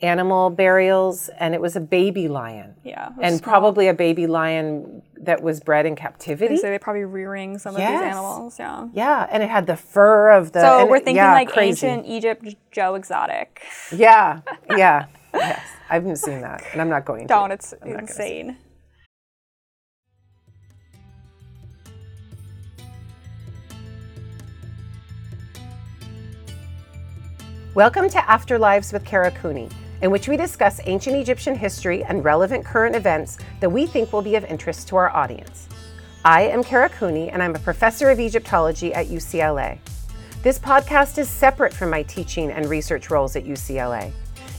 animal 0.00 0.50
burials, 0.50 1.30
and 1.38 1.54
it 1.54 1.60
was 1.60 1.74
a 1.76 1.80
baby 1.80 2.28
lion. 2.28 2.74
Yeah. 2.84 3.10
And 3.20 3.38
small. 3.38 3.50
probably 3.52 3.88
a 3.88 3.94
baby 3.94 4.26
lion 4.26 5.02
that 5.20 5.42
was 5.42 5.60
bred 5.60 5.86
in 5.86 5.96
captivity. 5.96 6.56
So 6.56 6.68
they 6.68 6.78
probably 6.78 7.04
rearing 7.04 7.58
some 7.58 7.74
of 7.74 7.80
these 7.80 7.88
animals. 7.88 8.58
Yeah. 8.58 8.88
Yeah, 8.92 9.26
and 9.30 9.42
it 9.42 9.48
had 9.48 9.66
the 9.66 9.76
fur 9.76 10.30
of 10.30 10.52
the. 10.52 10.60
So 10.60 10.86
we're 10.86 10.96
it- 10.96 11.04
thinking 11.04 11.16
yeah, 11.16 11.32
like 11.32 11.48
crazy. 11.48 11.86
ancient 11.86 12.06
Egypt 12.06 12.54
Joe 12.70 12.94
Exotic. 12.94 13.62
Yeah, 13.94 14.40
yeah, 14.76 15.06
yes. 15.34 15.60
I 15.88 15.94
haven't 15.94 16.16
seen 16.16 16.40
that, 16.42 16.62
and 16.72 16.80
I'm 16.80 16.88
not 16.90 17.04
going 17.04 17.22
to. 17.22 17.28
Don't. 17.28 17.52
It's 17.52 17.72
I'm 17.80 17.90
not 17.90 18.00
gonna 18.00 18.12
see 18.12 18.40
insane. 18.40 18.56
Welcome 27.74 28.08
to 28.10 28.18
Afterlives 28.18 28.92
with 28.92 29.04
Kara 29.04 29.30
Cooney, 29.30 29.68
in 30.02 30.10
which 30.10 30.28
we 30.28 30.36
discuss 30.36 30.80
ancient 30.84 31.16
Egyptian 31.16 31.54
history 31.54 32.04
and 32.04 32.24
relevant 32.24 32.64
current 32.64 32.94
events 32.94 33.38
that 33.60 33.70
we 33.70 33.86
think 33.86 34.12
will 34.12 34.22
be 34.22 34.36
of 34.36 34.44
interest 34.44 34.88
to 34.88 34.96
our 34.96 35.14
audience. 35.14 35.68
I 36.24 36.42
am 36.42 36.64
Kara 36.64 36.88
Cooney, 36.88 37.30
and 37.30 37.42
I'm 37.42 37.54
a 37.54 37.58
professor 37.58 38.10
of 38.10 38.18
Egyptology 38.18 38.92
at 38.92 39.06
UCLA. 39.06 39.78
This 40.42 40.58
podcast 40.58 41.18
is 41.18 41.28
separate 41.28 41.72
from 41.72 41.90
my 41.90 42.02
teaching 42.02 42.50
and 42.50 42.66
research 42.66 43.10
roles 43.10 43.36
at 43.36 43.44
UCLA. 43.44 44.12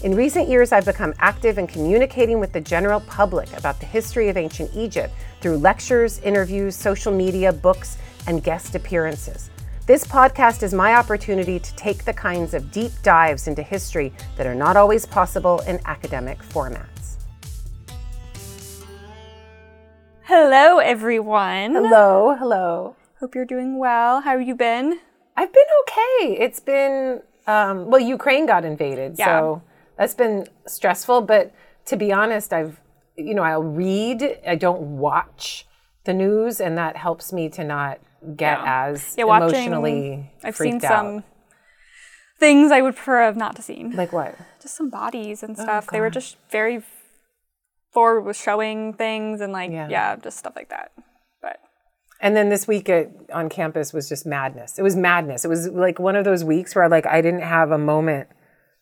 In 0.03 0.15
recent 0.15 0.47
years, 0.47 0.71
I've 0.71 0.85
become 0.85 1.13
active 1.19 1.57
in 1.57 1.65
communicating 1.65 2.39
with 2.39 2.53
the 2.53 2.61
general 2.61 2.99
public 3.01 3.51
about 3.57 3.79
the 3.79 3.85
history 3.85 4.29
of 4.29 4.37
ancient 4.37 4.69
Egypt 4.75 5.13
through 5.41 5.57
lectures, 5.57 6.19
interviews, 6.19 6.75
social 6.75 7.11
media, 7.11 7.51
books, 7.51 7.97
and 8.27 8.43
guest 8.43 8.75
appearances. 8.75 9.49
This 9.87 10.03
podcast 10.03 10.63
is 10.63 10.73
my 10.73 10.95
opportunity 10.95 11.59
to 11.59 11.75
take 11.77 12.03
the 12.03 12.11
kinds 12.11 12.53
of 12.53 12.71
deep 12.71 12.91
dives 13.03 13.47
into 13.47 13.63
history 13.63 14.11
that 14.35 14.45
are 14.45 14.53
not 14.53 14.75
always 14.75 15.05
possible 15.05 15.61
in 15.61 15.79
academic 15.85 16.39
formats. 16.39 17.15
Hello, 20.23 20.79
everyone. 20.79 21.71
Hello, 21.71 22.35
hello. 22.37 22.97
Hope 23.21 23.33
you're 23.33 23.45
doing 23.45 23.79
well. 23.79 24.19
How 24.19 24.31
have 24.37 24.45
you 24.45 24.55
been? 24.55 24.99
I've 25.37 25.53
been 25.53 25.63
okay. 25.83 26.37
It's 26.37 26.59
been, 26.59 27.21
um, 27.47 27.85
well, 27.89 28.01
Ukraine 28.01 28.45
got 28.45 28.65
invaded, 28.65 29.15
Yeah. 29.17 29.39
so 29.39 29.61
that's 29.97 30.15
been 30.15 30.49
stressful. 30.65 31.21
But 31.21 31.53
to 31.85 31.95
be 31.95 32.11
honest, 32.11 32.51
I've, 32.51 32.81
you 33.15 33.33
know, 33.33 33.43
I'll 33.43 33.63
read, 33.63 34.37
I 34.45 34.55
don't 34.55 34.97
watch 34.97 35.65
the 36.03 36.13
news, 36.13 36.59
and 36.59 36.77
that 36.77 36.97
helps 36.97 37.31
me 37.31 37.47
to 37.51 37.63
not 37.63 37.99
get 38.35 38.59
Yeah. 38.59 38.85
as 38.89 39.15
Yeah, 39.17 39.25
watching- 39.25 39.49
emotionally 39.49 40.31
I've 40.43 40.55
freaked 40.55 40.81
seen 40.81 40.91
out. 40.91 40.97
some 40.97 41.23
things 42.39 42.71
I 42.71 42.81
would 42.81 42.95
prefer 42.95 43.21
have 43.23 43.37
not 43.37 43.55
to 43.57 43.61
seen. 43.61 43.91
Like 43.95 44.11
what? 44.13 44.35
just 44.61 44.75
some 44.75 44.89
bodies 44.89 45.43
Oh, 45.43 45.47
and 45.47 45.57
stuff. 45.57 45.87
they 45.87 45.99
were 46.01 46.09
just 46.09 46.37
very 46.49 46.83
forward 47.93 48.21
with 48.21 48.35
showing 48.37 48.93
things 48.93 49.41
and 49.41 49.53
like 49.53 49.71
Yeah. 49.71 49.87
yeah. 49.89 50.15
just 50.17 50.37
stuff 50.37 50.53
like 50.55 50.69
that. 50.69 50.91
But 51.41 51.57
And 52.21 52.35
then 52.35 52.49
this 52.49 52.67
week 52.67 52.89
at, 52.89 53.09
on 53.33 53.49
campus 53.49 53.93
was 53.93 54.07
just 54.09 54.25
madness. 54.25 54.77
It 54.77 54.83
was 54.83 54.95
madness. 54.95 55.45
It 55.45 55.47
was 55.49 55.67
like 55.69 55.99
one 55.99 56.15
of 56.15 56.25
those 56.25 56.43
weeks 56.43 56.75
where 56.75 56.87
like 56.89 57.05
I 57.05 57.21
didn't 57.21 57.41
have 57.41 57.71
a 57.71 57.77
moment 57.77 58.27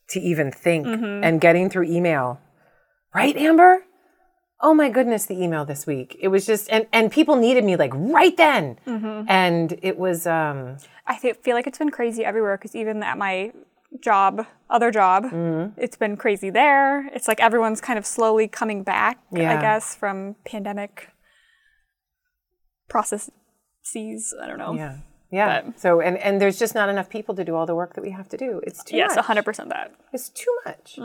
to 0.10 0.20
even 0.20 0.52
think 0.52 0.86
Mm-hmm. 0.86 1.24
and 1.24 1.40
getting 1.42 1.70
through 1.70 1.86
email. 1.86 2.40
Right, 3.14 3.36
Amber? 3.38 3.80
Oh 4.68 4.74
my 4.74 4.90
goodness, 4.90 5.26
the 5.28 5.38
email 5.44 5.64
this 5.66 5.86
week. 5.86 6.18
It 6.20 6.30
was 6.30 6.44
just 6.52 6.68
and 6.72 6.88
and 6.92 7.12
people 7.12 7.36
needed 7.36 7.64
me 7.64 7.76
like 7.84 7.94
right 7.94 8.36
then. 8.36 8.64
Mm-hmm. 8.88 9.30
And 9.30 9.68
it 9.90 9.96
was 10.06 10.26
um 10.26 10.78
I 11.06 11.16
fe- 11.18 11.34
feel 11.44 11.56
like 11.56 11.68
it's 11.68 11.78
been 11.78 11.92
crazy 12.00 12.26
everywhere 12.26 12.58
because 12.58 12.76
even 12.76 13.04
at 13.04 13.18
my 13.18 13.52
job, 14.10 14.46
other 14.70 14.90
job, 14.92 15.26
Mm-hmm. 15.26 15.80
it's 15.86 15.98
been 16.04 16.18
crazy 16.18 16.50
there. 16.50 17.08
It's 17.16 17.28
like 17.28 17.40
everyone's 17.40 17.80
kind 17.80 17.98
of 18.00 18.06
slowly 18.06 18.48
coming 18.48 18.82
back, 18.84 19.20
Yeah. 19.32 19.56
I 19.58 19.62
guess, 19.62 19.96
from 19.96 20.36
pandemic 20.46 21.10
processes. 22.90 23.32
I 24.42 24.48
don't 24.48 24.58
know. 24.58 24.74
yeah. 24.74 24.98
Yeah. 25.32 25.62
But- 25.62 25.80
so 25.80 26.02
and 26.02 26.18
and 26.18 26.42
there's 26.42 26.58
just 26.58 26.74
not 26.76 26.90
enough 26.90 27.10
people 27.10 27.36
to 27.36 27.44
do 27.44 27.54
all 27.56 27.66
the 27.66 27.76
work 27.76 27.94
that 27.96 28.02
we 28.02 28.12
have 28.12 28.28
to 28.30 28.38
do. 28.38 28.62
It's 28.68 28.84
too 28.84 28.98
Yes, 28.98 29.16
much. 29.16 29.26
100% 29.26 29.70
that. 29.70 29.94
It's 30.14 30.30
too 30.30 30.56
much. 30.66 30.98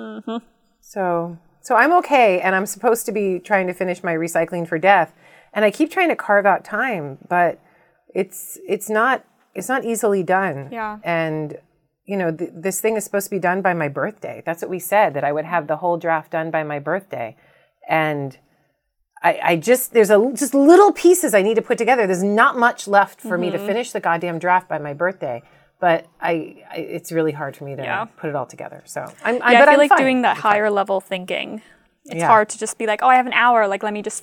So, 0.81 1.37
so 1.62 1.75
I'm 1.75 1.93
okay, 1.94 2.41
and 2.41 2.54
I'm 2.54 2.66
supposed 2.66 3.06
to 3.06 3.12
be 3.12 3.38
trying 3.38 3.66
to 3.66 3.75
finish 3.75 4.03
my 4.03 4.15
recycling 4.15 4.66
for 4.66 4.78
death, 4.78 5.12
and 5.53 5.65
I 5.65 5.71
keep 5.71 5.91
trying 5.91 6.09
to 6.09 6.16
carve 6.16 6.47
out 6.47 6.65
time, 6.65 7.19
but 7.28 7.60
it's 8.15 8.59
it's 8.66 8.88
not 8.88 9.25
it's 9.54 9.69
not 9.69 9.84
easily 9.84 10.22
done. 10.22 10.69
Yeah. 10.72 10.99
And 11.04 11.59
you 12.06 12.16
know, 12.16 12.34
th- 12.34 12.50
this 12.54 12.81
thing 12.81 12.97
is 12.97 13.04
supposed 13.04 13.26
to 13.26 13.31
be 13.31 13.38
done 13.38 13.62
by 13.62 13.75
my 13.75 13.88
birthday. 13.88 14.43
That's 14.44 14.62
what 14.62 14.70
we 14.70 14.78
said 14.78 15.15
that 15.15 15.25
I 15.25 15.32
would 15.32 15.44
have 15.44 15.66
the 15.66 15.76
whole 15.76 15.97
draft 15.97 16.32
done 16.32 16.50
by 16.50 16.62
my 16.62 16.78
birthday, 16.78 17.37
and. 17.88 18.37
I, 19.22 19.41
I 19.43 19.56
just 19.56 19.93
there's 19.93 20.09
a 20.09 20.32
just 20.34 20.54
little 20.54 20.93
pieces 20.93 21.34
I 21.34 21.43
need 21.43 21.56
to 21.56 21.60
put 21.60 21.76
together. 21.76 22.06
There's 22.06 22.22
not 22.22 22.56
much 22.56 22.88
left 22.88 23.20
for 23.20 23.37
me 23.37 23.50
to 23.50 23.59
mm-hmm. 23.59 23.66
finish 23.66 23.93
the 23.93 24.00
goddamn 24.00 24.38
draft 24.38 24.66
by 24.66 24.78
my 24.78 24.94
birthday, 24.94 25.43
but 25.81 26.07
I, 26.21 26.63
I 26.71 26.77
it's 26.77 27.11
really 27.11 27.33
hard 27.33 27.57
for 27.57 27.65
me 27.65 27.75
to 27.77 27.83
Yeah. 27.83 28.05
put 28.05 28.29
it 28.31 28.37
all 28.37 28.47
together. 28.47 28.83
So 28.87 29.01
I'm, 29.25 29.37
I, 29.37 29.39
but 29.39 29.47
I 29.47 29.59
feel 29.65 29.69
I'm 29.71 29.79
like 29.79 29.89
fine. 29.89 29.99
doing 29.99 30.23
that 30.23 30.37
higher 30.37 30.71
level 30.71 31.01
thinking. 31.01 31.63
It's 32.05 32.17
Yeah. 32.17 32.27
hard 32.29 32.49
to 32.51 32.59
just 32.59 32.79
be 32.79 32.87
like, 32.87 33.03
oh, 33.03 33.09
I 33.09 33.17
have 33.17 33.27
an 33.27 33.33
hour. 33.33 33.67
Like, 33.67 33.83
let 33.83 33.93
me 33.93 34.03
just 34.03 34.23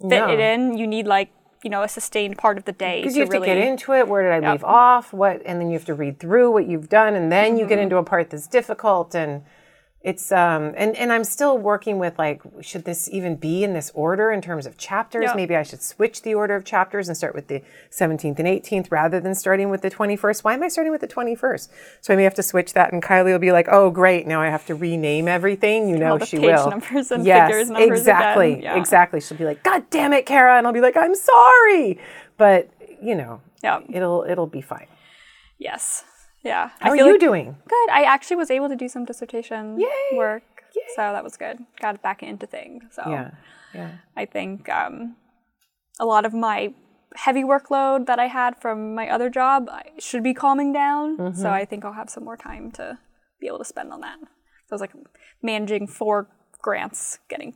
fit 0.00 0.08
No. 0.08 0.30
it 0.30 0.38
in. 0.40 0.76
You 0.78 0.86
need 0.86 1.06
like, 1.06 1.30
you 1.64 1.70
know, 1.70 1.82
a 1.82 1.88
sustained 1.88 2.38
part 2.38 2.56
of 2.58 2.64
the 2.66 2.72
day 2.72 3.00
because 3.00 3.16
you 3.16 3.22
have 3.22 3.30
really. 3.30 3.48
to 3.48 3.54
get 3.54 3.64
into 3.66 3.92
it. 3.92 4.06
Where 4.06 4.22
did 4.22 4.44
I 4.44 4.52
leave 4.52 4.62
off? 4.64 5.12
What, 5.12 5.42
and 5.44 5.60
then 5.60 5.68
you 5.70 5.74
have 5.74 5.84
to 5.86 5.94
read 5.94 6.20
through 6.20 6.52
what 6.52 6.66
you've 6.66 6.88
done, 6.88 7.14
and 7.16 7.32
then 7.32 7.56
you 7.56 7.62
Mm-hmm. 7.64 7.68
get 7.68 7.78
into 7.80 7.96
a 7.96 8.02
part 8.04 8.30
that's 8.30 8.46
difficult, 8.46 9.14
and 9.14 9.42
it's 10.08 10.32
um 10.32 10.72
and 10.76 10.96
and 10.96 11.12
I'm 11.12 11.24
still 11.24 11.56
working 11.58 11.98
with 11.98 12.18
like, 12.18 12.40
should 12.60 12.84
this 12.84 13.08
even 13.12 13.36
be 13.36 13.62
in 13.62 13.72
this 13.74 13.90
order 13.94 14.32
in 14.32 14.40
terms 14.40 14.64
of 14.66 14.76
chapters? 14.78 15.24
Yeah. 15.24 15.34
Maybe 15.34 15.54
I 15.54 15.62
should 15.62 15.82
switch 15.82 16.22
the 16.22 16.34
order 16.34 16.54
of 16.56 16.64
chapters 16.64 17.08
and 17.08 17.16
start 17.16 17.34
with 17.34 17.48
the 17.48 17.62
17th 17.90 18.38
and 18.38 18.48
18th 18.48 18.88
rather 18.90 19.20
than 19.20 19.34
starting 19.34 19.68
with 19.70 19.82
the 19.82 19.90
21st. 19.90 20.44
Why 20.44 20.54
am 20.54 20.62
I 20.62 20.68
starting 20.68 20.92
with 20.92 21.02
the 21.02 21.08
21st? 21.16 21.68
So 22.00 22.12
I 22.12 22.16
may 22.16 22.24
have 22.24 22.34
to 22.34 22.42
switch 22.42 22.72
that, 22.72 22.92
and 22.92 23.02
Kylie 23.02 23.32
will 23.32 23.38
be 23.38 23.52
like, 23.52 23.68
"Oh, 23.70 23.90
great! 23.90 24.26
Now 24.26 24.40
I 24.40 24.48
have 24.48 24.64
to 24.66 24.74
rename 24.74 25.28
everything." 25.28 25.88
You 25.88 25.98
know, 25.98 26.16
the 26.18 26.26
she 26.26 26.38
page 26.38 26.46
will. 26.56 26.70
numbers 26.70 27.10
and 27.10 27.24
yes, 27.26 27.48
figures 27.50 27.68
numbers 27.70 27.84
again. 27.86 27.98
exactly, 28.16 28.62
Yeah. 28.62 28.76
exactly. 28.78 29.20
She'll 29.20 29.38
be 29.38 29.44
like, 29.44 29.62
"God 29.62 29.82
damn 29.90 30.12
it, 30.12 30.24
Kara," 30.26 30.56
and 30.58 30.66
I'll 30.66 30.72
be 30.72 30.80
like, 30.80 30.96
"I'm 30.96 31.14
sorry," 31.14 31.98
but 32.36 32.70
you 33.02 33.14
know, 33.14 33.40
Yeah. 33.62 33.80
it'll 33.92 34.22
it'll 34.28 34.46
be 34.58 34.62
fine. 34.62 34.86
Yes. 35.58 36.04
Yeah. 36.48 36.70
How 36.80 36.88
I 36.90 36.92
are 36.92 36.96
you 36.96 37.12
like- 37.12 37.20
doing? 37.20 37.56
Good. 37.74 37.88
I 37.90 38.02
actually 38.14 38.36
was 38.36 38.50
able 38.50 38.68
to 38.68 38.76
do 38.76 38.88
some 38.88 39.04
dissertation 39.04 39.78
Yay! 39.78 40.16
work. 40.16 40.42
So 40.96 41.02
that 41.14 41.24
was 41.24 41.36
good. 41.36 41.56
Got 41.80 42.02
back 42.02 42.22
into 42.22 42.46
things. 42.46 42.84
So 42.96 43.02
Yeah, 43.16 43.30
yeah, 43.74 43.90
I 44.16 44.24
think 44.26 44.68
um, 44.68 45.16
a 45.98 46.06
lot 46.06 46.24
of 46.24 46.32
my 46.32 46.72
heavy 47.16 47.42
workload 47.42 48.06
that 48.06 48.18
I 48.18 48.26
had 48.26 48.60
from 48.62 48.94
my 48.94 49.08
other 49.08 49.28
job 49.30 49.68
should 49.98 50.22
be 50.22 50.34
calming 50.34 50.72
down. 50.72 51.16
Mm-hmm. 51.18 51.40
So 51.42 51.50
I 51.50 51.64
think 51.64 51.84
I'll 51.84 51.94
have 52.02 52.10
some 52.10 52.24
more 52.24 52.36
time 52.36 52.70
to 52.72 52.98
be 53.40 53.46
able 53.48 53.58
to 53.58 53.64
spend 53.64 53.92
on 53.92 54.00
that. 54.02 54.18
So 54.20 54.72
I 54.72 54.74
was 54.74 54.80
like 54.80 54.94
managing 55.42 55.86
four 55.88 56.28
grants 56.60 57.18
getting 57.28 57.54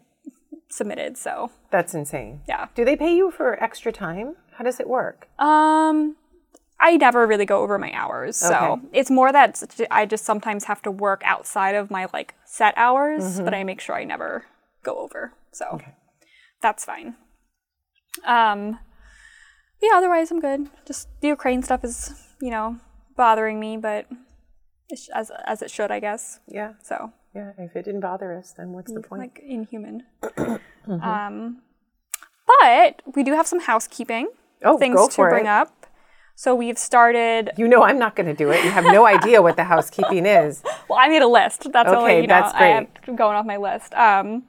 submitted. 0.71 1.17
So 1.17 1.51
that's 1.71 1.95
insane. 1.95 2.41
yeah. 2.49 2.69
Do 2.75 2.85
they 2.85 2.97
pay 2.97 3.15
you 3.15 3.31
for 3.31 3.63
extra 3.63 3.93
time? 3.93 4.37
How 4.57 4.65
does 4.65 4.81
it 4.81 4.89
work? 4.89 5.29
Um, 5.39 6.17
I 6.85 6.97
never 6.97 7.27
really 7.27 7.47
go 7.47 7.59
over 7.63 7.79
my 7.79 7.93
hours, 7.93 8.37
so 8.37 8.55
Okay. 8.73 8.83
it's 8.93 9.11
more 9.11 9.31
that 9.33 9.63
I 9.91 10.05
just 10.05 10.25
sometimes 10.25 10.65
have 10.65 10.83
to 10.83 10.91
work 10.91 11.23
outside 11.25 11.75
of 11.77 11.91
my 11.91 12.09
like 12.13 12.35
set 12.45 12.75
hours, 12.77 13.23
Mm-hmm. 13.23 13.45
but 13.45 13.55
I 13.55 13.63
make 13.65 13.81
sure 13.81 13.95
I 13.95 14.05
never 14.05 14.45
go 14.83 14.99
over. 14.99 15.33
So 15.53 15.81
that's 16.61 16.85
fine. 16.85 17.15
Um, 18.25 18.79
yeah, 19.81 19.91
otherwise 19.95 20.31
I'm 20.31 20.41
good. 20.41 20.69
Just 20.87 21.09
the 21.21 21.29
Ukraine 21.29 21.63
stuff 21.63 21.85
is, 21.85 22.13
you 22.41 22.51
know, 22.51 22.77
bothering 23.17 23.59
me, 23.61 23.77
but 23.77 24.07
it's 24.89 25.09
as 25.15 25.31
as 25.47 25.63
it 25.63 25.71
should, 25.71 25.91
I 25.91 26.01
guess. 26.01 26.41
Yeah, 26.49 26.73
So 26.83 27.13
yeah. 27.35 27.53
If 27.59 27.77
it 27.77 27.85
didn't 27.85 28.01
bother 28.01 28.37
us, 28.37 28.53
then 28.57 28.73
what's 28.73 28.93
the 28.93 29.01
point? 29.01 29.21
like 29.23 29.39
inhuman. 29.45 30.03
Mm-hmm. 30.23 31.01
Um, 31.03 31.63
but 32.61 33.03
we 33.15 33.23
do 33.23 33.33
have 33.35 33.47
some 33.47 33.61
housekeeping 33.61 34.29
Oh, 34.65 34.79
things 34.79 35.09
to 35.17 35.23
bring 35.23 35.47
it. 35.47 35.49
up. 35.49 35.82
So 36.43 36.57
we've 36.57 36.77
started. 36.77 37.53
You 37.57 37.69
know 37.69 37.85
I'm 37.85 38.01
not 38.01 38.17
going 38.17 38.27
to 38.27 38.35
do 38.35 38.51
it. 38.51 38.65
You 38.65 38.71
have 38.73 38.83
no 38.85 39.07
idea 39.07 39.41
what 39.41 39.55
the 39.55 39.63
housekeeping 39.63 40.27
is. 40.27 40.61
Well, 40.89 40.99
I 40.99 41.09
made 41.09 41.23
a 41.23 41.29
list. 41.29 41.73
That's 41.73 41.89
Okay, 41.89 41.97
only 41.97 42.17
you 42.17 42.23
know 42.27 42.41
that's 42.41 42.53
I'm 43.09 43.15
going 43.17 43.37
off 43.37 43.47
my 43.47 43.57
list. 43.59 43.95
Um, 43.95 44.43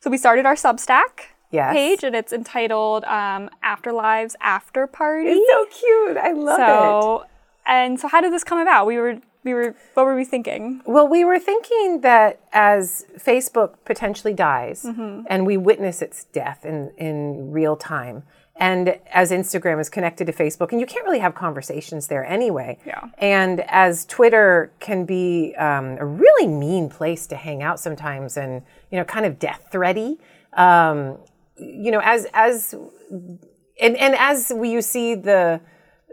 so 0.00 0.08
we 0.08 0.16
started 0.16 0.46
our 0.46 0.54
Substack 0.54 1.12
Yes. 1.50 1.72
page, 1.74 2.02
and 2.02 2.16
it's 2.16 2.32
entitled 2.32 3.04
um, 3.04 3.50
"Afterlives 3.62 4.34
After 4.40 4.86
Party." 4.86 5.28
It's 5.28 5.50
so 5.52 5.66
cute. 5.80 6.16
I 6.16 6.32
love 6.32 6.58
it. 6.58 6.62
so, 6.64 7.26
and 7.66 8.00
so 8.00 8.08
how 8.08 8.20
did 8.22 8.32
this 8.32 8.42
come 8.42 8.58
about? 8.58 8.86
We 8.86 8.96
were 8.96 9.18
we 9.44 9.52
were 9.52 9.74
what 9.92 10.06
were 10.06 10.16
we 10.16 10.24
thinking? 10.24 10.80
Well, 10.86 11.06
we 11.06 11.24
were 11.24 11.38
thinking 11.38 12.00
that 12.00 12.40
as 12.54 13.04
Facebook 13.18 13.74
potentially 13.84 14.32
dies 14.34 14.82
Mm-hmm. 14.84 15.26
and 15.28 15.46
we 15.46 15.56
witness 15.58 16.00
its 16.02 16.24
death 16.24 16.64
in, 16.64 16.90
in 16.96 17.52
real 17.52 17.76
time, 17.76 18.22
And 18.56 19.00
as 19.10 19.32
Instagram 19.32 19.80
is 19.80 19.88
connected 19.88 20.26
to 20.26 20.32
Facebook, 20.32 20.70
and 20.70 20.80
you 20.80 20.86
can't 20.86 21.04
really 21.04 21.18
have 21.18 21.34
conversations 21.34 22.06
there 22.06 22.24
anyway. 22.24 22.78
Yeah. 22.86 23.08
And 23.18 23.60
as 23.62 24.06
Twitter 24.06 24.72
can 24.78 25.04
be 25.04 25.54
um, 25.56 25.96
a 25.98 26.06
really 26.06 26.46
mean 26.46 26.88
place 26.88 27.26
to 27.28 27.36
hang 27.36 27.62
out 27.62 27.80
sometimes, 27.80 28.36
and 28.36 28.62
you 28.90 28.98
know, 28.98 29.04
kind 29.04 29.26
of 29.26 29.38
death 29.38 29.68
thready. 29.72 30.18
Um, 30.52 31.18
you 31.56 31.90
know, 31.90 32.00
as 32.04 32.26
as 32.32 32.74
and 33.10 33.96
and 33.96 34.14
as 34.14 34.52
we 34.54 34.70
you 34.70 34.82
see 34.82 35.16
the 35.16 35.60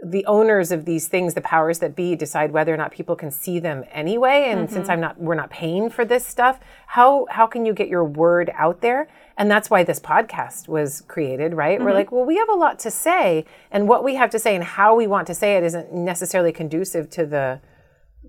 the 0.03 0.25
owners 0.25 0.71
of 0.71 0.85
these 0.85 1.07
things, 1.07 1.35
the 1.35 1.41
powers 1.41 1.79
that 1.79 1.95
be, 1.95 2.15
decide 2.15 2.51
whether 2.51 2.73
or 2.73 2.77
not 2.77 2.91
people 2.91 3.15
can 3.15 3.29
see 3.29 3.59
them 3.59 3.83
anyway. 3.91 4.45
And 4.47 4.61
mm-hmm. 4.61 4.73
since 4.73 4.89
I'm 4.89 4.99
not, 4.99 5.19
we're 5.19 5.35
not 5.35 5.51
paying 5.51 5.89
for 5.89 6.05
this 6.05 6.25
stuff. 6.25 6.59
How 6.87 7.27
how 7.29 7.45
can 7.45 7.65
you 7.65 7.73
get 7.73 7.87
your 7.87 8.03
word 8.03 8.51
out 8.55 8.81
there? 8.81 9.07
And 9.37 9.49
that's 9.49 9.69
why 9.69 9.83
this 9.83 9.99
podcast 9.99 10.67
was 10.67 11.01
created, 11.01 11.53
right? 11.53 11.79
We're 11.79 11.87
mm-hmm. 11.87 11.95
like, 11.95 12.11
well, 12.11 12.25
we 12.25 12.37
have 12.37 12.49
a 12.49 12.55
lot 12.55 12.79
to 12.79 12.91
say, 12.91 13.45
and 13.69 13.87
what 13.87 14.03
we 14.03 14.15
have 14.15 14.31
to 14.31 14.39
say 14.39 14.55
and 14.55 14.63
how 14.63 14.95
we 14.95 15.07
want 15.07 15.27
to 15.27 15.35
say 15.35 15.55
it 15.55 15.63
isn't 15.63 15.93
necessarily 15.93 16.51
conducive 16.51 17.09
to 17.11 17.25
the 17.25 17.61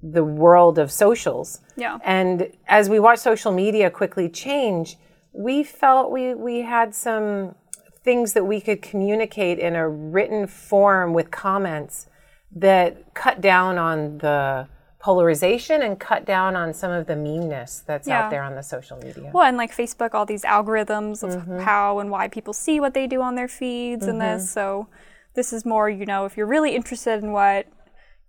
the 0.03 0.25
world 0.25 0.79
of 0.79 0.91
socials. 0.91 1.61
Yeah. 1.77 1.99
And 2.05 2.51
as 2.67 2.91
we 2.91 2.99
watch 2.99 3.21
social 3.21 3.53
media 3.53 3.89
quickly 3.89 4.29
change, 4.29 4.97
we 5.33 5.63
felt 5.63 6.11
we 6.11 6.35
we 6.35 6.61
had 6.61 6.95
some 6.95 7.55
things 8.05 8.33
that 8.33 8.45
we 8.45 8.61
could 8.61 8.83
communicate 8.83 9.59
in 9.59 9.77
a 9.77 9.89
written 9.89 10.47
form 10.47 11.13
with 11.13 11.31
comments 11.31 12.09
that 12.55 13.15
cut 13.15 13.41
down 13.41 13.79
on 13.79 14.19
the 14.19 14.69
polarization 14.99 15.83
and 15.83 15.99
cut 15.99 16.25
down 16.25 16.55
on 16.55 16.73
some 16.73 16.93
of 16.93 17.07
the 17.07 17.17
meanness 17.17 17.83
that's 17.87 18.07
Yeah. 18.07 18.23
out 18.25 18.31
there 18.31 18.43
on 18.43 18.55
the 18.55 18.63
social 18.63 18.97
media. 18.99 19.31
Well, 19.35 19.45
and 19.45 19.57
like 19.57 19.75
Facebook, 19.75 20.15
all 20.15 20.25
these 20.27 20.45
algorithms 20.45 21.23
of 21.25 21.43
Mm-hmm. 21.43 21.61
how 21.61 21.99
and 21.99 22.11
why 22.11 22.29
people 22.29 22.53
see 22.53 22.79
what 22.79 22.95
they 22.95 23.07
do 23.07 23.21
on 23.21 23.35
their 23.35 23.49
feeds 23.49 24.07
and 24.07 24.21
this. 24.21 24.51
So 24.51 24.87
this 25.35 25.53
is 25.53 25.65
more, 25.65 25.89
you 25.91 26.07
know, 26.07 26.25
if 26.25 26.37
you're 26.37 26.47
really 26.47 26.75
interested 26.77 27.23
in 27.23 27.33
what 27.33 27.67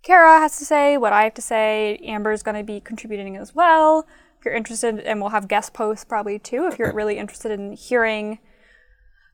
Kara 0.02 0.38
has 0.40 0.58
to 0.58 0.64
say, 0.64 0.96
what 0.96 1.12
I 1.12 1.22
have 1.24 1.34
to 1.34 1.42
say, 1.42 1.96
Amber's 2.04 2.42
going 2.42 2.56
to 2.56 2.64
be 2.64 2.80
contributing 2.80 3.36
as 3.36 3.54
well. 3.54 4.06
If 4.38 4.44
you're 4.44 4.54
interested, 4.54 4.98
and 5.00 5.20
we'll 5.20 5.30
have 5.30 5.46
guest 5.48 5.72
posts 5.74 6.04
probably 6.04 6.38
too, 6.38 6.66
if 6.66 6.78
you're 6.78 6.92
really 6.92 7.18
interested 7.18 7.52
in 7.52 7.72
hearing, 7.72 8.38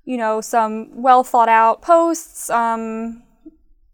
you 0.04 0.16
know, 0.16 0.40
some 0.40 1.02
well 1.02 1.24
thought 1.24 1.48
out 1.48 1.82
posts. 1.82 2.50
Um, 2.50 3.22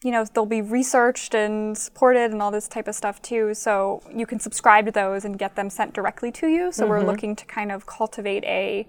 you 0.03 0.13
know, 0.13 0.25
they'll 0.25 0.47
be 0.47 0.63
researched 0.63 1.35
and 1.35 1.77
supported 1.77 2.31
and 2.31 2.41
all 2.41 2.51
this 2.51 2.69
type 2.69 2.87
of 2.87 2.95
stuff 2.95 3.21
too. 3.23 3.55
So 3.55 4.03
you 4.15 4.27
can 4.27 4.39
subscribe 4.39 4.87
to 4.87 4.93
those 4.93 5.25
and 5.25 5.39
get 5.39 5.57
them 5.57 5.69
sent 5.71 5.95
directly 5.95 6.31
to 6.33 6.47
you. 6.47 6.71
So 6.71 6.87
we're 6.87 7.03
looking 7.03 7.35
to 7.35 7.45
kind 7.47 7.73
of 7.73 7.87
cultivate 7.87 8.45
a, 8.45 8.89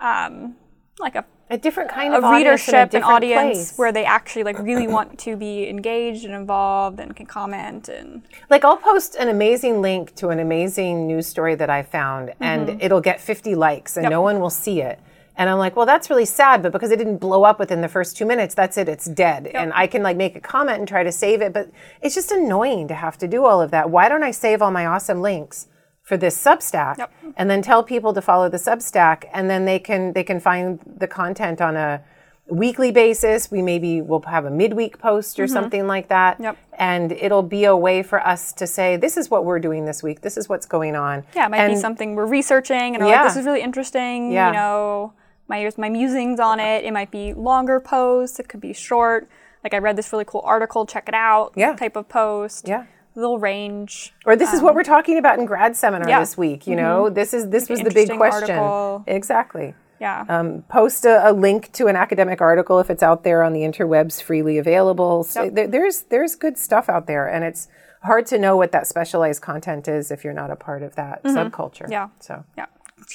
um, 0.00 0.56
like 0.98 1.14
a, 1.14 1.24
a 1.50 1.58
different 1.58 1.90
kind 1.90 2.14
a 2.14 2.16
of 2.16 2.32
readership 2.32 2.94
and 2.94 3.04
audience 3.04 3.70
place. 3.70 3.78
where 3.78 3.92
they 3.92 4.04
actually 4.04 4.42
like 4.42 4.58
really 4.58 4.88
want 4.96 5.18
to 5.20 5.36
be 5.36 5.68
engaged 5.68 6.24
and 6.24 6.34
involved 6.34 6.98
and 6.98 7.14
can 7.14 7.26
comment 7.26 7.88
and 7.88 8.22
like 8.48 8.64
I'll 8.64 8.78
post 8.78 9.14
an 9.16 9.28
amazing 9.28 9.82
link 9.82 10.14
to 10.16 10.30
an 10.30 10.38
amazing 10.38 11.06
news 11.06 11.26
story 11.26 11.54
that 11.56 11.70
I 11.70 11.82
found 11.82 12.32
and 12.40 12.82
it'll 12.82 13.02
get 13.02 13.20
50 13.20 13.54
likes 13.54 13.96
and 13.96 14.08
no 14.08 14.22
one 14.22 14.40
will 14.40 14.50
see 14.50 14.80
it. 14.80 14.98
And 15.36 15.48
I'm 15.48 15.58
like, 15.58 15.76
well, 15.76 15.86
that's 15.86 16.10
really 16.10 16.26
sad, 16.26 16.62
but 16.62 16.72
because 16.72 16.90
it 16.90 16.96
didn't 16.96 17.16
blow 17.18 17.44
up 17.44 17.58
within 17.58 17.80
the 17.80 17.88
first 17.88 18.16
two 18.16 18.26
minutes, 18.26 18.54
that's 18.54 18.76
it, 18.76 18.88
it's 18.88 19.06
dead. 19.06 19.46
And 19.46 19.72
I 19.74 19.86
can 19.86 20.02
like 20.02 20.16
make 20.16 20.36
a 20.36 20.40
comment 20.40 20.78
and 20.78 20.86
try 20.86 21.02
to 21.02 21.12
save 21.12 21.40
it, 21.40 21.52
but 21.52 21.70
it's 22.02 22.14
just 22.14 22.30
annoying 22.32 22.86
to 22.88 22.94
have 22.94 23.16
to 23.18 23.28
do 23.28 23.44
all 23.46 23.62
of 23.62 23.70
that. 23.70 23.88
Why 23.88 24.08
don't 24.08 24.22
I 24.22 24.30
save 24.30 24.60
all 24.60 24.70
my 24.70 24.84
awesome 24.86 25.22
links 25.22 25.68
for 26.02 26.16
this 26.16 26.36
Substack 26.36 26.98
Yep. 26.98 27.12
and 27.36 27.48
then 27.48 27.62
tell 27.62 27.82
people 27.82 28.12
to 28.12 28.20
follow 28.20 28.48
the 28.48 28.56
Substack 28.58 29.24
and 29.32 29.48
then 29.48 29.64
they 29.64 29.78
can 29.78 30.12
they 30.12 30.24
can 30.24 30.40
find 30.40 30.80
the 30.98 31.06
content 31.06 31.60
on 31.60 31.76
a 31.76 32.02
weekly 32.48 32.90
basis. 32.90 33.50
We 33.50 33.62
maybe 33.62 34.02
will 34.02 34.20
have 34.22 34.44
a 34.44 34.50
midweek 34.50 34.98
post 34.98 35.38
or 35.38 35.44
mm-hmm. 35.44 35.52
something 35.52 35.86
like 35.86 36.08
that. 36.08 36.40
Yep. 36.40 36.58
And 36.74 37.12
it'll 37.12 37.42
be 37.42 37.64
a 37.64 37.76
way 37.76 38.02
for 38.02 38.20
us 38.26 38.52
to 38.54 38.66
say, 38.66 38.96
this 38.96 39.16
is 39.16 39.30
what 39.30 39.44
we're 39.44 39.60
doing 39.60 39.84
this 39.84 40.02
week. 40.02 40.20
This 40.20 40.36
is 40.36 40.48
what's 40.48 40.66
going 40.66 40.96
on. 40.96 41.24
yeah, 41.34 41.46
it 41.46 41.50
might 41.50 41.68
be 41.68 41.76
something 41.76 42.14
we're 42.14 42.26
researching 42.26 42.96
and 42.96 43.06
Yeah. 43.06 43.22
like, 43.22 43.28
this 43.28 43.36
is 43.36 43.46
really 43.46 43.62
interesting. 43.62 44.32
Yeah. 44.32 44.48
You 44.48 44.52
know, 44.54 45.12
my 45.48 45.70
my 45.76 45.88
musings 45.88 46.40
on 46.40 46.60
it. 46.60 46.84
It 46.84 46.92
might 46.92 47.10
be 47.10 47.32
longer 47.34 47.80
posts. 47.80 48.38
It 48.40 48.48
could 48.48 48.60
be 48.60 48.72
short. 48.72 49.28
Like 49.62 49.74
I 49.74 49.78
read 49.78 49.96
this 49.96 50.12
really 50.12 50.24
cool 50.24 50.42
article. 50.44 50.86
Check 50.86 51.08
it 51.08 51.14
out. 51.14 51.52
Yeah. 51.56 51.76
Type 51.76 51.96
of 51.96 52.08
post. 52.08 52.66
Yeah. 52.66 52.86
Little 53.14 53.38
range. 53.38 54.14
Or 54.24 54.36
this 54.36 54.52
is 54.52 54.62
what 54.62 54.74
we're 54.74 54.82
talking 54.84 55.18
about 55.18 55.38
in 55.38 55.44
grad 55.44 55.76
seminar 55.76 56.06
Um, 56.06 56.08
yeah. 56.08 56.16
Mm-hmm. 56.16 56.22
this 56.22 56.38
week. 56.38 56.66
You 56.66 56.76
know, 56.76 57.10
this 57.10 57.34
is 57.34 57.50
this 57.50 57.68
was 57.68 57.80
the 57.80 57.90
big 57.90 58.10
question. 58.10 58.56
article. 58.56 59.04
Exactly. 59.06 59.74
Yeah. 60.00 60.24
Um, 60.28 60.62
post 60.68 61.04
a, 61.04 61.30
a 61.30 61.32
link 61.32 61.70
to 61.74 61.86
an 61.86 61.94
academic 61.94 62.40
article 62.40 62.80
if 62.80 62.90
it's 62.90 63.02
out 63.04 63.22
there 63.22 63.44
on 63.44 63.52
the 63.52 63.60
interwebs 63.60 64.20
freely 64.20 64.58
available. 64.58 65.22
So 65.22 65.48
there, 65.48 65.68
there's 65.68 66.02
there's 66.02 66.34
good 66.34 66.58
stuff 66.58 66.88
out 66.88 67.06
there, 67.06 67.28
and 67.28 67.44
it's 67.44 67.68
hard 68.02 68.26
to 68.26 68.38
know 68.38 68.56
what 68.56 68.72
that 68.72 68.88
specialized 68.88 69.42
content 69.42 69.86
is 69.86 70.10
if 70.10 70.24
you're 70.24 70.32
not 70.32 70.50
a 70.50 70.56
part 70.56 70.82
of 70.82 70.96
that 70.96 71.22
subculture. 71.22 71.82
Mm-hmm. 71.82 71.92
Yeah. 71.92 72.08
So 72.18 72.42
yeah. 72.58 72.66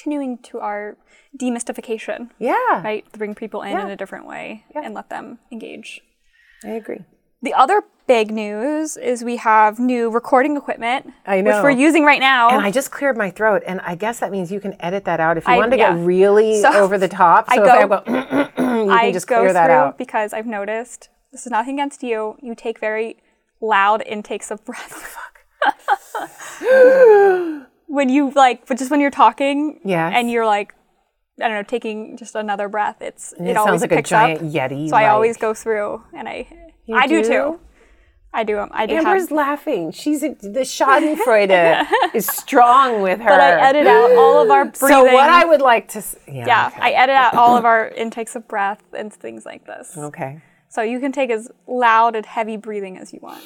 Continuing 0.02 0.38
to 0.38 0.60
our 0.60 0.96
demystification, 1.36 2.30
yeah, 2.38 2.82
right? 2.82 3.10
To 3.12 3.18
bring 3.18 3.34
people 3.34 3.62
in 3.62 3.72
Yeah. 3.72 3.84
in 3.84 3.90
a 3.90 3.96
different 3.96 4.26
way 4.26 4.64
and 4.74 4.94
let 4.94 5.10
them 5.10 5.38
engage. 5.52 6.00
I 6.64 6.70
agree. 6.70 7.04
The 7.42 7.54
other 7.54 7.82
big 8.06 8.30
news 8.32 8.96
is 8.96 9.22
we 9.22 9.36
have 9.36 9.78
new 9.78 10.10
recording 10.10 10.56
equipment, 10.56 11.12
I 11.26 11.42
which 11.42 11.54
we're 11.62 11.70
using 11.70 12.04
right 12.04 12.18
now. 12.20 12.48
And 12.50 12.64
I 12.64 12.70
just 12.70 12.90
cleared 12.90 13.16
my 13.16 13.30
throat, 13.30 13.62
and 13.66 13.80
I 13.82 13.94
guess 13.94 14.18
that 14.20 14.30
means 14.32 14.50
you 14.50 14.60
can 14.60 14.74
edit 14.80 15.04
that 15.04 15.20
out 15.20 15.36
if 15.36 15.46
you 15.46 15.54
I- 15.54 15.58
want 15.58 15.70
to 15.72 15.76
yeah. 15.78 15.94
get 15.94 16.04
really 16.04 16.60
So, 16.62 16.72
over 16.72 16.96
the 16.98 17.08
top. 17.08 17.48
So 17.52 17.62
I 17.62 17.82
if 17.82 17.88
go- 17.88 18.02
I 18.06 18.50
go, 18.56 18.82
you 18.84 18.90
can 18.98 19.12
just 19.12 19.26
go 19.26 19.40
clear 19.40 19.52
that 19.52 19.70
out. 19.70 19.98
because 19.98 20.32
I've 20.32 20.46
noticed 20.46 21.10
this 21.32 21.44
is 21.46 21.52
nothing 21.52 21.74
against 21.74 22.02
you. 22.02 22.36
You 22.42 22.54
take 22.54 22.78
very 22.80 23.18
loud 23.60 24.02
intakes 24.06 24.50
of 24.50 24.64
breath. 24.64 25.16
when 27.88 28.08
you 28.08 28.30
like, 28.30 28.66
but 28.66 28.78
just 28.78 28.90
when 28.90 29.00
you're 29.00 29.10
talking, 29.10 29.80
yeah, 29.84 30.08
and 30.08 30.30
you're 30.30 30.46
like, 30.46 30.74
I 31.40 31.48
don't 31.48 31.56
know, 31.56 31.62
taking 31.62 32.16
just 32.16 32.34
another 32.34 32.68
breath. 32.68 33.02
It's 33.02 33.32
it, 33.32 33.48
it 33.48 33.56
always 33.56 33.80
like 33.80 33.92
a 33.92 33.96
picks 33.96 34.10
giant 34.10 34.40
up. 34.42 34.46
Yeti, 34.46 34.88
So 34.88 34.96
I 34.96 35.08
always 35.08 35.36
go 35.36 35.52
through, 35.54 36.02
and 36.14 36.28
I 36.28 36.46
I 36.94 37.06
do? 37.06 37.22
do? 37.22 37.28
too. 37.28 37.60
I 38.30 38.44
do. 38.44 38.58
I 38.70 38.84
do 38.84 38.94
Amber's 38.96 39.30
have. 39.30 39.32
laughing. 39.32 39.90
She's 39.90 40.22
a, 40.22 40.28
the 40.34 40.60
Schadenfreude 40.60 41.86
is 42.14 42.26
strong 42.26 43.00
with 43.00 43.20
her. 43.20 43.28
But 43.30 43.40
I 43.40 43.68
edit 43.70 43.86
out 43.86 44.10
all 44.12 44.42
of 44.42 44.50
our 44.50 44.66
breathing. 44.66 44.88
So 44.88 45.04
what 45.04 45.30
I 45.30 45.46
would 45.46 45.62
like 45.62 45.88
to, 45.88 46.04
yeah, 46.26 46.46
yeah, 46.46 46.66
okay. 46.68 46.78
I 46.82 46.90
edit 46.90 47.16
out 47.16 47.34
all 47.34 47.56
of 47.56 47.64
our 47.64 47.88
intakes 47.88 48.36
of 48.36 48.46
breath 48.46 48.82
and 48.92 49.10
things 49.10 49.46
like 49.46 49.64
this. 49.66 49.96
okay. 49.96 50.42
So 50.68 50.82
you 50.82 51.00
can 51.00 51.10
take 51.10 51.30
as 51.30 51.50
loud 51.66 52.14
and 52.16 52.26
heavy 52.26 52.58
breathing 52.58 52.98
as 52.98 53.14
you 53.14 53.20
want. 53.22 53.42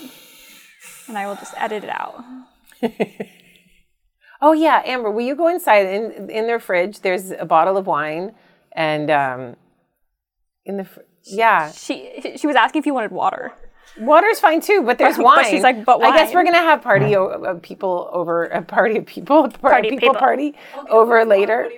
And 1.06 1.16
I 1.16 1.28
will 1.28 1.36
just 1.36 1.54
edit 1.56 1.84
it 1.84 1.90
out. 1.90 2.24
Oh 4.44 4.52
yeah, 4.52 4.82
Amber, 4.84 5.10
will 5.10 5.24
you 5.24 5.36
go 5.36 5.46
inside? 5.48 5.86
In 5.86 6.28
in 6.28 6.46
their 6.48 6.58
fridge, 6.58 7.00
there's 7.00 7.30
a 7.30 7.44
bottle 7.46 7.76
of 7.76 7.86
wine, 7.86 8.34
and 8.72 9.08
um, 9.10 9.56
in 10.66 10.76
the 10.78 10.84
fr- 10.84 11.00
yeah, 11.24 11.70
She 11.70 12.34
she 12.36 12.46
was 12.48 12.56
asking 12.56 12.80
if 12.80 12.86
you 12.86 12.92
wanted 12.92 13.12
water. 13.12 13.52
water's 14.00 14.40
fine 14.40 14.60
too, 14.60 14.82
but 14.82 14.98
there's 14.98 15.16
wine. 15.28 15.36
But 15.44 15.46
she's 15.46 15.62
like, 15.62 15.84
"But 15.84 16.02
I 16.02 16.10
guess 16.16 16.34
we're 16.34 16.42
gonna 16.42 16.58
have 16.58 16.82
party 16.82 17.14
o- 17.14 17.26
uh, 17.28 17.54
people 17.62 18.10
over 18.12 18.46
a 18.46 18.62
party 18.62 18.98
of 18.98 19.06
people, 19.06 19.48
par- 19.48 19.70
Party 19.78 19.90
people, 19.90 20.08
people. 20.08 20.20
party 20.20 20.54
over 20.90 21.24
later. 21.24 21.70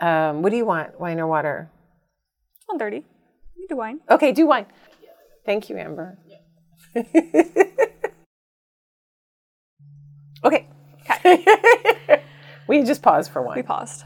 Um, 0.00 0.42
what 0.42 0.50
do 0.50 0.56
you 0.56 0.64
want? 0.66 0.98
Wine 1.00 1.20
or 1.20 1.28
water? 1.28 1.70
One 2.66 2.78
thirty. 2.80 2.96
You 3.56 3.66
can 3.68 3.76
do 3.76 3.76
wine. 3.76 4.00
Okay, 4.10 4.32
do 4.32 4.46
wine. 4.46 4.66
Thank 5.46 5.70
you, 5.70 5.76
Amber. 5.78 6.18
okay. 10.44 10.66
we 12.68 12.82
just 12.82 13.02
paused 13.02 13.30
for 13.30 13.42
one. 13.42 13.56
We 13.56 13.62
paused. 13.62 14.04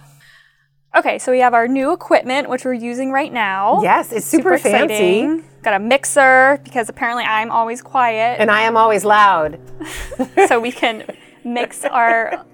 Okay, 0.95 1.19
so 1.19 1.33
we 1.33 1.41
have 1.41 1.55
our 1.55 1.67
new 1.67 1.93
equipment, 1.93 2.51
which 2.51 2.67
we're 2.67 2.75
using 2.75 3.13
right 3.13 3.33
now. 3.33 3.83
Yes, 3.83 4.13
it's 4.13 4.27
super, 4.27 4.59
fancy. 4.59 4.95
exciting. 4.95 5.45
Got 5.63 5.75
a 5.75 5.79
mixer 5.79 6.61
because 6.65 6.89
apparently 6.91 7.25
I'm 7.25 7.51
always 7.51 7.81
quiet, 7.81 8.41
And 8.41 8.51
I 8.51 8.63
am 8.63 8.77
always 8.77 9.05
loud. 9.05 9.59
so 10.49 10.61
we 10.61 10.71
can 10.71 11.05
mix 11.45 11.85
our 11.85 12.45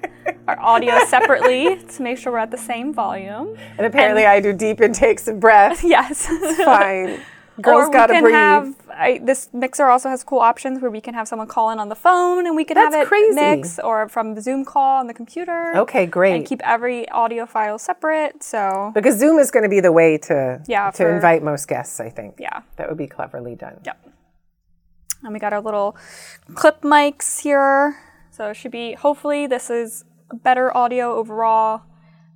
our 0.47 0.61
audio 0.61 1.05
separately 1.07 1.77
to 1.77 2.03
make 2.03 2.19
sure 2.19 2.33
we're 2.33 2.39
at 2.39 2.51
the 2.51 2.59
same 2.59 2.93
volume. 2.93 3.57
And 3.77 3.87
apparently 3.87 4.25
I 4.25 4.41
do 4.41 4.53
deep 4.53 4.81
intakes 4.81 5.27
of 5.27 5.41
breath. 5.41 5.83
Yes. 5.89 6.27
It's 6.31 6.63
Fine. 6.63 7.21
Girls 7.61 7.85
or 7.87 7.89
we 7.89 7.93
gotta 7.93 8.13
can 8.13 8.23
breathe. 8.23 8.35
have 8.35 8.75
I, 8.91 9.19
this 9.23 9.49
mixer 9.53 9.87
also 9.87 10.09
has 10.09 10.23
cool 10.25 10.39
options 10.39 10.81
where 10.81 10.91
we 10.91 11.01
can 11.01 11.15
have 11.15 11.27
someone 11.29 11.49
call 11.49 11.71
in 11.71 11.79
on 11.79 11.89
the 11.89 11.95
phone 11.97 12.47
and 12.47 12.55
we 12.57 12.65
can 12.65 12.75
That's 12.77 12.95
have 12.95 13.05
it 13.05 13.09
crazy. 13.09 13.35
mix 13.35 13.79
or 13.79 14.09
from 14.09 14.35
the 14.35 14.41
Zoom 14.43 14.65
call 14.65 15.01
on 15.01 15.07
the 15.07 15.15
computer. 15.15 15.73
okay, 15.77 16.07
great. 16.07 16.35
And 16.37 16.47
keep 16.47 16.61
every 16.65 17.09
audio 17.11 17.47
file 17.47 17.79
separate. 17.79 18.43
So 18.43 18.93
because 18.95 19.19
Zoom 19.19 19.39
is 19.39 19.51
going 19.51 19.65
to 19.65 19.69
be 19.69 19.81
the 19.81 19.93
way 19.93 20.19
to 20.19 20.63
Yeah, 20.67 20.91
to 20.93 20.97
for- 20.97 21.15
invite 21.15 21.43
most 21.43 21.67
guests, 21.69 21.99
I 22.01 22.11
think. 22.11 22.37
yeah. 22.39 22.63
That 22.77 22.89
would 22.89 22.99
be 22.99 23.07
cleverly 23.07 23.55
done. 23.57 23.81
Yep. 23.85 24.09
And 25.25 25.33
we 25.33 25.41
got 25.41 25.53
our 25.53 25.61
little 25.61 25.97
clip 26.55 26.83
mics 26.83 27.41
here. 27.41 27.97
So 28.31 28.51
it 28.51 28.55
should 28.55 28.71
be 28.71 28.93
hopefully 28.93 29.49
this 29.49 29.69
is 29.69 30.05
better 30.33 30.75
audio 30.77 31.13
overall. 31.15 31.83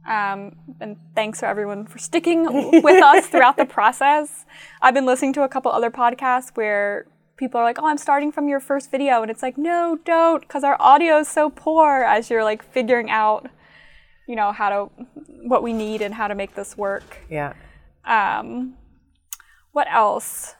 Um, 0.07 0.57
and 0.81 0.97
thanks 1.15 1.41
to 1.41 1.47
everyone 1.47 1.87
for 1.87 1.99
sticking 1.99 2.45
with 2.83 3.03
us 3.03 3.27
throughout 3.29 3.57
the 3.57 3.65
process. 3.65 4.45
I've 4.81 4.95
been 4.95 5.07
listening 5.07 5.33
to 5.35 5.43
a 5.43 5.49
couple 5.49 5.71
other 5.71 5.91
podcasts 5.91 6.51
where 6.57 7.07
people 7.37 7.61
are 7.61 7.65
like, 7.65 7.79
"Oh, 7.81 7.87
I'm 7.87 7.99
starting 7.99 8.33
from 8.33 8.49
your 8.49 8.61
first 8.61 8.91
video," 8.91 9.23
and 9.23 9.31
it's 9.31 9.43
like, 9.43 9.57
"No, 9.57 9.99
don't," 10.05 10.41
because 10.41 10.65
our 10.65 10.77
audio 10.81 11.19
is 11.19 11.29
so 11.29 11.51
poor. 11.51 12.03
As 12.03 12.31
you're 12.31 12.45
like 12.45 12.63
figuring 12.65 13.11
out, 13.11 13.49
you 14.27 14.35
know, 14.35 14.51
how 14.53 14.69
to 14.71 14.91
what 15.47 15.63
we 15.63 15.73
need 15.73 16.03
and 16.03 16.15
how 16.15 16.27
to 16.29 16.35
make 16.35 16.55
this 16.55 16.77
work. 16.77 17.19
Yeah. 17.31 17.53
Um, 18.05 18.75
what 19.73 19.87
else? 19.91 20.57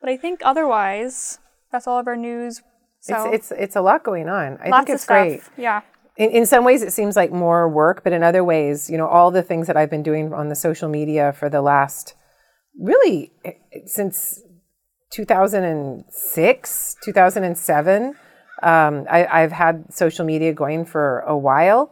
But 0.00 0.10
I 0.10 0.16
think 0.16 0.40
otherwise, 0.44 1.38
that's 1.72 1.86
all 1.86 1.98
of 1.98 2.06
our 2.06 2.16
news. 2.16 2.62
So 3.00 3.30
It's 3.30 3.50
it's 3.50 3.60
it's 3.60 3.76
a 3.76 3.80
lot 3.80 4.04
going 4.04 4.28
on. 4.28 4.58
I 4.58 4.70
think 4.70 4.90
it's 4.90 5.06
great. 5.06 5.42
Yeah. 5.56 5.80
In, 6.22 6.30
in 6.30 6.44
some 6.46 6.64
ways, 6.64 6.82
it 6.82 6.92
seems 6.92 7.16
like 7.16 7.32
more 7.32 7.66
work, 7.68 8.04
but 8.04 8.12
in 8.12 8.22
other 8.22 8.44
ways, 8.44 8.90
you 8.90 8.98
know, 8.98 9.06
all 9.16 9.30
the 9.30 9.42
things 9.50 9.66
that 9.68 9.76
I've 9.80 9.90
been 9.90 10.02
doing 10.02 10.32
on 10.40 10.48
the 10.52 10.54
social 10.54 10.88
media 10.88 11.32
for 11.32 11.48
the 11.48 11.62
last 11.62 12.14
really 12.78 13.32
eh, 13.44 13.52
since 13.86 14.42
2006, 15.12 16.96
2007, 17.02 18.14
um, 18.62 19.06
I, 19.10 19.26
I've 19.26 19.52
had 19.52 19.92
social 19.92 20.24
media 20.24 20.52
going 20.52 20.84
for 20.84 21.20
a 21.20 21.36
while. 21.36 21.90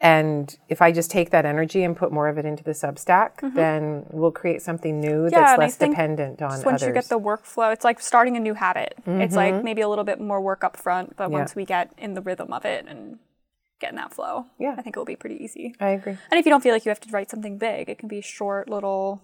And 0.00 0.54
if 0.68 0.82
I 0.82 0.92
just 0.92 1.10
take 1.10 1.30
that 1.30 1.46
energy 1.46 1.82
and 1.82 1.96
put 1.96 2.12
more 2.12 2.28
of 2.28 2.36
it 2.36 2.44
into 2.44 2.62
the 2.62 2.72
Substack, 2.72 3.54
then 3.54 4.04
we'll 4.10 4.32
create 4.32 4.60
something 4.60 5.00
new 5.00 5.10
Mm-hmm. 5.24 5.34
Yeah, 5.34 5.56
that's 5.56 5.58
less 5.58 5.76
dependent 5.78 6.42
on 6.42 6.50
once 6.50 6.64
others. 6.82 6.82
you 6.88 6.92
get 6.92 7.08
the 7.08 7.18
workflow, 7.18 7.72
it's 7.72 7.84
like 7.84 8.00
starting 8.00 8.36
a 8.36 8.40
new 8.40 8.54
habit. 8.54 8.94
It's 9.06 9.34
like 9.34 9.64
maybe 9.64 9.80
a 9.80 9.88
little 9.88 10.04
bit 10.04 10.20
more 10.20 10.40
work 10.40 10.62
up 10.62 10.76
front, 10.76 11.16
but 11.16 11.24
Mm-hmm. 11.24 11.32
Yeah. 11.32 11.38
once 11.38 11.56
we 11.56 11.64
get 11.64 11.90
in 11.96 12.14
the 12.14 12.20
rhythm 12.20 12.52
of 12.52 12.64
it 12.64 12.86
and 12.86 13.18
get 13.80 13.90
in 13.90 13.96
that 13.96 14.14
flow, 14.14 14.46
Yeah. 14.58 14.74
I 14.78 14.82
think 14.82 14.94
it'll 14.96 15.04
be 15.04 15.16
pretty 15.16 15.42
easy. 15.42 15.74
I 15.80 15.88
agree. 15.90 16.16
And 16.30 16.38
if 16.38 16.46
you 16.46 16.50
don't 16.50 16.62
feel 16.62 16.72
like 16.72 16.84
you 16.84 16.90
have 16.90 17.00
to 17.00 17.10
write 17.10 17.30
something 17.30 17.58
big, 17.58 17.88
it 17.88 17.98
can 17.98 18.08
be 18.08 18.20
short 18.20 18.68
little, 18.68 19.22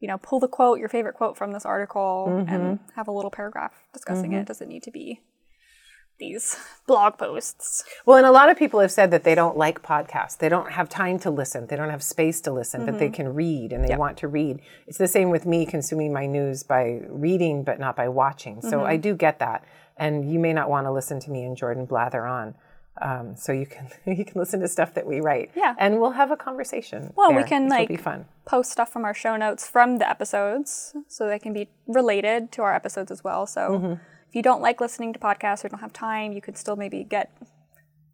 you 0.00 0.06
know, 0.08 0.18
pull 0.18 0.38
the 0.40 0.48
quote, 0.48 0.78
your 0.78 0.88
favorite 0.88 1.14
quote 1.14 1.36
from 1.36 1.52
this 1.52 1.64
article, 1.64 2.26
Mm-hmm. 2.28 2.54
and 2.54 2.78
have 2.96 3.08
a 3.08 3.12
little 3.12 3.30
paragraph 3.30 3.72
discussing 3.92 4.32
it. 4.32 4.40
It 4.42 4.46
doesn't 4.46 4.68
need 4.68 4.82
to 4.84 4.90
be 4.90 5.20
these 6.18 6.58
blog 6.86 7.16
posts. 7.16 7.82
Well, 8.04 8.18
and 8.18 8.26
a 8.26 8.30
lot 8.30 8.50
of 8.50 8.58
people 8.58 8.80
have 8.80 8.92
said 8.92 9.10
that 9.10 9.24
they 9.24 9.34
don't 9.34 9.56
like 9.56 9.82
podcasts. 9.82 10.36
They 10.36 10.50
don't 10.50 10.72
have 10.72 10.90
time 10.90 11.18
to 11.20 11.30
listen. 11.30 11.66
They 11.66 11.76
don't 11.76 11.88
have 11.88 12.02
space 12.02 12.42
to 12.42 12.52
listen, 12.52 12.84
but 12.84 12.98
they 12.98 13.06
Mm-hmm. 13.06 13.14
can 13.14 13.34
read 13.34 13.72
and 13.72 13.82
they 13.82 13.96
want 13.96 14.18
to 14.18 14.28
read. 14.28 14.60
It's 14.86 14.98
the 14.98 15.08
same 15.08 15.30
with 15.30 15.46
me 15.46 15.64
consuming 15.64 16.12
my 16.12 16.26
news 16.26 16.62
by 16.62 17.00
reading, 17.08 17.64
but 17.64 17.80
not 17.80 17.96
by 17.96 18.08
watching. 18.08 18.60
So 18.60 18.78
Mm-hmm. 18.80 18.86
I 18.86 18.96
do 18.98 19.14
get 19.16 19.38
that. 19.38 19.64
And 19.96 20.30
you 20.30 20.38
may 20.38 20.52
not 20.52 20.68
want 20.68 20.86
to 20.86 20.92
listen 20.92 21.20
to 21.20 21.30
me 21.30 21.42
and 21.44 21.56
Jordan 21.56 21.86
blather 21.86 22.26
on. 22.26 22.54
Um, 23.02 23.34
so 23.36 23.52
you 23.52 23.66
can 23.66 23.88
you 24.06 24.24
can 24.24 24.38
listen 24.38 24.60
to 24.60 24.68
stuff 24.68 24.94
that 24.94 25.06
we 25.06 25.20
write. 25.20 25.50
Yeah. 25.56 25.74
And 25.78 26.00
we'll 26.00 26.10
have 26.12 26.30
a 26.30 26.36
conversation. 26.36 27.12
Well, 27.16 27.32
we 27.34 27.44
can 27.44 27.68
like 27.68 27.88
post 28.46 28.70
stuff 28.72 28.92
from 28.92 29.04
our 29.04 29.14
show 29.14 29.36
notes 29.36 29.66
from 29.68 29.98
the 29.98 30.08
episodes, 30.08 30.94
so 31.08 31.26
they 31.26 31.38
can 31.38 31.52
be 31.52 31.68
related 31.86 32.52
to 32.52 32.62
our 32.62 32.74
episodes 32.74 33.10
as 33.10 33.24
well. 33.24 33.46
So 33.46 33.60
Mm-hmm. 33.70 33.92
if 34.28 34.34
you 34.34 34.42
don't 34.42 34.60
like 34.62 34.80
listening 34.80 35.12
to 35.14 35.18
podcasts 35.18 35.64
or 35.64 35.68
don't 35.68 35.80
have 35.80 35.92
time, 35.92 36.32
you 36.32 36.40
could 36.40 36.56
still 36.58 36.76
maybe 36.76 37.02
get 37.04 37.30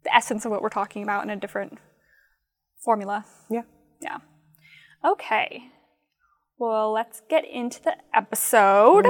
the 0.03 0.15
essence 0.15 0.45
of 0.45 0.51
what 0.51 0.61
we're 0.61 0.69
talking 0.69 1.03
about 1.03 1.23
in 1.23 1.29
a 1.29 1.35
different 1.35 1.77
formula. 2.83 3.25
Yeah. 3.49 3.63
Yeah. 4.01 4.17
Okay. 5.03 5.63
Well, 6.59 6.91
let's 6.91 7.21
get 7.29 7.45
into 7.45 7.81
the 7.83 7.95
episode. 8.15 9.05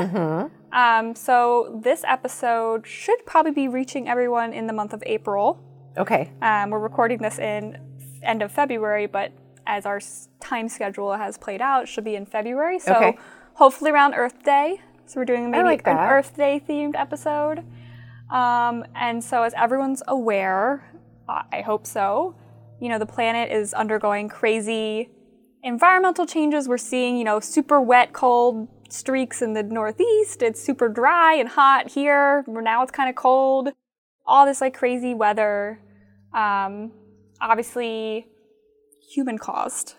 Um, 0.74 1.16
so 1.16 1.80
this 1.84 2.04
episode 2.06 2.86
should 2.86 3.26
probably 3.26 3.52
be 3.52 3.68
reaching 3.70 4.10
everyone 4.10 4.52
in 4.54 4.68
the 4.68 4.74
month 4.74 4.92
of 4.94 5.02
April. 5.06 5.64
Okay. 5.98 6.32
Um, 6.42 6.70
we're 6.70 6.80
recording 6.80 7.18
this 7.20 7.40
in 7.40 7.78
end 8.22 8.42
of 8.42 8.52
February, 8.52 9.08
but 9.08 9.32
as 9.66 9.86
our 9.86 10.00
time 10.40 10.70
schedule 10.70 11.14
has 11.14 11.38
played 11.38 11.62
out, 11.62 11.84
it 11.84 11.88
should 11.88 12.04
be 12.04 12.16
in 12.16 12.26
February. 12.26 12.80
So 12.80 12.94
Okay. 12.96 13.18
hopefully 13.56 13.92
around 13.92 14.14
Earth 14.14 14.44
Day. 14.44 14.82
So 15.06 15.20
we're 15.20 15.26
doing 15.26 15.50
maybe 15.52 15.64
like 15.64 15.88
an. 15.88 15.98
Earth 15.98 16.36
Day 16.36 16.62
themed 16.68 16.96
episode. 16.96 17.64
Um, 18.30 18.86
and 18.96 19.24
so 19.24 19.44
as 19.44 19.54
everyone's 19.56 20.04
aware, 20.08 20.92
I 21.28 21.44
I 21.52 21.62
hope 21.62 21.88
so, 21.88 22.36
you 22.80 22.90
know, 22.90 23.00
the 23.00 23.06
planet 23.06 23.52
is 23.52 23.74
undergoing 23.74 24.30
crazy 24.30 25.10
environmental 25.64 26.26
changes. 26.26 26.68
We're 26.68 26.78
seeing, 26.78 27.18
you 27.18 27.24
know, 27.24 27.40
super 27.40 27.82
wet, 27.82 28.14
cold 28.14 28.68
streaks 28.90 29.42
in 29.42 29.54
the 29.54 29.64
Northeast. 29.64 30.42
It's 30.42 30.62
super 30.62 30.88
dry 30.90 31.34
and 31.36 31.50
hot 31.50 31.90
here. 31.92 32.44
Now 32.48 32.84
it's 32.84 32.92
kind 32.92 33.10
of 33.10 33.16
cold. 33.16 33.70
All 34.26 34.46
this 34.46 34.62
like 34.62 34.74
crazy 34.78 35.14
weather. 35.14 35.80
Um, 36.34 36.92
obviously, 37.42 38.28
human 39.14 39.38
caused. 39.38 39.96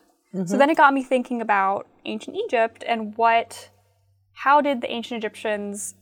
So 0.47 0.59
then 0.59 0.69
it 0.71 0.77
got 0.77 0.93
me 0.93 1.03
thinking 1.03 1.41
about 1.41 1.87
ancient 2.05 2.37
Egypt 2.37 2.85
and 2.87 3.17
what, 3.17 3.71
how 4.33 4.61
did 4.61 4.83
the 4.83 4.91
ancient 4.91 5.19
Egyptians 5.19 5.95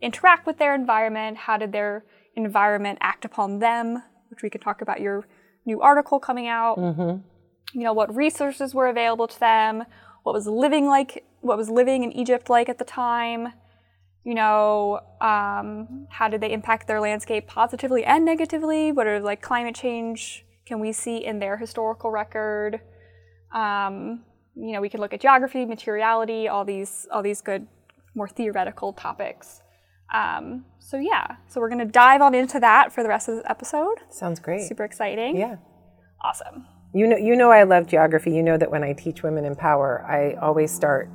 interact 0.00 0.46
with 0.46 0.58
their 0.58 0.74
environment? 0.74 1.36
How 1.36 1.56
did 1.56 1.72
their 1.72 2.04
environment 2.36 2.98
act 3.00 3.24
upon 3.24 3.58
them? 3.58 4.02
Which 4.30 4.42
we 4.42 4.50
could 4.50 4.62
talk 4.62 4.80
about 4.80 5.00
your 5.00 5.26
new 5.66 5.80
article 5.80 6.20
coming 6.20 6.46
out. 6.46 6.76
You 7.74 7.82
know, 7.82 7.92
what 7.92 8.14
resources 8.14 8.74
were 8.74 8.86
available 8.86 9.26
to 9.26 9.40
them? 9.40 9.84
What 10.22 10.34
was 10.34 10.46
living 10.46 10.86
like? 10.86 11.24
What 11.40 11.58
was 11.58 11.68
living 11.68 12.04
in 12.04 12.12
Egypt 12.12 12.48
like 12.48 12.68
at 12.68 12.78
the 12.78 12.84
time? 12.84 13.48
You 14.24 14.34
know, 14.34 15.00
um, 15.20 16.06
how 16.10 16.28
did 16.28 16.40
they 16.40 16.52
impact 16.52 16.86
their 16.86 17.00
landscape 17.00 17.46
positively 17.46 18.04
and 18.04 18.24
negatively? 18.24 18.92
What 18.92 19.06
are 19.06 19.20
like 19.20 19.40
climate 19.40 19.74
change? 19.74 20.44
Can 20.66 20.80
we 20.80 20.92
see 20.92 21.24
in 21.24 21.38
their 21.38 21.56
historical 21.56 22.10
record? 22.10 22.80
Um, 23.54 24.24
you 24.54 24.72
know, 24.72 24.80
we 24.80 24.88
could 24.88 25.00
look 25.00 25.14
at 25.14 25.20
geography, 25.20 25.64
materiality, 25.64 26.48
all 26.48 26.64
these 26.64 27.06
all 27.12 27.22
these 27.22 27.40
good, 27.40 27.66
more 28.14 28.28
theoretical 28.28 28.92
topics. 28.92 29.62
Um, 30.12 30.64
so 30.78 30.98
yeah, 30.98 31.36
so 31.48 31.60
we're 31.60 31.68
gonna 31.68 31.84
dive 31.84 32.20
on 32.20 32.34
into 32.34 32.58
that 32.60 32.92
for 32.92 33.02
the 33.02 33.08
rest 33.08 33.28
of 33.28 33.36
the 33.36 33.50
episode. 33.50 33.98
Sounds 34.10 34.40
great. 34.40 34.62
Super 34.62 34.84
exciting. 34.84 35.36
Yeah. 35.36 35.56
Awesome. 36.22 36.66
You 36.94 37.06
know, 37.06 37.16
you 37.16 37.36
know, 37.36 37.50
I 37.50 37.62
love 37.62 37.86
geography. 37.86 38.32
You 38.32 38.42
know 38.42 38.56
that 38.56 38.70
when 38.70 38.82
I 38.82 38.92
teach 38.92 39.22
women 39.22 39.44
in 39.44 39.54
power, 39.54 40.04
I 40.08 40.34
always 40.40 40.74
start 40.74 41.08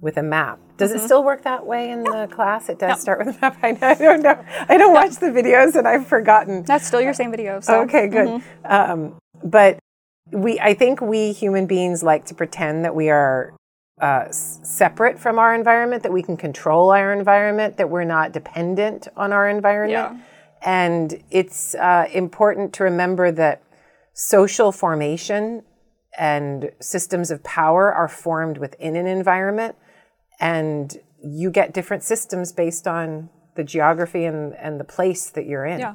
with 0.00 0.16
a 0.16 0.22
map. 0.22 0.58
Does 0.80 0.92
it 0.92 1.00
still 1.00 1.22
work 1.22 1.42
that 1.42 1.66
way 1.66 1.90
in 1.90 2.02
the 2.02 2.28
class? 2.32 2.68
It 2.68 2.78
does 2.78 3.00
start 3.00 3.24
with 3.24 3.36
a 3.36 3.40
map. 3.40 3.58
I, 3.62 3.72
know, 3.72 3.78
I 3.82 3.94
don't 3.94 4.22
know. 4.22 4.44
I 4.68 4.76
don't 4.76 4.92
watch 4.92 5.16
the 5.16 5.26
videos, 5.26 5.76
and 5.76 5.86
I've 5.86 6.06
forgotten. 6.06 6.62
That's 6.64 6.86
still 6.86 7.00
your 7.00 7.14
same 7.14 7.30
video. 7.30 7.60
So 7.60 7.82
Okay, 7.82 8.08
good. 8.08 8.42
Um, 8.64 9.16
but 9.44 9.78
we, 10.32 10.58
I 10.58 10.74
think 10.74 11.00
we 11.00 11.32
human 11.32 11.66
beings 11.66 12.02
like 12.02 12.24
to 12.26 12.34
pretend 12.34 12.84
that 12.84 12.94
we 12.94 13.10
are 13.10 13.54
uh, 14.00 14.30
separate 14.30 15.18
from 15.18 15.38
our 15.38 15.54
environment, 15.54 16.02
that 16.02 16.12
we 16.12 16.22
can 16.22 16.36
control 16.36 16.90
our 16.90 17.12
environment, 17.12 17.76
that 17.76 17.90
we're 17.90 18.04
not 18.04 18.32
dependent 18.32 19.08
on 19.16 19.32
our 19.32 19.48
environment. 19.48 20.16
Yeah. 20.16 20.26
And 20.62 21.22
it's 21.30 21.74
uh, 21.74 22.06
important 22.12 22.72
to 22.74 22.84
remember 22.84 23.30
that 23.32 23.62
social 24.14 24.72
formation 24.72 25.62
and 26.18 26.70
systems 26.80 27.30
of 27.30 27.42
power 27.44 27.92
are 27.92 28.08
formed 28.08 28.58
within 28.58 28.96
an 28.96 29.06
environment, 29.06 29.76
and 30.40 30.96
you 31.22 31.50
get 31.50 31.74
different 31.74 32.02
systems 32.02 32.50
based 32.52 32.88
on 32.88 33.28
the 33.56 33.62
geography 33.62 34.24
and, 34.24 34.54
and 34.54 34.80
the 34.80 34.84
place 34.84 35.30
that 35.30 35.46
you're 35.46 35.66
in. 35.66 35.80
Yeah. 35.80 35.94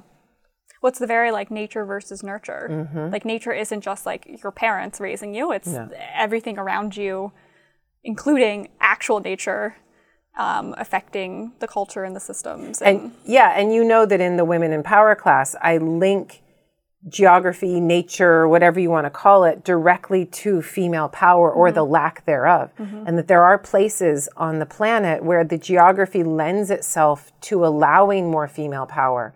What's 0.82 1.00
the 1.00 1.08
very 1.08 1.32
like 1.32 1.50
nature 1.50 1.84
versus 1.84 2.22
nurture? 2.22 2.68
Mm-hmm. 2.70 3.12
Like 3.12 3.25
nature 3.25 3.52
isn't 3.52 3.82
just 3.82 4.06
like 4.06 4.40
your 4.44 4.52
parents 4.52 5.00
raising 5.00 5.34
you; 5.34 5.52
it's 5.52 5.75
everything 6.14 6.60
around 6.60 6.96
you, 6.96 7.32
including 8.04 8.70
actual 8.80 9.20
nature, 9.20 9.78
um, 10.38 10.75
affecting 10.78 11.54
the 11.60 11.68
culture 11.68 12.04
and 12.04 12.16
the 12.16 12.20
systems. 12.20 12.84
And, 12.84 13.02
And 13.02 13.12
yeah, 13.25 13.60
and 13.60 13.74
you 13.74 13.84
know 13.84 14.06
that 14.06 14.22
in 14.22 14.38
the 14.38 14.46
Women 14.46 14.72
in 14.72 14.84
Power 14.84 15.16
class, 15.16 15.56
I 15.60 15.78
link 15.78 16.44
geography, 17.08 17.80
nature, 17.80 18.48
whatever 18.48 18.80
you 18.80 18.90
want 18.90 19.06
to 19.06 19.12
call 19.12 19.44
it, 19.44 19.64
directly 19.64 20.26
to 20.26 20.62
female 20.62 21.08
power 21.08 21.52
or 21.52 21.72
the 21.72 21.84
lack 21.84 22.26
thereof. 22.26 22.72
And 22.78 23.18
that 23.18 23.28
there 23.28 23.44
are 23.44 23.58
places 23.58 24.28
on 24.38 24.60
the 24.60 24.66
planet 24.66 25.24
where 25.24 25.44
the 25.44 25.58
geography 25.58 26.24
lends 26.24 26.72
itself 26.72 27.32
to 27.42 27.66
allowing 27.66 28.32
more 28.32 28.48
female 28.48 28.86
power 28.86 29.34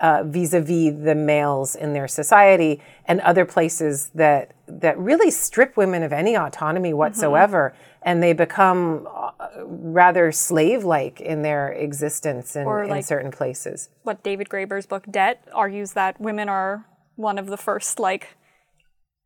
uh, 0.00 0.22
vis-a-vis 0.24 0.94
the 1.02 1.14
males 1.14 1.74
in 1.74 1.92
their 1.92 2.06
society 2.06 2.80
and 3.06 3.20
other 3.22 3.44
places 3.44 4.10
that 4.14 4.52
that 4.68 4.98
really 4.98 5.30
strip 5.30 5.76
women 5.76 6.02
of 6.02 6.12
any 6.12 6.36
autonomy 6.36 6.92
whatsoever. 6.92 7.74
And 8.02 8.22
they 8.22 8.32
become 8.32 9.08
uh, 9.12 9.30
rather 9.64 10.30
slave-like 10.30 11.20
in 11.20 11.42
their 11.42 11.72
existence 11.72 12.54
in, 12.54 12.64
Or 12.64 12.84
in 12.84 13.02
certain 13.02 13.32
places. 13.32 13.88
what 14.02 14.22
David 14.22 14.48
Graeber's 14.48 14.86
book 14.86 15.04
Debt 15.10 15.42
argues 15.52 15.94
that 15.94 16.20
women 16.20 16.48
are 16.48 16.84
one 17.18 17.38
of 17.38 17.46
the 17.46 17.56
first 17.56 17.98
like 17.98 18.36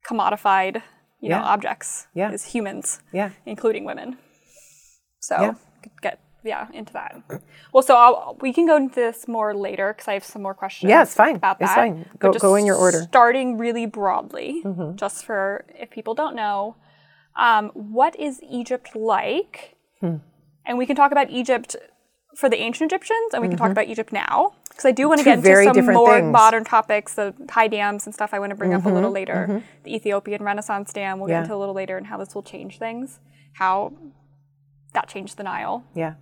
commodified, 0.09 0.83
you 1.21 1.29
know, 1.29 1.39
objects 1.39 2.07
Yeah. 2.15 2.31
as 2.33 2.45
humans, 2.47 3.01
yeah 3.13 3.31
including 3.47 3.85
women. 3.85 4.17
So 5.21 5.35
Yeah. 5.41 5.55
could 5.83 6.01
get 6.03 6.19
yeah 6.43 6.67
into 6.73 6.93
that. 6.95 7.13
Well, 7.73 7.83
so 7.83 7.95
I'll, 7.97 8.37
we 8.41 8.53
can 8.53 8.67
go 8.67 8.77
into 8.77 8.95
this 8.97 9.29
more 9.29 9.55
later 9.55 9.93
because 9.93 10.09
I 10.09 10.15
have 10.15 10.25
some 10.25 10.43
more 10.43 10.55
questions. 10.55 10.91
Yeah, 10.91 11.03
it's 11.03 11.15
fine. 11.15 11.37
About 11.37 11.59
that. 11.61 11.65
It's 11.65 11.75
fine. 11.75 12.07
Go 12.19 12.33
go 12.33 12.55
in 12.57 12.67
your 12.67 12.77
order. 12.77 12.99
Mm-hmm. 12.99 13.09
Starting 13.17 13.59
really 13.59 13.87
broadly, 13.87 14.63
just 14.97 15.25
for 15.25 15.65
if 15.79 15.91
people 15.91 16.15
don't 16.15 16.35
know, 16.35 16.77
um, 17.37 17.71
what 17.75 18.19
is 18.19 18.41
Egypt 18.61 18.97
like? 18.97 19.77
Hmm. 20.01 20.17
And 20.67 20.79
we 20.79 20.87
can 20.87 20.97
talk 20.97 21.13
about 21.13 21.31
Egypt 21.31 21.77
for 22.37 22.49
the 22.49 22.57
ancient 22.57 22.91
Egyptians, 22.93 23.35
and 23.35 23.43
we 23.43 23.49
can 23.49 23.59
talk 23.59 23.71
about 23.71 23.87
Egypt 23.89 24.13
now 24.13 24.53
because 24.69 24.85
I 24.87 24.93
do 24.93 25.09
want 25.09 25.21
to 25.21 25.25
Mm-hmm. 25.31 25.43
Get 25.43 25.59
into 25.67 25.83
some 25.85 25.95
more 25.95 26.13
things. 26.15 26.23
Mm-hmm. 26.25 26.33
modern 26.33 26.65
topics, 26.65 27.15
the 27.15 27.35
high 27.51 27.69
dams 27.69 28.07
and 28.07 28.15
stuff. 28.15 28.33
I 28.33 28.39
want 28.39 28.51
to 28.51 28.57
bring 28.57 28.73
up 28.75 28.85
a 28.87 28.89
little 28.89 29.11
later. 29.11 29.63
The 29.85 29.95
Ethiopian 29.95 30.43
Renaissance 30.43 30.93
Dam. 30.93 31.19
We'll 31.21 31.29
Yeah. 31.29 31.37
get 31.41 31.43
into 31.45 31.55
a 31.55 31.61
little 31.61 31.75
later, 31.75 31.97
and 31.97 32.07
how 32.07 32.17
this 32.17 32.35
will 32.35 32.43
change 32.43 32.79
things. 32.79 33.21
How 33.55 33.93
that 34.95 35.09
changed 35.09 35.37
the 35.37 35.43
Nile. 35.43 35.85
Yeah. 35.95 36.15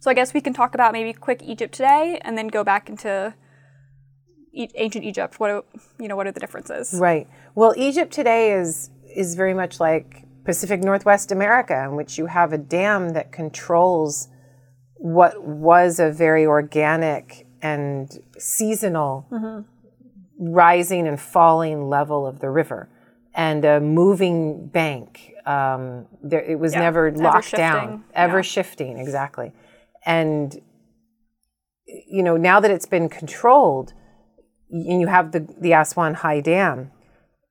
So 0.00 0.10
I 0.10 0.14
guess 0.14 0.34
we 0.34 0.40
can 0.40 0.52
talk 0.52 0.74
about 0.74 0.92
maybe 0.92 1.12
quick 1.12 1.42
Egypt 1.42 1.74
today, 1.74 2.20
and 2.22 2.36
then 2.36 2.48
go 2.48 2.62
back 2.64 2.88
into 2.88 3.34
e- 4.52 4.68
ancient 4.74 5.04
Egypt. 5.04 5.38
What 5.40 5.50
are, 5.50 5.64
you 5.98 6.08
know? 6.08 6.16
What 6.16 6.26
are 6.26 6.32
the 6.32 6.40
differences? 6.40 6.94
Right. 7.00 7.28
Well, 7.54 7.72
Egypt 7.76 8.12
today 8.12 8.52
is 8.52 8.90
is 9.14 9.34
very 9.34 9.54
much 9.54 9.80
like 9.80 10.24
Pacific 10.44 10.82
Northwest 10.82 11.32
America, 11.32 11.84
in 11.84 11.96
which 11.96 12.18
you 12.18 12.26
have 12.26 12.52
a 12.52 12.58
dam 12.58 13.10
that 13.14 13.32
controls 13.32 14.28
what 14.98 15.42
was 15.42 16.00
a 16.00 16.10
very 16.10 16.46
organic 16.46 17.46
and 17.62 18.18
seasonal 18.38 19.64
rising 20.38 21.08
and 21.08 21.18
falling 21.20 21.88
level 21.88 22.26
of 22.26 22.40
the 22.40 22.50
river, 22.50 22.88
and 23.34 23.64
a 23.64 23.80
moving 23.80 24.66
bank. 24.68 25.32
Um, 25.46 26.06
there, 26.22 26.42
it 26.42 26.58
was 26.58 26.72
Yeah, 26.72 26.80
never 26.80 27.10
locked 27.12 27.54
ever-shifting, 27.54 27.58
down, 27.58 28.04
ever 28.14 28.38
yeah. 28.38 28.42
shifting, 28.42 28.98
exactly. 28.98 29.52
And 30.04 30.60
you 31.86 32.22
know, 32.22 32.36
now 32.36 32.60
that 32.60 32.70
it's 32.70 32.86
been 32.86 33.08
controlled, 33.08 33.92
and 34.70 35.00
you 35.00 35.06
have 35.06 35.32
the 35.32 35.46
the 35.60 35.72
Aswan 35.72 36.14
High 36.14 36.40
Dam, 36.40 36.90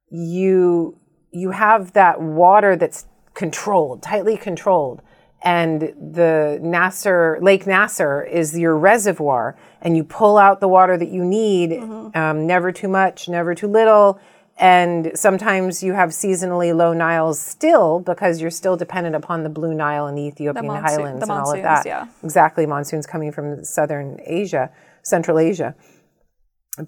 you 0.10 0.98
you 1.32 1.52
have 1.52 1.94
that 1.94 2.22
water 2.22 2.76
that's 2.76 3.06
controlled, 3.34 4.02
tightly 4.02 4.38
controlled, 4.38 5.02
and 5.42 5.82
the 5.82 6.60
Nasser 6.62 7.38
Lake 7.42 7.68
Nasser 7.68 8.24
is 8.24 8.58
your 8.58 8.78
reservoir, 8.78 9.56
and 9.82 9.96
you 9.96 10.04
pull 10.04 10.38
out 10.38 10.60
the 10.60 10.68
water 10.68 10.98
that 10.98 11.10
you 11.10 11.24
need, 11.24 11.74
um, 12.16 12.48
never 12.48 12.72
too 12.72 12.88
much, 12.88 13.30
never 13.30 13.54
too 13.54 13.68
little. 13.68 14.20
And 14.58 15.12
sometimes 15.16 15.84
you 15.84 15.94
have 15.94 16.12
seasonally 16.12 16.74
low 16.74 16.94
Niles 16.94 17.40
still 17.42 18.00
because 18.00 18.40
you're 18.40 18.50
still 18.50 18.78
dependent 18.78 19.14
upon 19.16 19.44
the 19.44 19.50
Blue 19.50 19.74
Nile 19.74 20.08
and 20.08 20.18
the 20.18 20.24
Ethiopian 20.24 20.68
monsoon- 20.68 20.84
highlands 20.84 21.28
the 21.28 21.34
and 21.34 21.42
all 21.42 21.54
of 21.54 21.62
that. 21.62 21.86
yeah. 21.86 22.08
Exactly, 22.24 22.66
monsoons 22.66 23.06
coming 23.06 23.32
from 23.34 23.66
southern 23.66 24.20
Asia, 24.26 24.72
Central 25.04 25.38
Asia 25.40 25.76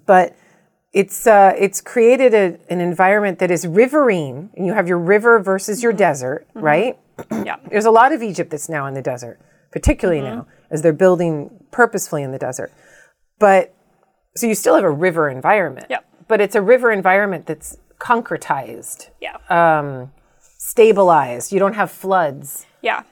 but 0.06 0.36
it's 0.92 1.26
uh, 1.26 1.54
it's 1.58 1.80
created 1.80 2.34
a, 2.34 2.58
an 2.72 2.80
environment 2.80 3.38
that 3.38 3.50
is 3.50 3.66
riverine, 3.66 4.50
and 4.56 4.66
you 4.66 4.72
have 4.72 4.88
your 4.88 4.98
river 4.98 5.38
versus 5.38 5.82
your 5.82 5.92
desert, 5.92 6.46
right? 6.54 6.98
Yeah. 7.30 7.56
There's 7.70 7.84
a 7.84 7.90
lot 7.90 8.12
of 8.12 8.22
Egypt 8.22 8.50
that's 8.50 8.68
now 8.68 8.86
in 8.86 8.94
the 8.94 9.02
desert, 9.02 9.40
particularly 9.72 10.20
now 10.20 10.46
as 10.70 10.82
they're 10.82 10.92
building 10.92 11.50
purposefully 11.70 12.22
in 12.22 12.32
the 12.32 12.38
desert. 12.38 12.72
But 13.38 13.74
so 14.36 14.46
you 14.46 14.54
still 14.54 14.74
have 14.74 14.84
a 14.84 14.90
river 14.90 15.28
environment, 15.28 15.86
Yep. 15.90 16.04
but 16.28 16.40
it's 16.40 16.54
a 16.54 16.62
river 16.62 16.90
environment 16.92 17.46
that's 17.46 17.76
concretized, 17.98 19.08
Yeah. 19.20 19.36
um, 19.50 20.12
stabilized. 20.40 21.52
You 21.52 21.58
don't 21.58 21.74
have 21.74 21.90
floods, 21.90 22.66
yeah. 22.82 23.02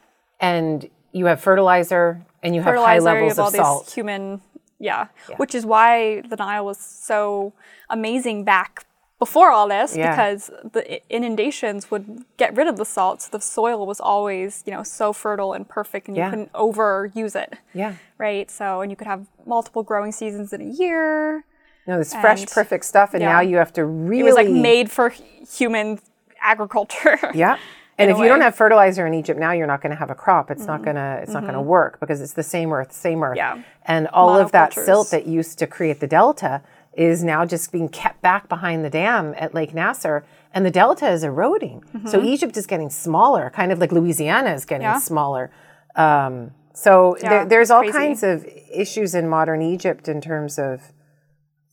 and 0.40 0.88
you 1.12 1.26
have 1.26 1.40
fertilizer, 1.40 2.22
and 2.42 2.54
you 2.54 2.62
have 2.62 2.74
high 2.76 2.96
fertilizer, 2.98 3.18
you 3.18 3.26
levels 3.26 3.36
have 3.36 3.46
of 3.46 3.54
salt. 3.54 3.90
human, 3.90 4.40
yeah. 4.78 5.08
which 5.38 5.54
is 5.54 5.64
why 5.66 6.20
the 6.22 6.36
Nile 6.36 6.64
was 6.64 6.78
so 6.78 7.52
amazing 7.90 8.44
back 8.44 8.85
before 9.18 9.50
all 9.50 9.68
this 9.68 9.96
Yeah. 9.96 10.10
because 10.10 10.50
the 10.72 11.00
inundations 11.08 11.90
would 11.90 12.24
get 12.36 12.54
rid 12.54 12.66
of 12.66 12.76
the 12.76 12.84
salt, 12.84 13.22
so 13.22 13.28
the 13.30 13.40
soil 13.40 13.86
was 13.86 14.00
always 14.00 14.62
you 14.66 14.72
know 14.72 14.82
so 14.82 15.12
fertile 15.12 15.52
and 15.52 15.68
perfect, 15.68 16.08
and 16.08 16.16
you 16.16 16.22
Yeah. 16.22 16.30
couldn't 16.30 16.52
overuse 16.52 17.34
it. 17.34 17.54
Yeah. 17.72 17.94
Right. 18.18 18.50
So, 18.50 18.80
and 18.80 18.90
you 18.90 18.96
could 18.96 19.06
have 19.06 19.26
multiple 19.46 19.82
growing 19.82 20.12
seasons 20.12 20.52
in 20.52 20.60
a 20.60 20.64
year. 20.64 21.44
No, 21.86 21.98
this 21.98 22.12
fresh, 22.14 22.46
perfect 22.46 22.84
stuff, 22.84 23.14
and 23.14 23.22
yeah. 23.22 23.32
now 23.32 23.40
you 23.40 23.56
have 23.58 23.72
to 23.74 23.84
really 23.84 24.20
It 24.20 24.24
was 24.24 24.34
like 24.34 24.48
made 24.48 24.90
for 24.90 25.10
human 25.10 26.00
agriculture. 26.40 27.18
Yeah. 27.34 27.58
And 27.98 28.10
if 28.10 28.18
you 28.18 28.28
don't 28.28 28.42
have 28.42 28.54
fertilizer 28.54 29.06
in 29.06 29.14
Egypt 29.14 29.40
now, 29.40 29.52
you're 29.52 29.66
not 29.66 29.80
going 29.80 29.88
to 29.88 29.96
have 29.96 30.10
a 30.10 30.14
crop. 30.14 30.50
It's 30.50 30.66
not 30.66 30.82
going 30.84 30.96
to 30.96 31.20
it's 31.22 31.32
not 31.32 31.44
going 31.44 31.54
to 31.54 31.62
work 31.62 31.98
because 31.98 32.20
it's 32.20 32.34
the 32.34 32.42
same 32.42 32.70
earth, 32.70 32.92
same 32.92 33.22
earth. 33.24 33.38
Mm-hmm. 33.38 33.58
Yeah. 33.60 33.64
And 33.86 34.06
all 34.08 34.36
of 34.36 34.52
that 34.52 34.74
silt 34.74 35.10
that 35.12 35.26
used 35.26 35.58
to 35.60 35.66
create 35.66 36.00
the 36.00 36.06
delta 36.06 36.60
is 36.96 37.22
now 37.22 37.44
just 37.44 37.70
being 37.72 37.88
kept 37.88 38.22
back 38.22 38.48
behind 38.48 38.84
the 38.84 38.90
dam 38.90 39.34
at 39.36 39.52
Lake 39.54 39.74
Nasser 39.74 40.24
and 40.52 40.64
the 40.64 40.70
delta 40.70 41.08
is 41.10 41.22
eroding. 41.22 41.84
So 42.06 42.22
Egypt 42.22 42.56
is 42.56 42.66
getting 42.66 42.88
smaller, 42.90 43.50
kind 43.50 43.70
of 43.70 43.78
like 43.78 43.92
Louisiana 43.92 44.54
is 44.54 44.64
getting 44.64 44.86
Mm-hmm. 44.86 44.94
Yeah. 44.94 44.98
smaller. 45.00 45.50
Um, 45.94 46.52
so 46.72 47.16
Yeah, 47.20 47.28
there, 47.30 47.44
there's 47.46 47.70
all 47.70 47.80
crazy. 47.82 47.98
kinds 47.98 48.22
of 48.22 48.46
issues 48.72 49.14
in 49.14 49.28
modern 49.28 49.60
Egypt 49.60 50.08
in 50.08 50.20
terms 50.20 50.58
of 50.58 50.92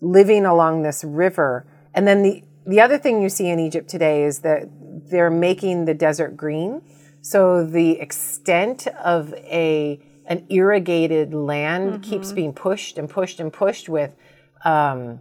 living 0.01 0.45
along 0.45 0.81
this 0.83 1.03
river. 1.03 1.65
And 1.93 2.07
then 2.07 2.23
the 2.23 2.43
the 2.65 2.79
other 2.79 2.97
thing 2.97 3.21
you 3.21 3.27
see 3.29 3.49
in 3.49 3.59
Egypt 3.59 3.89
today 3.89 4.23
is 4.23 4.39
that 4.39 4.69
they're 5.11 5.29
making 5.29 5.83
the 5.85 5.93
desert 5.93 6.37
green. 6.37 6.81
So 7.21 7.65
the 7.65 7.99
extent 7.99 8.87
of 9.03 9.33
a 9.33 9.99
an 10.25 10.45
irrigated 10.49 11.33
land 11.33 12.01
keeps 12.03 12.27
Mm-hmm. 12.27 12.35
being 12.35 12.53
pushed 12.53 12.97
and 12.97 13.09
pushed 13.09 13.39
and 13.41 13.51
pushed 13.51 13.89
with 13.89 14.15
um, 14.63 15.19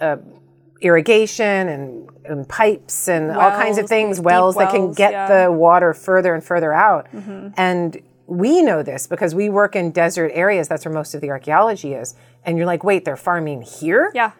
uh, 0.00 0.16
irrigation 0.80 1.68
and, 1.68 2.10
and 2.24 2.48
pipes 2.48 3.08
and 3.08 3.30
all 3.30 3.50
kinds 3.50 3.78
of 3.78 3.86
things, 3.86 4.18
deep 4.18 4.24
wells 4.24 4.56
that 4.56 4.70
can 4.70 4.92
get 4.92 5.12
yeah. 5.12 5.28
Mm-hmm. 5.28 5.52
the 5.52 5.58
water 5.58 5.94
further 5.94 6.34
and 6.34 6.42
further 6.42 6.72
out. 6.72 7.08
And 7.56 8.02
we 8.26 8.62
know 8.62 8.82
this 8.82 9.06
because 9.06 9.34
we 9.34 9.48
work 9.48 9.76
in 9.76 9.90
desert 9.90 10.32
areas. 10.34 10.68
That's 10.68 10.84
where 10.84 10.94
most 10.94 11.14
of 11.14 11.20
the 11.20 11.30
archaeology 11.30 11.94
is. 11.94 12.14
And 12.44 12.56
you're 12.56 12.66
like, 12.66 12.82
wait, 12.82 13.04
they're 13.04 13.16
farming 13.16 13.62
here? 13.62 14.10
Yeah. 14.14 14.32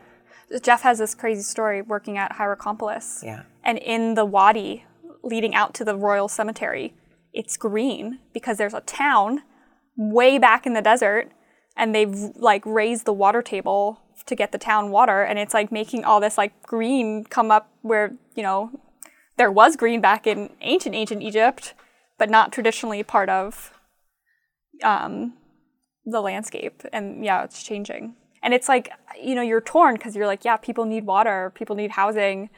Jeff 0.62 0.82
has 0.82 0.98
this 0.98 1.14
crazy 1.14 1.42
story 1.42 1.82
working 1.82 2.18
at 2.18 2.32
Hierakonpolis. 2.32 3.22
Yeah. 3.22 3.42
And 3.64 3.78
in 3.78 4.14
the 4.14 4.24
wadi 4.24 4.84
leading 5.22 5.54
out 5.54 5.72
to 5.74 5.84
the 5.84 5.96
royal 5.96 6.28
cemetery, 6.28 6.94
it's 7.32 7.56
green 7.56 8.18
because 8.32 8.58
there's 8.58 8.74
a 8.74 8.80
town 8.80 9.42
way 9.96 10.38
back 10.38 10.66
in 10.66 10.74
the 10.74 10.82
desert 10.82 11.30
and 11.76 11.94
they've 11.94 12.14
like 12.36 12.64
raised 12.66 13.04
the 13.04 13.12
water 13.12 13.40
table 13.40 14.01
to 14.26 14.34
get 14.34 14.52
the 14.52 14.58
town 14.58 14.90
water 14.90 15.22
and 15.22 15.38
it's 15.38 15.54
like 15.54 15.72
making 15.72 16.04
all 16.04 16.20
this 16.20 16.38
like 16.38 16.62
green 16.62 17.24
come 17.24 17.50
up 17.50 17.70
where, 17.82 18.14
you 18.34 18.42
know, 18.42 18.70
there 19.36 19.50
was 19.50 19.76
green 19.76 20.00
back 20.00 20.26
in 20.26 20.50
ancient 20.60 20.94
ancient 20.94 21.22
Egypt, 21.22 21.74
but 22.18 22.30
not 22.30 22.52
traditionally 22.52 23.02
part 23.02 23.28
of 23.28 23.72
um, 24.82 25.34
the 26.04 26.20
landscape. 26.20 26.82
And 26.92 27.24
yeah, 27.24 27.44
it's 27.44 27.62
changing. 27.62 28.14
And 28.42 28.52
it's 28.52 28.68
like, 28.68 28.90
you 29.20 29.34
know, 29.34 29.42
you're 29.42 29.60
torn 29.60 29.94
because 29.94 30.16
you're 30.16 30.26
like, 30.26 30.44
yeah, 30.44 30.56
people 30.56 30.84
need 30.84 31.06
water, 31.06 31.52
people 31.54 31.76
need 31.76 31.92
housing. 31.92 32.50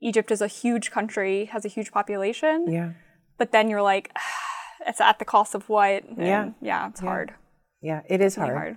Egypt 0.00 0.30
is 0.30 0.40
a 0.40 0.46
huge 0.46 0.90
country, 0.90 1.46
has 1.46 1.64
a 1.64 1.68
huge 1.68 1.90
population. 1.90 2.66
Yeah. 2.68 2.92
But 3.38 3.52
then 3.52 3.68
you're 3.68 3.82
like, 3.82 4.16
it's 4.86 5.00
at 5.00 5.18
the 5.18 5.24
cost 5.24 5.54
of 5.54 5.68
what? 5.68 6.04
Yeah. 6.16 6.50
Yeah, 6.60 6.88
it's 6.88 7.00
hard. 7.00 7.34
Yeah, 7.80 8.02
it 8.08 8.20
is 8.20 8.36
hard. 8.36 8.54
hard. 8.54 8.76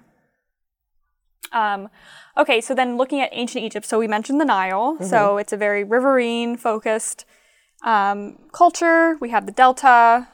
Um, 1.54 1.90
okay, 2.38 2.62
so 2.62 2.74
then 2.74 2.98
looking 2.98 3.20
at 3.22 3.30
ancient 3.34 3.64
Egypt, 3.64 3.86
so 3.86 4.00
we 4.00 4.08
mentioned 4.08 4.40
the 4.40 4.46
Nile. 4.46 4.96
Mm-hmm. 4.96 5.06
So 5.06 5.38
it's 5.38 5.52
a 5.54 5.58
very 5.58 5.84
riverine 5.84 6.58
focused 6.58 7.26
um, 7.86 8.38
culture. 8.54 9.18
We 9.20 9.30
have 9.32 9.46
the 9.46 9.52
Delta, 9.52 10.28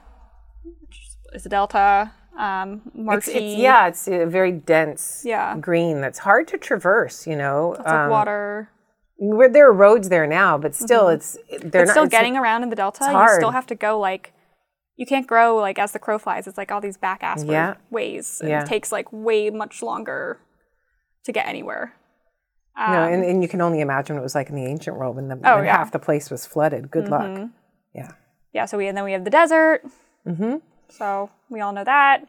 which 0.63 0.97
is 1.33 1.43
the 1.43 1.49
Delta, 1.49 2.11
um, 2.37 2.81
It's, 2.85 2.95
marshy, 2.95 3.31
it's, 3.31 3.59
yeah, 3.59 3.87
it's 3.87 4.07
a 4.07 4.25
very 4.25 4.51
dense 4.51 5.23
Yeah. 5.25 5.57
green 5.57 6.01
that's 6.01 6.19
hard 6.19 6.47
to 6.49 6.57
traverse, 6.57 7.25
you 7.25 7.35
know. 7.35 7.69
lots 7.69 7.81
of 7.91 8.09
water. 8.11 8.69
where 9.19 9.49
there 9.49 9.67
are 9.67 9.73
roads 9.73 10.09
there 10.09 10.27
now, 10.27 10.55
but 10.59 10.75
still 10.75 11.07
it's 11.07 11.35
they're 11.49 11.59
Mm-hmm. 11.59 11.77
Not 11.79 11.87
still 11.89 12.03
it's- 12.03 12.11
getting 12.11 12.37
around 12.37 12.61
in 12.63 12.69
the 12.69 12.75
Delta, 12.75 13.05
you 13.11 13.35
still 13.35 13.51
have 13.51 13.65
to 13.67 13.75
go 13.75 13.99
like, 13.99 14.33
you 14.95 15.07
can't 15.07 15.25
grow 15.25 15.55
like 15.55 15.79
as 15.79 15.91
the 15.93 15.99
crow 15.99 16.19
flies. 16.19 16.45
It's 16.47 16.57
like 16.57 16.71
all 16.71 16.81
these 16.81 16.97
back 16.97 17.23
ass 17.23 17.43
Yeah. 17.43 17.75
ways. 17.89 18.37
And 18.41 18.49
Yeah. 18.51 18.61
It 18.61 18.67
takes 18.67 18.91
like 18.91 19.07
way 19.11 19.49
much 19.49 19.81
longer 19.81 20.39
to 21.27 21.31
get 21.31 21.47
anywhere. 21.47 21.93
you 22.77 22.93
know, 22.93 23.03
and, 23.03 23.23
and 23.23 23.41
you 23.43 23.47
can 23.49 23.61
only 23.61 23.79
imagine 23.81 24.15
what 24.15 24.21
it 24.21 24.23
was 24.23 24.35
like 24.35 24.49
in 24.49 24.55
the 24.55 24.65
ancient 24.65 24.97
world 24.97 25.15
when, 25.15 25.27
the, 25.29 25.35
Oh, 25.35 25.37
when 25.37 25.65
yeah. 25.65 25.71
Mm-hmm. 25.71 25.77
half 25.77 25.91
the 25.91 25.99
place 25.99 26.29
was 26.29 26.45
flooded. 26.45 26.89
Good 26.91 27.07
luck. 27.09 27.49
Yeah. 27.93 28.11
Yeah, 28.53 28.65
so 28.65 28.77
we 28.77 28.87
and 28.87 28.97
then 28.97 29.03
we 29.05 29.11
have 29.13 29.23
the 29.23 29.29
desert. 29.29 29.81
Mm-hmm. 30.25 30.55
So 30.89 31.29
we 31.49 31.59
all 31.61 31.73
know 31.73 31.83
that. 31.83 32.25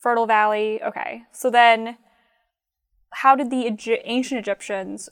Fertile 0.00 0.26
Valley. 0.26 0.82
Okay. 0.82 1.22
So 1.32 1.50
then 1.50 1.96
how 3.10 3.36
did 3.36 3.50
the 3.50 3.66
Egy- 3.66 4.00
ancient 4.04 4.38
Egyptians 4.40 5.08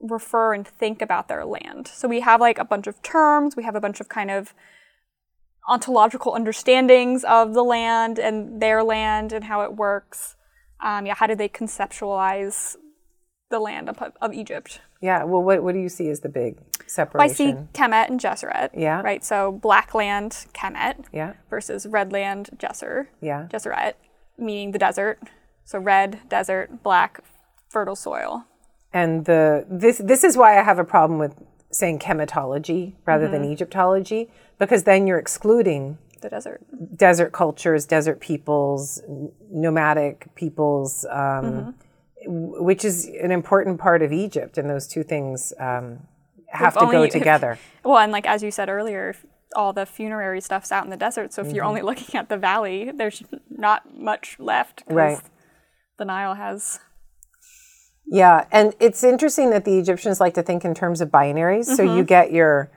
refer 0.00 0.52
and 0.54 0.66
think 0.66 1.00
about 1.02 1.28
their 1.28 1.44
land? 1.44 1.86
So 1.88 2.08
we 2.08 2.20
have 2.20 2.40
like 2.40 2.58
a 2.58 2.64
bunch 2.64 2.86
of 2.86 3.00
terms, 3.02 3.56
we 3.56 3.62
have 3.64 3.74
a 3.76 3.80
bunch 3.80 4.00
of 4.00 4.08
kind 4.08 4.30
of 4.30 4.52
ontological 5.68 6.34
understandings 6.34 7.24
of 7.24 7.54
the 7.54 7.62
land 7.64 8.18
and 8.18 8.60
their 8.62 8.82
land 8.84 9.32
and 9.32 9.44
how 9.44 9.62
it 9.62 9.74
works. 9.74 10.35
Um, 10.80 11.06
yeah, 11.06 11.14
how 11.14 11.26
did 11.26 11.38
they 11.38 11.48
conceptualize 11.48 12.76
the 13.50 13.58
land 13.60 13.88
of, 13.88 13.98
of 14.20 14.32
Egypt? 14.32 14.80
Yeah. 15.00 15.24
Well, 15.24 15.42
what, 15.42 15.62
what 15.62 15.72
do 15.72 15.80
you 15.80 15.88
see 15.88 16.08
as 16.08 16.20
the 16.20 16.28
big 16.28 16.58
separation? 16.86 17.30
I 17.30 17.32
see 17.32 17.52
Kemet 17.72 18.08
and 18.08 18.20
Gesseret. 18.20 18.70
Yeah. 18.74 19.00
Right. 19.02 19.24
So 19.24 19.52
black 19.52 19.94
land 19.94 20.46
Kemet. 20.54 21.04
Yeah. 21.12 21.34
Versus 21.50 21.86
red 21.86 22.12
land 22.12 22.50
Gesser. 22.56 23.08
Yeah. 23.20 23.46
Gesseret, 23.50 23.94
meaning 24.38 24.72
the 24.72 24.78
desert. 24.78 25.20
So 25.64 25.78
red 25.78 26.20
desert, 26.28 26.82
black 26.82 27.20
fertile 27.68 27.96
soil. 27.96 28.46
And 28.92 29.24
the 29.24 29.66
this 29.68 29.98
this 29.98 30.24
is 30.24 30.36
why 30.36 30.58
I 30.58 30.62
have 30.62 30.78
a 30.78 30.84
problem 30.84 31.18
with 31.18 31.34
saying 31.70 31.98
Kemetology 31.98 32.94
rather 33.04 33.24
mm-hmm. 33.24 33.32
than 33.32 33.52
Egyptology 33.52 34.30
because 34.58 34.84
then 34.84 35.06
you're 35.06 35.18
excluding 35.18 35.98
the 36.26 36.30
desert, 36.30 36.62
desert 36.96 37.32
cultures, 37.32 37.86
desert 37.86 38.20
peoples, 38.20 39.02
nomadic 39.50 40.34
peoples. 40.34 41.04
Um, 41.10 41.44
mm-hmm 41.44 41.70
which 42.26 42.84
is 42.84 43.06
an 43.06 43.30
important 43.30 43.78
part 43.78 44.02
of 44.02 44.12
Egypt, 44.12 44.58
and 44.58 44.68
those 44.68 44.86
two 44.86 45.02
things 45.02 45.52
um, 45.58 46.00
have 46.48 46.74
if 46.74 46.80
to 46.80 46.86
go 46.86 47.06
together. 47.06 47.52
If, 47.52 47.60
well, 47.84 47.98
and 47.98 48.12
like 48.12 48.26
as 48.26 48.42
you 48.42 48.50
said 48.50 48.68
earlier, 48.68 49.14
all 49.54 49.72
the 49.72 49.86
funerary 49.86 50.40
stuff's 50.40 50.72
out 50.72 50.84
in 50.84 50.90
the 50.90 50.96
desert. 50.96 51.32
So 51.32 51.42
if 51.42 51.48
mm-hmm. 51.48 51.56
you're 51.56 51.64
only 51.64 51.82
looking 51.90 52.18
at 52.18 52.28
the 52.28 52.36
valley, 52.36 52.90
there's 52.94 53.22
not 53.48 53.98
much 53.98 54.36
left. 54.38 54.82
Right. 54.88 55.20
The 55.98 56.04
Nile 56.04 56.34
has. 56.34 56.80
Yeah, 58.08 58.46
and 58.52 58.74
it's 58.78 59.02
interesting 59.02 59.50
that 59.50 59.64
the 59.64 59.78
Egyptians 59.78 60.20
like 60.20 60.34
to 60.34 60.42
think 60.42 60.64
in 60.64 60.74
terms 60.74 61.00
of 61.00 61.08
binaries. 61.08 61.66
Mm-hmm. 61.66 61.74
So 61.74 61.82
you 61.82 62.04
get 62.04 62.32
your 62.32 62.70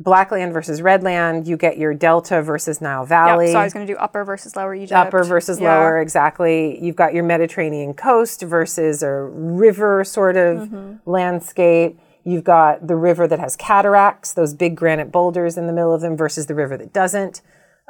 black 0.00 0.30
land 0.30 0.52
versus 0.52 0.80
red 0.80 1.02
land. 1.02 1.46
You 1.46 1.56
get 1.56 1.78
your 1.78 1.94
delta 1.94 2.42
versus 2.42 2.80
Nile 2.80 3.04
Valley. 3.04 3.46
Yep, 3.46 3.52
so 3.52 3.58
I 3.60 3.64
was 3.64 3.72
going 3.72 3.86
to 3.86 3.92
do 3.92 3.98
upper 3.98 4.24
versus 4.24 4.54
lower 4.56 4.74
Egypt. 4.74 4.92
Upper 4.92 5.24
versus 5.24 5.60
yeah. 5.60 5.74
lower, 5.74 6.00
exactly. 6.00 6.82
You've 6.82 6.96
got 6.96 7.14
your 7.14 7.24
Mediterranean 7.24 7.94
coast 7.94 8.42
versus 8.42 9.02
a 9.02 9.12
river 9.12 10.04
sort 10.04 10.36
of 10.36 10.68
mm-hmm. 10.68 11.10
landscape. 11.10 11.98
You've 12.24 12.44
got 12.44 12.86
the 12.86 12.96
river 12.96 13.26
that 13.26 13.38
has 13.38 13.56
cataracts, 13.56 14.34
those 14.34 14.54
big 14.54 14.76
granite 14.76 15.10
boulders 15.10 15.56
in 15.56 15.66
the 15.66 15.72
middle 15.72 15.94
of 15.94 16.00
them, 16.00 16.16
versus 16.16 16.46
the 16.46 16.54
river 16.54 16.76
that 16.76 16.92
doesn't. 16.92 17.40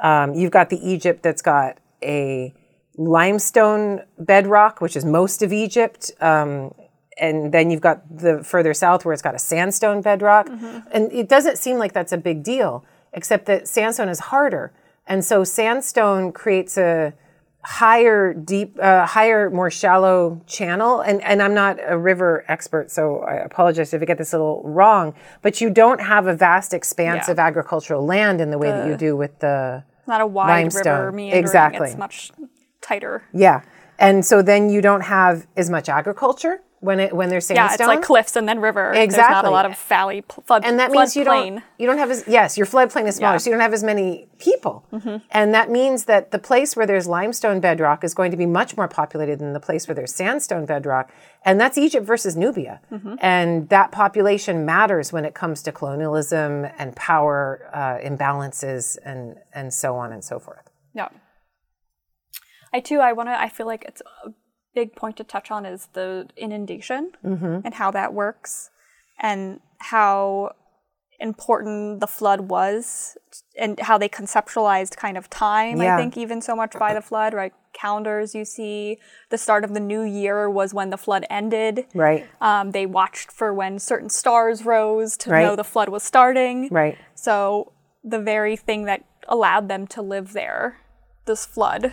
Um, 0.03 0.35
you've 0.35 0.53
got 0.53 0.71
the 0.71 0.79
Egypt 0.89 1.23
that's 1.23 1.43
got 1.43 1.79
a 2.03 2.55
limestone 2.97 4.03
bedrock, 4.19 4.81
which 4.81 4.97
is 4.97 5.05
most 5.05 5.43
of 5.43 5.53
Egypt. 5.53 6.13
Um, 6.21 6.73
and 7.21 7.53
then 7.53 7.71
you've 7.71 7.81
got 7.81 8.03
the 8.17 8.43
further 8.45 8.75
south 8.75 9.05
where 9.05 9.13
it's 9.13 9.23
got 9.23 9.35
a 9.35 9.39
sandstone 9.39 10.01
bedrock. 10.01 10.47
Mm-hmm. 10.47 10.79
And 10.93 11.13
it 11.13 11.29
doesn't 11.29 11.59
seem 11.59 11.79
like 11.79 11.93
that's 11.93 12.13
a 12.13 12.19
big 12.19 12.43
deal, 12.43 12.85
except 13.13 13.47
that 13.47 13.69
sandstone 13.69 14.09
is 14.09 14.21
harder. 14.21 14.73
And 15.07 15.25
so 15.25 15.45
sandstone 15.45 16.33
creates 16.33 16.77
a 16.77 17.15
higher, 17.63 18.33
deep, 18.33 18.79
uh, 18.81 19.07
higher, 19.07 19.51
more 19.51 19.71
shallow 19.71 20.41
channel. 20.47 21.01
And, 21.01 21.23
and 21.23 21.43
I'm 21.43 21.55
not 21.55 21.79
a 21.87 21.99
river 21.99 22.45
expert, 22.49 22.91
so 22.91 23.21
I 23.21 23.35
apologize 23.35 23.93
if 23.93 24.01
I 24.01 24.05
get 24.05 24.19
this 24.19 24.33
a 24.33 24.39
little 24.39 24.63
wrong, 24.65 25.15
but 25.43 25.61
you 25.61 25.71
don't 25.71 26.01
have 26.01 26.27
a 26.27 26.35
vast 26.35 26.73
expanse 26.73 27.25
yeah. 27.27 27.33
of 27.33 27.39
agricultural 27.39 28.05
land 28.05 28.41
in 28.41 28.51
the 28.51 28.59
way 28.59 28.71
the, 28.71 28.77
that 28.77 28.89
you 28.89 28.97
do 28.97 29.17
with 29.17 29.39
the 29.41 29.83
not 30.07 30.21
a 30.21 30.27
wide 30.27 30.49
limestone. 30.49 30.99
river 30.99 31.13
meandering. 31.13 31.43
Exactly. 31.43 31.89
It's 31.89 31.99
much 31.99 32.31
tighter. 32.81 33.25
Yeah. 33.35 33.63
And 33.99 34.25
so 34.25 34.43
then 34.43 34.71
you 34.71 34.81
don't 34.81 35.03
have 35.03 35.47
as 35.57 35.69
much 35.69 35.89
agriculture 35.89 36.63
when 36.81 37.01
it 37.01 37.13
when 37.13 37.29
there's 37.29 37.47
sandstone. 37.47 37.67
Yeah, 37.67 37.75
it's 37.75 37.97
like 37.97 38.03
cliffs 38.03 38.37
and 38.37 38.49
then 38.49 38.61
river. 38.61 38.93
Exactly. 38.93 39.17
There's 39.17 39.31
not 39.31 39.45
a 39.45 39.51
lot 39.51 39.67
of 39.67 39.79
valley 39.79 40.25
flood. 40.47 40.65
And 40.65 40.79
that 40.79 40.91
means 40.91 41.17
you 41.17 41.25
plain. 41.25 41.55
don't 41.57 41.65
you 41.79 41.87
don't 41.87 41.99
have 41.99 42.11
as 42.11 42.25
yes, 42.27 42.57
your 42.57 42.67
floodplain 42.67 43.07
is 43.07 43.17
smaller, 43.17 43.35
yeah. 43.35 43.39
so 43.39 43.51
you 43.51 43.55
don't 43.55 43.63
have 43.63 43.75
as 43.75 43.83
many 43.83 44.29
people. 44.39 44.85
Mm-hmm. 44.93 45.17
And 45.31 45.55
that 45.55 45.71
means 45.71 46.05
that 46.05 46.31
the 46.31 46.39
place 46.39 46.77
where 46.77 46.87
there's 46.87 47.07
limestone 47.07 47.61
bedrock 47.61 48.05
is 48.05 48.15
going 48.15 48.31
to 48.31 48.37
be 48.37 48.47
much 48.47 48.77
more 48.77 48.89
populated 48.89 49.39
than 49.41 49.53
the 49.53 49.61
place 49.61 49.89
where 49.89 49.95
there's 49.95 50.15
sandstone 50.15 50.67
bedrock. 50.67 51.13
And 51.45 51.61
that's 51.61 51.79
Egypt 51.79 52.07
versus 52.07 52.37
Nubia. 52.37 52.81
Mm-hmm. 52.93 53.15
And 53.21 53.69
that 53.71 53.91
population 53.91 54.65
matters 54.65 55.13
when 55.13 55.25
it 55.25 55.35
comes 55.35 55.63
to 55.63 55.73
colonialism 55.73 56.67
and 56.79 56.95
power 56.95 57.69
uh, 57.73 57.99
imbalances 58.07 58.99
and 59.05 59.37
and 59.53 59.75
so 59.75 59.97
on 59.97 60.13
and 60.13 60.23
so 60.23 60.39
forth. 60.39 60.71
Yeah. 60.95 61.09
I 62.73 62.81
too 62.81 63.01
I 63.01 63.13
want 63.15 63.29
to 63.31 63.41
I 63.41 63.49
feel 63.49 63.67
like 63.67 63.85
it's 63.87 64.03
big 64.79 64.95
point 64.95 65.17
to 65.17 65.25
touch 65.25 65.51
on 65.51 65.67
is 65.67 65.89
the 65.95 66.29
inundation 66.37 67.11
mm-hmm. 67.25 67.59
and 67.65 67.75
how 67.75 67.91
that 67.91 68.15
works 68.15 68.71
and 69.19 69.59
how 69.79 70.53
important 71.19 71.99
the 71.99 72.07
flood 72.07 72.43
was 72.43 73.17
and 73.59 73.81
how 73.81 73.99
they 73.99 74.09
conceptualized 74.09 74.97
kind 74.97 75.17
of 75.19 75.29
time 75.29 75.83
yeah. 75.83 75.95
i 75.95 75.99
think 75.99 76.17
even 76.17 76.41
so 76.41 76.55
much 76.55 76.73
by 76.79 76.95
the 76.95 77.01
flood 77.01 77.35
right 77.35 77.53
calendars 77.73 78.37
you 78.37 78.45
see 78.45 78.99
the 79.31 79.39
start 79.39 79.65
of 79.65 79.75
the 79.75 79.81
new 79.81 80.03
year 80.03 80.49
was 80.49 80.73
when 80.73 80.91
the 80.91 80.97
flood 80.97 81.25
ended 81.29 81.85
right 81.93 82.25
um, 82.41 82.71
they 82.71 82.87
watched 82.87 83.33
for 83.33 83.53
when 83.53 83.81
certain 83.81 84.09
stars 84.09 84.65
rose 84.65 85.17
to 85.17 85.31
right. 85.31 85.43
know 85.43 85.57
the 85.57 85.65
flood 85.65 85.89
was 85.89 86.05
starting 86.05 86.69
right 86.71 86.97
so 87.17 87.73
the 88.05 88.21
very 88.21 88.57
thing 88.57 88.85
that 88.85 89.05
allowed 89.27 89.69
them 89.69 89.89
to 89.89 90.01
live 90.01 90.33
there 90.35 90.79
this 91.27 91.45
flood 91.45 91.93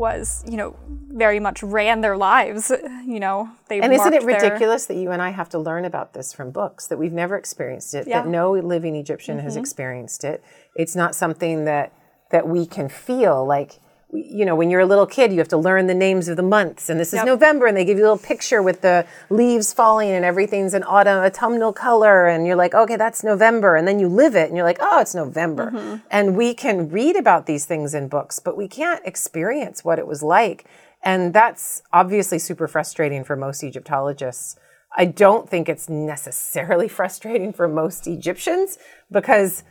was, 0.00 0.42
you 0.48 0.56
know, 0.56 0.74
very 1.12 1.38
much 1.38 1.62
ran 1.62 2.00
their 2.00 2.16
lives. 2.16 2.72
You 3.06 3.20
know, 3.20 3.50
they 3.68 3.80
and 3.80 3.92
isn't 3.92 4.12
it 4.12 4.22
ridiculous 4.24 4.86
their... 4.86 4.96
that 4.96 5.02
you 5.02 5.10
and 5.10 5.20
I 5.20 5.30
have 5.30 5.48
to 5.50 5.58
learn 5.58 5.84
about 5.84 6.14
this 6.14 6.32
from 6.32 6.50
books 6.50 6.86
that 6.88 6.98
we've 6.98 7.12
never 7.12 7.36
experienced 7.36 7.94
it, 7.94 8.08
yeah. 8.08 8.22
that 8.22 8.28
no 8.28 8.52
living 8.52 8.96
Egyptian 8.96 9.36
mm-hmm. 9.36 9.44
has 9.44 9.56
experienced 9.56 10.24
it. 10.24 10.42
It's 10.74 10.96
not 10.96 11.14
something 11.14 11.66
that 11.66 11.92
that 12.30 12.48
we 12.48 12.66
can 12.66 12.88
feel 12.88 13.44
like 13.44 13.78
you 14.12 14.44
know, 14.44 14.56
when 14.56 14.70
you're 14.70 14.80
a 14.80 14.86
little 14.86 15.06
kid, 15.06 15.32
you 15.32 15.38
have 15.38 15.48
to 15.48 15.56
learn 15.56 15.86
the 15.86 15.94
names 15.94 16.28
of 16.28 16.36
the 16.36 16.42
months. 16.42 16.88
And 16.90 16.98
this 16.98 17.08
is 17.08 17.18
yep. 17.18 17.26
November, 17.26 17.66
and 17.66 17.76
they 17.76 17.84
give 17.84 17.96
you 17.96 18.04
a 18.04 18.10
little 18.10 18.18
picture 18.18 18.62
with 18.62 18.80
the 18.80 19.06
leaves 19.28 19.72
falling 19.72 20.10
and 20.10 20.24
everything's 20.24 20.74
an 20.74 20.82
autumn, 20.84 21.22
autumnal 21.22 21.72
color. 21.72 22.26
And 22.26 22.46
you're 22.46 22.56
like, 22.56 22.74
okay, 22.74 22.96
that's 22.96 23.22
November. 23.22 23.76
And 23.76 23.86
then 23.86 24.00
you 24.00 24.08
live 24.08 24.34
it 24.34 24.48
and 24.48 24.56
you're 24.56 24.66
like, 24.66 24.78
oh, 24.80 25.00
it's 25.00 25.14
November. 25.14 25.70
Mm-hmm. 25.70 25.96
And 26.10 26.36
we 26.36 26.54
can 26.54 26.88
read 26.88 27.16
about 27.16 27.46
these 27.46 27.66
things 27.66 27.94
in 27.94 28.08
books, 28.08 28.38
but 28.38 28.56
we 28.56 28.66
can't 28.66 29.04
experience 29.06 29.84
what 29.84 29.98
it 29.98 30.06
was 30.06 30.22
like. 30.22 30.64
And 31.02 31.32
that's 31.32 31.82
obviously 31.92 32.38
super 32.38 32.68
frustrating 32.68 33.24
for 33.24 33.36
most 33.36 33.62
Egyptologists. 33.62 34.56
I 34.96 35.04
don't 35.04 35.48
think 35.48 35.68
it's 35.68 35.88
necessarily 35.88 36.88
frustrating 36.98 37.52
for 37.52 37.68
most 37.68 38.06
Egyptians 38.06 38.78
because 39.10 39.62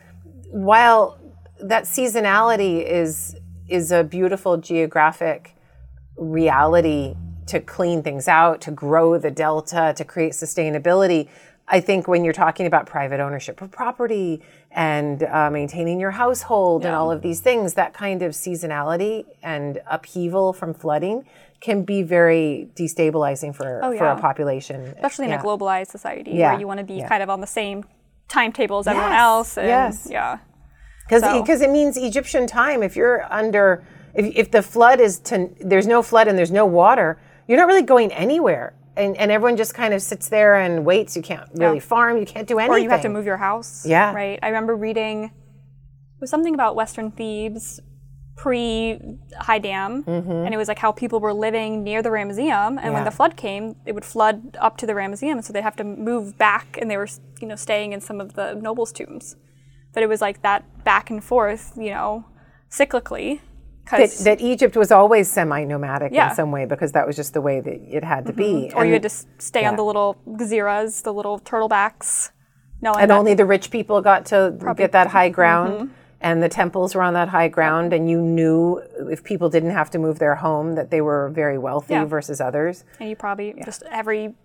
while 0.52 1.20
that 1.60 1.84
seasonality 1.84 2.84
is 2.86 3.36
is 3.70 3.92
a 3.92 4.04
beautiful 4.04 4.58
geographic 4.58 5.56
reality 6.18 7.16
to 7.48 7.60
clean 7.60 8.04
things 8.04 8.28
out, 8.28 8.62
to 8.62 8.72
grow 8.72 9.18
the 9.18 9.32
delta, 9.32 9.94
to 9.98 10.06
create 10.06 10.34
sustainability. 10.34 11.28
I 11.68 11.82
think 11.82 12.08
when 12.08 12.24
you're 12.24 12.34
talking 12.34 12.66
about 12.66 12.86
private 12.86 13.20
ownership 13.20 13.62
of 13.62 13.72
property 13.72 14.42
and 14.72 15.24
uh, 15.24 15.50
maintaining 15.52 16.00
your 16.00 16.12
household 16.12 16.82
yeah. 16.82 16.90
and 16.90 16.96
all 16.96 17.12
of 17.12 17.22
these 17.22 17.40
things, 17.40 17.76
that 17.76 17.94
kind 17.94 18.22
of 18.22 18.34
seasonality 18.34 19.26
and 19.44 19.80
upheaval 19.90 20.54
from 20.54 20.74
flooding 20.74 21.26
can 21.60 21.84
be 21.84 22.02
very 22.02 22.70
destabilizing 22.76 23.54
for, 23.56 23.82
oh, 23.84 23.92
yeah. 23.92 24.00
for 24.00 24.06
a 24.06 24.20
population. 24.20 24.82
Especially 24.82 25.26
in 25.26 25.32
yeah. 25.32 25.40
a 25.40 25.44
globalized 25.44 25.88
society 25.88 26.38
where 26.38 26.60
you 26.60 26.68
want 26.68 26.80
to 26.80 26.86
be 26.86 27.04
kind 27.04 27.22
of 27.22 27.30
on 27.30 27.42
the 27.42 27.48
same 27.48 27.84
timetable 28.28 28.80
as 28.80 28.86
yes. 28.86 28.96
everyone 28.96 29.14
else. 29.14 29.58
And, 29.58 29.68
yes. 29.68 30.08
Yeah 30.10 30.40
because 31.10 31.24
because 31.42 31.60
so. 31.60 31.66
it 31.66 31.72
means 31.72 31.98
Egyptian 31.98 32.46
time. 32.46 32.84
If 32.84 32.96
you're 32.96 33.26
under, 33.34 33.84
if, 34.14 34.36
if 34.36 34.52
the 34.52 34.62
flood 34.62 35.00
is 35.00 35.18
to, 35.22 35.50
there's 35.60 35.88
no 35.88 36.04
flood 36.04 36.28
and 36.28 36.38
there's 36.38 36.52
no 36.52 36.68
water, 36.68 37.20
you're 37.48 37.58
not 37.58 37.68
really 37.68 37.82
going 37.82 38.14
anywhere. 38.14 38.76
And, 38.96 39.18
and 39.18 39.32
everyone 39.32 39.58
just 39.58 39.74
kind 39.74 39.94
of 39.94 40.02
sits 40.04 40.30
there 40.30 40.56
and 40.56 40.86
waits. 40.86 41.16
You 41.16 41.24
can't 41.24 41.50
really 41.56 41.78
yeah. 41.78 41.82
farm. 41.82 42.18
You 42.18 42.26
can't 42.26 42.48
do 42.48 42.60
anything. 42.60 42.76
Or 42.76 42.78
you 42.78 42.90
have 42.90 43.02
to 43.02 43.10
move 43.10 43.26
your 43.26 43.38
house. 43.38 43.86
Yeah. 43.88 44.14
Right. 44.14 44.38
I 44.44 44.48
remember 44.48 44.76
reading 44.76 45.26
it 45.26 46.22
was 46.22 46.30
something 46.30 46.54
about 46.54 46.76
Western 46.76 47.12
Thebes 47.12 47.80
pre 48.36 49.00
high 49.38 49.60
dam 49.60 50.04
mm-hmm. 50.04 50.32
and 50.32 50.54
it 50.54 50.58
was 50.58 50.68
like 50.68 50.80
how 50.80 50.92
people 50.92 51.20
were 51.20 51.34
living 51.34 51.84
near 51.84 52.02
the 52.02 52.10
ramesseum 52.10 52.78
and 52.78 52.86
yeah. 52.86 52.92
when 52.92 53.04
the 53.04 53.12
flood 53.12 53.36
came 53.36 53.76
it 53.86 53.94
would 53.94 54.06
flood 54.06 54.58
up 54.62 54.78
to 54.78 54.86
the 54.86 54.94
ramesseum 54.94 55.44
so 55.44 55.52
they'd 55.52 55.62
have 55.62 55.76
to 55.76 55.84
move 55.84 56.38
back 56.38 56.78
and 56.80 56.90
they 56.90 56.96
were 56.96 57.08
you 57.42 57.48
know 57.48 57.58
staying 57.58 57.92
in 57.92 58.00
some 58.00 58.22
of 58.22 58.36
the 58.36 58.54
nobles 58.54 58.94
tombs 58.94 59.36
but 59.94 60.04
it 60.04 60.10
was 60.10 60.22
like 60.22 60.42
that 60.42 60.84
back 60.84 61.10
and 61.10 61.24
forth, 61.24 61.74
you 61.76 61.92
know, 61.92 62.26
cyclically. 62.70 63.42
That, 63.90 64.12
that, 64.24 64.42
Egypt 64.42 64.78
was 64.78 64.92
always 64.92 65.32
semi-nomadic 65.32 66.12
yeah. 66.14 66.30
in 66.30 66.36
some 66.36 66.52
way 66.52 66.66
because 66.66 66.92
that 66.92 67.08
was 67.08 67.16
just 67.16 67.34
the 67.34 67.42
way 67.42 67.60
that 67.60 67.74
it 67.74 68.04
had 68.04 68.28
to 68.28 68.34
mm-hmm. 68.34 68.68
be. 68.68 68.72
Or 68.76 68.82
and, 68.82 68.90
you 68.90 68.94
had 68.94 69.02
to 69.02 69.10
stay 69.10 69.62
yeah. 69.62 69.70
on 69.70 69.78
the 69.78 69.84
little 69.84 70.16
gezeeras, 70.28 71.02
the 71.02 71.12
little 71.12 71.40
turtlebacks. 71.40 72.30
No, 72.82 72.94
and 72.94 73.12
only 73.12 73.34
the 73.34 73.46
rich 73.46 73.72
people 73.72 74.02
got 74.02 74.28
to 74.28 74.56
probably, 74.60 74.84
get 74.84 74.92
that 74.92 75.08
high 75.08 75.30
ground. 75.30 75.74
Mm-hmm. 75.74 75.94
And 76.22 76.44
the 76.44 76.50
temples 76.50 76.96
were 76.96 77.02
on 77.02 77.14
that 77.14 77.30
high 77.30 77.48
ground, 77.48 77.94
and 77.94 78.10
you 78.10 78.22
knew 78.22 78.82
if 79.10 79.24
people 79.24 79.50
didn't 79.50 79.72
have 79.72 79.90
to 79.92 79.98
move 79.98 80.20
their 80.20 80.36
home 80.36 80.76
that 80.76 80.92
they 80.92 81.00
were 81.00 81.30
very 81.30 81.58
wealthy 81.58 81.94
yeah. 81.94 82.04
versus 82.04 82.42
others. 82.42 82.84
And 83.00 83.10
you 83.10 83.16
probably 83.16 83.56
just 83.64 83.84
every 83.90 84.36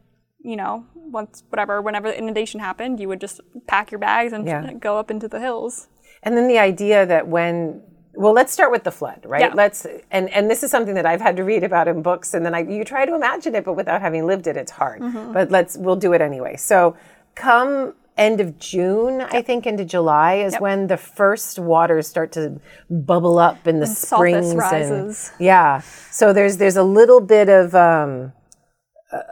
you 0.44 0.57
know, 0.57 0.85
once 0.94 1.42
whatever, 1.48 1.83
whenever 1.83 2.09
the 2.09 2.16
inundation 2.16 2.61
happened, 2.61 3.00
you 3.00 3.09
would 3.09 3.20
just 3.20 3.40
pack 3.66 3.90
your 3.90 3.98
bags 3.98 4.33
and 4.33 4.46
yeah. 4.46 4.72
go 4.74 4.98
up 4.98 5.11
into 5.11 5.26
the 5.26 5.40
hills. 5.40 5.88
And 6.22 6.37
then 6.37 6.46
the 6.46 6.59
idea 6.59 7.04
that 7.07 7.26
when 7.26 7.83
well, 8.16 8.33
let's 8.33 8.52
start 8.52 8.70
with 8.70 8.85
the 8.85 8.92
flood, 8.92 9.22
right? 9.24 9.40
Yeah. 9.40 9.52
Let's 9.54 9.87
and 10.11 10.30
and 10.30 10.48
this 10.48 10.62
is 10.62 10.70
something 10.70 10.94
that 10.94 11.07
I've 11.07 11.20
had 11.20 11.37
to 11.37 11.44
read 11.44 11.64
about 11.64 11.88
in 11.88 12.02
books, 12.02 12.35
and 12.35 12.46
then 12.46 12.54
I 12.54 12.61
you 12.61 12.85
try 12.85 13.07
to 13.07 13.14
imagine 13.14 13.54
it, 13.54 13.64
but 13.64 13.74
without 13.74 14.00
having 14.00 14.26
lived 14.26 14.46
it, 14.46 14.57
it's 14.57 14.70
hard. 14.70 15.00
Mm-hmm. 15.00 15.33
But 15.33 15.50
let's 15.50 15.76
we'll 15.76 15.96
do 15.96 16.12
it 16.12 16.20
anyway. 16.20 16.57
So 16.57 16.96
come 17.35 17.94
end 18.16 18.40
of 18.40 18.59
June, 18.59 19.20
I 19.20 19.42
think 19.42 19.66
into 19.66 19.85
July 19.85 20.35
is 20.35 20.54
when 20.57 20.87
the 20.87 20.96
first 20.96 21.59
waters 21.59 22.07
start 22.07 22.30
to 22.33 22.61
bubble 22.88 23.38
up 23.38 23.66
in 23.66 23.80
the 23.80 23.87
springs 23.87 24.54
rises. 24.54 25.33
and 25.33 25.44
yeah. 25.44 25.80
So 26.11 26.33
there's 26.33 26.59
there's 26.59 26.76
a 26.76 26.85
little 26.85 27.20
bit 27.20 27.48
of 27.48 27.74
um, 27.74 28.33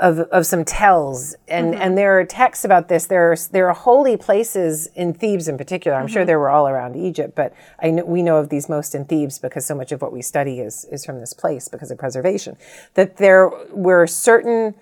of, 0.01 0.19
of 0.31 0.47
some 0.47 0.65
tells. 0.65 1.35
And 1.49 1.73
Mm-hmm. 1.75 1.83
and 1.83 1.99
there 1.99 2.19
are 2.19 2.25
texts 2.25 2.65
about 2.65 2.89
this. 2.89 3.07
There 3.07 3.33
are 3.33 3.37
there 3.51 3.69
are 3.69 3.75
holy 3.75 4.17
places 4.17 4.89
in 4.95 5.13
Thebes 5.15 5.49
in 5.49 5.57
particular. 5.59 5.97
I'm 5.97 6.07
Mm-hmm. 6.07 6.13
sure 6.13 6.25
there 6.25 6.39
were 6.39 6.51
all 6.51 6.69
around 6.69 6.97
Egypt 6.97 7.35
but 7.35 7.53
I 7.83 7.91
know, 7.91 8.05
we 8.05 8.23
know 8.23 8.37
of 8.39 8.49
these 8.49 8.69
most 8.69 8.95
in 8.95 9.05
Thebes 9.05 9.39
because 9.39 9.65
so 9.67 9.75
much 9.75 9.91
of 9.93 10.01
what 10.03 10.13
we 10.13 10.23
study 10.23 10.61
is 10.61 10.85
is 10.93 11.05
from 11.07 11.21
this 11.21 11.35
place 11.35 11.69
because 11.69 11.91
of 11.91 11.99
preservation. 11.99 12.57
That 12.95 13.17
there 13.17 13.49
were 13.73 14.07
certain 14.07 14.75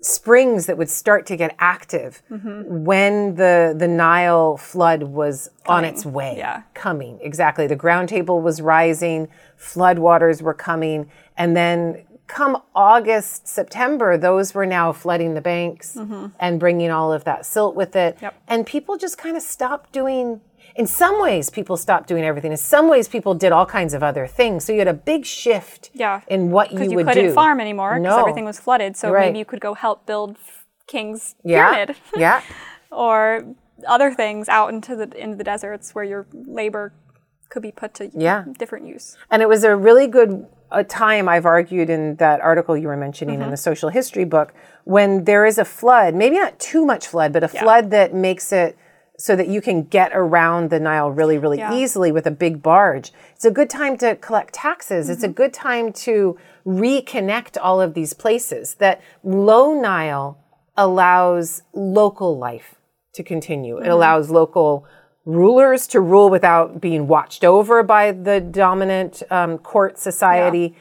springs 0.00 0.66
that 0.66 0.76
would 0.76 0.90
start 0.90 1.24
to 1.26 1.36
get 1.36 1.54
active 1.58 2.22
Mm-hmm. 2.30 2.84
when 2.84 3.36
the 3.36 3.74
the 3.76 3.88
Nile 3.88 4.56
flood 4.56 5.02
was 5.04 5.48
on 5.66 5.84
its 5.84 6.04
way. 6.04 6.34
Yeah. 6.36 6.62
coming. 6.74 7.18
Exactly. 7.22 7.66
The 7.66 7.76
ground 7.76 8.08
table 8.10 8.40
was 8.42 8.60
rising. 8.60 9.28
Floodwaters 9.58 10.42
were 10.42 10.54
coming. 10.54 11.10
And 11.36 11.56
then 11.56 12.04
come 12.26 12.62
august 12.74 13.46
september 13.46 14.16
those 14.16 14.54
were 14.54 14.64
now 14.66 14.92
flooding 14.92 15.34
the 15.34 15.40
banks 15.40 15.96
and 16.40 16.58
bringing 16.58 16.90
all 16.90 17.12
of 17.12 17.24
that 17.24 17.44
silt 17.44 17.74
with 17.76 17.94
it 17.96 18.14
Mm-hmm. 18.16 18.24
Yep. 18.24 18.34
and 18.48 18.66
people 18.66 18.96
just 18.96 19.18
kind 19.18 19.36
of 19.36 19.42
stopped 19.42 19.92
doing 19.92 20.40
in 20.76 20.86
some 20.86 21.20
ways 21.20 21.50
people 21.50 21.76
stopped 21.76 22.08
doing 22.08 22.24
everything 22.24 22.50
in 22.50 22.56
some 22.56 22.88
ways 22.88 23.08
people 23.08 23.34
did 23.34 23.52
all 23.52 23.66
kinds 23.66 23.92
of 23.94 24.02
other 24.02 24.26
things 24.26 24.64
so 24.64 24.72
you 24.72 24.78
had 24.78 24.88
a 24.88 24.94
big 24.94 25.24
shift 25.26 25.90
Yeah. 25.92 26.22
in 26.28 26.50
what 26.50 26.72
you, 26.72 26.78
would 26.78 26.88
do. 26.90 26.96
Because 26.96 27.16
you, 27.16 27.22
couldn't 27.22 27.34
farm 27.34 27.60
anymore 27.60 28.00
because 28.00 28.16
No. 28.16 28.20
everything 28.20 28.44
was 28.46 28.58
flooded. 28.58 28.96
So 28.96 29.10
Right. 29.12 29.26
maybe 29.26 29.38
you 29.38 29.44
could 29.44 29.60
go 29.60 29.74
help 29.74 30.06
build 30.06 30.36
King's 30.86 31.34
yeah 31.44 31.72
pyramid 31.74 31.96
yeah 32.16 32.40
or 32.90 33.44
other 33.86 34.12
things 34.14 34.48
out 34.48 34.72
into 34.72 34.96
the 34.96 35.06
into 35.22 35.36
the 35.36 35.44
deserts 35.44 35.94
where 35.94 36.04
your 36.04 36.26
labor 36.32 36.92
could 37.50 37.62
be 37.62 37.70
put 37.72 37.94
to 37.94 38.10
Yeah. 38.14 38.44
different 38.58 38.86
use. 38.86 39.16
And 39.30 39.42
it 39.42 39.48
was 39.48 39.62
a 39.64 39.76
really 39.76 40.06
good 40.06 40.46
uh, 40.74 40.82
time, 40.88 41.28
I've 41.28 41.46
argued 41.46 41.88
in 41.88 42.16
that 42.16 42.40
article 42.40 42.76
you 42.76 42.88
were 42.88 42.96
mentioning 42.96 43.40
in 43.40 43.50
the 43.50 43.56
social 43.56 43.88
history 43.88 44.24
book, 44.24 44.52
when 44.84 45.24
there 45.24 45.46
is 45.46 45.58
a 45.58 45.64
flood, 45.64 46.14
maybe 46.14 46.36
not 46.36 46.58
too 46.58 46.84
much 46.84 47.06
flood, 47.06 47.32
but 47.32 47.42
a 47.42 47.48
flood 47.48 47.90
that 47.90 48.14
makes 48.14 48.52
it 48.52 48.76
so 49.16 49.36
that 49.36 49.46
you 49.48 49.60
can 49.60 49.84
get 49.84 50.10
around 50.12 50.70
the 50.70 50.80
Nile 50.80 51.10
really, 51.10 51.38
really 51.38 51.58
Yeah. 51.58 51.72
easily 51.72 52.10
with 52.10 52.26
a 52.26 52.32
big 52.32 52.62
barge. 52.62 53.12
It's 53.36 53.44
a 53.44 53.50
good 53.50 53.70
time 53.70 53.96
to 53.98 54.16
collect 54.16 54.54
taxes. 54.54 55.08
It's 55.08 55.22
a 55.22 55.28
good 55.28 55.52
time 55.52 55.92
to 55.92 56.36
reconnect 56.66 57.56
all 57.62 57.80
of 57.80 57.94
these 57.94 58.12
places. 58.12 58.74
That 58.74 59.00
low 59.22 59.72
Nile 59.72 60.38
allows 60.76 61.62
local 61.72 62.36
life 62.36 62.74
to 63.14 63.22
continue. 63.22 63.78
It 63.78 63.88
allows 63.88 64.30
local 64.30 64.84
rulers 65.24 65.86
to 65.88 66.00
rule 66.00 66.28
without 66.28 66.80
being 66.80 67.06
watched 67.06 67.44
over 67.44 67.82
by 67.82 68.12
the 68.12 68.40
dominant 68.40 69.22
um, 69.30 69.58
court 69.58 69.98
society, 69.98 70.76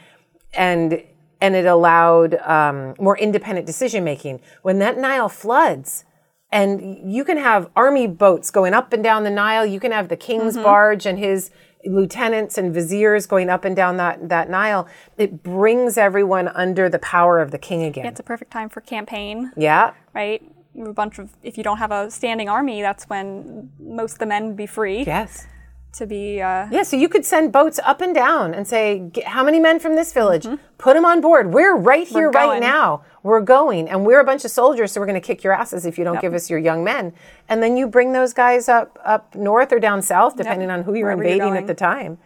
and 0.53 1.01
and 1.41 1.55
it 1.55 1.65
allowed 1.65 2.35
um, 2.35 2.95
more 2.99 3.17
independent 3.17 3.67
decision 3.67 4.03
making. 4.03 4.41
When 4.61 4.79
that 4.79 4.97
Nile 4.97 5.29
floods, 5.29 6.05
and 6.51 7.11
you 7.11 7.25
can 7.25 7.37
have 7.37 7.69
army 7.75 8.07
boats 8.07 8.51
going 8.51 8.73
up 8.73 8.93
and 8.93 9.03
down 9.03 9.23
the 9.23 9.31
Nile, 9.31 9.65
you 9.65 9.79
can 9.79 9.91
have 9.91 10.09
the 10.09 10.17
king's 10.17 10.55
barge 10.55 11.05
and 11.05 11.17
his 11.17 11.49
lieutenants 11.85 12.57
and 12.57 12.73
viziers 12.73 13.25
going 13.25 13.49
up 13.49 13.65
and 13.65 13.75
down 13.75 13.97
that 13.97 14.29
that 14.29 14.49
Nile. 14.49 14.87
It 15.17 15.43
brings 15.43 15.97
everyone 15.97 16.47
under 16.49 16.89
the 16.89 16.99
power 16.99 17.39
of 17.39 17.51
the 17.51 17.57
king 17.57 17.83
again. 17.83 18.05
It's 18.05 18.19
a 18.19 18.23
perfect 18.23 18.51
time 18.51 18.69
for 18.69 18.81
campaign, 18.81 19.51
yeah. 19.57 19.93
right? 20.13 20.43
A 20.79 20.91
bunch 20.93 21.19
of 21.19 21.29
if 21.43 21.57
you 21.57 21.63
don't 21.63 21.77
have 21.77 21.91
a 21.91 22.09
standing 22.09 22.49
army, 22.49 22.81
that's 22.81 23.05
when 23.09 23.69
most 23.79 24.13
of 24.13 24.19
the 24.19 24.25
men 24.25 24.47
would 24.47 24.57
be 24.57 24.65
free 24.65 25.03
Yes. 25.03 25.45
to 25.93 26.07
be 26.07 26.41
uh, 26.41 26.67
Yeah, 26.71 26.81
so 26.83 26.97
you 26.97 27.07
could 27.07 27.25
send 27.25 27.51
boats 27.51 27.79
up 27.83 28.01
and 28.01 28.15
down 28.15 28.55
and 28.55 28.67
say, 28.67 28.99
"Get- 28.99 29.25
how 29.27 29.43
many 29.43 29.59
men 29.59 29.79
from 29.79 29.95
this 29.95 30.11
village? 30.13 30.47
Put 30.79 30.95
them 30.95 31.05
on 31.05 31.21
board. 31.21 31.53
We're 31.53 31.75
right 31.75 32.07
here, 32.07 32.31
right 32.31 32.59
now. 32.59 33.03
We're 33.21 33.41
going, 33.41 33.87
and 33.87 34.03
we're 34.05 34.19
a 34.19 34.23
bunch 34.25 34.43
of 34.45 34.51
soldiers, 34.51 34.91
so 34.91 34.99
we're 34.99 35.05
going 35.05 35.21
to 35.21 35.25
kick 35.25 35.43
your 35.43 35.53
asses 35.53 35.85
if 35.85 35.97
you 35.99 36.03
don't 36.03 36.19
give 36.19 36.33
us 36.33 36.49
your 36.49 36.59
young 36.59 36.83
men. 36.83 37.13
And 37.47 37.61
then 37.61 37.77
you 37.77 37.87
bring 37.87 38.13
those 38.13 38.33
guys 38.33 38.67
up 38.67 38.97
up 39.05 39.35
north 39.35 39.71
or 39.71 39.79
down 39.79 40.01
south, 40.01 40.35
depending 40.35 40.71
on 40.71 40.83
who 40.83 40.95
you're 40.95 41.05
Wherever 41.15 41.23
you're 41.23 41.33
invading 41.33 41.55
at 41.57 41.67
the 41.67 41.75
time. 41.75 42.17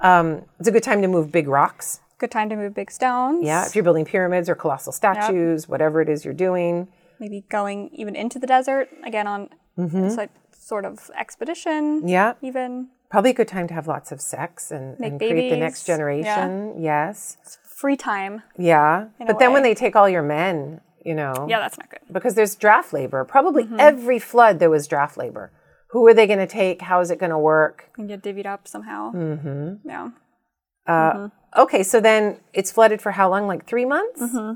Um, 0.00 0.42
it's 0.58 0.68
a 0.68 0.72
good 0.72 0.82
time 0.82 1.00
to 1.02 1.08
move 1.08 1.30
big 1.30 1.46
rocks. 1.46 2.00
good 2.18 2.30
time 2.32 2.48
to 2.48 2.56
move 2.56 2.74
big 2.74 2.90
stones. 2.90 3.44
Yeah, 3.44 3.64
if 3.66 3.74
you're 3.76 3.84
building 3.84 4.04
pyramids 4.04 4.48
or 4.48 4.54
colossal 4.56 4.92
statues, 4.92 5.68
whatever 5.68 6.00
it 6.02 6.08
is 6.08 6.24
you're 6.24 6.34
doing. 6.34 6.88
Maybe 7.22 7.38
going 7.48 7.88
even 8.00 8.14
into 8.16 8.38
the 8.38 8.46
desert 8.56 8.88
again 9.10 9.26
on 9.26 9.48
it's 9.78 10.16
like 10.22 10.30
sort 10.52 10.84
of 10.84 11.10
expedition. 11.18 12.06
Yeah, 12.06 12.34
Even 12.42 12.88
probably 13.12 13.30
a 13.30 13.34
good 13.40 13.48
time 13.56 13.66
to 13.68 13.74
have 13.74 13.86
lots 13.86 14.12
of 14.12 14.20
sex 14.20 14.70
and, 14.70 14.98
and 15.00 15.18
create 15.18 15.50
the 15.50 15.56
next 15.56 15.80
babies. 15.86 15.88
Yeah. 15.88 15.94
generation. 15.96 16.82
Yes. 16.82 17.36
free 17.82 17.96
time. 17.96 18.42
Yeah. 18.58 19.06
But 19.26 19.38
then 19.38 19.52
when 19.54 19.62
they 19.62 19.74
take 19.74 19.94
all 19.96 20.08
your 20.16 20.22
men, 20.38 20.80
you 21.04 21.14
know. 21.14 21.34
Yeah, 21.52 21.58
that's 21.64 21.78
not 21.78 21.88
good. 21.90 22.00
because 22.16 22.34
there's 22.34 22.54
draft 22.64 22.92
labor. 22.92 23.24
Probably 23.24 23.64
Mm-hmm. 23.64 23.80
every 23.90 24.18
flood 24.18 24.58
there 24.60 24.70
was 24.70 24.86
draft 24.86 25.16
labor. 25.16 25.50
Who 25.92 26.06
are 26.08 26.14
they 26.14 26.26
going 26.26 26.38
to 26.48 26.52
take? 26.62 26.80
How 26.82 27.00
is 27.00 27.10
it 27.10 27.18
going 27.18 27.30
to 27.38 27.38
work? 27.38 27.76
And 27.98 28.06
get 28.08 28.22
divvied 28.22 28.46
up 28.54 28.66
somehow. 28.68 29.12
Mm-hmm. 29.12 29.88
Yeah. 29.88 31.28
Okay, 31.56 31.82
so 31.82 32.00
then 32.00 32.38
it's 32.54 32.70
flooded 32.72 33.00
for 33.02 33.12
how 33.12 33.28
long? 33.30 33.46
Like 33.46 33.66
three 33.66 33.84
months? 33.84 34.20
Mm-hmm. 34.22 34.52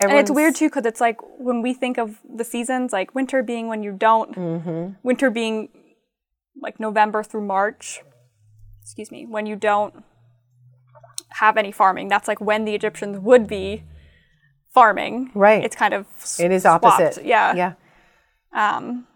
And 0.00 0.12
it's 0.12 0.30
weird 0.30 0.54
too 0.56 0.68
because 0.68 0.84
it's 0.86 1.00
like 1.00 1.18
when 1.38 1.62
we 1.62 1.72
think 1.72 1.98
of 1.98 2.18
the 2.28 2.44
seasons, 2.44 2.92
like 2.92 3.14
winter 3.14 3.42
being 3.42 3.68
when 3.68 3.82
you 3.82 3.92
don't, 3.92 4.34
Mm-hmm. 4.34 4.94
winter 5.02 5.30
being 5.30 5.68
like 6.60 6.78
November 6.80 7.22
through 7.22 7.46
March, 7.46 8.00
excuse 8.82 9.10
me, 9.10 9.24
when 9.26 9.46
you 9.46 9.56
don't 9.56 9.94
have 11.30 11.56
any 11.56 11.72
farming. 11.72 12.08
That's 12.08 12.28
like 12.28 12.40
when 12.40 12.64
the 12.64 12.74
Egyptians 12.74 13.18
would 13.18 13.46
be 13.46 13.84
farming. 14.72 15.30
Right. 15.34 15.64
It's 15.64 15.76
kind 15.76 15.94
of 15.94 16.06
It 16.38 16.50
is 16.52 16.62
swapped. 16.62 16.84
opposite. 16.84 17.24
Yeah. 17.24 17.54
Yeah. 17.54 17.72
Um. 18.54 19.06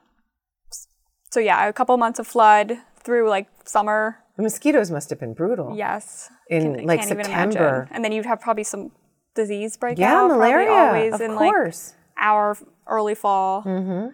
So 1.30 1.40
yeah, 1.40 1.68
a 1.68 1.72
couple 1.72 1.96
months 1.98 2.18
of 2.18 2.26
flood 2.26 2.78
through 3.02 3.28
like 3.28 3.48
summer. 3.64 4.18
The 4.36 4.42
mosquitoes 4.42 4.90
must 4.90 5.10
have 5.10 5.18
been 5.20 5.34
brutal. 5.34 5.74
Yes. 5.76 6.30
In, 6.48 6.76
Can- 6.76 6.86
like, 6.86 7.02
September. 7.02 7.88
And 7.90 8.04
then 8.04 8.12
you'd 8.12 8.24
have 8.26 8.40
probably 8.40 8.64
some 8.64 8.92
disease 9.34 9.76
break 9.76 9.98
Yeah, 9.98 10.26
malaria. 10.26 10.70
always 10.70 11.14
of 11.14 11.20
in 11.20 11.34
like 11.34 11.50
course. 11.52 11.94
our 12.18 12.56
early 12.86 13.14
fall. 13.14 13.62
Mm-hmm. 13.62 14.08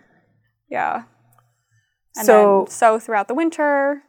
Yeah. 0.70 1.05
And 2.16 2.27
So- 2.27 2.64
then, 2.66 2.70
so 2.70 2.98
throughout 2.98 3.29
the 3.29 3.35
winter, 3.35 4.03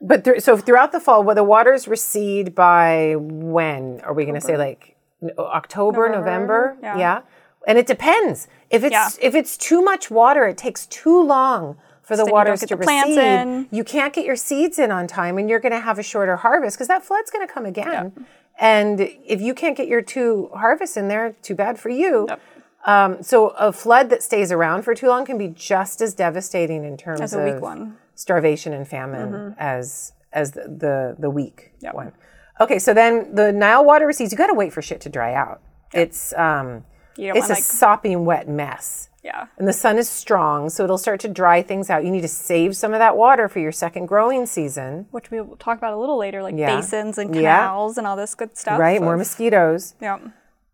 but 0.00 0.24
thr- 0.24 0.38
so 0.38 0.56
throughout 0.56 0.92
the 0.92 1.00
fall, 1.00 1.22
well, 1.22 1.34
the 1.34 1.44
waters 1.44 1.88
recede 1.88 2.54
by 2.54 3.14
when? 3.18 4.00
Are 4.04 4.12
we 4.12 4.24
going 4.24 4.34
to 4.34 4.40
say 4.40 4.56
like 4.56 4.96
October, 5.38 6.08
November? 6.08 6.76
November, 6.80 6.98
yeah. 6.98 7.20
And 7.66 7.78
it 7.78 7.86
depends. 7.86 8.46
If 8.70 8.84
it's 8.84 8.92
Yeah. 8.92 9.08
if 9.22 9.34
it's 9.34 9.56
too 9.56 9.82
much 9.82 10.10
water, 10.10 10.46
it 10.46 10.58
takes 10.58 10.84
too 10.86 11.22
long 11.22 11.78
for 12.02 12.14
the 12.16 12.24
then 12.24 12.26
you 12.26 12.30
don't 12.30 12.32
waters 12.34 12.60
to 12.60 12.66
the 12.66 12.76
recede. 12.76 13.16
in. 13.18 13.68
You 13.70 13.82
can't 13.84 14.12
get 14.12 14.26
your 14.26 14.36
seeds 14.36 14.78
in 14.78 14.90
on 14.92 15.06
time, 15.06 15.38
and 15.38 15.48
you're 15.48 15.60
going 15.60 15.72
to 15.72 15.80
have 15.80 15.98
a 15.98 16.02
shorter 16.02 16.36
harvest 16.36 16.76
because 16.76 16.88
that 16.88 17.02
flood's 17.02 17.30
going 17.30 17.46
to 17.46 17.50
come 17.52 17.64
again. 17.64 18.26
And 18.58 19.00
if 19.00 19.40
you 19.40 19.54
can't 19.54 19.76
get 19.76 19.88
your 19.88 20.02
two 20.02 20.50
harvests 20.54 20.96
in 20.96 21.08
there, 21.08 21.34
too 21.42 21.54
bad 21.54 21.78
for 21.78 21.88
you. 21.88 22.26
Yep. 22.28 22.40
Um, 22.86 23.22
so 23.22 23.48
a 23.50 23.72
flood 23.72 24.10
that 24.10 24.22
stays 24.22 24.52
around 24.52 24.82
for 24.82 24.94
too 24.94 25.08
long 25.08 25.24
can 25.24 25.38
be 25.38 25.48
just 25.48 26.00
as 26.02 26.14
devastating 26.14 26.84
in 26.84 26.96
terms 26.96 27.20
as 27.22 27.32
a 27.34 27.40
of 27.40 27.54
weak 27.54 27.62
one. 27.62 27.96
starvation 28.14 28.72
and 28.74 28.86
famine 28.86 29.54
as 29.58 30.12
as 30.32 30.52
the 30.52 30.62
the, 30.62 31.16
the 31.18 31.30
weak 31.30 31.72
Yep. 31.80 31.94
one. 31.94 32.12
Okay, 32.60 32.78
so 32.78 32.94
then 32.94 33.34
the 33.34 33.50
Nile 33.52 33.84
water 33.84 34.06
recedes. 34.06 34.30
You 34.32 34.38
got 34.38 34.46
to 34.48 34.54
wait 34.54 34.72
for 34.72 34.82
shit 34.82 35.00
to 35.02 35.08
dry 35.08 35.34
out. 35.34 35.60
It's 35.92 36.32
um, 36.34 36.84
it's 37.16 37.46
a 37.48 37.54
like 37.54 37.62
sopping 37.64 38.24
wet 38.24 38.48
mess, 38.48 39.08
yeah. 39.24 39.46
and 39.58 39.66
the 39.66 39.72
sun 39.72 39.98
is 39.98 40.08
strong, 40.08 40.70
so 40.70 40.84
it'll 40.84 40.98
start 40.98 41.18
to 41.20 41.28
dry 41.28 41.62
things 41.62 41.90
out. 41.90 42.04
You 42.04 42.10
need 42.10 42.20
to 42.20 42.28
save 42.28 42.76
some 42.76 42.92
of 42.92 42.98
that 43.00 43.16
water 43.16 43.48
for 43.48 43.58
your 43.58 43.72
second 43.72 44.06
growing 44.06 44.46
season, 44.46 45.06
Which 45.10 45.30
we 45.32 45.40
will 45.40 45.56
talk 45.56 45.78
about 45.78 45.94
a 45.94 45.96
little 45.98 46.18
later, 46.18 46.42
like 46.42 46.54
Yeah. 46.56 46.76
basins 46.76 47.18
and 47.18 47.34
Yeah. 47.34 47.88
and 47.96 48.06
all 48.06 48.16
this 48.16 48.34
good 48.34 48.56
stuff. 48.56 48.78
right? 48.78 49.00
More 49.02 49.16
mosquitoes, 49.16 49.94
Yeah. 50.00 50.18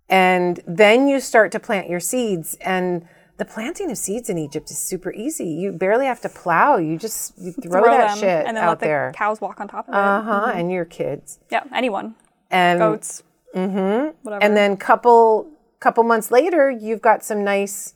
and 0.08 0.60
then 0.66 1.08
you 1.08 1.20
start 1.20 1.52
to 1.52 1.60
plant 1.60 1.88
your 1.88 2.00
seeds 2.00 2.56
and. 2.60 3.06
The 3.36 3.46
planting 3.46 3.90
of 3.90 3.96
seeds 3.96 4.28
in 4.28 4.36
Egypt 4.36 4.70
is 4.70 4.76
super 4.76 5.10
easy. 5.14 5.46
You 5.46 5.72
barely 5.72 6.04
have 6.04 6.20
to 6.20 6.28
plow. 6.28 6.76
You 6.76 6.98
just 6.98 7.32
you 7.38 7.52
throw, 7.52 7.84
that 7.84 8.08
them 8.08 8.18
shit 8.18 8.46
and 8.46 8.54
then 8.54 8.64
out 8.64 8.68
let 8.68 8.80
the 8.80 8.84
there. 8.84 9.12
cows 9.16 9.40
walk 9.40 9.58
on 9.62 9.66
top 9.66 9.88
of 9.88 9.94
Uh 9.94 9.98
it. 10.20 10.24
huh. 10.26 10.52
And 10.54 10.70
your 10.70 10.84
kids. 10.84 11.38
Yeah, 11.48 11.62
anyone. 11.74 12.16
And 12.50 12.78
Goats. 12.78 13.22
Mm-hmm. 13.54 14.08
Whatever. 14.24 14.44
and 14.44 14.54
then 14.58 14.76
couple 14.76 15.46
couple 15.80 16.04
months 16.04 16.30
later 16.30 16.70
you've 16.70 17.00
got 17.00 17.24
some 17.24 17.42
nice 17.42 17.94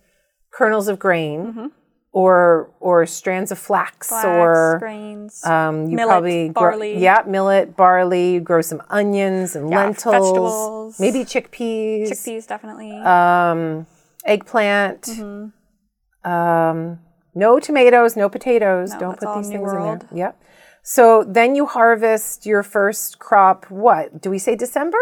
kernels 0.56 0.88
of 0.88 0.98
grain 0.98 1.38
Mm-hmm. 1.46 1.66
or 2.12 2.70
or 2.80 3.06
strands 3.06 3.50
of 3.50 3.58
flax, 3.58 4.08
Flax, 4.08 4.24
or 4.24 4.76
grains, 4.78 5.44
um, 5.44 5.86
you 5.88 5.96
millet, 5.96 6.10
probably 6.12 6.48
grow- 6.48 6.70
barley. 6.70 6.98
yeah, 6.98 7.22
millet, 7.26 7.76
barley. 7.76 8.34
You 8.34 8.40
grow 8.40 8.60
some 8.62 8.80
onions 8.90 9.56
and 9.56 9.70
Yeah, 9.70 9.78
lentils, 9.84 10.14
vegetables. 10.14 11.00
maybe 11.00 11.20
chickpeas, 11.24 12.10
chickpeas 12.10 12.46
definitely. 12.46 12.92
um, 13.02 13.86
eggplant. 14.24 15.02
Mm-hmm. 15.02 16.30
Um, 16.30 17.00
no 17.34 17.58
tomatoes, 17.58 18.16
no 18.16 18.28
potatoes. 18.28 18.92
No, 18.92 18.98
Don't 19.00 19.18
put 19.20 19.34
these 19.36 19.48
things 19.48 19.72
in 19.72 19.78
there. 19.82 20.00
Yep. 20.12 20.40
So 20.82 21.24
then 21.24 21.54
you 21.54 21.66
harvest 21.66 22.46
your 22.46 22.62
first 22.62 23.18
crop. 23.18 23.70
What 23.70 24.20
do 24.22 24.30
we 24.30 24.38
say? 24.38 24.54
December, 24.54 24.98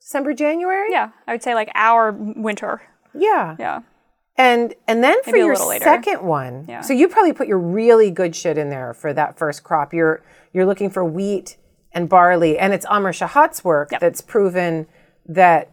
December, 0.00 0.32
January. 0.34 0.88
yeah, 0.90 1.10
I 1.26 1.32
would 1.32 1.42
say 1.42 1.54
like 1.54 1.70
our 1.74 2.12
winter. 2.12 2.82
Yeah. 3.12 3.56
Yeah. 3.58 3.80
And 4.36 4.74
and 4.88 5.02
then 5.04 5.22
for 5.22 5.30
Maybe 5.30 5.42
a 5.42 5.44
your 5.46 5.56
second 5.56 6.22
one, 6.22 6.64
Yeah. 6.68 6.80
so 6.80 6.92
you 6.92 7.08
probably 7.08 7.32
put 7.32 7.46
your 7.46 7.58
really 7.58 8.10
good 8.10 8.34
shit 8.34 8.58
in 8.58 8.68
there 8.68 8.92
for 8.92 9.12
that 9.12 9.38
first 9.38 9.62
crop. 9.62 9.94
You're 9.94 10.22
you're 10.52 10.66
looking 10.66 10.90
for 10.90 11.04
wheat 11.04 11.56
and 11.92 12.08
barley, 12.08 12.58
and 12.58 12.72
it's 12.74 12.84
Amr 12.86 13.12
Shahat's 13.12 13.62
work 13.62 13.92
Yep. 13.92 14.00
that's 14.00 14.20
proven 14.20 14.86
that 15.26 15.70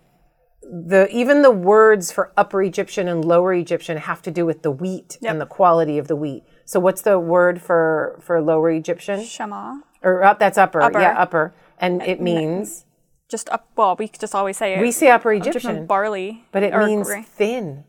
the 0.61 1.07
even 1.11 1.41
the 1.41 1.49
words 1.49 2.11
for 2.11 2.31
Upper 2.37 2.61
Egyptian 2.61 3.07
and 3.07 3.25
Lower 3.25 3.51
Egyptian 3.51 3.97
have 3.97 4.21
to 4.21 4.31
do 4.31 4.45
with 4.45 4.61
the 4.61 4.69
wheat 4.69 5.17
Yep. 5.21 5.31
and 5.31 5.41
the 5.41 5.47
quality 5.47 5.97
of 5.97 6.07
the 6.07 6.15
wheat. 6.15 6.43
So 6.65 6.79
what's 6.79 7.01
the 7.01 7.17
word 7.17 7.59
for 7.63 8.19
for 8.21 8.39
Lower 8.43 8.69
Egyptian 8.69 9.23
Shema. 9.23 9.77
or 10.03 10.23
up? 10.23 10.37
That's 10.37 10.59
upper. 10.59 10.83
Upper. 10.83 10.99
Yeah, 10.99 11.15
upper, 11.17 11.55
and 11.79 12.03
it 12.03 12.21
means 12.21 12.85
Just 13.27 13.49
up. 13.49 13.67
Well, 13.75 13.95
we 13.97 14.07
just 14.07 14.35
always 14.35 14.57
say 14.57 14.75
it. 14.75 14.81
we 14.81 14.91
say 14.91 15.09
Upper 15.09 15.33
Egyptian 15.33 15.61
Egyptian, 15.71 15.85
barley, 15.87 16.45
but 16.51 16.61
it 16.61 16.75
means 16.77 17.09
thin. 17.25 17.85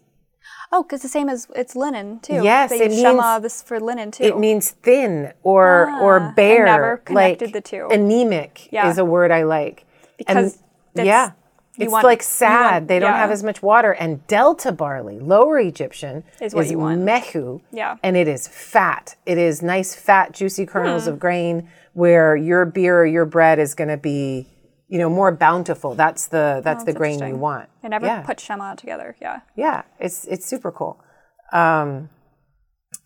Oh, 0.74 0.82
because 0.82 1.02
the 1.02 1.08
same 1.08 1.28
as 1.28 1.48
it's 1.54 1.76
linen 1.76 2.20
too. 2.20 2.40
Yes, 2.42 2.70
they 2.70 2.80
it 2.86 2.92
shema 2.92 3.34
means- 3.34 3.42
this 3.42 3.62
for 3.62 3.78
linen 3.78 4.10
too. 4.10 4.24
It 4.24 4.38
means 4.38 4.70
thin 4.70 5.32
or 5.42 5.88
Ah, 5.90 6.00
or 6.00 6.20
I 6.20 6.30
bare. 6.32 6.64
never 6.64 6.96
connected 6.98 7.46
like 7.46 7.52
the 7.52 7.60
two. 7.60 7.88
Anemic 7.90 8.68
Yeah. 8.70 8.88
is 8.88 8.96
a 8.98 9.04
word 9.04 9.30
I 9.30 9.42
like. 9.42 9.84
Because 10.16 10.36
and, 10.36 10.46
it's- 10.46 11.06
yeah, 11.06 11.30
it's 11.78 11.92
want- 11.92 12.04
like 12.04 12.22
sad. 12.22 12.72
want- 12.72 12.88
they 12.88 12.98
don't 12.98 13.12
yeah. 13.12 13.18
have 13.18 13.30
as 13.30 13.42
much 13.42 13.62
water. 13.62 13.92
And 13.92 14.26
Delta 14.28 14.72
barley, 14.72 15.18
Lower 15.20 15.58
Egyptian, 15.58 16.24
Is 16.40 16.54
what 16.54 16.68
you 16.68 16.78
want. 16.78 17.00
mehu. 17.02 17.60
Yeah. 17.70 17.96
and 18.02 18.16
it 18.16 18.26
is 18.28 18.48
fat. 18.48 19.16
It 19.26 19.36
is 19.36 19.60
nice, 19.62 19.94
fat, 19.94 20.32
juicy 20.32 20.64
kernels 20.64 21.04
Hmm. 21.04 21.10
of 21.10 21.18
grain. 21.18 21.68
Where 21.94 22.34
your 22.34 22.64
beer 22.64 23.02
or 23.02 23.04
your 23.06 23.26
bread 23.26 23.58
is 23.58 23.74
going 23.74 23.88
to 23.90 23.98
be, 23.98 24.48
you 24.92 24.98
know, 24.98 25.08
more 25.08 25.32
bountiful. 25.32 25.94
That's 25.94 26.26
the 26.26 26.60
that's 26.62 26.84
the 26.84 26.92
grain 26.92 27.18
you 27.26 27.34
want. 27.34 27.70
I 27.82 27.88
never 27.88 28.04
yeah. 28.04 28.20
put 28.20 28.38
shema 28.38 28.74
together. 28.74 29.16
Yeah. 29.22 29.40
Yeah, 29.56 29.82
it's 29.98 30.26
it's 30.26 30.44
super 30.44 30.70
cool. 30.70 31.02
Um, 31.50 32.10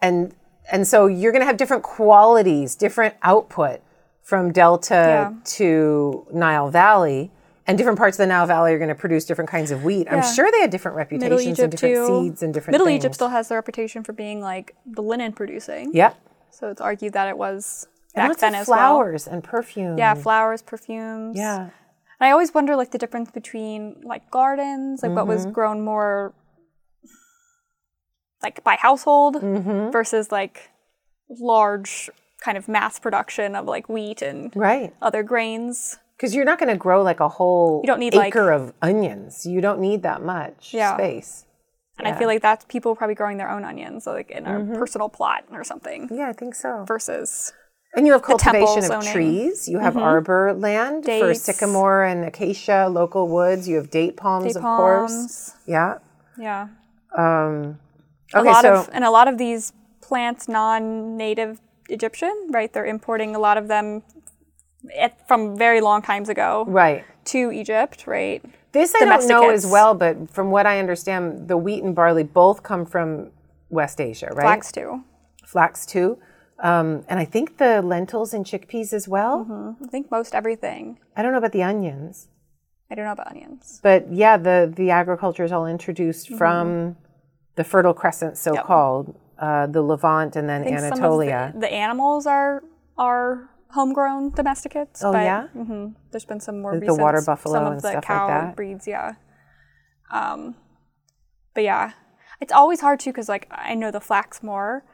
and 0.03 0.35
and 0.72 0.88
so 0.88 1.07
you're 1.07 1.31
going 1.31 1.42
to 1.42 1.46
have 1.46 1.57
different 1.57 1.85
qualities, 1.85 2.75
different 2.75 3.14
output 3.22 3.83
from 4.25 4.51
Delta 4.51 5.31
Yeah. 5.31 5.33
to 5.44 6.27
Nile 6.33 6.70
Valley, 6.72 7.31
and 7.68 7.79
different 7.79 7.99
parts 7.99 8.16
of 8.18 8.25
the 8.25 8.27
Nile 8.27 8.46
Valley 8.46 8.72
are 8.72 8.79
going 8.79 8.88
to 8.88 8.96
produce 8.96 9.25
different 9.25 9.49
kinds 9.49 9.70
of 9.70 9.85
wheat. 9.85 10.09
I'm 10.11 10.25
sure 10.35 10.51
they 10.51 10.62
had 10.62 10.70
different 10.70 10.96
reputations 10.96 11.61
and 11.61 11.70
different 11.70 11.94
too. 11.94 12.07
seeds 12.25 12.42
and 12.42 12.53
different 12.53 12.72
Middle 12.72 12.88
things. 12.88 13.05
Egypt 13.05 13.14
still 13.14 13.29
has 13.29 13.46
the 13.46 13.55
reputation 13.55 14.03
for 14.03 14.12
being 14.12 14.40
like 14.40 14.75
the 14.85 15.03
linen 15.03 15.33
producing. 15.33 15.92
Yep. 15.94 16.18
So 16.51 16.68
it's 16.68 16.81
argued 16.81 17.12
that 17.12 17.29
it 17.29 17.38
was 17.38 17.87
back 18.16 18.29
lots 18.29 18.40
then 18.40 18.55
of 18.55 18.61
as 18.62 18.68
well. 18.68 18.79
flowers 18.79 19.26
and 19.26 19.44
perfume. 19.44 19.96
Yeah, 19.98 20.14
flowers, 20.14 20.62
perfumes. 20.62 21.37
Yeah. 21.38 21.61
And 22.18 22.29
I 22.29 22.31
always 22.31 22.52
wonder 22.55 22.74
like 22.76 22.90
the 22.90 22.98
difference 22.98 23.31
between 23.31 24.00
like 24.02 24.31
gardens, 24.31 25.02
like 25.02 25.12
what 25.12 25.22
Mm-hmm. 25.26 25.29
was 25.29 25.46
grown 25.46 25.83
more 25.85 26.35
like 28.42 28.62
by 28.64 28.76
household 28.76 29.37
Mm-hmm. 29.37 29.90
versus 29.90 30.31
like 30.33 30.70
large 31.29 32.11
kind 32.40 32.57
of 32.59 32.68
mass 32.68 32.98
production 32.98 33.55
of 33.57 33.66
like 33.66 33.88
wheat 33.88 34.22
and 34.22 34.52
Right. 34.55 34.94
other 35.02 35.22
grains. 35.22 35.98
Because 36.16 36.35
you're 36.35 36.44
not 36.44 36.59
going 36.59 36.70
to 36.70 36.76
grow 36.79 37.02
like 37.02 37.20
a 37.20 37.29
whole 37.29 37.81
You 37.83 37.88
don't 37.88 37.98
need, 38.00 38.14
like- 38.14 38.29
acre 38.29 38.50
of 38.50 38.72
onions. 38.81 39.44
You 39.44 39.61
don't 39.61 39.81
need 39.81 40.02
that 40.05 40.22
much 40.22 40.72
Yeah. 40.72 40.94
space. 40.96 41.44
And 41.98 42.07
I 42.07 42.12
feel 42.12 42.29
like 42.29 42.42
that's 42.42 42.64
people 42.66 42.94
probably 42.94 43.14
growing 43.14 43.38
their 43.38 43.48
own 43.50 43.64
onions, 43.64 44.07
like 44.07 44.31
in 44.31 44.46
a 44.46 44.76
personal 44.76 45.09
plot 45.09 45.44
or 45.50 45.64
something, 45.64 46.09
Yeah, 46.12 46.29
I 46.29 46.35
think 46.35 46.55
so. 46.55 46.85
versus 46.87 47.55
And 47.96 48.06
you 48.06 48.12
have 48.12 48.22
cultivation 48.22 48.78
of 48.78 48.85
zoning. 48.85 49.00
Mm-hmm. 49.00 49.12
trees. 49.12 49.68
You 49.68 49.78
have 49.78 49.96
arbor 49.96 50.52
land 50.52 51.06
for 51.06 51.35
sycamore 51.35 52.04
and 52.04 52.24
acacia, 52.24 52.88
local 52.90 53.26
woods. 53.26 53.66
You 53.66 53.76
have 53.76 53.90
date 53.90 54.16
palms, 54.16 54.52
date 54.52 54.56
of 54.56 54.62
course. 54.62 55.54
Yeah. 55.66 55.98
Yeah. 56.38 56.68
Um, 57.16 57.78
a 58.35 58.42
lot 58.42 58.62
so 58.62 58.74
of 58.74 58.90
and 58.92 59.04
a 59.04 59.11
lot 59.11 59.28
of 59.28 59.38
these 59.38 59.72
plants 60.02 60.46
non-native 60.46 61.61
Egyptian, 61.88 62.48
right? 62.50 62.72
They're 62.72 62.87
importing 62.87 63.35
a 63.35 63.38
lot 63.38 63.56
of 63.56 63.68
them 63.68 64.02
at, 64.96 65.26
from 65.26 65.56
very 65.56 65.80
long 65.80 66.02
times 66.02 66.28
ago 66.28 66.64
right. 66.68 67.04
to 67.26 67.50
Egypt, 67.50 68.06
right? 68.06 68.44
This 68.72 68.94
I 68.94 69.06
don't 69.06 69.26
know 69.26 69.50
as 69.50 69.66
well, 69.66 69.94
but 69.94 70.30
from 70.30 70.50
what 70.50 70.66
I 70.66 70.78
understand, 70.78 71.48
the 71.48 71.56
wheat 71.56 71.82
and 71.82 71.94
barley 71.94 72.24
both 72.24 72.62
come 72.62 72.85
from 72.85 73.30
West 73.70 74.00
Asia, 74.00 74.28
right? 74.32 74.44
Flax 74.44 74.70
too. 74.70 75.02
Flax 75.46 75.87
too. 75.87 76.18
Um, 76.62 77.05
and 77.09 77.21
I 77.21 77.25
think 77.27 77.59
the 77.59 77.83
lentils 77.83 78.33
and 78.33 78.45
chickpeas 78.45 78.92
as 78.92 79.07
well. 79.07 79.45
Mm-hmm. 79.45 79.85
I 79.85 79.88
think 79.88 80.11
most 80.11 80.35
everything. 80.35 80.99
I 81.16 81.23
don't 81.23 81.33
know 81.33 81.38
about 81.38 81.53
the 81.53 81.62
onions, 81.62 82.29
I 82.90 82.95
don't 82.95 83.05
know 83.05 83.12
about 83.12 83.29
onions. 83.29 83.81
but 83.83 84.11
yeah, 84.12 84.37
the 84.37 84.73
the 84.75 84.90
agriculture 84.90 85.45
is 85.45 85.53
all 85.53 85.66
introduced 85.66 86.27
Mm-hmm. 86.29 86.38
from 86.38 86.97
the 87.57 87.64
Fertile 87.64 87.95
Crescent, 87.95 88.37
so 88.38 88.55
called, 88.57 89.19
uh, 89.38 89.66
the 89.66 89.83
Levant, 89.83 90.37
and 90.37 90.49
then 90.49 90.62
Anatolia. 90.66 90.90
some 90.97 91.49
of 91.49 91.53
the, 91.55 91.61
the 91.61 91.73
animals 91.73 92.27
are 92.27 92.62
are 92.97 93.51
homegrown 93.71 94.31
domesticates. 94.31 95.03
Oh, 95.05 95.12
but, 95.12 95.25
yeah? 95.25 95.49
hmm 95.49 95.88
there's 96.11 96.25
been 96.25 96.40
some 96.40 96.61
more 96.62 96.73
Like 96.73 96.81
the 96.81 96.87
recent 96.87 97.03
water 97.03 97.23
buffalo 97.27 97.55
some 97.57 97.64
of 97.66 97.73
and 97.73 97.77
the 97.83 97.88
stuff 97.88 97.95
like 97.97 98.05
cow 98.05 98.27
that? 98.29 98.57
breeds, 98.57 98.87
yeah. 98.87 99.14
Um, 100.11 100.55
but 101.55 101.64
yeah, 101.64 101.92
it's 102.40 102.53
always 102.53 102.81
hard 102.81 103.01
too 103.01 103.11
because 103.11 103.29
like 103.29 103.47
I 103.51 103.75
know 103.75 103.90
the 103.90 104.01
flax 104.01 104.42
more 104.42 104.85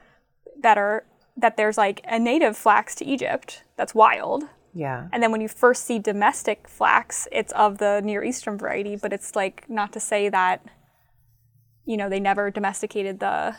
that 0.61 0.79
are 0.79 1.05
that 1.37 1.57
there's 1.57 1.79
like 1.79 2.01
a 2.05 2.19
native 2.19 2.57
flax 2.57 2.95
to 2.97 3.05
Egypt 3.05 3.65
that's 3.77 3.95
wild. 3.95 4.45
yeah. 4.75 5.09
And 5.13 5.23
then 5.23 5.33
when 5.33 5.41
you 5.41 5.49
first 5.49 5.85
see 5.85 5.99
domestic 5.99 6.69
flax, 6.69 7.27
it's 7.33 7.53
of 7.53 7.79
the 7.79 8.01
Near 8.05 8.23
Eastern 8.25 8.59
variety, 8.59 8.97
but 8.97 9.13
it's 9.13 9.35
like 9.35 9.69
not 9.69 9.93
to 9.95 10.01
say 10.01 10.29
that, 10.29 10.65
you 11.85 11.97
know, 11.97 12.09
they 12.09 12.21
never 12.21 12.51
domesticated 12.51 13.21
the 13.21 13.57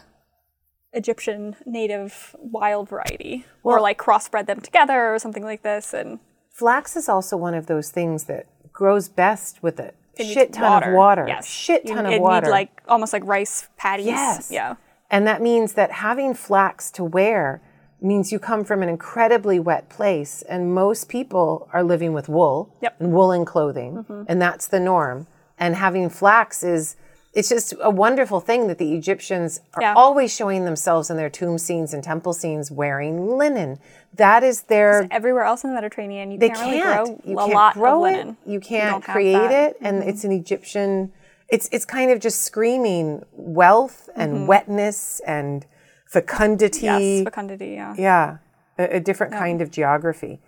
Egyptian 0.94 1.56
native 1.66 2.36
wild 2.40 2.88
variety 2.90 3.46
or 3.64 3.82
like 3.82 3.98
crossbred 3.98 4.46
them 4.46 4.62
together 4.62 5.14
or 5.14 5.18
something 5.20 5.44
like 5.44 5.64
this. 5.64 5.94
And 5.94 6.20
Flax 6.52 6.96
is 6.96 7.10
also 7.10 7.36
one 7.36 7.56
of 7.56 7.66
those 7.66 7.90
things 7.90 8.26
that 8.26 8.46
grows 8.72 9.10
best 9.10 9.64
with 9.64 9.80
a 9.80 9.94
shit 10.18 10.54
ton 10.54 10.84
of 10.84 10.94
water. 10.94 11.26
Yes. 11.28 11.48
Shit 11.48 11.86
You- 11.86 11.96
ton 11.96 12.06
it 12.06 12.18
of 12.18 12.22
water. 12.22 12.46
Need 12.48 12.52
like 12.52 12.82
almost 12.88 13.14
like 13.14 13.24
rice 13.26 13.68
patties. 13.78 14.06
Yes. 14.06 14.52
Yeah. 14.52 14.76
And 15.14 15.28
that 15.28 15.42
means 15.42 15.74
that 15.74 15.92
having 15.92 16.34
flax 16.34 16.90
to 16.98 17.04
wear 17.04 17.62
means 18.02 18.32
you 18.34 18.40
come 18.40 18.64
from 18.66 18.82
an 18.84 18.90
incredibly 18.90 19.60
wet 19.60 19.88
place. 19.88 20.42
And 20.50 20.74
most 20.74 21.08
people 21.08 21.70
are 21.72 21.84
living 21.84 22.12
with 22.14 22.28
wool 22.28 22.76
Yep. 22.82 22.94
Mm-hmm. 22.96 23.04
and 23.04 23.14
woolen 23.14 23.46
clothing. 23.46 24.26
And 24.28 24.42
that's 24.42 24.68
the 24.68 24.80
norm. 24.80 25.28
And 25.58 25.76
having 25.76 26.10
flax 26.10 26.64
is, 26.64 26.96
it's 27.34 27.48
just 27.50 27.74
a 27.82 27.90
wonderful 27.92 28.40
thing 28.40 28.68
that 28.68 28.78
the 28.80 28.94
Egyptians 28.94 29.60
are 29.76 29.82
Yeah. 29.84 29.94
always 29.96 30.36
showing 30.36 30.66
themselves 30.66 31.10
in 31.12 31.16
their 31.18 31.30
tomb 31.30 31.58
scenes 31.60 31.94
and 31.94 32.04
temple 32.04 32.34
scenes 32.34 32.72
wearing 32.72 33.38
linen. 33.38 33.78
That 34.16 34.44
is 34.44 34.64
their 34.64 35.08
Everywhere 35.12 35.44
else 35.44 35.64
in 35.64 35.70
the 35.70 35.76
Mediterranean, 35.76 36.32
you 36.32 36.40
they 36.40 36.50
can't, 36.50 36.60
can't. 36.60 37.08
really 37.10 37.16
grow 37.16 37.32
you 37.32 37.38
a 37.40 37.42
can't 37.46 37.54
lot 37.54 37.74
grow 37.76 38.06
of 38.06 38.12
it. 38.12 38.18
linen. 38.18 38.38
You 38.48 38.60
can't 38.60 39.04
have 39.06 39.14
create. 39.16 39.36
Mm-hmm. 39.38 39.54
it, 39.54 39.78
and 39.82 40.04
it's 40.04 40.24
an 40.24 40.32
Egyptian. 40.32 41.12
It's 41.54 41.68
it's 41.72 41.86
kind 41.86 42.10
of 42.12 42.20
just 42.20 42.42
screaming 42.50 43.24
wealth 43.32 44.10
and 44.16 44.48
wetness 44.48 45.22
and 45.28 45.66
fecundity. 46.08 46.88
Mm-hmm. 46.88 47.20
Yes, 47.20 47.24
fecundity, 47.24 47.72
yeah. 47.80 47.94
yeah, 47.98 48.38
a, 48.78 48.98
a 48.98 49.00
different 49.00 49.34
kind 49.34 49.62
of 49.62 49.70
geography. 49.72 50.42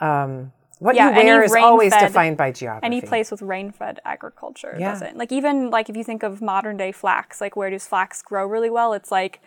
Um, 0.00 0.52
what 0.78 0.96
Yeah, 0.96 1.10
you 1.10 1.24
wear 1.24 1.42
is 1.42 1.54
always 1.54 1.92
defined 1.92 2.36
by 2.36 2.50
geography. 2.52 2.84
any 2.86 3.00
place 3.00 3.30
with 3.30 3.42
rain-fed 3.42 4.00
agriculture 4.04 4.74
Yeah. 4.78 4.90
doesn't. 4.90 5.16
Like 5.16 5.32
even 5.32 5.70
like 5.70 5.88
if 5.88 5.96
you 5.96 6.04
think 6.04 6.22
of 6.22 6.42
modern 6.42 6.76
day 6.76 6.92
flax, 6.92 7.40
like 7.40 7.54
where 7.56 7.70
does 7.70 7.86
flax 7.86 8.22
grow 8.22 8.44
really 8.46 8.70
well? 8.70 8.92
It's 8.92 9.10
like 9.10 9.40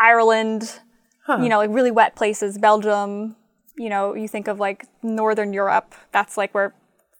Ireland, 0.00 0.80
you 1.28 1.48
know, 1.48 1.58
like 1.58 1.70
really 1.70 1.90
wet 1.90 2.14
places, 2.16 2.58
Belgium. 2.58 3.36
You 3.76 3.88
know, 3.90 4.14
you 4.14 4.28
think 4.28 4.48
of 4.48 4.58
like 4.58 4.86
Northern 5.02 5.52
Europe. 5.52 5.94
That's 6.12 6.36
like 6.36 6.54
where 6.54 6.74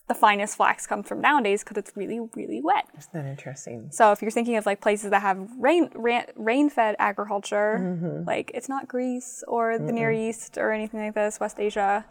the 0.08 0.14
finest 0.14 0.56
flax 0.56 0.86
comes 0.86 1.08
from 1.08 1.20
nowadays 1.20 1.64
because 1.64 1.76
it's 1.76 1.92
really, 1.96 2.20
really 2.34 2.60
wet. 2.62 2.86
Isn't 2.96 3.12
that 3.12 3.26
interesting? 3.26 3.88
So 3.90 4.12
if 4.12 4.22
you're 4.22 4.30
thinking 4.30 4.56
of 4.56 4.64
like 4.64 4.80
places 4.80 5.10
that 5.10 5.22
have 5.22 5.48
rain 5.58 5.90
rain, 5.94 6.24
rain-fed 6.36 6.96
agriculture, 6.98 7.78
Mm-hmm. 7.80 8.24
like 8.26 8.50
it's 8.54 8.68
not 8.68 8.86
Greece 8.88 9.42
or 9.48 9.78
the 9.78 9.92
Near 9.92 10.12
East 10.12 10.58
or 10.58 10.72
anything 10.72 11.00
like 11.00 11.14
this, 11.14 11.40
West 11.40 11.58
Asia. 11.58 12.04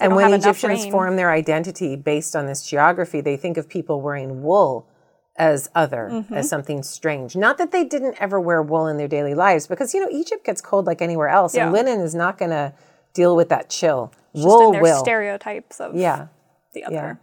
And 0.00 0.16
when 0.16 0.32
Egyptians 0.32 0.86
form 0.86 1.16
their 1.16 1.30
identity 1.30 1.94
based 1.94 2.34
on 2.34 2.46
this 2.46 2.66
geography, 2.66 3.20
they 3.20 3.36
think 3.36 3.56
of 3.56 3.68
people 3.68 4.00
wearing 4.00 4.42
wool 4.42 4.88
as 5.36 5.70
other, 5.74 6.24
as 6.30 6.48
something 6.48 6.82
strange. 6.82 7.36
Not 7.36 7.56
that 7.58 7.70
they 7.70 7.84
didn't 7.84 8.16
ever 8.18 8.40
wear 8.40 8.62
wool 8.62 8.86
in 8.86 8.96
their 8.96 9.08
daily 9.08 9.34
lives, 9.34 9.66
because 9.66 9.94
you 9.94 10.00
know 10.00 10.08
Egypt 10.10 10.44
gets 10.44 10.60
cold 10.60 10.86
like 10.86 11.00
anywhere 11.00 11.28
else, 11.28 11.54
and 11.54 11.72
linen 11.72 12.00
is 12.00 12.14
not 12.14 12.36
going 12.36 12.50
to 12.50 12.72
deal 13.12 13.36
with 13.36 13.48
that 13.50 13.70
chill. 13.70 14.12
Just 14.34 14.46
wool 14.46 14.66
in 14.66 14.72
their 14.72 14.82
will, 14.82 15.00
stereotypes 15.00 15.80
of 15.80 15.94
yeah, 15.94 16.28
the 16.74 16.84
other. 16.84 16.94
yeah. 16.94 17.14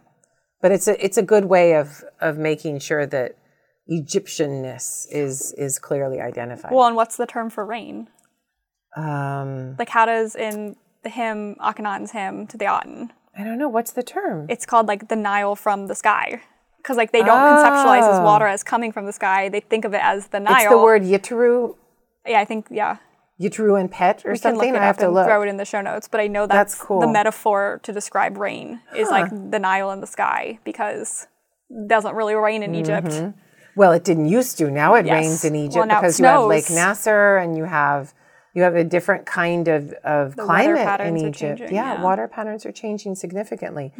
But 0.60 0.72
it's 0.72 0.88
a 0.88 1.04
it's 1.04 1.16
a 1.16 1.22
good 1.22 1.44
way 1.44 1.74
of 1.74 2.04
of 2.20 2.36
making 2.38 2.80
sure 2.80 3.06
that 3.06 3.36
Egyptianness 3.90 5.06
is 5.10 5.52
is 5.56 5.78
clearly 5.78 6.20
identified. 6.20 6.72
Well, 6.72 6.86
and 6.86 6.96
what's 6.96 7.16
the 7.16 7.26
term 7.26 7.50
for 7.50 7.64
rain? 7.64 8.08
um, 8.96 9.76
Like, 9.78 9.88
how 9.90 10.06
does 10.06 10.34
in 10.34 10.76
the 11.02 11.10
hymn, 11.10 11.56
Akhenaten's 11.60 12.10
hymn 12.12 12.46
to 12.48 12.56
the 12.56 12.64
Aten, 12.64 13.12
I 13.38 13.44
don't 13.44 13.58
know 13.58 13.68
what's 13.68 13.92
the 13.92 14.02
term. 14.02 14.46
it's 14.48 14.66
called 14.66 14.88
like 14.88 15.08
the 15.08 15.16
Nile 15.16 15.54
from 15.56 15.86
the 15.86 15.94
sky. 15.94 16.42
Because 16.78 16.96
like 16.96 17.12
they 17.12 17.22
don't 17.22 17.38
conceptualize 17.38 18.08
as 18.10 18.18
Oh. 18.18 18.24
water 18.24 18.46
as 18.46 18.62
coming 18.62 18.92
from 18.92 19.04
the 19.06 19.12
sky. 19.12 19.48
They 19.48 19.60
think 19.60 19.84
of 19.84 19.94
it 19.94 20.00
as 20.02 20.28
the 20.28 20.40
Nile. 20.40 20.56
It's 20.56 20.70
the 20.70 20.78
word 20.78 21.02
yitru, 21.02 21.76
Yeah, 22.26 22.40
I 22.40 22.44
think 22.44 22.66
yeah. 22.70 22.96
Yitru 23.40 23.78
and 23.80 23.90
pet 23.90 24.22
or 24.24 24.32
We 24.32 24.38
something. 24.38 24.74
I 24.76 24.82
have 24.84 24.98
to 24.98 25.08
look. 25.08 25.26
throw 25.26 25.42
it 25.42 25.48
in 25.48 25.56
the 25.56 25.64
show 25.64 25.80
notes. 25.80 26.08
But 26.08 26.20
I 26.20 26.26
know 26.26 26.46
That's 26.46 26.74
that's, 26.74 26.82
cool. 26.84 27.00
the 27.00 27.06
metaphor 27.08 27.80
to 27.84 27.92
describe 27.92 28.36
rain 28.36 28.80
is 28.96 29.08
like 29.10 29.30
the 29.30 29.58
Nile 29.58 29.90
in 29.92 30.00
the 30.00 30.06
sky 30.06 30.58
because 30.64 31.26
it 31.70 31.88
doesn't 31.88 32.14
really 32.14 32.34
rain 32.34 32.62
in 32.62 32.74
Egypt. 32.74 33.22
Well, 33.76 33.92
it 33.92 34.02
didn't 34.02 34.26
used 34.28 34.58
to. 34.58 34.70
Now 34.70 34.94
it 34.94 35.06
Yes. 35.06 35.12
rains 35.14 35.44
in 35.44 35.54
Egypt 35.54 35.76
Well, 35.76 36.00
because 36.00 36.18
you 36.18 36.26
have 36.26 36.44
Lake. 36.46 36.68
Nasser 36.70 37.36
and 37.36 37.56
you 37.56 37.64
have 37.64 38.12
you 38.54 38.62
have 38.64 38.74
a 38.74 38.82
different 38.82 39.24
kind 39.24 39.68
of, 39.68 39.92
of 40.02 40.34
weather 40.36 40.44
climate 40.74 41.00
in 41.02 41.16
Egypt. 41.16 41.36
changing, 41.60 41.66
yeah, 41.76 41.84
yeah. 41.84 41.94
Mm-hmm. 41.94 42.02
water 42.02 42.26
patterns 42.26 42.66
are 42.66 42.72
changing 42.72 43.14
significantly, 43.14 43.92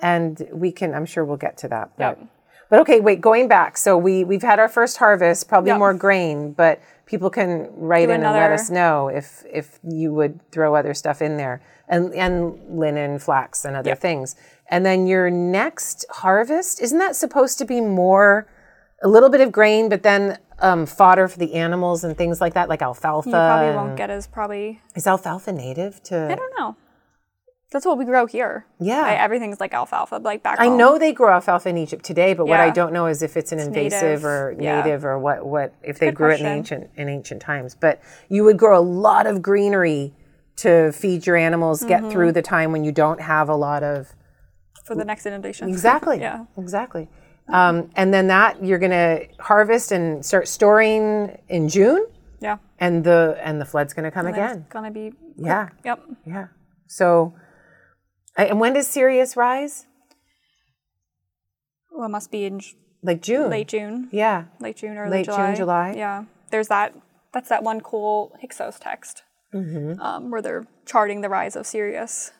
and 0.00 0.46
we 0.52 0.70
can. 0.70 0.94
I'm 0.94 1.06
sure 1.06 1.24
we'll 1.24 1.36
get 1.38 1.56
to 1.58 1.68
that. 1.68 1.90
But, 1.96 2.18
Yep. 2.18 2.28
but 2.70 2.80
okay, 2.80 3.00
wait. 3.00 3.20
Going 3.20 3.48
back, 3.48 3.76
so 3.76 3.96
we 3.98 4.22
we've 4.22 4.42
had 4.42 4.60
our 4.60 4.68
first 4.68 4.98
harvest, 4.98 5.48
probably 5.48 5.70
Yep. 5.70 5.78
more 5.78 5.94
grain, 5.94 6.52
but 6.52 6.78
people 7.06 7.30
can 7.30 7.68
write 7.72 8.06
Do 8.06 8.14
in 8.14 8.24
and 8.24 8.32
let 8.34 8.52
us 8.52 8.70
know 8.70 9.08
if 9.08 9.44
if 9.52 9.78
you 9.82 10.12
would 10.14 10.40
throw 10.50 10.74
other 10.74 10.94
stuff 10.94 11.20
in 11.22 11.36
there 11.36 11.60
and 11.88 12.14
and 12.14 12.58
linen, 12.68 13.18
flax, 13.18 13.64
and 13.64 13.76
other 13.76 13.90
Yep. 13.90 14.00
things. 14.00 14.36
And 14.68 14.84
then 14.84 15.06
your 15.06 15.30
next 15.30 16.06
harvest 16.10 16.80
isn't 16.82 16.98
that 16.98 17.16
supposed 17.16 17.58
to 17.58 17.64
be 17.64 17.80
more? 17.80 18.46
a 19.02 19.08
little 19.08 19.28
bit 19.28 19.42
of 19.42 19.52
grain, 19.52 19.90
but 19.90 20.02
then 20.02 20.38
um, 20.60 20.86
fodder 20.86 21.28
for 21.28 21.38
the 21.38 21.54
animals 21.54 22.04
and 22.04 22.16
things 22.16 22.40
like 22.40 22.54
that, 22.54 22.70
like 22.70 22.80
alfalfa. 22.80 23.28
You 23.28 23.34
probably 23.34 23.74
won't 23.74 23.96
get 23.96 24.08
as 24.08 24.26
probably. 24.26 24.80
Is 24.96 25.06
alfalfa 25.06 25.52
native 25.52 26.02
to? 26.04 26.30
I 26.30 26.34
don't 26.34 26.52
know. 26.58 26.74
That's 27.74 27.84
what 27.84 27.98
we 27.98 28.04
grow 28.04 28.24
here. 28.26 28.66
Yeah. 28.78 29.04
Everything's 29.18 29.58
like 29.58 29.74
alfalfa, 29.74 30.18
like 30.22 30.44
back 30.44 30.60
I 30.60 30.66
home. 30.66 30.76
know 30.78 30.96
they 30.96 31.12
grow 31.12 31.32
alfalfa 31.32 31.68
in 31.70 31.76
Egypt 31.76 32.04
today, 32.04 32.32
but 32.32 32.46
what 32.46 32.60
I 32.60 32.70
don't 32.70 32.92
know 32.92 33.06
is 33.06 33.20
if 33.20 33.36
it's 33.36 33.50
an 33.50 33.58
invasive 33.58 34.00
native. 34.22 34.24
or 34.24 34.54
Yeah. 34.60 34.80
native 34.80 35.04
or 35.04 35.18
what. 35.18 35.44
What 35.44 35.74
if 35.82 35.98
they 35.98 36.06
Good 36.06 36.14
grew 36.14 36.30
it 36.30 36.38
in 36.40 36.46
ancient 36.46 36.90
in 36.94 37.08
ancient 37.08 37.42
times? 37.42 37.74
But 37.74 38.00
you 38.28 38.44
would 38.44 38.56
grow 38.58 38.78
a 38.78 38.80
lot 38.80 39.26
of 39.26 39.42
greenery 39.42 40.14
to 40.58 40.92
feed 40.92 41.26
your 41.26 41.34
animals, 41.36 41.80
Mm-hmm. 41.80 41.88
get 41.88 42.12
through 42.12 42.30
the 42.30 42.42
time 42.42 42.70
when 42.70 42.84
you 42.84 42.92
don't 42.92 43.20
have 43.20 43.48
a 43.48 43.56
lot 43.56 43.82
of 43.82 44.14
for 44.84 44.94
the 44.94 45.04
next 45.04 45.26
inundation. 45.26 45.68
Exactly. 45.68 46.20
Yeah. 46.20 46.44
Exactly. 46.56 47.08
Um, 47.48 47.90
and 47.96 48.14
then 48.14 48.28
that 48.28 48.64
you're 48.64 48.78
going 48.78 48.92
to 48.92 49.26
harvest 49.40 49.90
and 49.90 50.24
start 50.24 50.46
storing 50.46 51.36
in 51.48 51.68
June, 51.68 52.06
Yeah. 52.38 52.58
and 52.78 53.02
the 53.02 53.36
and 53.42 53.60
the 53.60 53.64
flood's 53.64 53.92
going 53.94 54.04
to 54.04 54.12
come 54.12 54.26
And 54.26 54.36
again. 54.36 54.58
It's 54.58 54.68
gonna 54.72 54.92
be. 54.92 55.12
Yeah. 55.36 55.70
Yep. 55.84 56.00
Yeah. 56.24 56.46
So, 56.86 57.34
and 58.36 58.60
when 58.60 58.74
does 58.74 58.86
Sirius 58.86 59.36
rise? 59.36 59.86
Well, 61.90 62.06
it 62.06 62.10
must 62.10 62.30
be 62.30 62.44
in 62.44 62.60
Like 63.02 63.22
June. 63.22 63.50
late 63.50 63.68
June. 63.68 64.08
Yeah. 64.12 64.44
Late 64.60 64.76
June, 64.76 64.96
or 64.98 65.08
Late 65.08 65.26
June, 65.26 65.34
July. 65.36 65.54
July. 65.54 65.94
Yeah. 65.96 66.24
There's 66.50 66.68
that. 66.68 66.94
That's 67.32 67.48
that 67.48 67.62
one 67.62 67.80
cool 67.80 68.32
Hyksos 68.40 68.78
text 68.78 69.22
Mm-hmm. 69.52 70.00
um, 70.00 70.30
where 70.32 70.42
they're 70.42 70.66
charting 70.86 71.20
the 71.20 71.28
rise 71.28 71.54
of 71.54 71.64
Sirius, 71.66 72.32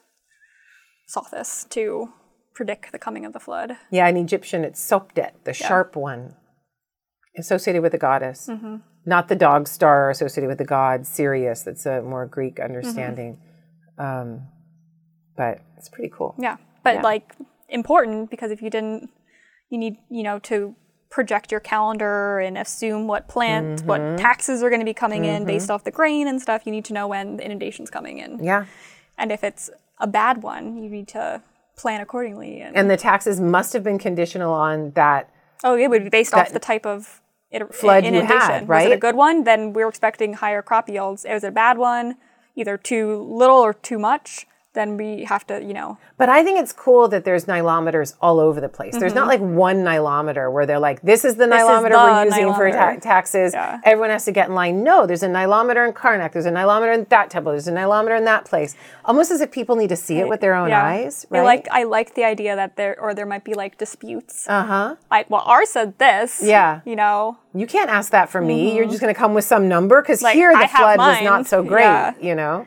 Sothis, 1.09 1.69
to 1.71 2.09
predict 2.55 2.91
the 2.91 2.99
coming 2.99 3.25
of 3.25 3.33
the 3.33 3.39
flood. 3.41 3.77
Yeah. 3.93 4.09
In 4.09 4.17
Egyptian, 4.17 4.65
it's 4.65 4.81
Sopdet, 4.81 5.33
the 5.45 5.53
sharp 5.53 5.95
one, 5.95 6.35
associated 7.39 7.83
with 7.83 7.93
the 7.93 7.99
goddess, 7.99 8.49
Mm-hmm. 8.51 8.77
not 9.07 9.29
the 9.29 9.37
dog 9.37 9.69
star 9.69 10.11
associated 10.11 10.49
with 10.49 10.59
the 10.59 10.65
god 10.65 11.07
Sirius. 11.07 11.63
That's 11.63 11.87
a 11.87 12.03
more 12.03 12.27
Greek 12.27 12.59
understanding. 12.59 13.39
Um, 13.99 14.49
but 15.37 15.61
it's 15.77 15.89
pretty 15.89 16.11
cool. 16.15 16.35
Yeah. 16.39 16.57
But 16.83 16.97
Yeah. 16.97 17.03
like 17.03 17.35
important 17.69 18.31
because 18.31 18.51
if 18.51 18.61
you 18.63 18.71
didn't, 18.71 19.11
you 19.71 19.79
need, 19.79 19.97
you 20.11 20.23
know, 20.23 20.39
to 20.41 20.75
project 21.11 21.51
your 21.53 21.61
calendar 21.61 22.39
and 22.41 22.59
assume 22.59 23.07
what 23.07 23.29
plant, 23.29 23.79
Mm-hmm. 23.81 23.87
what 23.89 24.19
taxes 24.19 24.63
are 24.63 24.69
going 24.69 24.81
to 24.81 24.85
be 24.85 24.95
coming 24.95 25.25
in 25.25 25.45
based 25.45 25.71
off 25.71 25.85
the 25.85 25.91
grain 25.91 26.27
and 26.27 26.41
stuff. 26.43 26.63
You 26.67 26.73
need 26.73 26.85
to 26.87 26.93
know 26.93 27.07
when 27.07 27.37
the 27.37 27.45
inundation's 27.45 27.91
coming 27.91 28.19
in. 28.19 28.43
Yeah. 28.43 28.67
And 29.17 29.31
if 29.31 29.45
it's 29.45 29.71
a 30.01 30.07
bad 30.09 30.43
one, 30.43 30.77
you 30.77 30.91
need 30.91 31.09
to 31.09 31.41
plan 31.77 32.01
accordingly. 32.01 32.61
And, 32.61 32.77
And 32.77 32.91
the 32.91 32.97
taxes 32.97 33.41
must 33.41 33.73
have 33.73 33.83
been 33.85 33.99
conditional 33.99 34.53
on 34.53 34.91
that. 34.93 35.31
oh, 35.63 35.77
it 35.77 35.89
would 35.89 36.03
be 36.05 36.11
based 36.11 36.35
off 36.35 36.51
the 36.53 36.59
type 36.59 36.85
of 36.85 37.21
it, 37.51 37.73
flood 37.73 38.03
you 38.05 38.09
inundation. 38.09 38.41
had, 38.41 38.69
Was 38.69 38.85
it 38.87 38.93
a 38.93 38.97
good 38.97 39.15
one? 39.15 39.45
Then 39.45 39.73
we 39.73 39.83
were 39.85 39.89
expecting 39.89 40.35
higher 40.35 40.63
crop 40.63 40.89
yields. 40.89 41.25
Was 41.29 41.45
it 41.45 41.49
a 41.49 41.53
bad 41.53 41.79
one? 41.79 42.17
Either 42.57 42.77
too 42.77 43.23
little 43.23 43.57
or 43.59 43.73
too 43.73 43.99
much. 43.99 44.47
Then 44.75 44.97
we 44.97 45.25
have 45.25 45.47
to, 45.47 45.63
you 45.63 45.73
know, 45.73 45.99
But 46.19 46.29
I 46.29 46.43
think 46.45 46.59
it's 46.59 46.73
cool 46.73 47.07
that 47.09 47.25
there's 47.25 47.45
nilometers 47.47 48.15
all 48.21 48.41
over 48.41 48.61
the 48.61 48.69
place. 48.69 48.95
There's 48.99 49.15
not 49.15 49.29
like 49.29 49.41
one 49.41 49.79
nilometer 49.85 50.53
where 50.53 50.67
they're 50.67 50.81
like, 50.81 51.01
this 51.03 51.25
is 51.25 51.37
the 51.37 51.45
Mm-hmm. 51.45 51.53
is 51.53 51.61
nilometer 51.63 51.91
the 51.91 51.97
we're 51.97 52.25
using 52.25 52.55
for 52.55 52.71
ta- 52.71 52.97
taxes. 53.01 53.53
Yeah. 53.55 53.81
Everyone 53.85 54.11
has 54.11 54.25
to 54.25 54.33
get 54.33 54.49
in 54.49 54.55
line. 54.57 54.83
No, 54.83 55.07
there's 55.07 55.23
a 55.23 55.29
nilometer 55.29 55.87
in 55.87 55.95
Karnak. 55.95 56.33
There's 56.33 56.47
a 56.47 56.51
nilometer 56.51 56.93
in 56.93 57.07
that 57.11 57.31
temple. 57.31 57.53
There's 57.53 57.69
a 57.69 57.73
nilometer 57.73 58.19
in 58.19 58.25
that 58.25 58.45
place. 58.47 58.75
Almost 59.05 59.31
as 59.31 59.41
if 59.41 59.53
people 59.53 59.77
need 59.77 59.91
to 59.91 59.97
see 59.97 60.19
it 60.19 60.29
with 60.29 60.41
their 60.41 60.55
own 60.55 60.71
yeah. 60.71 60.85
eyes, 60.85 61.25
I 61.31 61.37
right? 61.39 61.45
like 61.45 61.69
I 61.71 61.85
like 61.85 62.15
the 62.17 62.25
idea 62.25 62.57
that 62.57 62.75
there 62.77 62.99
or 63.01 63.15
there 63.15 63.27
might 63.27 63.45
be 63.45 63.55
like 63.55 63.79
disputes. 63.79 64.47
uh 64.49 64.65
huh. 64.65 64.97
Like, 65.11 65.31
well, 65.31 65.43
ours 65.47 65.69
said 65.71 65.99
this. 65.99 66.43
Yeah. 66.43 66.81
You 66.85 66.97
know, 66.97 67.39
You 67.55 67.67
can't 67.69 67.91
ask 67.91 68.11
that 68.11 68.29
for 68.29 68.41
me. 68.41 68.75
You're 68.77 68.87
just 68.87 69.01
going 69.01 69.15
to 69.15 69.19
come 69.19 69.35
with 69.35 69.45
some 69.45 69.69
number 69.69 70.03
because 70.03 70.19
Mm-hmm. 70.19 70.25
Like, 70.25 70.35
here 70.35 70.53
the 70.53 70.65
I 70.65 70.67
flood 70.67 70.99
was 70.99 71.23
not 71.23 71.47
so 71.47 71.63
great, 71.63 71.83
Yeah. 71.85 72.15
you 72.21 72.35
know? 72.35 72.67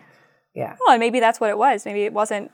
Yeah. 0.58 0.76
well, 0.80 0.93
and 0.93 0.99
maybe 0.99 1.20
that's 1.20 1.39
what 1.39 1.51
it 1.51 1.58
was. 1.58 1.86
Maybe 1.86 2.03
it 2.03 2.14
wasn't 2.14 2.51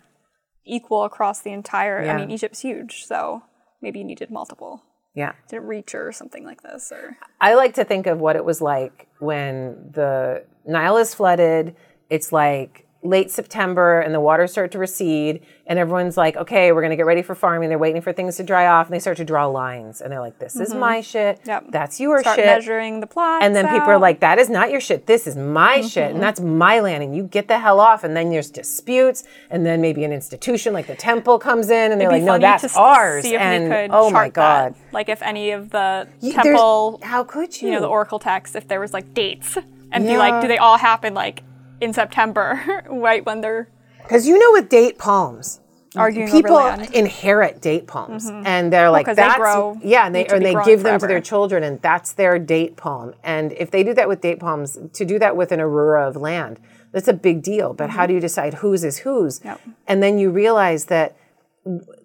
equal 0.66 1.06
across 1.06 1.42
the 1.42 1.54
entire. 1.54 2.04
Yeah. 2.04 2.14
I 2.14 2.18
mean, 2.18 2.32
Egypt's 2.32 2.60
huge, 2.60 3.06
so 3.06 3.44
maybe 3.82 4.00
you 4.00 4.06
needed 4.06 4.30
multiple. 4.30 4.84
Yeah. 5.16 5.34
Didn't 5.48 5.68
reach 5.68 5.96
or 5.96 6.12
something 6.12 6.44
like 6.44 6.62
this, 6.64 6.92
or 6.92 7.18
I 7.40 7.54
like 7.54 7.76
to 7.76 7.86
think 7.86 8.06
of 8.08 8.20
what 8.20 8.36
it 8.36 8.44
was 8.44 8.62
like 8.62 9.08
when 9.20 9.92
the 9.94 10.44
Nile 10.66 10.98
is 10.98 11.16
flooded. 11.16 11.76
It's 12.10 12.34
like 12.34 12.83
late 13.04 13.30
September 13.30 14.00
and 14.00 14.14
the 14.14 14.20
waters 14.20 14.52
start 14.52 14.72
to 14.72 14.80
recede, 14.80 15.46
and 15.68 15.80
everyone's 15.80 16.18
like, 16.18 16.36
okay, 16.36 16.72
we're 16.72 16.82
going 16.82 16.92
to 16.92 16.96
get 16.96 17.06
ready 17.06 17.22
for 17.22 17.36
farming. 17.36 17.70
They're 17.70 17.78
waiting 17.78 18.02
for 18.02 18.12
things 18.14 18.38
to 18.38 18.44
dry 18.44 18.68
off, 18.68 18.88
and 18.88 18.94
they 18.96 19.00
start 19.00 19.18
to 19.18 19.26
draw 19.26 19.46
lines. 19.46 20.02
And 20.02 20.12
they're 20.12 20.20
like, 20.20 20.40
this 20.40 20.56
is 20.56 20.70
mm-hmm. 20.70 20.80
my 20.80 21.02
shit. 21.02 21.40
Yep. 21.46 21.66
That's 21.70 22.00
your 22.00 22.22
start 22.22 22.38
shit. 22.38 22.46
measuring 22.46 23.00
the 23.00 23.08
plot. 23.08 23.44
And 23.44 23.56
then 23.56 23.66
people 23.68 23.90
are 23.90 24.00
like, 24.00 24.20
that 24.22 24.40
is 24.40 24.50
not 24.50 24.72
your 24.72 24.82
shit. 24.82 25.06
This 25.06 25.28
is 25.28 25.36
my 25.36 25.82
shit. 25.82 26.04
And 26.04 26.14
mm-hmm. 26.14 26.22
that's 26.22 26.40
my 26.40 26.80
land. 26.80 27.04
And 27.04 27.16
you 27.16 27.24
get 27.24 27.48
the 27.48 27.60
hell 27.60 27.80
off. 27.80 28.04
And 28.04 28.16
then 28.16 28.30
there's 28.30 28.50
disputes. 28.50 29.24
And 29.50 29.66
then 29.66 29.82
maybe 29.82 30.04
an 30.04 30.12
institution 30.12 30.74
like 30.74 30.88
the 30.88 30.96
temple 30.96 31.40
comes 31.40 31.70
in 31.70 31.92
and 31.92 32.02
they're 32.02 32.12
It'd 32.12 32.24
like, 32.26 32.42
no, 32.42 32.46
that's 32.46 32.76
ours. 32.76 33.24
See 33.24 33.36
if 33.36 33.42
and 33.42 33.66
we 33.66 33.70
could 33.70 33.90
oh 33.92 34.10
my 34.10 34.30
chart 34.30 34.34
that. 34.36 34.76
Like 34.92 35.10
if 35.10 35.22
any 35.22 35.52
of 35.52 35.70
the 35.70 36.08
You- 36.22 36.34
temple, 36.34 37.00
How 37.04 37.24
could 37.24 37.62
you? 37.62 37.68
you 37.68 37.74
know, 37.76 37.82
the 37.82 37.88
oracle 37.88 38.20
text, 38.20 38.56
if 38.56 38.68
there 38.68 38.80
was 38.80 38.94
like 38.94 39.14
dates, 39.14 39.58
and 39.92 40.06
be 40.06 40.18
like, 40.18 40.42
do 40.42 40.48
they 40.48 40.58
all 40.58 40.78
happen 40.78 41.14
like 41.14 41.44
in 41.84 41.94
September, 41.94 42.84
right 42.90 43.26
when 43.26 43.42
they're 43.42 43.70
Because 44.02 44.28
you 44.28 44.38
know, 44.38 44.52
with 44.54 44.70
date 44.70 44.98
palms, 44.98 45.60
arguing 45.96 46.32
people 46.32 46.58
inherit 46.94 47.62
date 47.62 47.88
palms, 47.88 48.30
and 48.30 48.72
they're 48.72 48.90
like, 48.90 49.06
they 49.06 49.14
"That's 49.14 49.38
grow- 49.38 49.80
yeah," 49.84 50.06
and 50.06 50.16
they 50.16 50.26
and 50.26 50.44
they 50.46 50.56
give 50.66 50.84
them 50.84 51.00
to 51.00 51.08
their 51.08 51.22
children, 51.22 51.64
and 51.64 51.82
that's 51.82 52.14
their 52.14 52.40
date 52.40 52.76
palm. 52.78 53.14
And 53.24 53.54
if 53.54 53.72
they 53.72 53.84
do 53.84 53.94
that 53.94 54.08
with 54.08 54.22
date 54.22 54.40
palms, 54.40 54.78
to 54.94 55.06
do 55.06 55.20
that 55.20 55.36
with 55.36 55.52
an 55.52 55.60
aroura 55.60 56.08
of 56.08 56.16
land, 56.16 56.60
that's 56.92 57.08
a 57.08 57.14
big 57.14 57.42
deal. 57.42 57.74
But 57.74 57.92
how 57.92 58.06
do 58.06 58.14
you 58.14 58.20
decide 58.20 58.56
whose 58.56 58.84
is 58.84 59.00
whose? 59.00 59.40
Mm-hmm. 59.40 59.48
Yep. 59.50 59.62
And 59.88 60.04
then 60.04 60.18
you 60.18 60.30
realize 60.30 60.86
that 60.86 61.18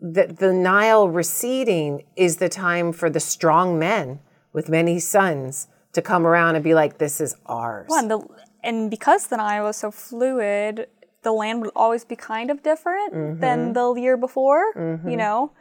that 0.00 0.38
the 0.38 0.52
Nile 0.52 1.08
receding 1.08 2.04
is 2.16 2.36
the 2.36 2.48
time 2.48 2.92
for 2.92 3.10
the 3.10 3.20
strong 3.20 3.78
men 3.78 4.20
with 4.52 4.68
many 4.68 5.00
sons 5.00 5.66
to 5.92 6.02
come 6.02 6.26
around 6.26 6.54
and 6.54 6.62
be 6.62 6.74
like, 6.74 6.98
"This 6.98 7.20
is 7.20 7.34
ours." 7.46 7.86
Well, 7.88 8.06
the, 8.06 8.18
and 8.62 8.90
because 8.90 9.26
the 9.28 9.36
Nile 9.36 9.64
was 9.64 9.76
so 9.76 9.90
fluid, 9.90 10.86
the 11.22 11.32
land 11.32 11.60
would 11.62 11.70
always 11.74 12.04
be 12.04 12.16
kind 12.16 12.50
of 12.50 12.62
different 12.62 13.12
Mm-hmm. 13.14 13.40
than 13.40 13.72
the 13.72 13.94
year 13.94 14.16
before, 14.16 14.62
you 15.06 15.16
know? 15.16 15.52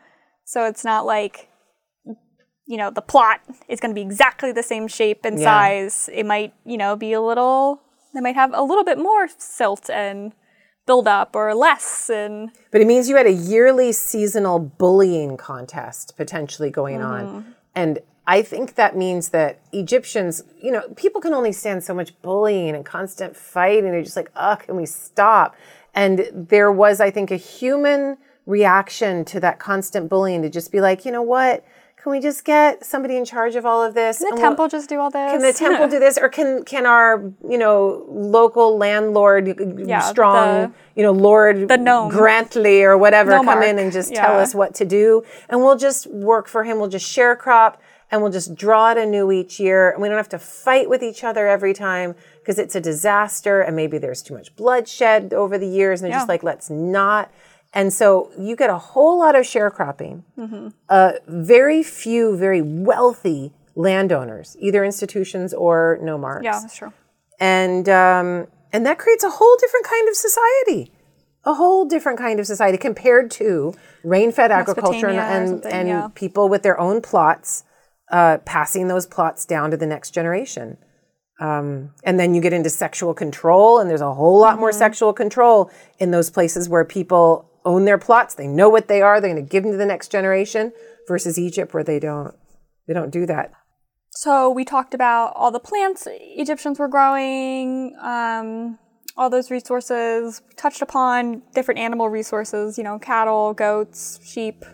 So 0.45 0.65
it's 0.65 0.83
not 0.83 1.05
like, 1.05 1.49
you 2.65 2.77
know, 2.77 2.89
the 2.91 3.01
plot 3.01 3.41
is 3.67 3.79
going 3.79 3.91
to 3.91 3.95
be 3.95 4.01
exactly 4.01 4.51
the 4.51 4.63
same 4.63 4.87
shape 4.87 5.21
and 5.25 5.39
Yeah. 5.39 5.45
size. 5.45 6.09
It 6.13 6.25
might, 6.25 6.53
you 6.65 6.77
know, 6.77 6.95
be 6.95 7.13
a 7.13 7.21
little, 7.21 7.81
they 8.13 8.21
might 8.21 8.35
have 8.35 8.51
a 8.53 8.61
little 8.63 8.83
bit 8.83 8.97
more 8.97 9.27
silt 9.37 9.89
and 9.89 10.33
build 10.85 11.07
up 11.07 11.35
or 11.35 11.53
less. 11.53 12.09
And 12.09 12.51
But 12.71 12.81
it 12.81 12.87
means 12.87 13.09
you 13.09 13.15
had 13.17 13.25
a 13.25 13.31
yearly 13.31 13.91
seasonal 13.91 14.59
bullying 14.59 15.37
contest 15.37 16.15
potentially 16.17 16.69
going 16.69 16.99
Mm-hmm. 16.99 17.35
on. 17.35 17.55
And 17.75 17.99
I 18.29 18.41
think 18.41 18.75
that 18.75 18.95
means 18.97 19.29
that 19.29 19.61
Egyptians, 19.71 20.43
you 20.61 20.69
know, 20.71 20.81
people 20.97 21.21
can 21.21 21.33
only 21.33 21.53
stand 21.53 21.83
so 21.83 21.93
much 21.93 22.11
bullying 22.21 22.75
and 22.75 22.85
constant 22.85 23.37
fighting. 23.37 23.85
They're 23.91 24.03
just 24.03 24.17
like, 24.17 24.29
oh, 24.35 24.57
can 24.57 24.75
we 24.75 24.85
stop? 24.85 25.55
And 25.95 26.29
there 26.33 26.69
was, 26.71 26.99
I 26.99 27.09
think, 27.09 27.31
a 27.31 27.37
human 27.37 28.17
reaction 28.45 29.23
to 29.25 29.39
that 29.39 29.59
constant 29.59 30.09
bullying 30.09 30.41
to 30.41 30.49
just 30.49 30.73
be 30.73 30.81
like, 30.81 31.05
you 31.05 31.11
know 31.11 31.21
what? 31.21 31.65
Can 32.03 32.11
we 32.11 32.19
just 32.19 32.45
get 32.45 32.85
somebody 32.85 33.17
in 33.17 33.25
charge 33.25 33.55
of 33.55 33.65
all 33.65 33.83
of 33.83 33.93
this? 33.93 34.19
Can 34.19 34.29
the 34.35 34.41
temple 34.41 34.63
we'll- 34.63 34.69
just 34.69 34.87
do 34.87 34.99
all 34.99 35.09
this? 35.09 35.31
Can 35.31 35.41
the 35.41 35.51
temple 35.51 35.87
do 35.95 35.99
this, 35.99 36.17
or 36.17 36.29
can 36.29 36.63
can 36.63 36.85
our 36.85 37.33
you 37.49 37.57
know 37.57 38.05
local 38.09 38.77
landlord, 38.77 39.49
uh, 39.49 39.65
Yeah, 39.85 39.99
strong 40.01 40.45
the- 40.45 40.71
you 40.95 41.03
know 41.03 41.11
Lord 41.11 41.67
the 41.67 41.75
gnome. 41.77 42.09
Grantley 42.09 42.83
or 42.83 42.97
whatever 42.97 43.31
come 43.43 43.61
in 43.63 43.77
and 43.79 43.91
just 43.91 44.13
tell 44.13 44.39
us 44.39 44.53
what 44.55 44.73
to 44.75 44.85
do, 44.85 45.23
and 45.49 45.59
we'll 45.59 45.75
just 45.77 46.07
work 46.07 46.47
for 46.47 46.63
him. 46.63 46.77
We'll 46.79 46.87
just 46.87 47.05
sharecrop, 47.13 47.75
and 48.09 48.21
we'll 48.21 48.31
just 48.31 48.55
draw 48.55 48.91
it 48.91 48.97
anew 48.97 49.31
each 49.31 49.59
year, 49.59 49.91
and 49.91 50.01
we 50.01 50.07
don't 50.07 50.17
have 50.17 50.29
to 50.29 50.39
fight 50.39 50.89
with 50.89 51.03
each 51.03 51.23
other 51.23 51.47
every 51.47 51.73
time 51.73 52.15
because 52.39 52.57
it's 52.57 52.75
a 52.75 52.81
disaster, 52.81 53.61
and 53.61 53.75
maybe 53.75 53.97
there's 53.97 54.21
too 54.21 54.33
much 54.33 54.55
bloodshed 54.55 55.33
over 55.33 55.57
the 55.57 55.67
years, 55.67 56.01
and 56.01 56.09
they're 56.09 56.17
just 56.17 56.29
like, 56.29 56.43
let's 56.43 56.69
not. 56.69 57.31
And 57.73 57.91
so 57.91 58.31
you 58.39 58.55
get 58.55 58.69
a 58.69 58.77
whole 58.77 59.19
lot 59.19 59.35
of 59.35 59.43
sharecropping 59.43 60.23
uh, 60.89 61.11
very 61.27 61.83
few 61.83 62.37
very 62.37 62.61
wealthy 62.61 63.51
landowners, 63.75 64.55
either 64.59 64.83
institutions 64.83 65.53
or 65.53 65.99
nomarchs. 66.01 66.43
Yeah, 66.43 66.59
that's 66.61 66.77
true. 66.77 66.93
And 67.39 67.87
um, 67.89 68.47
and 68.73 68.85
that 68.85 68.97
creates 68.97 69.23
a 69.23 69.29
whole 69.29 69.57
different 69.59 69.85
kind 69.85 70.07
of 70.09 70.15
society. 70.15 70.91
A 71.43 71.53
whole 71.53 71.85
different 71.85 72.17
kind 72.17 72.39
of 72.39 72.47
society 72.47 72.77
compared 72.77 73.31
to 73.31 73.73
rain-fed 74.03 74.51
agriculture 74.51 75.07
and 75.07 75.63
and, 75.63 75.65
and 75.65 75.87
yeah. 75.87 76.07
people 76.15 76.49
with 76.49 76.63
their 76.63 76.79
own 76.79 77.01
plots, 77.01 77.63
uh, 78.11 78.37
passing 78.45 78.87
those 78.87 79.05
plots 79.05 79.45
down 79.45 79.71
to 79.71 79.77
the 79.77 79.85
next 79.87 80.11
generation. 80.11 80.77
Um, 81.39 81.93
and 82.03 82.19
then 82.19 82.33
you 82.33 82.41
get 82.41 82.53
into 82.53 82.69
sexual 82.69 83.13
control, 83.13 83.79
and 83.79 83.89
there's 83.89 84.01
a 84.01 84.13
whole 84.13 84.39
lot 84.39 84.59
more 84.59 84.69
Mm-hmm. 84.69 84.79
sexual 84.79 85.13
control 85.13 85.69
in 85.99 86.11
those 86.11 86.29
places 86.29 86.67
where 86.67 86.83
people 86.83 87.49
own 87.63 87.85
their 87.85 87.97
plots. 87.97 88.33
They 88.35 88.47
know 88.47 88.69
what 88.69 88.87
they 88.87 89.01
are. 89.01 89.21
They're 89.21 89.33
going 89.33 89.45
to 89.45 89.49
give 89.49 89.63
them 89.63 89.73
to 89.73 89.77
the 89.77 89.85
next 89.85 90.11
generation. 90.11 90.71
Versus 91.07 91.39
Egypt, 91.39 91.73
where 91.73 91.85
they 91.85 91.99
don't. 91.99 92.35
They 92.85 92.93
don't 92.93 93.11
do 93.11 93.25
that. 93.27 93.53
So 94.09 94.49
we 94.49 94.65
talked 94.65 94.93
about 94.93 95.31
all 95.37 95.51
the 95.51 95.59
plants 95.59 96.05
Egyptians 96.09 96.79
were 96.79 96.89
growing, 96.89 97.95
um, 98.01 98.77
all 99.15 99.29
those 99.29 99.49
resources. 99.49 100.41
We 100.49 100.53
touched 100.55 100.81
upon 100.81 101.43
different 101.55 101.79
animal 101.79 102.09
resources, 102.09 102.77
you 102.77 102.83
know, 102.83 102.99
cattle, 102.99 103.53
goats, 103.53 104.19
sheep, 104.21 104.65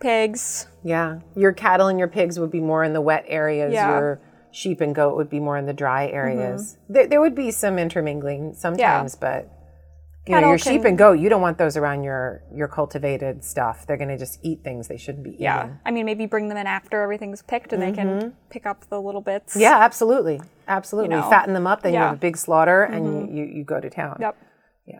pigs. 0.00 0.66
Yeah, 0.82 1.20
your 1.36 1.52
cattle 1.52 1.88
and 1.88 1.98
your 1.98 2.08
pigs 2.08 2.38
would 2.38 2.50
be 2.50 2.60
more 2.60 2.82
in 2.84 2.92
the 2.92 3.00
wet 3.00 3.24
areas. 3.28 3.72
Yeah. 3.72 3.88
Your 3.90 4.20
sheep 4.50 4.80
and 4.80 4.94
goat 4.94 5.16
would 5.16 5.30
be 5.30 5.40
more 5.40 5.56
in 5.56 5.66
the 5.66 5.72
dry 5.72 6.06
mm-hmm. 6.06 6.16
areas. 6.16 6.76
There, 6.88 7.06
there 7.06 7.20
would 7.20 7.34
be 7.34 7.50
some 7.50 7.78
intermingling 7.78 8.54
sometimes, 8.54 9.14
but 9.14 9.50
you 10.26 10.40
know, 10.40 10.48
your 10.48 10.58
sheep 10.58 10.84
and 10.84 10.96
goat, 10.96 11.18
you 11.18 11.28
don't 11.28 11.40
want 11.40 11.58
those 11.58 11.76
around 11.76 12.04
your 12.04 12.42
your 12.54 12.68
cultivated 12.68 13.42
stuff. 13.42 13.86
They're 13.86 13.96
going 13.96 14.10
to 14.10 14.18
just 14.18 14.38
eat 14.42 14.62
things 14.62 14.86
they 14.86 14.96
shouldn't 14.96 15.24
be 15.24 15.30
eating. 15.30 15.42
Yeah. 15.42 15.70
I 15.84 15.90
mean, 15.90 16.06
maybe 16.06 16.26
bring 16.26 16.48
them 16.48 16.58
in 16.58 16.66
after 16.66 17.02
everything's 17.02 17.42
picked 17.42 17.72
and 17.72 17.82
they 17.82 17.90
can 17.90 18.06
mm-hmm. 18.06 18.28
pick 18.50 18.66
up 18.66 18.88
the 18.88 19.00
little 19.00 19.22
bits. 19.22 19.56
Yeah, 19.56 19.78
absolutely, 19.78 20.40
absolutely. 20.68 21.14
You 21.14 21.22
know, 21.22 21.30
Fatten 21.30 21.54
them 21.54 21.66
up, 21.66 21.82
then 21.82 21.94
you 21.94 21.98
have 21.98 22.14
a 22.14 22.18
big 22.18 22.36
slaughter, 22.36 22.84
and 22.84 23.06
mm-hmm. 23.06 23.36
you, 23.36 23.44
you 23.44 23.64
go 23.64 23.80
to 23.80 23.90
town. 23.90 24.18
Yep. 24.20 24.36
Yeah. 24.86 24.98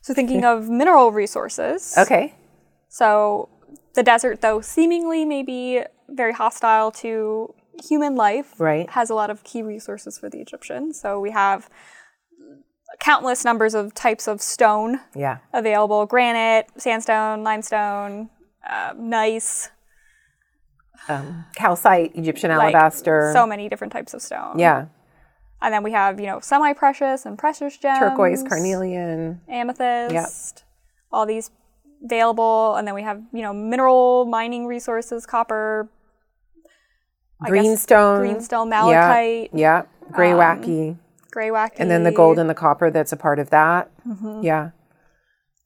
So 0.00 0.14
thinking 0.14 0.44
of 0.44 0.68
mineral 0.68 1.12
resources. 1.12 1.94
Okay. 1.96 2.34
So 2.88 3.48
the 3.94 4.02
desert, 4.02 4.40
though 4.40 4.60
seemingly 4.60 5.24
maybe 5.24 5.82
very 6.08 6.32
hostile 6.32 6.90
to 6.90 7.54
human 7.88 8.14
life, 8.16 8.54
Right. 8.58 8.88
has 8.90 9.10
a 9.10 9.14
lot 9.14 9.30
of 9.30 9.42
key 9.44 9.62
resources 9.62 10.18
for 10.18 10.28
the 10.28 10.40
Egyptians. 10.40 11.00
So 11.00 11.18
we 11.20 11.30
have 11.30 11.68
countless 13.00 13.44
numbers 13.44 13.74
of 13.74 13.94
types 13.94 14.28
of 14.28 14.42
stone 14.42 15.00
Yeah. 15.14 15.38
available: 15.52 16.04
granite, 16.06 16.66
sandstone, 16.76 17.42
limestone, 17.42 18.28
uh, 18.68 18.92
gneiss, 18.96 19.70
Um, 21.08 21.46
calcite, 21.56 22.14
Egyptian 22.14 22.50
like, 22.50 22.60
alabaster. 22.74 23.30
so 23.32 23.46
many 23.46 23.68
different 23.68 23.92
types 23.92 24.14
of 24.14 24.22
stone. 24.22 24.58
yeah. 24.58 24.86
And 25.60 25.72
then 25.72 25.82
we 25.82 25.92
have 25.92 26.20
you 26.20 26.26
know 26.26 26.40
semi-precious 26.40 27.24
and 27.24 27.38
precious 27.38 27.76
gems, 27.78 27.98
Turquoise, 27.98 28.42
carnelian. 28.42 29.40
amethyst, 29.48 30.64
all 31.12 31.24
these 31.26 31.50
available. 32.04 32.74
And 32.76 32.86
then 32.86 32.94
we 32.94 33.02
have 33.02 33.20
you 33.32 33.42
know 33.42 33.52
mineral 33.52 34.24
mining 34.26 34.66
resources, 34.66 35.26
copper, 35.26 35.88
Greenstone. 37.44 38.20
greenstone, 38.20 38.68
malachite, 38.68 39.50
Yeah. 39.52 39.82
yeah. 39.82 40.12
Greywacke. 40.12 40.96
gray 41.30 41.48
wacky, 41.48 41.72
And 41.78 41.90
then 41.90 42.04
the 42.04 42.12
gold 42.12 42.38
and 42.38 42.48
the 42.50 42.54
copper 42.54 42.90
that's 42.90 43.12
a 43.12 43.16
part 43.16 43.38
of 43.38 43.50
that. 43.50 43.90
Mm-hmm. 44.06 44.42
Yeah. 44.42 44.70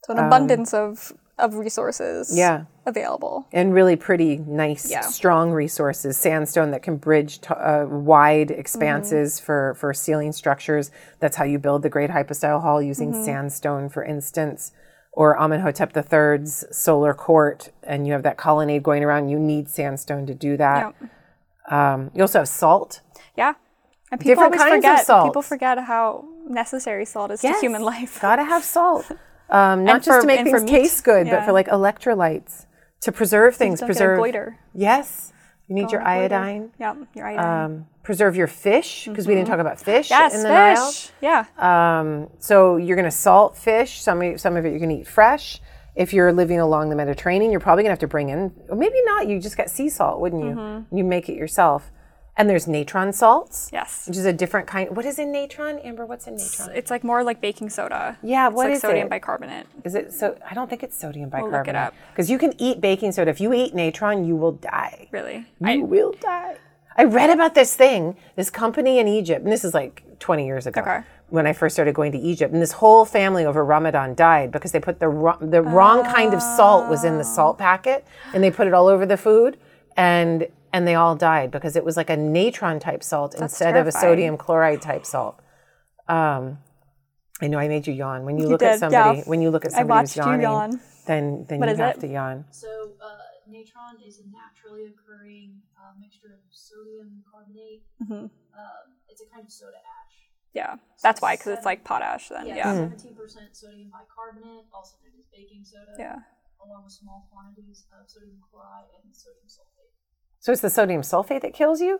So 0.05 0.13
an 0.13 0.19
abundance 0.25 0.73
of 0.73 1.13
of 1.37 1.55
resources. 1.55 2.35
Yeah. 2.35 2.63
available. 2.87 3.45
And 3.51 3.73
really 3.73 3.95
pretty, 3.97 4.37
nice, 4.37 4.89
Yeah. 4.89 5.01
strong 5.01 5.51
resources. 5.51 6.17
Sandstone 6.17 6.71
that 6.71 6.81
can 6.81 6.95
bridge 6.95 7.39
to, 7.41 7.53
uh, 7.55 7.85
wide 7.85 8.47
Mm-hmm. 8.47 8.59
expanses 8.61 9.39
for, 9.39 9.75
for 9.75 9.93
ceiling 9.93 10.31
structures. 10.31 10.89
That's 11.19 11.35
how 11.35 11.43
you 11.43 11.59
build 11.59 11.81
the 11.83 11.89
Great 11.89 12.09
Hypostyle 12.09 12.61
Hall 12.61 12.81
using 12.81 13.11
Mm-hmm. 13.11 13.25
sandstone, 13.25 13.89
for 13.89 14.03
instance. 14.05 14.71
Or 15.17 15.35
Amenhotep 15.41 15.97
III's 15.97 16.63
solar 16.69 17.15
court, 17.15 17.71
and 17.81 18.05
you 18.05 18.13
have 18.13 18.21
that 18.21 18.37
colonnade 18.37 18.83
going 18.83 19.03
around. 19.03 19.29
You 19.29 19.39
need 19.39 19.67
sandstone 19.67 20.27
to 20.27 20.35
do 20.35 20.57
that. 20.57 20.93
Yep. 21.01 21.09
Um, 21.73 22.11
you 22.13 22.21
also 22.21 22.37
have 22.37 22.47
salt. 22.47 23.01
Yeah. 23.35 23.53
And 24.11 24.21
people 24.21 24.43
Different 24.43 24.61
kinds 24.61 24.85
of 24.85 24.91
forget. 24.99 25.25
People 25.25 25.41
forget 25.41 25.79
how 25.79 26.23
necessary 26.47 27.03
salt 27.03 27.31
is 27.31 27.41
to 27.41 27.51
human 27.59 27.81
life. 27.81 28.21
Gotta 28.21 28.43
have 28.43 28.63
salt. 28.77 29.11
Um, 29.49 29.83
not 29.85 30.03
just 30.03 30.17
for- 30.17 30.21
to 30.21 30.27
make 30.27 30.43
things 30.45 30.63
taste 30.69 31.03
good, 31.03 31.25
but 31.27 31.45
for 31.45 31.51
like 31.51 31.67
electrolytes, 31.67 32.67
to 33.01 33.11
preserve 33.11 33.55
things. 33.55 33.79
Get 33.79 33.87
preserve. 33.87 34.19
Yes. 34.75 35.33
You 35.67 35.75
need 35.75 35.91
your 35.91 36.01
iodine. 36.01 36.71
Yeah, 36.79 36.95
your 37.13 37.27
iodine. 37.27 37.65
Um, 37.65 37.87
preserve 38.03 38.37
your 38.37 38.47
fish 38.47 39.05
because 39.05 39.27
we 39.27 39.35
didn't 39.35 39.49
talk 39.49 39.59
about 39.59 39.79
fish 39.79 40.09
yes, 40.09 40.33
in 40.33 40.43
the 40.43 40.47
fish. 40.49 41.11
Yeah. 41.21 41.45
Um, 41.57 42.29
so 42.39 42.77
you're 42.77 42.95
going 42.95 43.05
to 43.05 43.11
salt 43.11 43.57
fish. 43.57 44.01
Some 44.01 44.21
of, 44.21 44.39
some 44.39 44.55
of 44.55 44.65
it 44.65 44.69
you're 44.69 44.79
going 44.79 44.95
to 44.95 45.01
eat 45.01 45.07
fresh. 45.07 45.59
If 45.93 46.13
you're 46.13 46.31
living 46.31 46.59
along 46.59 46.89
the 46.89 46.95
Mediterranean, 46.95 47.51
you're 47.51 47.59
probably 47.59 47.83
going 47.83 47.89
to 47.89 47.93
have 47.93 47.99
to 47.99 48.07
bring 48.07 48.29
in, 48.29 48.53
or 48.69 48.77
maybe 48.77 49.01
not. 49.03 49.27
You 49.27 49.41
just 49.41 49.57
got 49.57 49.69
sea 49.69 49.89
salt, 49.89 50.21
wouldn't 50.21 50.43
you? 50.43 50.51
Mm-hmm. 50.51 50.95
You 50.95 51.03
make 51.03 51.27
it 51.27 51.35
yourself. 51.35 51.91
And 52.39 52.47
there's 52.47 52.67
natron 52.67 53.13
salts, 53.13 53.69
Yes. 53.73 54.07
which 54.07 54.15
is 54.15 54.25
a 54.25 54.31
different 54.31 54.67
kind. 54.67 54.95
What 54.95 55.05
is 55.05 55.17
in 55.17 55.31
natron, 55.31 55.79
Amber? 55.79 56.05
What's 56.05 56.27
in 56.27 56.35
natron? 56.35 56.69
It's 56.75 56.91
like 56.91 57.03
more 57.03 57.23
like 57.23 57.41
baking 57.41 57.71
soda. 57.71 58.19
Yeah, 58.21 58.47
It's 58.47 58.55
what 58.55 58.67
like 58.67 58.75
is 58.75 58.81
sodium 58.81 59.07
it? 59.07 59.09
bicarbonate. 59.09 59.65
Is 59.83 59.95
it 59.95 60.13
so? 60.13 60.37
I 60.49 60.53
don't 60.53 60.69
think 60.69 60.83
it's 60.83 60.95
sodium 60.95 61.29
bicarbonate. 61.29 61.59
look 61.61 61.67
it 61.67 61.75
up. 61.75 61.95
Because 62.11 62.29
you 62.29 62.37
can 62.37 62.53
eat 62.61 62.79
baking 62.79 63.11
soda. 63.11 63.31
If 63.31 63.41
you 63.41 63.53
eat 63.53 63.73
natron, 63.73 64.23
you 64.23 64.35
will 64.35 64.51
die. 64.51 65.07
Really. 65.11 65.47
You 65.59 65.83
will 65.83 66.13
die. 66.13 66.57
I 66.95 67.03
read 67.05 67.31
about 67.31 67.55
this 67.55 67.75
thing, 67.75 68.15
this 68.35 68.49
company 68.51 68.99
in 68.99 69.07
Egypt, 69.07 69.43
and 69.43 69.51
this 69.51 69.63
is 69.65 69.73
like 69.73 70.03
20 70.19 70.45
years 70.45 70.65
ago 70.67 70.81
Okay. 70.81 70.99
when 71.29 71.45
I 71.47 71.53
first 71.53 71.75
started 71.75 71.93
going 71.95 72.11
to 72.11 72.17
Egypt. 72.19 72.53
And 72.53 72.61
this 72.61 72.71
whole 72.73 73.05
family 73.05 73.45
over 73.45 73.63
Ramadan 73.65 74.13
died 74.15 74.51
because 74.51 74.71
they 74.71 74.79
put 74.79 74.99
the 74.99 75.07
wrong, 75.07 75.37
the 75.41 75.61
wrong 75.63 76.03
kind 76.03 76.33
of 76.35 76.41
salt 76.41 76.87
was 76.89 77.03
in 77.03 77.17
the 77.17 77.23
salt 77.23 77.57
packet, 77.57 78.05
and 78.33 78.43
they 78.43 78.49
put 78.51 78.67
it 78.67 78.73
all 78.73 78.87
over 78.87 79.05
the 79.07 79.17
food, 79.17 79.57
and 79.95 80.47
and 80.77 80.87
they 80.87 80.93
all 81.01 81.15
died 81.15 81.49
because 81.55 81.75
it 81.79 81.83
was 81.89 81.95
like 82.01 82.11
a 82.17 82.17
natron 82.37 82.77
type 82.87 83.03
salt 83.11 83.31
instead 83.45 83.75
of 83.75 83.87
a 83.87 83.91
sodium 84.03 84.35
chloride 84.43 84.81
type 84.89 85.05
salt. 85.13 85.35
Um, 86.07 86.59
I 87.41 87.47
know 87.51 87.57
I 87.65 87.67
made 87.67 87.85
you 87.87 87.93
yawn 87.93 88.19
when 88.25 88.37
you, 88.37 88.43
You 88.45 88.49
look 88.53 88.61
at 88.71 88.79
somebody 88.83 89.19
yeah. 89.19 89.23
when 89.31 89.41
you 89.43 89.49
look 89.55 89.65
at 89.65 89.73
I 89.73 89.79
somebody 89.79 90.01
who's 90.07 90.17
watched 90.17 90.17
you 90.17 90.31
yawning. 90.45 90.47
yawn. 90.49 90.69
Then 91.09 91.23
then 91.49 91.57
What 91.59 91.69
you 91.69 91.75
have 91.85 91.95
it? 91.97 92.01
to 92.05 92.07
yawn. 92.17 92.45
So, 92.63 92.69
uh, 93.07 93.07
natron 93.55 93.95
is 94.07 94.15
a 94.23 94.25
naturally 94.41 94.83
occurring 94.93 95.49
uh, 95.79 95.93
mixture 96.03 96.31
of 96.37 96.41
sodium 96.67 97.09
carbonate. 97.31 97.83
Mm-hmm. 98.03 98.25
Um, 98.61 98.85
it's 99.09 99.21
a 99.25 99.27
kind 99.33 99.45
of 99.47 99.51
soda 99.51 99.77
ash. 99.99 100.15
Yeah. 100.59 100.73
That's 101.05 101.21
why, 101.23 101.31
because 101.37 101.51
it's 101.57 101.65
like 101.71 101.83
potash 101.89 102.25
then. 102.29 102.45
Yeah, 102.49 102.55
Yeah. 102.61 102.73
seventeen 102.81 103.15
percent 103.21 103.49
sodium 103.61 103.89
bicarbonate, 103.95 104.65
also 104.73 104.97
known 105.01 105.13
as 105.21 105.27
baking 105.37 105.63
soda. 105.71 105.93
Yeah. 106.05 106.17
Along 106.65 106.81
with 106.85 106.93
small 107.01 107.19
quantities 107.31 107.85
of 107.93 108.09
sodium 108.09 108.41
chloride 108.49 108.89
and 108.97 109.13
sodium 109.23 109.45
sulfate. 109.45 109.76
So 110.39 110.51
it's 110.51 110.61
the 110.61 110.69
sodium 110.69 111.01
sulfate 111.01 111.41
that 111.41 111.53
kills 111.53 111.81
you. 111.81 111.99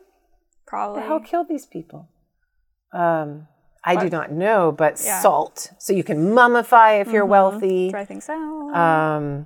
Probably. 0.65 1.01
The 1.01 1.07
hell 1.07 1.19
killed 1.19 1.47
these 1.47 1.65
people? 1.65 2.09
Um, 2.93 3.47
I 3.83 3.95
do 3.95 4.09
not 4.09 4.31
know, 4.31 4.71
but 4.71 5.01
Yeah. 5.03 5.21
salt, 5.21 5.71
so 5.77 5.93
you 5.93 6.03
can 6.03 6.31
mummify 6.31 6.99
if 7.01 7.11
you're 7.11 7.25
wealthy, 7.25 7.89
Dry 7.89 8.03
things 8.05 8.27
out. 8.29 8.75
um, 8.75 9.45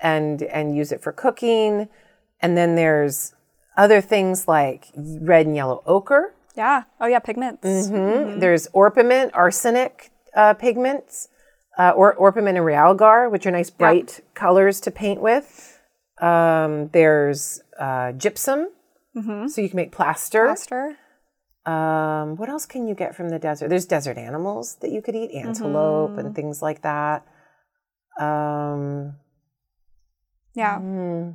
and 0.00 0.42
and 0.44 0.74
use 0.76 0.92
it 0.92 1.02
for 1.02 1.12
cooking. 1.12 1.88
And 2.40 2.56
then 2.56 2.74
there's 2.74 3.34
other 3.76 4.00
things 4.00 4.48
like 4.48 4.86
red 4.96 5.46
and 5.46 5.54
yellow 5.56 5.82
ochre. 5.86 6.34
yeah. 6.54 6.82
Oh, 7.00 7.06
yeah. 7.06 7.18
Pigments. 7.18 7.64
Mhm. 7.88 8.40
There's 8.40 8.66
orpiment, 8.74 9.30
arsenic 9.34 10.10
uh, 10.34 10.52
pigments, 10.54 11.28
uh, 11.78 11.90
or 11.96 12.14
orpiment 12.14 12.56
and 12.58 12.66
realgar, 12.66 13.30
which 13.30 13.46
are 13.46 13.50
nice 13.50 13.70
bright 13.70 14.20
colors 14.34 14.80
to 14.82 14.90
paint 14.90 15.20
with. 15.22 15.71
Um, 16.22 16.88
there's 16.92 17.60
uh, 17.78 18.12
gypsum, 18.12 18.68
So 19.48 19.60
you 19.60 19.68
can 19.68 19.76
make 19.76 19.92
plaster. 19.92 20.46
Plaster. 20.46 20.96
Um, 21.66 22.36
what 22.36 22.48
else 22.48 22.64
can 22.66 22.86
you 22.88 22.94
get 22.94 23.14
from 23.14 23.28
the 23.28 23.38
desert? 23.38 23.68
There's 23.68 23.86
desert 23.86 24.16
animals 24.18 24.76
that 24.80 24.90
you 24.90 25.02
could 25.02 25.14
eat, 25.16 25.30
antelope 25.34 26.10
Mm-hmm. 26.12 26.18
and 26.20 26.34
things 26.34 26.62
like 26.62 26.82
that. 26.82 27.24
Um, 28.20 29.14
Yeah. 30.54 30.78
mm, 30.78 31.34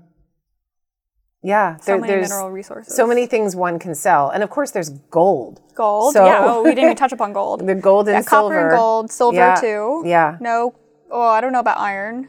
yeah, 1.44 1.78
So 1.78 1.92
there- 1.94 2.00
many 2.02 2.14
there's 2.14 2.30
mineral 2.30 2.52
resources. 2.52 2.96
so 2.96 3.08
many 3.08 3.26
things 3.26 3.56
one 3.56 3.80
can 3.80 3.96
sell, 3.96 4.30
and 4.30 4.44
of 4.44 4.50
course, 4.50 4.72
there's 4.72 4.90
gold. 4.90 5.62
Gold. 5.76 6.14
So- 6.14 6.26
yeah. 6.26 6.44
Oh, 6.46 6.64
we 6.64 6.72
didn't 6.72 6.84
even 6.86 6.96
touch 7.04 7.14
upon 7.14 7.34
gold. 7.34 7.66
The 7.66 7.76
gold 7.76 8.08
and 8.08 8.16
yeah, 8.16 8.22
silver. 8.22 8.56
copper 8.56 8.68
and 8.70 8.78
gold, 8.78 9.12
silver 9.12 9.38
Yeah, 9.38 9.56
too. 9.56 10.04
Yeah. 10.06 10.38
No. 10.40 10.76
Oh, 11.10 11.22
I 11.22 11.40
don't 11.42 11.52
know 11.54 11.60
about 11.60 11.78
iron. 11.80 12.28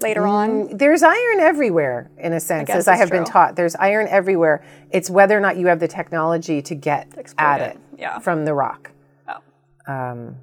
Later 0.00 0.26
on. 0.26 0.76
There's 0.76 1.02
iron 1.02 1.40
everywhere, 1.40 2.10
in 2.18 2.32
a 2.32 2.40
sense, 2.40 2.68
guess 2.68 2.76
as 2.76 2.88
I 2.88 2.96
have 2.96 3.10
been 3.10 3.24
taught. 3.24 3.56
There's 3.56 3.74
iron 3.76 4.06
everywhere. 4.08 4.64
It's 4.90 5.10
whether 5.10 5.36
or 5.36 5.40
not 5.40 5.56
you 5.56 5.66
have 5.66 5.80
the 5.80 5.88
technology 5.88 6.62
to 6.62 6.74
get 6.74 7.08
Exploit 7.18 7.44
at 7.44 7.60
it. 7.60 7.76
it, 7.94 8.00
Yeah. 8.00 8.18
from 8.20 8.44
the 8.44 8.54
rock, 8.54 8.92
Oh. 9.28 9.92
um, 9.92 10.36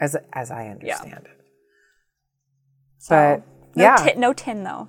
as 0.00 0.16
as 0.32 0.50
I 0.50 0.68
understand 0.68 1.24
it. 1.26 1.40
So, 2.98 3.42
But 3.42 3.76
no 3.76 3.82
yeah, 3.84 3.96
tin, 3.96 4.20
no 4.20 4.32
tin 4.32 4.64
though. 4.64 4.88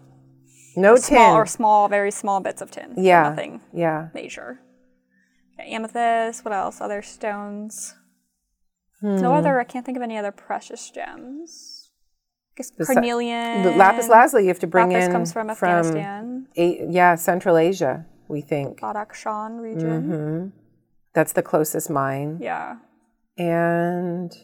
no 0.75 0.95
Small 0.97 1.27
tin. 1.31 1.35
or 1.37 1.45
small, 1.45 1.87
very 1.87 2.11
small 2.11 2.39
bits 2.41 2.61
of 2.61 2.71
tin. 2.71 2.93
yeah, 2.97 3.29
Nothing 3.29 3.61
yeah. 3.73 4.09
major. 4.13 4.59
Amethyst. 5.57 6.43
What 6.43 6.53
else? 6.53 6.81
Other 6.81 7.01
stones. 7.01 7.95
Hmm. 8.99 9.15
No 9.17 9.33
other. 9.33 9.57
I 9.59 9.63
can't 9.63 9.85
think 9.85 9.95
of 9.97 10.03
any 10.03 10.17
other 10.17 10.31
precious 10.31 10.89
gems. 10.89 11.84
Guess 12.57 12.71
carnelian. 12.87 13.63
The 13.63 13.71
lapis 13.71 14.07
lazuli 14.09 14.43
you 14.43 14.47
have 14.49 14.59
to 14.59 14.67
bring 14.67 14.89
Lapis 14.89 15.05
in 15.07 15.11
comes 15.11 15.33
from 15.33 15.49
Afghanistan. 15.49 16.47
A- 16.55 16.87
yeah, 16.89 17.15
Central 17.15 17.57
Asia. 17.57 18.05
We 18.27 18.41
think 18.41 18.79
Badakhshan 18.79 19.59
region. 19.59 20.03
Mm-hmm. 20.03 20.47
that's 21.13 21.33
the 21.33 21.43
closest 21.43 21.89
mine, 21.89 22.39
Yeah. 22.41 22.77
and 23.37 24.35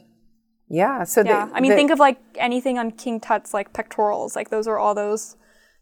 yeah. 0.70 1.04
So 1.04 1.22
Yeah. 1.22 1.46
the, 1.48 1.56
I 1.56 1.60
mean, 1.62 1.72
the- 1.72 1.78
think 1.78 1.92
of 1.92 2.00
like 2.00 2.20
anything 2.36 2.78
on 2.78 2.92
King 2.92 3.20
Tut's 3.20 3.54
like 3.54 3.74
pectorals. 3.74 4.36
Like 4.36 4.50
those 4.50 4.68
are 4.68 4.78
all 4.78 4.94
those 4.96 5.36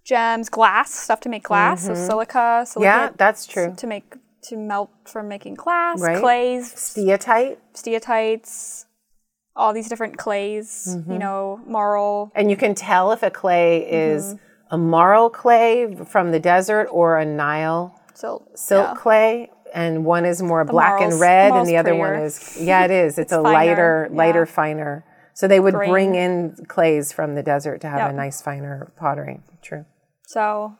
gems, 0.06 0.50
glass 0.50 0.92
stuff 0.94 1.20
to 1.22 1.30
make 1.30 1.44
glass. 1.44 1.86
So 1.86 1.94
silica. 1.94 2.64
Mm-hmm. 2.66 2.82
yeah, 2.84 3.10
that's 3.18 3.46
true. 3.46 3.74
To 3.78 3.88
make 3.88 4.16
to 4.44 4.56
melt 4.56 4.90
from 5.06 5.28
making 5.28 5.56
glass, 5.56 6.00
Right. 6.00 6.18
clays, 6.20 6.74
Steatite, 6.74 7.58
steatites, 7.74 8.86
all 9.60 9.74
these 9.74 9.90
different 9.90 10.18
clays. 10.18 10.68
Mm-hmm. 10.90 11.12
You 11.14 11.20
know, 11.20 11.62
marl. 11.68 12.32
and 12.36 12.50
you 12.52 12.58
can 12.58 12.74
tell 12.76 13.12
if 13.12 13.22
a 13.24 13.32
clay 13.32 13.70
is 13.90 14.22
Mm-hmm. 14.34 14.76
a 14.76 14.78
marl 14.78 15.30
clay 15.30 15.96
from 16.14 16.32
the 16.32 16.40
desert 16.40 16.88
or 16.92 17.18
a 17.20 17.26
Nile 17.26 17.84
Silt. 18.14 18.42
silk 18.58 18.88
yeah. 18.90 18.96
clay, 19.04 19.50
and 19.74 20.06
one 20.06 20.26
is 20.26 20.42
more 20.42 20.64
black 20.66 21.02
and 21.02 21.10
marl's- 21.12 21.22
red, 21.22 21.52
and 21.54 21.68
the 21.68 21.78
other 21.78 21.96
one 21.96 22.16
is 22.28 22.58
yeah, 22.60 22.86
it 22.86 22.92
is. 22.92 23.18
It's, 23.22 23.32
a 23.32 23.42
finer, 23.42 23.54
lighter, 23.54 24.10
lighter, 24.12 24.46
yeah. 24.48 24.56
finer. 24.60 25.06
So 25.34 25.48
they 25.48 25.60
would 25.62 25.74
Grain. 25.74 25.90
bring 25.90 26.16
in 26.16 26.56
clays 26.68 27.14
from 27.14 27.36
the 27.36 27.44
desert 27.44 27.80
to 27.82 27.88
have 27.88 28.00
Yep. 28.00 28.10
a 28.12 28.14
nice, 28.14 28.42
finer 28.42 28.92
pottery. 28.98 29.40
True. 29.62 29.86
So, 30.28 30.76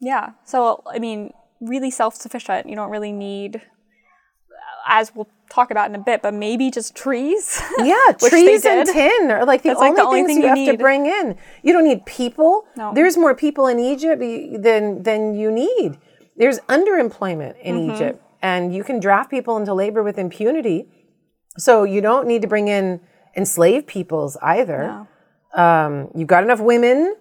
yeah. 0.00 0.30
So, 0.44 0.82
I 0.86 0.98
mean, 0.98 1.32
really 1.60 1.90
self 1.90 2.14
sufficient. 2.14 2.68
You 2.70 2.74
don't 2.76 2.90
really 2.90 3.12
need, 3.12 3.60
as 4.86 5.14
we'll 5.14 5.28
talk 5.50 5.70
about 5.70 5.88
in 5.88 5.94
a 5.94 5.98
bit, 5.98 6.22
but 6.22 6.32
maybe 6.34 6.70
just 6.70 6.94
trees. 6.96 7.60
Yeah, 7.78 7.96
trees 8.18 8.64
and 8.64 8.88
tin 8.88 9.30
are 9.30 9.44
like 9.44 9.62
the, 9.62 9.70
That's 9.70 9.80
only, 9.80 9.90
like 9.90 9.96
the 9.96 10.02
only 10.02 10.20
things 10.20 10.28
thing 10.28 10.36
you 10.38 10.42
you 10.42 10.66
have 10.66 10.74
to 10.76 10.82
bring 10.82 11.06
in. 11.06 11.36
You 11.62 11.72
don't 11.72 11.84
need 11.84 12.04
people. 12.06 12.64
No. 12.76 12.92
There's 12.94 13.16
more 13.16 13.34
people 13.34 13.66
in 13.66 13.78
Egypt 13.78 14.20
than 14.62 15.02
than 15.02 15.34
you 15.34 15.50
need. 15.50 15.98
There's 16.36 16.58
underemployment 16.60 17.58
in 17.60 17.76
Mm-hmm. 17.76 17.94
Egypt, 17.94 18.22
and 18.40 18.74
you 18.74 18.82
can 18.84 19.00
draft 19.00 19.30
people 19.30 19.56
into 19.56 19.74
labor 19.74 20.02
with 20.02 20.18
impunity. 20.18 20.88
So 21.58 21.84
you 21.84 22.00
don't 22.00 22.26
need 22.26 22.40
to 22.42 22.48
bring 22.48 22.68
in 22.68 23.00
enslaved 23.36 23.86
peoples 23.86 24.36
either. 24.42 25.06
Um, 25.54 26.08
you've 26.14 26.28
got 26.28 26.42
enough 26.44 26.60
women. 26.60 27.14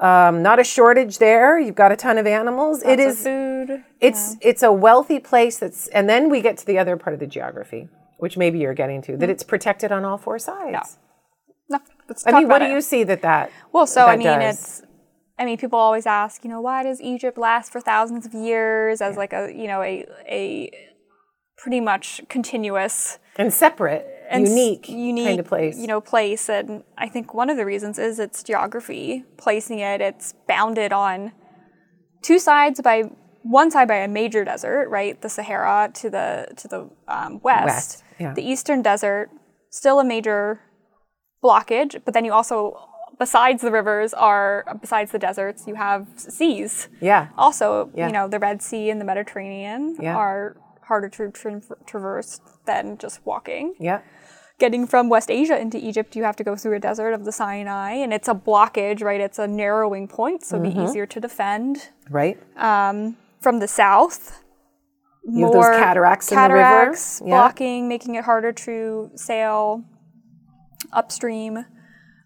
Um, 0.00 0.42
not 0.42 0.58
a 0.60 0.64
shortage 0.64 1.18
there. 1.18 1.58
You've 1.58 1.74
got 1.74 1.90
a 1.90 1.96
ton 1.96 2.18
of 2.18 2.26
animals. 2.26 2.82
it 2.82 2.98
Lots 3.00 3.18
of 3.18 3.24
food. 3.24 3.84
it's 4.00 4.36
it's 4.40 4.62
a 4.62 4.72
wealthy 4.72 5.18
place 5.18 5.58
that's 5.58 5.88
and 5.88 6.08
then 6.08 6.30
we 6.30 6.40
get 6.40 6.56
to 6.58 6.66
the 6.66 6.78
other 6.78 6.96
part 6.96 7.14
of 7.14 7.20
the 7.20 7.26
geography 7.26 7.88
which 8.18 8.36
maybe 8.36 8.58
you're 8.58 8.74
getting 8.74 9.00
to 9.02 9.16
that 9.16 9.28
it's 9.30 9.42
protected 9.42 9.90
on 9.92 10.04
all 10.04 10.16
four 10.18 10.38
sides 10.38 10.98
No, 11.68 11.78
let's 12.08 12.24
i 12.26 12.32
mean 12.32 12.48
what 12.48 12.60
do 12.60 12.66
it. 12.66 12.70
you 12.72 12.80
see 12.80 13.02
that 13.04 13.22
that 13.22 13.50
Well, 13.72 13.86
so 13.86 14.06
I 14.06 14.16
mean, 14.16 14.26
does? 14.26 14.58
it's. 14.58 14.82
I 15.40 15.44
mean, 15.44 15.56
people 15.56 15.78
always 15.78 16.04
ask, 16.04 16.42
you 16.42 16.50
know, 16.50 16.60
why 16.60 16.82
does 16.82 17.00
Egypt 17.00 17.38
last 17.38 17.70
for 17.70 17.80
thousands 17.80 18.26
of 18.26 18.34
years 18.34 19.00
as 19.00 19.16
like 19.16 19.32
a, 19.32 19.52
you 19.54 19.68
know, 19.68 19.80
a 19.82 20.04
a 20.28 20.70
pretty 21.56 21.80
much 21.80 22.20
continuous 22.28 23.18
and 23.36 23.52
separate 23.52 24.04
and 24.30 24.46
unique, 24.46 24.88
unique 24.88 25.26
kind 25.26 25.40
of 25.40 25.46
place 25.46 25.78
you 25.78 25.86
know, 25.86 26.00
place. 26.00 26.48
And 26.48 26.84
I 26.96 27.08
think 27.08 27.34
one 27.34 27.50
of 27.50 27.56
the 27.56 27.64
reasons 27.64 27.98
is 27.98 28.18
its 28.18 28.42
geography, 28.42 29.24
placing 29.36 29.78
it. 29.78 30.00
It's 30.00 30.34
bounded 30.46 30.92
on 30.92 31.32
two 32.22 32.38
sides 32.38 32.80
by 32.80 33.04
one 33.42 33.70
side 33.70 33.88
by 33.88 33.96
a 33.96 34.08
major 34.08 34.44
desert, 34.44 34.88
right, 34.90 35.20
the 35.22 35.28
Sahara 35.28 35.90
to 35.94 36.10
the 36.10 36.48
to 36.56 36.68
the 36.68 36.90
um, 37.08 37.40
west. 37.42 37.66
West, 37.66 38.04
yeah. 38.18 38.34
The 38.34 38.42
eastern 38.42 38.82
desert, 38.82 39.30
still 39.70 40.00
a 40.00 40.04
major 40.04 40.60
blockage, 41.42 42.00
but 42.04 42.14
then 42.14 42.24
you 42.24 42.32
also, 42.32 42.76
besides 43.18 43.62
the 43.62 43.70
rivers, 43.70 44.12
are 44.12 44.64
besides 44.80 45.12
the 45.12 45.18
deserts, 45.18 45.66
you 45.66 45.76
have 45.76 46.06
seas. 46.16 46.88
yeah 47.00 47.28
Also, 47.38 47.90
Yeah. 47.94 48.06
you 48.08 48.12
know, 48.12 48.28
the 48.28 48.38
Red 48.38 48.60
Sea 48.62 48.90
and 48.90 49.00
the 49.00 49.04
Mediterranean 49.04 49.96
Yeah. 50.00 50.16
are 50.16 50.56
harder 50.82 51.08
to 51.10 51.30
tra- 51.30 51.60
traverse 51.86 52.40
than 52.64 52.96
just 52.98 53.20
walking 53.26 53.74
yeah 53.78 54.00
getting 54.58 54.86
from 54.86 55.08
West 55.08 55.30
Asia 55.30 55.58
into 55.58 55.78
Egypt, 55.78 56.16
you 56.16 56.24
have 56.24 56.36
to 56.36 56.44
go 56.44 56.56
through 56.56 56.74
a 56.76 56.80
desert 56.80 57.12
of 57.12 57.24
the 57.24 57.32
Sinai, 57.32 57.92
and 57.92 58.12
it's 58.12 58.28
a 58.28 58.34
blockage, 58.34 59.02
right? 59.02 59.20
It's 59.20 59.38
a 59.38 59.46
narrowing 59.46 60.08
point, 60.08 60.44
so 60.44 60.56
it'd 60.56 60.64
be 60.64 60.70
Mm-hmm. 60.76 60.86
easier 60.88 61.06
to 61.06 61.20
defend. 61.20 61.90
right 62.10 62.38
Um, 62.56 63.16
from 63.40 63.60
the 63.60 63.68
south, 63.68 64.42
You 65.24 65.44
have 65.44 65.52
those 65.52 65.64
more 65.64 65.72
cataracts 65.74 66.32
in 66.32 66.36
the 66.36 66.42
river. 66.42 66.62
cataracts 66.62 67.22
Yeah. 67.24 67.30
blocking, 67.36 67.88
making 67.88 68.14
it 68.16 68.24
harder 68.24 68.52
to 68.52 69.10
sail 69.14 69.84
upstream 70.92 71.64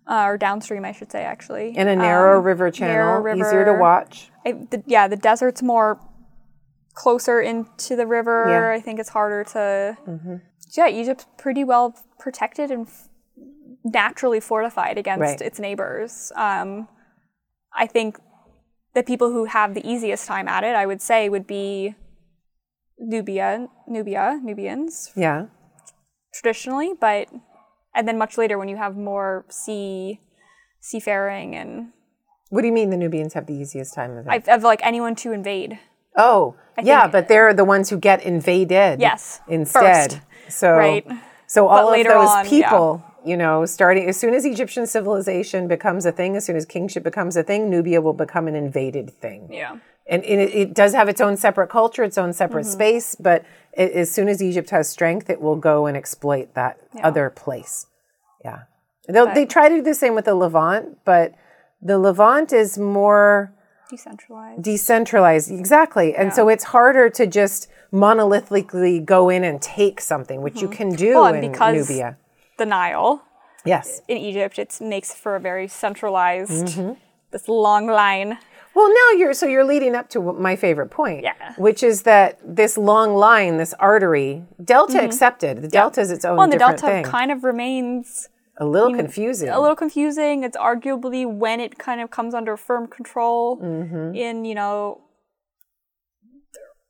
uh, 0.06 0.24
or 0.24 0.36
downstream, 0.38 0.84
I 0.84 0.92
should 0.92 1.10
say, 1.12 1.22
actually. 1.24 1.76
in 1.76 1.86
a 1.88 1.96
narrow 1.96 2.38
Um, 2.38 2.44
river 2.44 2.70
channel 2.70 3.22
narrow 3.22 3.36
easier 3.36 3.64
to 3.64 3.74
watch 3.74 4.30
I, 4.44 4.52
the, 4.52 4.82
yeah, 4.86 5.06
the 5.08 5.16
desert's 5.16 5.62
more 5.62 6.00
closer 6.94 7.40
into 7.40 7.94
the 7.96 8.06
river. 8.06 8.46
Yeah. 8.48 8.60
Mm-hmm. 8.60 8.76
I 8.76 8.80
think 8.80 8.98
it's 9.00 9.10
harder 9.10 9.44
to. 9.44 9.96
Yeah, 10.76 10.88
Egypt's 10.88 11.26
pretty 11.38 11.64
well 11.64 11.94
protected 12.22 12.70
and 12.70 12.86
f- 12.86 13.08
naturally 13.84 14.40
fortified 14.40 14.96
against 14.98 15.20
Right. 15.20 15.40
its 15.48 15.58
neighbors. 15.58 16.32
Um, 16.36 16.88
I 17.74 17.86
think 17.86 18.18
the 18.94 19.02
people 19.02 19.28
who 19.32 19.44
have 19.46 19.74
the 19.74 19.84
easiest 19.92 20.26
time 20.26 20.46
at 20.48 20.62
it, 20.64 20.74
I 20.76 20.84
would 20.86 21.02
say, 21.02 21.28
would 21.28 21.46
be 21.46 21.94
Nubia, 22.98 23.68
Nubia, 23.88 24.38
Nubians 24.42 25.10
yeah 25.16 25.46
traditionally, 26.34 26.92
but 26.98 27.28
and 27.94 28.06
then 28.08 28.16
much 28.16 28.38
later 28.38 28.56
when 28.58 28.68
you 28.68 28.76
have 28.76 28.96
more 28.96 29.44
sea 29.50 30.20
seafaring 30.80 31.54
and 31.54 31.92
what 32.50 32.60
do 32.62 32.66
you 32.68 32.72
mean 32.72 32.90
the 32.90 32.96
nubians 32.96 33.34
have 33.34 33.46
the 33.46 33.54
easiest 33.54 33.94
time 33.94 34.16
of 34.16 34.26
it 34.28 34.48
of, 34.48 34.62
like 34.62 34.80
anyone 34.84 35.14
to 35.16 35.32
invade. 35.32 35.78
oh 36.16 36.54
yeah 36.82 37.02
think- 37.02 37.12
but 37.12 37.28
they're 37.28 37.52
the 37.54 37.64
ones 37.64 37.90
who 37.90 37.98
get 37.98 38.22
invaded 38.22 39.00
Yes, 39.00 39.40
instead 39.48 40.12
first. 40.12 40.20
so 40.60 40.72
Right. 40.76 41.06
So 41.52 41.68
all 41.68 41.88
of 41.88 41.92
later 41.92 42.08
those 42.14 42.30
on, 42.30 42.44
yeah. 42.46 42.48
people, 42.50 43.04
you 43.26 43.36
know, 43.36 43.66
starting 43.66 44.08
as 44.08 44.16
soon 44.16 44.32
as 44.32 44.46
Egyptian 44.46 44.86
civilization 44.86 45.68
becomes 45.68 46.06
a 46.06 46.12
thing, 46.12 46.34
as 46.34 46.46
soon 46.46 46.56
as 46.56 46.64
kingship 46.64 47.02
becomes 47.02 47.36
a 47.36 47.42
thing, 47.42 47.68
Nubia 47.68 48.00
will 48.00 48.14
become 48.14 48.48
an 48.48 48.54
invaded 48.54 49.10
thing. 49.10 49.52
Yeah. 49.52 49.76
And, 50.06 50.24
and 50.24 50.40
it, 50.40 50.54
it 50.54 50.74
does 50.74 50.94
have 50.94 51.10
its 51.10 51.20
own 51.20 51.36
separate 51.36 51.68
culture, 51.68 52.04
its 52.04 52.16
own 52.16 52.32
separate 52.32 52.64
Mm-hmm. 52.64 52.72
space, 52.72 53.16
but 53.16 53.44
it, 53.74 53.92
as 53.92 54.10
soon 54.10 54.28
as 54.28 54.42
Egypt 54.42 54.70
has 54.70 54.88
strength, 54.88 55.28
it 55.28 55.42
will 55.42 55.56
go 55.56 55.84
and 55.84 55.94
exploit 55.94 56.54
that 56.54 56.78
other 57.02 57.28
place. 57.28 57.84
Yeah. 58.42 58.60
They'll, 59.06 59.32
they 59.34 59.44
try 59.44 59.68
to 59.68 59.74
do 59.74 59.82
the 59.82 59.94
same 59.94 60.14
with 60.14 60.24
the 60.24 60.34
Levant, 60.34 61.04
but 61.04 61.34
the 61.82 61.98
Levant 61.98 62.50
is 62.54 62.78
more 62.78 63.52
Decentralized. 63.90 64.62
decentralized 64.62 65.50
exactly 65.50 66.14
and 66.14 66.32
so 66.32 66.48
it's 66.48 66.64
harder 66.64 67.10
to 67.10 67.26
just 67.26 67.68
monolithically 67.92 69.04
go 69.04 69.28
in 69.28 69.44
and 69.44 69.60
take 69.60 70.00
something 70.00 70.40
which 70.42 70.60
you 70.62 70.68
can 70.68 70.90
do 70.90 71.06
Mm-hmm. 71.12 71.14
Well, 71.20 71.34
in 71.34 71.50
because- 71.52 71.88
nubia 71.88 72.16
the 72.58 72.66
Nile 72.66 73.22
yes 73.64 74.02
in 74.08 74.16
Egypt, 74.18 74.58
it 74.58 74.78
makes 74.80 75.14
for 75.14 75.36
a 75.36 75.40
very 75.40 75.68
centralized, 75.68 76.68
Mm-hmm. 76.78 76.92
this 77.30 77.48
long 77.48 77.86
line. 77.86 78.38
well 78.74 78.88
now 79.00 79.08
you're 79.18 79.34
so 79.34 79.46
you're 79.46 79.64
leading 79.74 79.94
up 79.94 80.08
to 80.10 80.18
my 80.48 80.54
favorite 80.56 80.90
point 80.90 81.22
Yeah. 81.22 81.34
which 81.56 81.82
is 81.82 82.02
that 82.02 82.38
this 82.60 82.76
long 82.78 83.14
line 83.14 83.56
this 83.58 83.74
artery 83.78 84.44
delta 84.72 84.98
accepted 85.08 85.62
the 85.62 85.68
delta 85.68 86.00
is 86.00 86.10
its 86.10 86.24
own 86.24 86.30
Mm-hmm. 86.32 86.36
Well, 86.38 86.44
and 86.44 86.52
the 86.52 86.58
delta 86.58 86.86
thing 86.86 87.04
kind 87.04 87.30
of 87.34 87.44
remains 87.44 88.28
a 88.58 88.66
little 88.66 88.94
confusing 88.94 89.48
a 89.48 89.60
little 89.60 89.76
confusing. 89.84 90.44
It's 90.44 90.56
arguably 90.56 91.22
when 91.44 91.58
it 91.66 91.72
kind 91.78 92.00
of 92.04 92.10
comes 92.10 92.32
under 92.34 92.56
firm 92.68 92.86
control 92.86 93.56
Mm-hmm. 93.58 94.14
in, 94.14 94.44
you 94.44 94.54
know, 94.60 95.00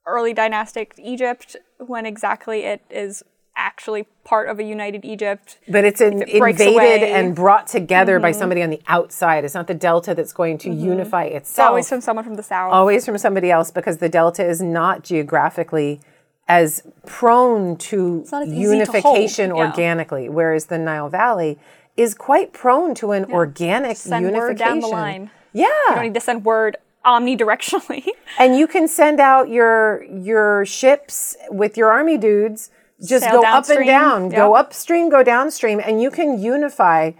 early 0.06 0.32
dynastic 0.32 0.94
Egypt 0.98 1.56
when 1.78 2.06
exactly 2.06 2.64
it 2.64 2.82
is 2.90 3.22
actually 3.54 4.06
part 4.24 4.48
of 4.48 4.58
a 4.58 4.62
united 4.62 5.04
Egypt. 5.04 5.58
But 5.68 5.84
it's 5.84 6.00
in, 6.00 6.22
it 6.22 6.28
invaded 6.30 6.74
away. 6.74 7.00
Mm-hmm. 7.00 7.16
and 7.16 7.34
brought 7.36 7.66
together 7.66 8.18
by 8.18 8.32
somebody 8.32 8.62
on 8.62 8.70
the 8.70 8.80
outside. 8.86 9.44
It's 9.44 9.54
not 9.54 9.66
the 9.66 9.74
delta 9.74 10.14
that's 10.14 10.32
going 10.32 10.56
to 10.58 10.70
unify 10.70 11.24
It's 11.24 11.50
itself. 11.50 11.68
always 11.68 11.88
from 11.88 12.00
someone 12.00 12.24
from 12.24 12.34
the 12.36 12.42
south. 12.42 12.72
always 12.72 13.04
from 13.04 13.18
somebody 13.18 13.50
else 13.50 13.70
because 13.70 13.98
the 13.98 14.08
delta 14.08 14.44
is 14.44 14.62
not 14.62 15.04
geographically 15.04 16.00
as 16.48 16.82
prone 17.06 17.76
to 17.76 18.24
not 18.32 18.42
as 18.42 18.48
easy 18.48 18.56
to 18.56 18.60
unification 18.62 19.50
hold, 19.50 19.58
yeah. 19.60 19.66
organically, 19.70 20.28
whereas 20.28 20.66
the 20.66 20.78
Nile 20.78 21.08
Valley 21.08 21.58
is 21.96 22.14
quite 22.14 22.52
prone 22.52 22.94
to 22.96 23.12
an 23.12 23.26
organic 23.26 23.96
Send 23.98 24.24
unification. 24.24 24.48
word 24.48 24.58
down 24.58 24.80
the 24.80 24.86
line. 24.88 25.30
Yeah. 25.52 25.66
You 25.66 25.94
don't 25.94 26.04
need 26.04 26.14
to 26.14 26.20
send 26.20 26.44
word 26.44 26.78
omnidirectionally. 27.04 28.06
and 28.38 28.56
you 28.56 28.66
can 28.66 28.88
send 28.88 29.20
out 29.20 29.48
your 29.48 30.04
your 30.04 30.64
ships 30.66 31.36
with 31.50 31.76
your 31.76 31.90
army 31.90 32.18
dudes 32.18 32.70
just 33.04 33.24
Sail 33.24 33.42
go 33.42 33.46
up 33.46 33.68
and 33.68 33.86
downstream. 33.86 33.86
down 33.86 34.28
go 34.28 34.54
upstream 34.54 35.10
go 35.10 35.22
downstream 35.22 35.80
and 35.84 36.00
you 36.00 36.10
can 36.10 36.40
unify 36.40 37.10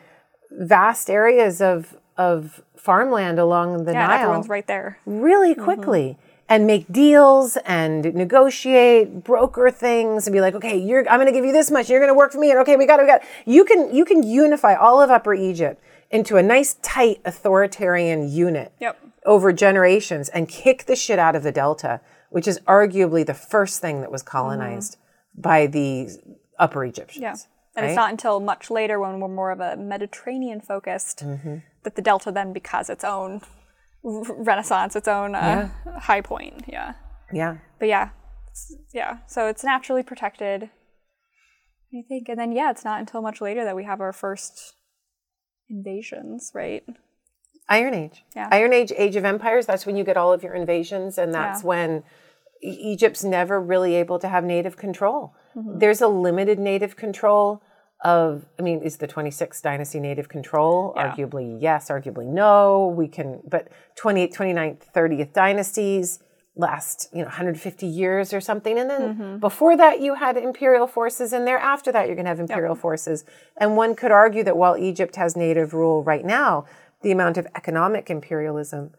vast 0.50 1.10
areas 1.10 1.60
of 1.60 1.96
of 2.16 2.62
farmland 2.76 3.38
along 3.38 3.84
the 3.84 3.92
yeah, 3.92 4.06
nile 4.06 4.20
everyone's 4.20 4.48
right 4.48 4.66
there. 4.66 4.98
really 5.06 5.54
mm-hmm. 5.54 5.64
quickly 5.64 6.18
and 6.48 6.66
make 6.66 6.90
deals 6.92 7.56
and 7.64 8.14
negotiate 8.14 9.24
broker 9.24 9.70
things 9.70 10.26
and 10.26 10.34
be 10.34 10.40
like 10.40 10.54
okay 10.54 10.76
you're 10.76 11.08
i'm 11.08 11.18
going 11.18 11.26
to 11.26 11.32
give 11.32 11.44
you 11.44 11.52
this 11.52 11.70
much 11.70 11.88
you're 11.90 12.00
going 12.00 12.10
to 12.10 12.14
work 12.14 12.30
for 12.32 12.38
me 12.38 12.50
and 12.50 12.60
okay 12.60 12.76
we 12.76 12.86
got 12.86 13.00
it 13.00 13.02
we 13.02 13.08
got 13.08 13.22
it. 13.22 13.28
you 13.46 13.64
can 13.64 13.92
you 13.94 14.04
can 14.04 14.22
unify 14.22 14.74
all 14.74 15.00
of 15.02 15.10
upper 15.10 15.34
egypt 15.34 15.82
into 16.10 16.36
a 16.36 16.42
nice 16.42 16.74
tight 16.82 17.20
authoritarian 17.24 18.30
unit 18.30 18.72
Yep. 18.80 19.11
Over 19.24 19.52
generations 19.52 20.28
and 20.30 20.48
kick 20.48 20.84
the 20.86 20.96
shit 20.96 21.18
out 21.18 21.36
of 21.36 21.42
the 21.42 21.52
delta 21.52 22.00
which 22.30 22.48
is 22.48 22.58
arguably 22.60 23.24
the 23.24 23.34
first 23.34 23.80
thing 23.80 24.00
that 24.00 24.10
was 24.10 24.22
colonized 24.22 24.96
by 25.36 25.66
the 25.66 26.08
upper 26.58 26.84
egyptians 26.84 27.22
Yeah. 27.22 27.36
And 27.74 27.86
it's 27.86 27.96
not 27.96 28.10
until 28.10 28.38
much 28.38 28.70
later 28.70 29.00
when 29.00 29.18
we're 29.18 29.28
more 29.28 29.50
of 29.50 29.60
a 29.60 29.76
Mediterranean 29.76 30.60
focused 30.60 31.24
Mm-hmm. 31.24 31.56
that 31.84 31.96
the 31.96 32.02
Delta 32.02 32.30
then 32.30 32.52
becomes 32.52 32.90
its 32.90 33.02
own 33.02 33.40
renaissance, 34.02 34.94
its 34.94 35.08
own 35.08 35.34
uh, 35.34 35.70
high 36.00 36.20
point. 36.20 36.64
Yeah. 36.68 36.94
yeah 37.32 37.56
But 37.78 37.88
yeah, 37.88 38.10
yeah. 38.92 39.18
So 39.26 39.46
it's 39.46 39.64
naturally 39.64 40.02
protected. 40.02 40.70
I 41.94 42.02
think, 42.08 42.28
and 42.28 42.38
then 42.38 42.52
yeah, 42.52 42.70
it's 42.70 42.84
not 42.84 43.00
until 43.00 43.22
much 43.22 43.40
later 43.40 43.64
that 43.64 43.76
we 43.76 43.84
have 43.84 44.00
our 44.00 44.12
first 44.12 44.74
invasions, 45.68 46.50
right? 46.54 46.82
Iron 47.68 47.94
Age. 47.94 48.24
Yeah. 48.36 48.48
Iron 48.52 48.72
Age, 48.72 48.92
Age 48.96 49.16
of 49.16 49.24
Empires, 49.24 49.66
that's 49.66 49.86
when 49.86 49.96
you 49.96 50.04
get 50.04 50.16
all 50.16 50.32
of 50.32 50.42
your 50.42 50.54
invasions, 50.54 51.16
and 51.18 51.32
that's 51.32 51.62
Yeah. 51.62 51.68
when 51.68 52.02
Egypt's 52.62 53.24
never 53.24 53.60
really 53.60 53.94
able 53.96 54.18
to 54.18 54.28
have 54.28 54.44
native 54.44 54.76
control. 54.76 55.34
Mm-hmm. 55.56 55.78
There's 55.78 56.00
a 56.00 56.08
limited 56.08 56.58
native 56.58 56.96
control 56.96 57.62
of, 58.04 58.46
I 58.58 58.62
mean, 58.62 58.82
is 58.82 58.96
the 58.98 59.06
26th 59.08 59.62
dynasty 59.62 60.00
native 60.00 60.28
control? 60.28 60.92
Yeah. 60.96 61.14
Arguably 61.14 61.58
yes, 61.60 61.88
arguably 61.88 62.26
no. 62.26 62.92
We 62.96 63.06
can, 63.08 63.40
but 63.48 63.68
28th, 64.00 64.34
29th, 64.34 64.92
30th 64.94 65.32
dynasties 65.32 66.18
last, 66.54 67.08
you 67.12 67.20
know, 67.20 67.26
150 67.26 67.86
years 67.86 68.32
or 68.34 68.40
something. 68.40 68.78
And 68.78 68.90
then 68.90 69.02
Mm-hmm. 69.14 69.36
before 69.38 69.76
that, 69.76 70.00
you 70.00 70.14
had 70.16 70.36
imperial 70.36 70.86
forces, 70.86 71.32
and 71.32 71.46
thereafter 71.46 71.90
that, 71.92 72.06
you're 72.06 72.14
going 72.16 72.26
to 72.26 72.28
have 72.30 72.40
imperial 72.40 72.74
forces. 72.74 73.24
And 73.56 73.76
one 73.76 73.94
could 73.94 74.10
argue 74.12 74.44
that 74.44 74.56
while 74.56 74.76
Egypt 74.76 75.16
has 75.16 75.34
native 75.36 75.72
rule 75.72 76.02
right 76.04 76.24
now, 76.24 76.66
the 77.02 77.12
amount 77.12 77.36
of 77.38 77.46
economic 77.54 78.10
imperialism 78.10 78.92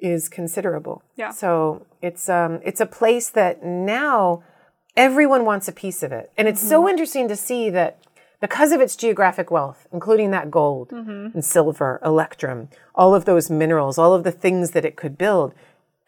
is 0.00 0.28
considerable. 0.28 1.02
Yeah. 1.16 1.30
So 1.30 1.86
it's 2.02 2.28
um 2.28 2.60
it's 2.64 2.80
a 2.80 2.86
place 2.86 3.28
that 3.30 3.64
now 3.64 4.42
everyone 4.96 5.44
wants 5.44 5.68
a 5.68 5.72
piece 5.72 6.02
of 6.02 6.12
it. 6.12 6.30
And 6.36 6.46
it's 6.48 6.60
Mm-hmm. 6.60 6.68
so 6.70 6.88
interesting 6.88 7.28
to 7.28 7.36
see 7.36 7.70
that 7.70 7.98
because 8.40 8.70
of 8.70 8.80
its 8.80 8.94
geographic 8.94 9.50
wealth, 9.50 9.86
including 9.92 10.30
that 10.30 10.50
gold 10.50 10.90
Mm-hmm. 10.90 11.34
and 11.34 11.44
silver, 11.44 12.00
electrum, 12.04 12.68
all 12.94 13.14
of 13.14 13.24
those 13.24 13.50
minerals, 13.50 13.98
all 13.98 14.14
of 14.14 14.22
the 14.24 14.30
things 14.32 14.70
that 14.72 14.84
it 14.84 14.94
could 14.96 15.18
build, 15.18 15.52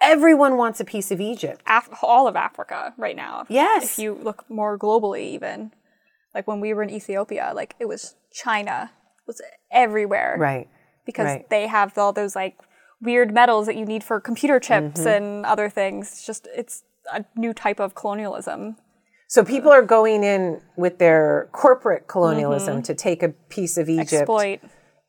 everyone 0.01 0.57
wants 0.57 0.78
a 0.80 0.84
piece 0.84 1.11
of 1.11 1.20
Egypt. 1.20 1.61
Af- 1.66 1.88
all 2.03 2.26
of 2.28 2.36
Africa 2.36 2.94
right 2.96 3.16
now. 3.16 3.44
Yes. 3.48 3.84
If 3.84 3.98
you 3.98 4.14
look 4.14 4.44
more 4.48 4.78
globally, 4.78 5.22
even 5.22 5.72
like 6.34 6.46
when 6.46 6.61
we 6.61 6.72
were 6.74 6.82
in 6.84 6.90
Ethiopia, 6.90 7.53
like 7.55 7.74
it 7.80 7.86
was 7.88 8.14
China 8.32 8.92
was 9.26 9.42
everywhere. 9.72 10.36
Right. 10.38 10.68
Because 11.11 11.27
Right. 11.27 11.51
they 11.51 11.67
have 11.67 11.97
all 11.99 12.13
those 12.13 12.35
like 12.43 12.55
weird 13.01 13.33
metals 13.33 13.67
that 13.67 13.77
you 13.77 13.85
need 13.85 14.03
for 14.05 14.21
computer 14.21 14.59
chips 14.61 15.01
Mm-hmm. 15.01 15.09
and 15.09 15.47
other 15.47 15.69
things. 15.69 16.09
It's 16.13 16.27
just 16.27 16.49
it's 16.55 16.85
a 17.13 17.25
new 17.37 17.53
type 17.53 17.81
of 17.81 17.95
colonialism. 17.95 18.77
So 19.27 19.45
people 19.45 19.71
are 19.71 19.83
going 19.97 20.25
in 20.25 20.61
with 20.77 20.99
their 20.99 21.49
corporate 21.53 22.09
colonialism 22.09 22.83
to 22.83 22.95
take 22.95 23.23
a 23.23 23.29
piece 23.49 23.77
of 23.79 23.89
Egypt. 23.89 24.11
Mm-hmm. 24.11 24.17
Exploit. 24.23 24.61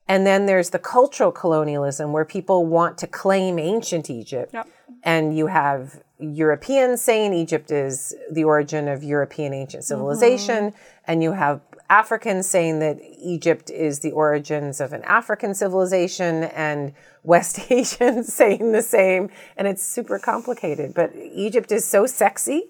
And 0.08 0.28
then 0.28 0.45
there's 0.45 0.70
the 0.72 0.80
cultural 0.80 1.32
colonialism 1.32 2.12
where 2.12 2.26
people 2.26 2.66
want 2.66 2.97
to 2.99 3.08
claim 3.08 3.58
ancient 3.58 4.10
Egypt. 4.10 4.54
Yep. 4.54 4.68
And 5.04 5.36
you 5.36 5.47
have 5.47 6.04
Europeans 6.20 7.02
saying 7.02 7.34
Egypt 7.34 7.72
is 7.72 8.14
the 8.32 8.43
origin 8.43 8.88
of 8.88 9.04
European 9.04 9.54
ancient 9.54 9.84
civilization. 9.86 10.66
Mm-hmm. 10.66 11.06
And 11.08 11.24
you 11.24 11.32
have 11.32 11.62
Africans 11.91 12.47
saying 12.47 12.79
that 12.79 13.01
Egypt 13.21 13.69
is 13.69 13.99
the 13.99 14.11
origins 14.11 14.79
of 14.79 14.93
an 14.93 15.03
African 15.03 15.53
civilization, 15.53 16.45
and 16.45 16.93
West 17.23 17.59
Asians 17.69 18.33
saying 18.33 18.71
the 18.71 18.81
same. 18.81 19.29
And 19.57 19.67
it's 19.67 19.83
super 19.83 20.17
complicated. 20.17 20.93
But 20.93 21.11
Egypt 21.15 21.69
is 21.69 21.83
so 21.83 22.05
sexy 22.05 22.69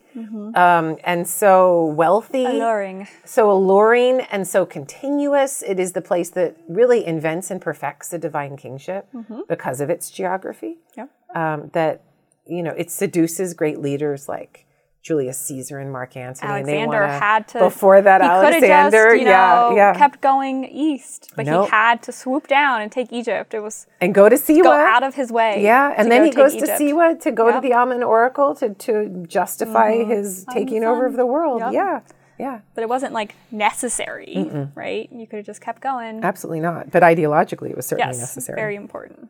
um, 0.55 0.97
and 1.03 1.27
so 1.27 1.85
wealthy 1.85 2.45
Alluring. 2.45 3.07
so 3.23 3.51
alluring 3.51 4.21
and 4.31 4.47
so 4.47 4.65
continuous. 4.65 5.61
It 5.61 5.79
is 5.79 5.93
the 5.93 6.01
place 6.01 6.31
that 6.31 6.57
really 6.67 7.05
invents 7.05 7.51
and 7.51 7.61
perfects 7.61 8.09
the 8.09 8.17
divine 8.17 8.57
kingship 8.57 9.07
because 9.47 9.81
of 9.81 9.91
its 9.91 10.09
geography. 10.09 10.77
Yep. 10.97 11.09
Um, 11.35 11.69
that 11.73 12.01
you 12.47 12.63
know, 12.63 12.73
it 12.75 12.89
seduces 12.89 13.53
great 13.53 13.79
leaders 13.79 14.27
like 14.27 14.65
Julius 15.01 15.37
Caesar 15.39 15.79
and 15.79 15.91
Mark 15.91 16.15
Antony. 16.15 16.51
Alexander 16.51 17.01
wanna- 17.01 17.19
had 17.19 17.47
to 17.49 17.59
before 17.59 18.01
that. 18.01 18.21
He 18.21 18.27
Alexander, 18.27 19.05
just, 19.09 19.19
you 19.19 19.25
know, 19.25 19.31
yeah, 19.31 19.73
yeah, 19.75 19.93
kept 19.97 20.21
going 20.21 20.65
east, 20.65 21.31
but 21.35 21.45
Nope. 21.47 21.65
he 21.65 21.71
had 21.71 22.03
to 22.03 22.11
swoop 22.11 22.47
down 22.47 22.81
and 22.81 22.91
take 22.91 23.11
Egypt. 23.11 23.55
It 23.55 23.61
was 23.61 23.87
and 23.99 24.13
go 24.13 24.29
to 24.29 24.35
Siwa. 24.35 24.63
go 24.63 24.71
out 24.71 25.01
of 25.01 25.15
his 25.15 25.31
way. 25.31 25.63
yeah, 25.63 25.93
and 25.97 26.11
then 26.11 26.21
go 26.21 26.25
he 26.25 26.31
goes 26.31 26.53
Egypt. 26.53 26.77
to 26.77 26.83
Siwa 26.83 27.19
to 27.19 27.31
go 27.31 27.47
Yep. 27.47 27.55
to 27.55 27.67
the 27.67 27.73
Amun 27.73 28.03
Oracle 28.03 28.53
to 28.55 28.75
to 28.75 29.25
justify 29.27 29.93
mm-hmm. 29.93 30.11
his 30.11 30.45
taking 30.53 30.83
over 30.83 31.07
of 31.07 31.15
the 31.15 31.25
world. 31.25 31.61
Yep. 31.61 31.73
Yeah, 31.73 31.99
yeah, 32.37 32.59
But 32.75 32.83
it 32.83 32.89
wasn't 32.89 33.13
like 33.13 33.33
necessary, 33.51 34.49
right? 34.75 35.09
You 35.11 35.25
could 35.25 35.37
have 35.37 35.45
just 35.47 35.61
kept 35.61 35.81
going. 35.81 36.23
absolutely 36.23 36.59
not. 36.59 36.91
But 36.91 37.01
ideologically, 37.01 37.71
it 37.71 37.75
was 37.75 37.87
certainly 37.87 38.13
yes, 38.13 38.19
necessary. 38.19 38.55
very 38.55 38.75
important. 38.75 39.29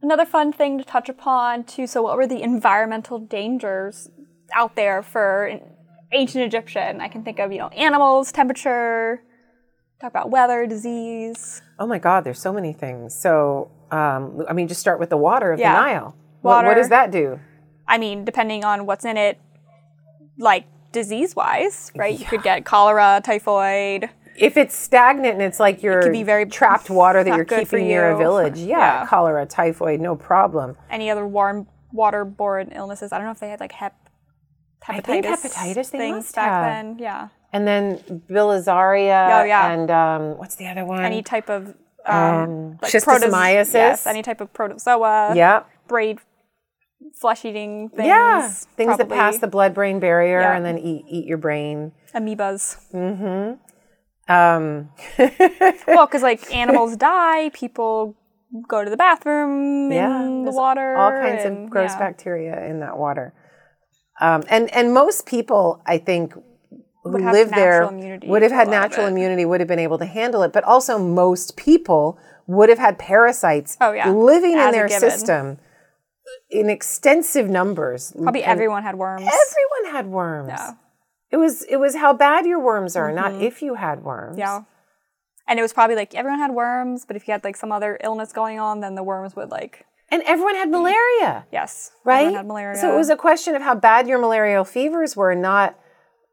Another 0.00 0.24
fun 0.24 0.52
thing 0.52 0.78
to 0.78 0.84
touch 0.84 1.08
upon 1.08 1.64
too. 1.64 1.86
So, 1.86 2.02
what 2.02 2.16
were 2.16 2.26
the 2.26 2.40
environmental 2.42 3.18
dangers 3.18 4.08
out 4.54 4.76
there 4.76 5.02
for 5.02 5.58
ancient 6.12 6.44
Egyptian? 6.44 7.00
I 7.00 7.08
can 7.08 7.22
think 7.22 7.38
of 7.38 7.52
you 7.52 7.58
know 7.58 7.68
animals, 7.68 8.32
temperature. 8.32 9.22
Talk 10.00 10.10
about 10.12 10.30
weather, 10.30 10.64
disease. 10.66 11.60
Oh 11.78 11.86
my 11.86 11.98
God, 11.98 12.22
there's 12.22 12.40
so 12.40 12.52
many 12.52 12.72
things. 12.72 13.14
So, 13.14 13.68
um, 13.90 14.44
I 14.48 14.52
mean, 14.52 14.68
just 14.68 14.80
start 14.80 15.00
with 15.00 15.10
the 15.10 15.16
water 15.16 15.50
of 15.52 15.58
Yeah. 15.58 15.72
the 15.74 15.80
Nile. 15.80 16.16
What, 16.40 16.64
what 16.66 16.74
does 16.74 16.88
that 16.90 17.10
do? 17.10 17.40
I 17.88 17.98
mean, 17.98 18.24
depending 18.24 18.64
on 18.64 18.86
what's 18.86 19.04
in 19.04 19.16
it, 19.16 19.40
like 20.38 20.66
disease 20.92 21.34
wise, 21.34 21.90
right? 21.96 22.16
You 22.16 22.24
could 22.26 22.44
get 22.44 22.64
cholera, 22.64 23.20
typhoid. 23.24 24.08
If 24.36 24.56
it's 24.56 24.76
stagnant 24.76 25.32
and 25.34 25.42
it's 25.42 25.58
like 25.58 25.82
you're 25.82 26.12
be 26.12 26.22
very 26.22 26.46
trapped 26.46 26.90
water 26.90 27.24
that 27.24 27.34
you're 27.34 27.44
keeping 27.44 27.88
near 27.88 28.10
a 28.12 28.16
village, 28.16 28.56
yeah, 28.60 29.00
Yeah. 29.00 29.06
cholera, 29.06 29.46
typhoid, 29.46 30.00
no 30.00 30.14
problem. 30.14 30.76
any 30.90 31.10
other 31.10 31.26
warm 31.26 31.66
waterborne 31.92 32.74
illnesses. 32.76 33.12
I 33.12 33.18
don't 33.18 33.26
know 33.26 33.32
if 33.32 33.40
they 33.40 33.48
had 33.48 33.58
like 33.58 33.72
hep, 33.72 34.07
hepatitis. 34.84 34.98
I 34.98 35.00
think 35.00 35.26
hepatitis 35.26 35.88
things 35.90 36.32
back 36.32 36.48
have. 36.48 36.64
then. 36.64 36.98
Yeah, 36.98 37.28
And 37.52 37.66
then 37.66 37.98
bilharzia 38.30 39.40
Oh, 39.40 39.44
yeah. 39.44 39.70
and 39.72 39.90
um, 39.90 40.38
what's 40.38 40.54
the 40.56 40.66
other 40.68 40.84
one? 40.84 41.04
any 41.04 41.22
type 41.22 41.48
of 41.50 41.74
um, 42.06 42.78
like 42.82 42.90
schistosomiasis. 42.92 43.74
Yes, 43.74 44.06
any 44.06 44.22
type 44.22 44.40
of 44.40 44.52
protozoa. 44.52 45.34
yeah, 45.34 45.64
braid, 45.88 46.18
flesh-eating 47.20 47.90
things. 47.90 48.06
yeah, 48.06 48.48
things 48.76 48.96
that 48.96 49.08
pass 49.08 49.38
the 49.38 49.46
blood-brain 49.46 50.00
barrier 50.00 50.40
Yeah. 50.40 50.56
and 50.56 50.64
then 50.64 50.78
eat 50.78 51.04
eat 51.08 51.26
your 51.26 51.38
brain. 51.38 51.92
amoebas. 52.14 52.76
Um, 54.28 54.90
well, 55.86 56.06
because 56.06 56.22
like 56.22 56.52
animals 56.54 56.96
die, 56.96 57.48
people 57.50 58.14
go 58.68 58.84
to 58.84 58.90
the 58.90 58.96
bathroom 58.96 59.90
Yeah, 59.90 60.22
in 60.22 60.44
the 60.44 60.50
water. 60.52 60.96
all 60.96 61.10
kinds 61.12 61.44
and- 61.44 61.64
of 61.64 61.70
gross 61.70 61.92
yeah. 61.92 61.98
bacteria 61.98 62.64
in 62.66 62.80
that 62.80 62.98
water. 62.98 63.32
Um, 64.20 64.42
and 64.48 64.72
and 64.74 64.92
most 64.92 65.26
people, 65.26 65.80
I 65.86 65.98
think, 65.98 66.32
who 66.32 67.12
Would 67.12 67.22
have 67.22 67.32
live 67.32 67.50
there 67.50 67.88
would 68.24 68.42
have 68.42 68.52
had 68.52 68.68
natural 68.68 69.06
immunity, 69.06 69.44
would 69.44 69.60
have 69.60 69.68
been 69.68 69.78
able 69.78 69.98
to 69.98 70.06
handle 70.06 70.42
it. 70.42 70.52
But 70.52 70.64
also, 70.64 70.98
most 70.98 71.56
people 71.56 72.18
would 72.46 72.68
have 72.68 72.78
had 72.78 72.98
parasites 72.98 73.76
Oh, 73.80 73.92
yeah. 73.92 74.10
living 74.10 74.52
in 74.52 74.58
As 74.58 74.68
a 74.68 74.72
their 74.72 74.88
system 74.88 75.58
in 76.50 76.68
extensive 76.70 77.48
numbers. 77.48 78.12
Probably 78.12 78.42
And 78.42 78.50
everyone 78.52 78.82
had 78.82 78.96
worms. 78.96 79.22
Everyone 79.22 79.94
had 79.96 80.06
worms. 80.06 80.48
Yeah. 80.48 80.72
It 81.30 81.36
was 81.36 81.62
it 81.64 81.76
was 81.76 81.94
how 81.96 82.12
bad 82.14 82.46
your 82.46 82.58
worms 82.60 82.96
are, 82.96 83.12
not 83.12 83.42
if 83.42 83.62
you 83.62 83.74
had 83.74 84.02
worms. 84.02 84.32
Mm-hmm. 84.32 84.40
Yeah. 84.40 84.62
And 85.46 85.58
it 85.58 85.62
was 85.62 85.72
probably 85.72 85.96
like 85.96 86.14
everyone 86.14 86.40
had 86.40 86.50
worms, 86.52 87.04
but 87.06 87.16
if 87.16 87.26
you 87.28 87.32
had 87.32 87.44
like 87.44 87.56
some 87.56 87.72
other 87.72 87.98
illness 88.02 88.32
going 88.32 88.58
on, 88.58 88.80
then 88.80 88.94
the 88.94 89.02
worms 89.02 89.36
would 89.36 89.50
like 89.50 89.86
And 90.10 90.22
everyone 90.24 90.54
had 90.54 90.70
malaria, 90.70 91.44
yes, 91.52 91.92
right? 92.04 92.20
Everyone 92.20 92.34
had 92.36 92.46
malaria. 92.46 92.78
So 92.80 92.92
it 92.94 92.96
was 92.96 93.10
a 93.10 93.16
question 93.16 93.54
of 93.54 93.62
how 93.62 93.74
bad 93.74 94.08
your 94.08 94.18
malarial 94.18 94.64
fevers 94.64 95.14
were, 95.16 95.34
not 95.34 95.78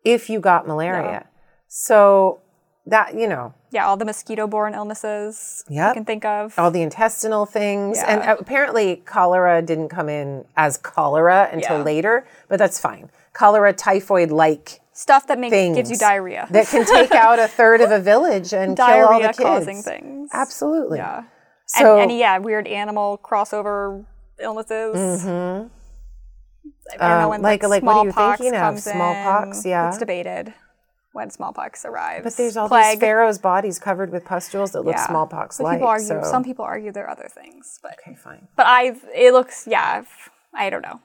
if 0.05 0.30
you 0.30 0.39
got 0.39 0.65
malaria. 0.67 1.28
So 1.67 2.39
that, 2.86 3.15
you 3.15 3.28
know, 3.28 3.53
yeah, 3.71 3.86
all 3.86 3.97
the 3.97 4.05
mosquito-borne 4.05 4.73
illnesses 4.73 5.65
you 5.67 5.76
Yep. 5.78 5.93
can 5.95 6.05
think 6.05 6.23
of. 6.23 6.53
all 6.57 6.71
the 6.71 6.82
intestinal 6.82 7.45
things. 7.45 7.97
Yeah. 7.97 8.05
And 8.30 8.39
apparently, 8.39 8.97
cholera 9.05 9.61
didn't 9.61 9.89
come 9.89 10.07
in 10.07 10.45
as 10.55 10.78
cholera 10.78 11.49
until 11.51 11.78
Yeah. 11.80 11.84
later, 11.84 12.26
but 12.47 12.57
that's 12.59 12.80
fine. 12.80 13.09
Cholera, 13.34 13.73
typhoid 13.73 14.32
like 14.32 14.80
Stuff 14.93 15.28
that 15.28 15.38
makes 15.39 15.51
gives 15.53 15.91
you 15.91 15.97
diarrhea. 15.97 16.47
that 16.51 16.67
can 16.67 16.86
take 16.86 17.11
out 17.11 17.39
a 17.39 17.47
third 17.49 17.82
of 17.82 17.91
a 17.91 17.99
village 17.99 18.53
and 18.53 18.78
kill 18.78 18.86
all 18.86 18.91
the 18.91 19.03
diarrhea 19.03 19.28
kids. 19.34 19.39
causing 19.39 19.82
things. 19.82 20.30
Absolutely. 20.32 20.99
Yeah. 20.99 21.23
So, 21.78 21.99
and, 21.99 22.09
and 22.11 22.19
yeah, 22.19 22.38
weird 22.39 22.67
animal 22.67 23.19
crossover 23.23 24.05
illnesses. 24.39 25.26
I 25.26 26.97
don't 26.97 27.09
know 27.19 27.23
Um, 27.26 27.30
when 27.30 27.41
like- 27.41 27.63
like, 27.63 27.69
like, 27.69 27.84
what 27.84 27.95
are 27.97 28.05
you 28.05 28.11
smallpox 28.11 28.41
thinking 28.41 28.59
of? 28.59 28.80
Smallpox, 28.80 29.65
in. 29.65 29.71
yeah. 29.71 29.88
It's 29.89 29.97
debated 29.97 30.53
when 31.13 31.30
smallpox 31.30 31.86
arrives. 31.86 32.23
but 32.23 32.36
there's 32.38 32.57
all 32.57 32.67
Plague. 32.67 32.95
these 32.95 32.99
pharaohs' 32.99 33.38
bodies 33.39 33.80
covered 33.80 34.11
with 34.11 34.26
pustules 34.26 34.71
that 34.73 34.82
look 34.84 34.95
yeah. 34.95 35.07
smallpox 35.07 35.59
like. 35.59 35.80
so. 36.01 36.21
Some 36.23 36.43
people 36.43 36.65
argue 36.65 36.91
there 36.91 37.05
are 37.05 37.09
other 37.09 37.30
things, 37.30 37.80
but 37.82 37.93
Okay, 38.05 38.15
fine. 38.15 38.47
but 38.55 38.65
I 38.67 38.95
it 39.15 39.32
looks 39.34 39.65
yeah. 39.67 40.03
I 40.53 40.69
don't 40.69 40.82
know. 40.82 40.99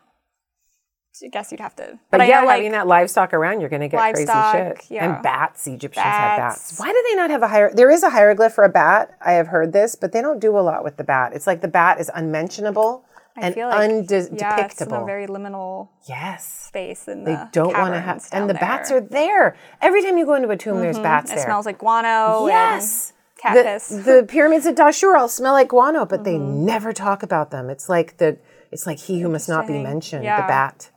I 1.23 1.29
guess 1.29 1.51
you'd 1.51 1.61
have 1.61 1.77
to. 1.77 1.99
But, 2.11 2.21
I 2.21 2.29
yeah, 2.29 2.41
know, 2.41 2.47
like, 2.47 2.57
having 2.57 2.73
that 2.73 2.87
livestock 2.87 3.35
around, 3.35 3.61
you're 3.61 3.69
going 3.69 3.83
to 3.83 3.89
get 3.89 3.97
Livestock, 3.99 4.53
crazy 4.53 4.69
shit. 4.69 4.91
yeah. 4.91 5.15
And 5.15 5.23
bats, 5.23 5.67
Egyptians 5.67 6.05
had 6.05 6.37
bats. 6.37 6.71
Bats. 6.71 6.81
Why 6.81 6.93
do 6.93 7.05
they 7.09 7.17
not 7.17 7.31
have 7.31 7.43
a 7.43 7.49
higher? 7.49 7.71
There 7.73 7.91
is 7.91 8.03
a 8.03 8.11
hieroglyph 8.11 8.55
for 8.55 8.65
a 8.65 8.69
bat. 8.69 9.17
I 9.21 9.33
have 9.33 9.49
heard 9.49 9.73
this, 9.73 9.95
but 9.95 10.13
they 10.13 10.23
don't 10.23 10.41
do 10.41 10.59
a 10.59 10.61
lot 10.61 10.85
with 10.85 10.97
the 10.97 11.05
bat. 11.05 11.33
It's 11.35 11.47
like 11.47 11.61
the 11.61 11.69
bat 11.69 12.01
is 12.01 12.11
unmentionable 12.15 13.05
I 13.37 13.47
and 13.47 13.55
feel 13.55 13.69
like, 13.69 13.91
undepictable. 13.91 14.41
yeah, 14.41 14.65
it's 14.67 14.81
in 14.81 14.93
a 14.93 15.05
very 15.05 15.27
liminal 15.27 15.89
yes. 16.09 16.67
space 16.67 17.07
in 17.09 17.25
They 17.25 17.35
the 17.35 17.49
don't 17.53 17.75
want 17.75 17.95
to 17.95 18.01
have, 18.01 18.27
and 18.33 18.51
the 18.51 18.55
bats 18.55 18.91
are 18.91 19.01
there. 19.01 19.57
Every 19.81 20.03
time 20.03 20.19
you 20.19 20.27
go 20.27 20.35
into 20.35 20.49
a 20.51 20.57
tomb, 20.57 20.81
there's 20.81 20.97
mm-hmm. 20.97 21.05
bats 21.05 21.31
It 21.31 21.37
there. 21.37 21.45
smells 21.45 21.67
like 21.67 21.79
guano. 21.79 22.47
yes. 22.47 23.13
Cat 23.39 23.65
piss. 23.65 23.89
The, 23.89 24.03
the 24.03 24.27
pyramids 24.29 24.67
at 24.67 24.77
Dashur 24.77 25.19
all 25.19 25.29
smell 25.29 25.55
like 25.55 25.69
guano, 25.69 26.05
but 26.05 26.25
they 26.25 26.35
mm-hmm. 26.35 26.67
never 26.67 26.93
talk 26.93 27.23
about 27.23 27.51
them. 27.51 27.71
It's 27.71 27.89
like 27.89 28.19
the, 28.19 28.37
it's 28.71 28.87
like 28.87 28.99
he 28.99 29.21
who 29.21 29.29
must 29.29 29.49
not 29.49 29.67
be 29.67 29.83
mentioned, 29.83 30.25
the 30.25 30.29
bat. 30.29 30.90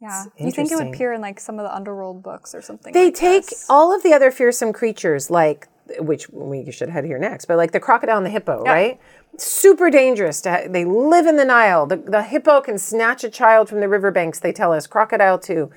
Yeah. 0.00 0.24
You 0.38 0.50
think 0.50 0.70
it 0.70 0.76
would 0.76 0.88
appear 0.88 1.12
in 1.12 1.20
like 1.20 1.40
some 1.40 1.58
of 1.58 1.64
the 1.64 1.74
underworld 1.74 2.22
books 2.22 2.54
or 2.54 2.62
something? 2.62 2.92
They 2.92 3.06
like 3.06 3.14
take 3.14 3.46
this? 3.46 3.66
all 3.68 3.94
of 3.94 4.02
the 4.02 4.12
other 4.12 4.30
fearsome 4.30 4.72
creatures, 4.72 5.30
like 5.30 5.68
which 5.98 6.28
we 6.30 6.70
should 6.70 6.90
head 6.90 7.04
here 7.04 7.18
next, 7.18 7.46
but 7.46 7.56
like 7.56 7.72
the 7.72 7.80
crocodile 7.80 8.18
and 8.18 8.26
the 8.26 8.30
hippo, 8.30 8.62
right? 8.62 9.00
Super 9.38 9.90
dangerous. 9.90 10.40
To 10.42 10.50
ha- 10.50 10.68
they 10.68 10.84
live 10.84 11.26
in 11.26 11.36
the 11.36 11.44
Nile. 11.44 11.86
The, 11.86 11.96
the 11.96 12.22
hippo 12.22 12.60
can 12.60 12.78
snatch 12.78 13.24
a 13.24 13.30
child 13.30 13.68
from 13.68 13.80
the 13.80 13.88
riverbanks. 13.88 14.38
They 14.38 14.52
tell 14.52 14.72
us 14.72 14.86
crocodile 14.86 15.38
too, 15.38 15.70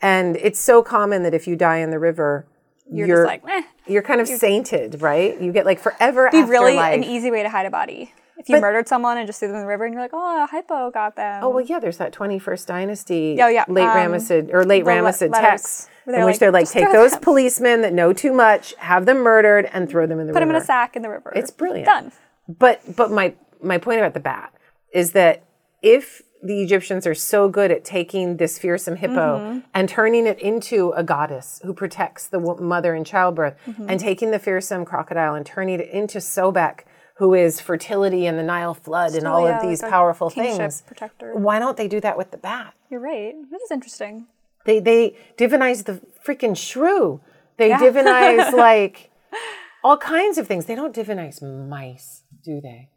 and 0.00 0.36
it's 0.36 0.60
so 0.60 0.82
common 0.82 1.22
that 1.22 1.34
if 1.34 1.46
you 1.46 1.54
die 1.54 1.78
in 1.78 1.90
the 1.90 1.98
river, 1.98 2.46
You're, 2.90 3.06
you're 3.06 3.16
just 3.18 3.26
like, 3.26 3.42
eh. 3.48 3.62
you're 3.86 4.02
kind 4.02 4.20
of 4.20 4.28
sainted, 4.28 5.02
right? 5.02 5.40
You 5.40 5.52
get 5.52 5.66
like 5.66 5.78
forever 5.80 6.28
Be 6.32 6.42
really 6.42 6.78
an 6.78 7.04
easy 7.04 7.30
way 7.30 7.42
to 7.42 7.48
hide 7.50 7.66
a 7.66 7.70
body. 7.70 8.12
If 8.38 8.48
you 8.48 8.54
But- 8.56 8.60
murdered 8.62 8.86
someone 8.88 9.18
and 9.18 9.26
just 9.26 9.40
threw 9.40 9.48
them 9.48 9.56
in 9.56 9.62
the 9.62 9.68
river, 9.68 9.84
and 9.84 9.92
you're 9.92 10.02
like, 10.02 10.12
oh, 10.14 10.44
a 10.44 10.46
hypo 10.46 10.90
got 10.92 11.16
them. 11.16 11.42
Oh 11.42 11.48
well, 11.48 11.64
yeah. 11.64 11.80
There's 11.80 11.96
that 11.98 12.12
21st 12.12 12.66
dynasty, 12.66 13.36
Oh, 13.42 13.48
yeah, 13.48 13.64
late 13.68 13.84
um, 13.84 13.96
Ramessid 14.12 14.52
or 14.54 14.64
late 14.64 14.84
le- 14.84 14.92
Ramessid 14.92 15.32
texts, 15.32 15.88
in 16.06 16.12
they're 16.12 16.24
which 16.24 16.38
they're 16.38 16.52
like, 16.52 16.70
take 16.70 16.90
those 16.92 17.10
them." 17.12 17.20
policemen 17.20 17.80
that 17.82 17.92
know 17.92 18.12
too 18.12 18.32
much, 18.32 18.74
have 18.78 19.06
them 19.06 19.18
murdered, 19.18 19.68
and 19.72 19.88
throw 19.88 20.06
them 20.06 20.20
in 20.20 20.26
the 20.28 20.32
Put 20.32 20.38
river. 20.40 20.46
Put 20.46 20.52
them 20.52 20.56
in 20.56 20.62
a 20.62 20.64
sack 20.64 20.94
in 20.96 21.02
the 21.02 21.10
river. 21.10 21.32
It's 21.34 21.50
brilliant. 21.50 21.86
Done. 21.86 22.12
But 22.48 22.80
but 22.96 23.10
my 23.10 23.34
my 23.60 23.76
point 23.78 23.98
about 23.98 24.14
the 24.14 24.20
bat 24.20 24.52
is 24.92 25.12
that 25.12 25.42
if 25.82 26.22
the 26.40 26.62
Egyptians 26.62 27.04
are 27.04 27.16
so 27.16 27.48
good 27.48 27.72
at 27.72 27.84
taking 27.84 28.36
this 28.36 28.56
fearsome 28.60 28.94
hippo 28.94 29.38
Mm-hmm. 29.40 29.58
and 29.74 29.88
turning 29.88 30.24
it 30.28 30.38
into 30.38 30.92
a 30.92 31.02
goddess 31.02 31.60
who 31.64 31.74
protects 31.74 32.28
the 32.28 32.38
wo- 32.38 32.54
mother 32.58 32.94
in 32.94 33.02
childbirth, 33.02 33.56
Mm-hmm. 33.66 33.90
and 33.90 33.98
taking 33.98 34.30
the 34.30 34.38
fearsome 34.38 34.84
crocodile 34.84 35.34
and 35.34 35.44
turning 35.44 35.80
it 35.80 35.88
into 35.90 36.18
Sobek, 36.18 36.82
who 37.18 37.34
is 37.34 37.60
fertility 37.60 38.26
and 38.26 38.38
the 38.38 38.42
Nile 38.42 38.74
flood 38.74 39.14
and 39.14 39.26
all 39.26 39.46
yeah, 39.46 39.56
of 39.60 39.62
these 39.68 39.82
like 39.82 39.90
powerful 39.90 40.30
things, 40.30 40.82
protector. 40.82 41.34
why 41.34 41.58
don't 41.58 41.76
they 41.76 41.88
do 41.88 42.00
that 42.00 42.16
with 42.16 42.30
the 42.30 42.36
bat? 42.36 42.74
You're 42.90 43.00
right. 43.00 43.34
That 43.50 43.60
is 43.60 43.70
interesting. 43.70 44.26
They 44.64 44.78
they 44.80 45.16
divinize 45.36 45.84
the 45.84 46.00
freaking 46.24 46.56
shrew. 46.56 47.20
They 47.56 47.68
Yeah. 47.70 47.78
divinize 47.80 48.52
like 48.68 49.10
all 49.82 49.96
kinds 49.98 50.38
of 50.38 50.46
things. 50.46 50.66
They 50.66 50.74
don't 50.74 50.94
divinize 50.94 51.42
mice, 51.42 52.22
do 52.44 52.60
they? 52.60 52.90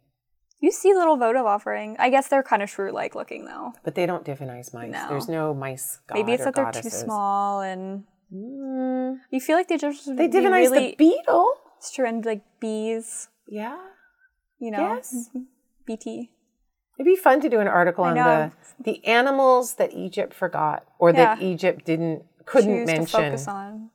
You 0.60 0.72
see 0.72 0.94
little 0.94 1.18
votive 1.18 1.46
offering. 1.48 1.96
I 1.98 2.12
guess 2.12 2.28
they're 2.28 2.44
kind 2.44 2.62
of 2.62 2.70
shrew-like 2.70 3.16
looking 3.16 3.46
though. 3.46 3.74
But 3.84 3.96
they 3.96 4.06
don't 4.06 4.24
divinize 4.24 4.72
mice. 4.74 4.92
No. 4.92 5.08
There's 5.10 5.28
no 5.28 5.56
mice 5.56 6.00
god 6.08 6.16
Maybe 6.16 6.34
it's 6.34 6.44
that 6.44 6.54
they're 6.54 6.72
too 6.72 6.90
small 6.90 7.62
and. 7.62 8.04
Mm. 8.32 9.18
You 9.32 9.42
feel 9.42 9.58
like 9.58 9.68
they 9.68 9.78
just 9.78 10.06
They 10.16 10.30
divinize 10.30 10.70
really, 10.70 10.92
the 10.92 10.96
beetle. 10.96 11.52
It's 11.78 11.92
true, 11.92 12.08
and 12.08 12.24
like 12.24 12.44
bees, 12.60 13.28
Yeah. 13.48 13.78
You 14.62 14.72
know, 14.72 14.96
Yes. 14.96 15.30
BT. 15.86 16.32
It'd 16.98 17.06
be 17.06 17.16
fun 17.16 17.42
to 17.42 17.50
do 17.50 17.60
an 17.60 17.68
article 17.68 18.04
on 18.04 18.16
the 18.16 18.52
the 18.80 19.04
animals 19.06 19.74
that 19.76 19.92
Egypt 19.94 20.34
forgot 20.34 20.86
or 21.00 21.12
that 21.12 21.42
Egypt 21.42 21.84
didn't 21.86 22.24
couldn't 22.46 22.70
choose 22.70 22.88
mention. 22.88 23.06
to 23.06 23.12
focus 23.12 23.48
on. 23.48 23.90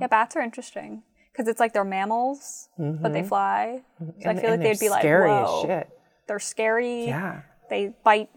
Yeah, 0.00 0.06
bats 0.06 0.36
are 0.36 0.40
interesting 0.40 1.02
because 1.32 1.48
it's 1.48 1.58
like 1.58 1.72
they're 1.72 1.84
mammals, 1.84 2.68
but 2.78 3.12
they 3.12 3.24
fly. 3.24 3.82
So 4.22 4.30
I 4.30 4.36
feel 4.36 4.50
like 4.50 4.60
they'd 4.60 4.78
be 4.78 4.88
like, 4.88 5.02
scary 5.02 5.28
Whoa. 5.28 5.60
as 5.62 5.66
shit. 5.66 5.98
They're 6.28 6.38
scary. 6.38 7.06
Yeah. 7.06 7.42
They 7.70 7.92
bite. 8.04 8.30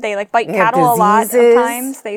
They 0.00 0.16
like 0.16 0.32
bite 0.32 0.46
They 0.46 0.54
cattle 0.54 0.94
a 0.94 0.94
lot 0.94 1.26
sometimes. 1.26 2.02
They. 2.02 2.16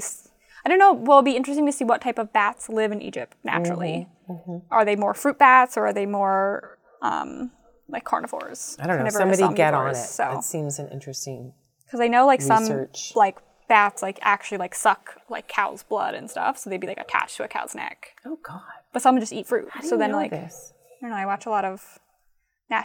I 0.66 0.70
don't 0.70 0.80
know. 0.80 0.94
Well, 0.94 1.18
it'd 1.18 1.26
be 1.26 1.36
interesting 1.36 1.66
to 1.66 1.74
see 1.74 1.84
what 1.84 2.00
type 2.00 2.18
of 2.18 2.32
bats 2.32 2.70
live 2.70 2.94
in 2.94 3.02
Egypt 3.02 3.36
naturally. 3.44 4.08
Mm-hmm, 4.30 4.60
Are 4.72 4.86
they 4.86 4.96
more 4.96 5.14
fruit 5.14 5.38
bats 5.38 5.76
or 5.76 5.88
are 5.88 5.94
they 5.94 6.06
more 6.06 6.78
um, 7.02 7.52
like 7.94 8.04
carnivores? 8.04 8.78
I 8.80 8.88
don't 8.88 9.04
know. 9.04 9.10
Somebody 9.10 9.54
get 9.56 9.74
on 9.74 9.92
it. 9.92 9.96
So 9.96 10.24
That 10.24 10.44
seems 10.44 10.80
an 10.80 10.90
interesting. 10.90 11.54
because 11.86 12.00
I 12.00 12.08
know 12.08 12.26
like 12.26 12.42
some 12.42 12.88
like 13.16 13.38
bats 13.70 14.02
like 14.02 14.20
actually 14.22 14.58
like 14.58 14.76
suck 14.76 15.22
like 15.30 15.48
cow's 15.48 15.84
blood 15.84 16.16
and 16.16 16.30
stuff, 16.30 16.58
so 16.58 16.70
they'd 16.70 16.82
be 16.82 16.88
like 16.88 16.98
attached 17.00 17.38
to 17.38 17.44
a 17.44 17.48
cow's 17.48 17.74
neck. 17.76 18.16
Oh 18.26 18.38
God. 18.44 18.62
But 18.92 19.02
some 19.02 19.20
just 19.20 19.34
eat 19.34 19.48
fruit. 19.48 19.70
So 19.84 19.98
then 19.98 20.12
like 20.12 20.32
this? 20.32 20.74
I 21.02 21.06
don't 21.06 21.12
know. 21.12 21.18
I 21.18 21.26
watch 21.26 21.46
a 21.46 21.50
lot 21.50 21.66
of 21.66 22.00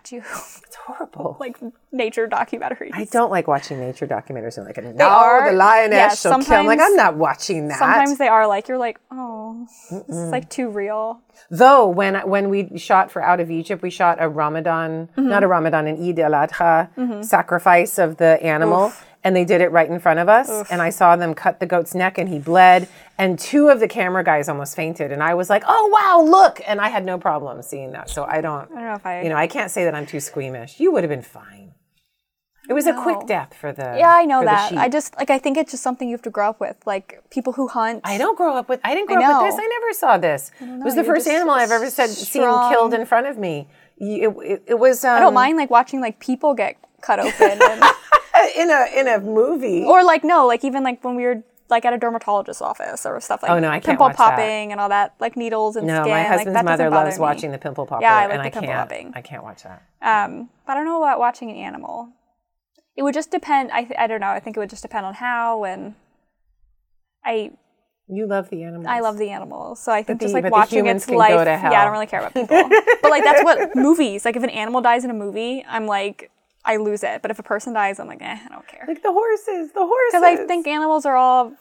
Geo 0.04 0.20
It's 0.20 0.76
horrible. 0.86 1.36
like 1.40 1.56
nature 1.92 2.28
documentaries. 2.28 2.90
I 2.92 3.04
don't 3.04 3.30
like 3.30 3.46
watching 3.48 3.80
nature 3.80 4.06
documentaries. 4.06 4.58
I'm 4.58 4.64
like, 4.64 4.76
no, 4.96 5.04
are- 5.08 5.50
the 5.50 5.56
lioness 5.56 5.96
yeah, 5.96 6.14
shall 6.14 6.42
kill. 6.42 6.54
I'm 6.56 6.66
like, 6.66 6.80
I'm 6.80 6.94
not 6.96 7.16
watching 7.16 7.68
that. 7.68 7.78
Sometimes 7.78 8.18
they 8.18 8.28
are 8.28 8.46
like 8.46 8.68
you're 8.68 8.76
like 8.78 9.00
oh 9.10 9.66
this 9.90 10.16
is 10.16 10.30
like 10.30 10.50
too 10.50 10.68
real. 10.68 11.20
Though 11.50 11.88
when 11.88 12.16
when 12.28 12.50
we 12.50 12.76
shot 12.78 13.10
for 13.10 13.22
Out 13.22 13.40
of 13.40 13.50
Egypt, 13.50 13.82
we 13.82 13.90
shot 13.90 14.18
a 14.20 14.28
Ramadan, 14.28 15.08
Mm-hmm. 15.16 15.28
not 15.28 15.42
a 15.42 15.48
Ramadan, 15.48 15.86
an 15.86 16.02
Eid 16.06 16.18
al 16.18 16.32
Adha 16.32 17.24
sacrifice 17.24 17.98
of 17.98 18.18
the 18.18 18.42
animal, 18.42 18.92
and 19.24 19.34
they 19.34 19.44
did 19.44 19.60
it 19.60 19.70
right 19.72 19.88
in 19.88 19.98
front 19.98 20.20
of 20.20 20.28
us. 20.28 20.48
And 20.70 20.80
I 20.80 20.90
saw 20.90 21.16
them 21.16 21.34
cut 21.34 21.60
the 21.60 21.66
goat's 21.66 21.94
neck, 21.94 22.18
and 22.18 22.28
he 22.28 22.38
bled. 22.38 22.88
And 23.18 23.38
two 23.38 23.68
of 23.68 23.80
the 23.80 23.88
camera 23.88 24.22
guys 24.22 24.48
almost 24.48 24.76
fainted, 24.76 25.12
and 25.12 25.22
I 25.22 25.34
was 25.34 25.50
like, 25.50 25.64
"Oh 25.66 25.88
wow, 25.88 26.24
look!" 26.24 26.60
And 26.66 26.80
I 26.80 26.88
had 26.88 27.04
no 27.04 27.18
problem 27.18 27.62
seeing 27.62 27.92
that. 27.92 28.10
So 28.10 28.24
I 28.24 28.40
don't, 28.40 28.70
I 28.70 28.74
don't 28.74 28.84
know 28.84 28.94
if 28.94 29.06
I 29.06 29.22
you 29.22 29.28
know, 29.28 29.36
I 29.36 29.46
can't 29.46 29.70
say 29.70 29.84
that 29.84 29.94
I'm 29.94 30.06
too 30.06 30.20
squeamish. 30.20 30.78
You 30.78 30.92
would 30.92 31.02
have 31.02 31.10
been 31.10 31.22
fine. 31.22 31.74
It 32.68 32.74
was 32.74 32.86
a 32.86 32.92
quick 32.92 33.26
death 33.26 33.54
for 33.54 33.72
the 33.72 33.96
yeah 33.98 34.14
I 34.14 34.26
know 34.26 34.44
that. 34.44 34.72
I 34.72 34.90
just 34.90 35.16
like 35.16 35.30
I 35.30 35.38
think 35.38 35.56
it's 35.56 35.70
just 35.70 35.82
something 35.82 36.06
you 36.06 36.14
have 36.14 36.22
to 36.22 36.30
grow 36.30 36.50
up 36.50 36.60
with. 36.60 36.76
Like 36.86 37.22
people 37.30 37.54
who 37.54 37.66
hunt. 37.66 38.02
I 38.04 38.18
don't 38.18 38.36
grow 38.36 38.54
up 38.56 38.68
with. 38.68 38.80
I 38.84 38.94
didn't 38.94 39.08
grow 39.08 39.16
I 39.16 39.24
up 39.24 39.42
with 39.42 39.52
this. 39.52 39.58
I 39.58 39.66
never 39.66 39.92
saw 39.94 40.18
this. 40.18 40.50
It 40.60 40.84
was 40.84 40.94
the 40.94 41.04
first 41.04 41.26
animal 41.26 41.54
I've 41.54 41.70
ever 41.70 41.88
said 41.88 42.10
seen 42.10 42.42
killed 42.70 42.92
in 42.92 43.06
front 43.06 43.26
of 43.26 43.38
me. 43.38 43.68
It, 43.96 44.28
it, 44.44 44.62
it 44.66 44.78
was. 44.78 45.02
Um, 45.02 45.16
I 45.16 45.20
don't 45.20 45.34
mind 45.34 45.56
like 45.56 45.70
watching 45.70 46.02
like 46.02 46.20
people 46.20 46.52
get 46.52 46.76
cut 47.00 47.20
open 47.20 47.58
and, 47.62 47.82
in 48.56 48.70
a 48.70 48.86
in 49.00 49.08
a 49.08 49.18
movie. 49.20 49.84
or 49.84 50.02
like 50.04 50.24
no 50.24 50.46
like 50.46 50.64
even 50.64 50.82
like 50.84 51.02
when 51.04 51.14
we 51.16 51.24
were 51.24 51.42
like 51.70 51.84
at 51.84 51.92
a 51.92 51.98
dermatologist's 51.98 52.62
office 52.62 53.04
or 53.04 53.20
stuff 53.20 53.42
like 53.42 53.50
Oh, 53.52 53.58
no, 53.58 53.68
I 53.68 53.72
can't 53.74 53.84
pimple 53.84 54.06
watch 54.06 54.16
that. 54.16 54.30
popping 54.30 54.72
and 54.72 54.80
all 54.80 54.88
that 54.88 55.14
like 55.20 55.36
needles 55.36 55.76
and 55.76 55.86
no, 55.86 56.02
skin. 56.02 56.10
my 56.12 56.18
like, 56.20 56.26
husband's 56.28 56.54
that 56.54 56.64
mother 56.64 56.88
loves 56.88 57.16
me. 57.18 57.20
watching 57.20 57.50
the 57.52 57.58
pimple 57.58 57.84
popper, 57.86 58.02
Yeah, 58.02 58.16
I 58.16 58.22
like 58.26 58.30
and 58.30 58.40
the 58.40 58.44
I 58.46 58.50
pimple 58.50 58.68
can't. 58.72 58.88
popping. 58.88 59.12
I 59.14 59.20
can't 59.20 59.42
watch 59.42 59.62
that. 59.64 59.82
Um, 60.00 60.48
but 60.66 60.72
I 60.72 60.74
don't 60.76 60.86
know 60.86 61.02
about 61.02 61.18
watching 61.18 61.50
an 61.50 61.56
animal. 61.56 62.08
It 62.96 63.02
would 63.02 63.12
just 63.14 63.30
depend. 63.30 63.70
I, 63.70 63.84
th- 63.84 63.98
I 63.98 64.06
don't 64.06 64.20
know. 64.20 64.28
I 64.28 64.40
think 64.40 64.56
it 64.56 64.60
would 64.60 64.70
just 64.70 64.82
depend 64.82 65.04
on 65.06 65.14
how 65.14 65.64
and 65.64 65.94
I 67.24 67.50
You 68.08 68.26
love 68.26 68.48
the 68.50 68.62
animals. 68.62 68.86
I 68.88 69.00
love 69.00 69.18
the 69.18 69.28
animals, 69.30 69.80
so 69.80 69.92
I 69.92 70.02
think 70.02 70.20
the- 70.20 70.24
just 70.24 70.34
like 70.34 70.50
watching 70.50 70.86
its 70.86 71.08
life. 71.10 71.30
Yeah, 71.46 71.70
I 71.70 71.84
don't 71.84 71.92
really 71.92 72.06
care 72.06 72.20
about 72.20 72.34
people. 72.34 72.68
but 73.02 73.10
like 73.10 73.24
that's 73.24 73.44
what 73.44 73.76
movies. 73.76 74.24
Like 74.24 74.36
if 74.36 74.42
an 74.42 74.50
animal 74.50 74.80
dies 74.80 75.04
in 75.04 75.10
a 75.10 75.14
movie, 75.14 75.64
I'm 75.68 75.86
like, 75.86 76.30
I 76.64 76.76
lose 76.76 77.02
it. 77.02 77.22
But 77.22 77.30
if 77.30 77.38
a 77.38 77.42
person 77.42 77.72
dies, 77.72 77.98
I'm 78.00 78.06
like, 78.08 78.20
eh, 78.22 78.38
I 78.44 78.48
don't 78.48 78.66
care. 78.66 78.84
Like 78.86 79.02
the 79.02 79.12
horses, 79.12 79.72
the 79.72 79.80
horses. 79.86 80.10
Because 80.12 80.22
I 80.22 80.36
think 80.46 80.66
animals 80.66 81.06
are 81.06 81.16
all 81.16 81.52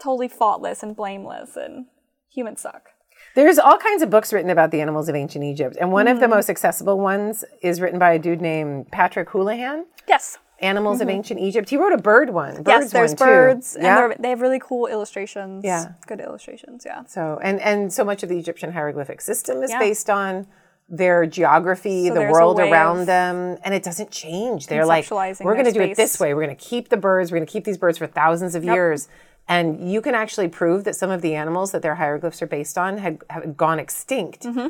totally 0.00 0.28
faultless 0.28 0.82
and 0.82 0.94
blameless, 0.94 1.56
and 1.56 1.86
humans 2.30 2.60
suck. 2.60 2.90
There's 3.34 3.58
all 3.58 3.78
kinds 3.78 4.02
of 4.02 4.10
books 4.10 4.32
written 4.32 4.50
about 4.50 4.70
the 4.70 4.80
animals 4.80 5.08
of 5.08 5.14
ancient 5.16 5.44
Egypt, 5.44 5.76
and 5.80 5.90
one 5.90 6.06
of 6.06 6.16
Mm-hmm. 6.16 6.22
the 6.22 6.28
most 6.28 6.50
accessible 6.50 6.98
ones 6.98 7.44
is 7.62 7.80
written 7.80 7.98
by 7.98 8.12
a 8.12 8.18
dude 8.18 8.40
named 8.40 8.90
Patrick 8.92 9.30
Houlihan. 9.30 9.86
Yes. 10.06 10.38
Animals 10.60 11.00
of 11.00 11.08
Ancient 11.08 11.40
Egypt. 11.40 11.68
He 11.68 11.76
wrote 11.76 11.92
a 11.92 11.98
bird 11.98 12.30
one. 12.30 12.62
Birds 12.62 12.68
Mm-hmm. 12.68 12.68
yes, 12.82 12.92
there's 12.92 13.10
one 13.10 13.16
too. 13.18 13.24
birds, 13.24 13.74
and 13.74 13.84
Yeah. 13.84 14.12
they 14.20 14.28
have 14.30 14.40
really 14.40 14.60
cool 14.60 14.86
illustrations. 14.86 15.64
Yeah. 15.64 15.92
Good 16.06 16.20
illustrations, 16.20 16.84
yeah. 16.86 17.02
So 17.06 17.40
and 17.42 17.60
and 17.60 17.92
so 17.92 18.04
much 18.04 18.22
of 18.22 18.28
the 18.28 18.38
Egyptian 18.38 18.72
hieroglyphic 18.72 19.20
system 19.20 19.62
is 19.64 19.70
Yeah. 19.70 19.80
based 19.80 20.08
on 20.08 20.46
their 20.88 21.24
geography, 21.26 22.08
So 22.08 22.14
the 22.14 22.20
world 22.30 22.60
around 22.60 23.06
them, 23.06 23.56
and 23.64 23.74
it 23.74 23.82
doesn't 23.82 24.10
change. 24.10 24.66
They're 24.66 24.84
like, 24.86 25.10
we're 25.10 25.54
going 25.54 25.64
to 25.64 25.72
do 25.72 25.80
it 25.80 25.96
this 25.96 26.20
way. 26.20 26.34
We're 26.34 26.44
going 26.44 26.56
to 26.56 26.62
keep 26.64 26.88
the 26.90 26.96
birds. 26.98 27.30
We're 27.32 27.38
going 27.38 27.46
to 27.46 27.52
keep 27.52 27.64
these 27.64 27.78
birds 27.78 27.98
for 27.98 28.06
thousands 28.06 28.54
of 28.54 28.64
years. 28.64 29.08
And 29.48 29.90
you 29.90 30.00
can 30.00 30.14
actually 30.14 30.48
prove 30.48 30.84
that 30.84 30.94
some 30.96 31.10
of 31.10 31.20
the 31.22 31.34
animals 31.34 31.72
that 31.72 31.82
their 31.82 31.96
hieroglyphs 31.96 32.40
are 32.42 32.46
based 32.46 32.78
on 32.78 32.98
had, 32.98 33.22
had 33.30 33.56
gone 33.56 33.78
extinct 33.78 34.42
Mm-hmm. 34.44 34.68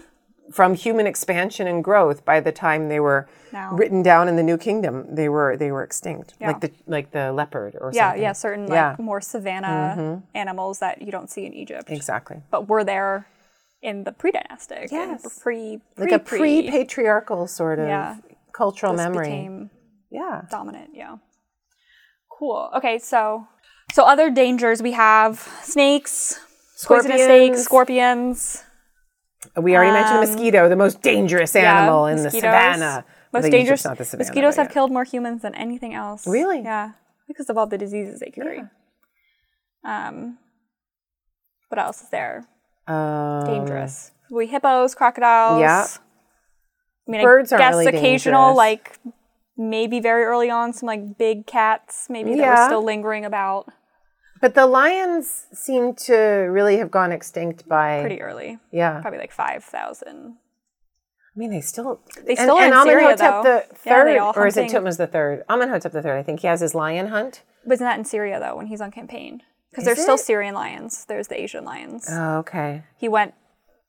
from 0.53 0.75
human 0.75 1.07
expansion 1.07 1.67
and 1.67 1.83
growth 1.83 2.25
by 2.25 2.39
the 2.41 2.53
time 2.53 2.89
they 2.89 3.01
were 3.01 3.29
Now. 3.53 3.73
written 3.75 4.03
down 4.03 4.29
in 4.29 4.37
the 4.37 4.43
New 4.43 4.59
Kingdom. 4.59 5.15
They 5.15 5.29
were 5.29 5.57
they 5.57 5.71
were 5.73 5.83
extinct, 5.83 6.35
Yeah. 6.41 6.49
like 6.49 6.61
the 6.61 6.71
like 6.87 7.13
the 7.13 7.33
leopard 7.33 7.77
or 7.81 7.93
Yeah, 7.95 8.09
something. 8.11 8.23
yeah, 8.23 8.33
certain 8.33 8.69
Yeah. 8.69 8.91
like 8.91 8.99
more 8.99 9.21
savanna 9.21 10.23
animals 10.35 10.81
that 10.81 11.01
you 11.03 11.11
don't 11.13 11.31
see 11.31 11.47
in 11.47 11.55
Egypt. 11.55 11.89
Exactly. 11.91 12.43
But 12.51 12.69
were 12.69 12.85
there 12.85 13.27
in 13.85 14.05
the 14.05 14.13
pre-dynastic. 14.13 14.91
Yes. 14.91 15.23
And 15.23 15.33
pre, 15.43 15.81
Like 15.99 16.11
a 16.13 16.19
pre 16.19 16.39
pre-patriarchal 16.39 17.47
sort 17.47 17.79
of 17.79 17.87
Yeah. 17.89 18.17
cultural 18.53 18.93
this 18.95 19.03
memory. 19.05 19.69
yeah. 20.11 20.43
dominant. 20.51 20.91
Yeah. 20.95 21.17
Cool. 22.39 22.71
Okay, 22.77 22.99
so 22.99 23.47
so 23.93 24.05
other 24.05 24.31
dangers 24.31 24.83
we 24.83 24.93
have 24.93 25.39
snakes, 25.63 26.41
poisonous 26.85 27.25
snakes, 27.25 27.63
scorpions. 27.63 28.65
We 29.57 29.77
already 29.77 29.93
mentioned 29.93 30.23
the 30.23 30.27
mosquito, 30.27 30.69
the 30.69 30.77
most 30.77 31.03
dangerous 31.03 31.55
animal 31.55 32.07
in 32.07 32.17
the 32.17 32.25
Um, 32.25 32.31
savannah. 32.31 33.05
Most 33.33 33.51
dangerous. 33.51 33.83
The 33.83 33.95
savannah, 34.05 34.19
mosquitoes 34.25 34.57
have 34.57 34.71
killed 34.71 34.91
more 34.91 35.05
humans 35.05 35.43
than 35.43 35.55
anything 35.55 35.93
else. 35.95 36.27
Really? 36.27 36.63
Yeah, 36.63 36.93
because 37.29 37.51
of 37.51 37.59
all 37.59 37.67
the 37.67 37.79
diseases 37.79 38.21
they 38.21 38.31
carry. 38.31 38.63
Um, 39.85 40.39
what 41.69 41.79
else 41.79 42.03
is 42.03 42.09
there? 42.09 42.47
Yeah. 42.89 43.39
Um, 43.41 43.47
Dangerous. 43.47 44.11
we 44.31 44.47
hippos, 44.47 44.95
crocodiles. 44.95 45.61
Yeah. 45.61 45.87
I 47.07 47.11
mean, 47.11 47.23
Birds 47.23 47.53
I 47.53 47.57
aren't 47.57 47.65
guess 47.65 47.75
really 47.87 47.87
occasional, 47.99 48.49
dangerous. 48.55 48.57
like 48.57 48.99
maybe 49.57 50.01
very 50.01 50.25
early 50.25 50.51
on, 50.51 50.73
some 50.73 50.87
like 50.87 51.19
big 51.19 51.47
cats, 51.47 52.07
maybe 52.09 52.35
that 52.37 52.59
were 52.59 52.65
still 52.67 52.83
lingering 52.85 53.25
about 53.25 53.69
But 54.41 54.55
the 54.55 54.67
lions 54.67 55.47
seem 55.53 55.95
to 56.07 56.17
really 56.17 56.79
have 56.79 56.91
gone 56.91 57.13
extinct 57.13 57.69
by. 57.69 58.01
pretty 58.01 58.21
early, 58.23 58.59
Yeah. 58.73 59.01
probably 59.01 59.19
like 59.19 59.33
five 59.33 59.63
thousand. 59.65 60.37
I 61.37 61.39
mean, 61.39 61.51
they 61.51 61.61
still. 61.61 62.01
They 62.25 62.37
still 62.37 62.57
are 62.57 62.63
and, 62.63 62.73
in 62.73 62.79
and 62.79 62.87
Syria, 62.89 63.07
Amenhotep 63.07 63.31
though. 63.33 63.43
the 63.43 63.65
Yeah, 63.85 64.05
third, 64.05 64.19
all 64.19 64.33
or 64.37 64.47
is 64.47 64.57
it. 64.57 64.71
Thutmosis 64.71 64.99
the 64.99 65.07
third? 65.09 65.43
Amenhotep 65.49 65.91
the 65.93 66.01
third. 66.01 66.17
I 66.17 66.23
think 66.23 66.41
he 66.41 66.47
has 66.47 66.61
his 66.61 66.75
lion 66.77 67.09
hunt. 67.09 67.43
Wasn't 67.67 67.87
that 67.89 67.99
in 67.99 68.05
Syria 68.05 68.39
though 68.39 68.57
when 68.57 68.67
he's 68.69 68.81
on 68.81 68.91
campaign? 68.93 69.43
Because 69.75 69.85
there's 69.87 70.01
still? 70.03 70.17
Syrian 70.19 70.55
lions. 70.55 71.05
There's 71.07 71.27
the 71.29 71.41
Asian 71.41 71.65
lions. 71.65 72.07
Oh, 72.09 72.39
okay. 72.39 72.85
he 72.97 73.09
went. 73.09 73.35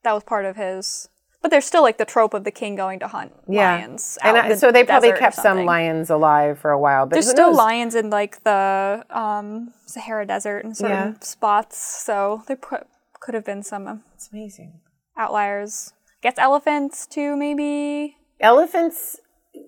That 0.02 0.12
was 0.12 0.24
part 0.24 0.44
of 0.44 0.56
his. 0.56 1.08
But 1.42 1.50
there's 1.52 1.64
still 1.64 1.82
like 1.82 1.96
the 1.98 2.04
trope 2.04 2.34
of 2.34 2.42
the 2.42 2.50
king 2.50 2.74
going 2.74 2.98
to 3.00 3.06
hunt 3.08 3.32
Yeah. 3.48 3.76
lions. 3.76 4.18
and 4.24 4.36
I, 4.36 4.48
the 4.48 4.56
so 4.56 4.72
they 4.72 4.82
probably 4.82 5.12
kept 5.12 5.36
some 5.36 5.64
lions 5.64 6.10
alive 6.10 6.58
for 6.58 6.72
a 6.72 6.78
while. 6.78 7.06
But 7.06 7.14
There's 7.14 7.30
still 7.30 7.48
knows? 7.50 7.56
lions 7.56 7.94
in 7.94 8.10
like 8.10 8.42
the 8.42 9.04
um, 9.10 9.72
Sahara 9.86 10.26
Desert 10.26 10.64
and 10.64 10.76
certain 10.76 11.12
Yeah. 11.12 11.20
spots. 11.20 11.76
So 11.78 12.42
there 12.48 12.56
pr- 12.56 12.86
could 13.20 13.34
have 13.34 13.44
been 13.44 13.62
some 13.62 14.02
It's 14.14 14.28
amazing. 14.32 14.80
outliers. 15.16 15.92
Guess 16.22 16.34
elephants 16.38 17.06
too, 17.06 17.36
maybe 17.36 18.16
Elephants 18.40 19.20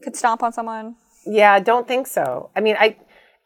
could 0.03 0.17
stomp 0.17 0.43
on 0.43 0.53
someone. 0.53 0.97
Yeah, 1.27 1.53
I 1.53 1.61
don't 1.61 1.87
think 1.87 2.07
so. 2.07 2.51
I 2.57 2.61
mean, 2.61 2.77
I 2.79 2.97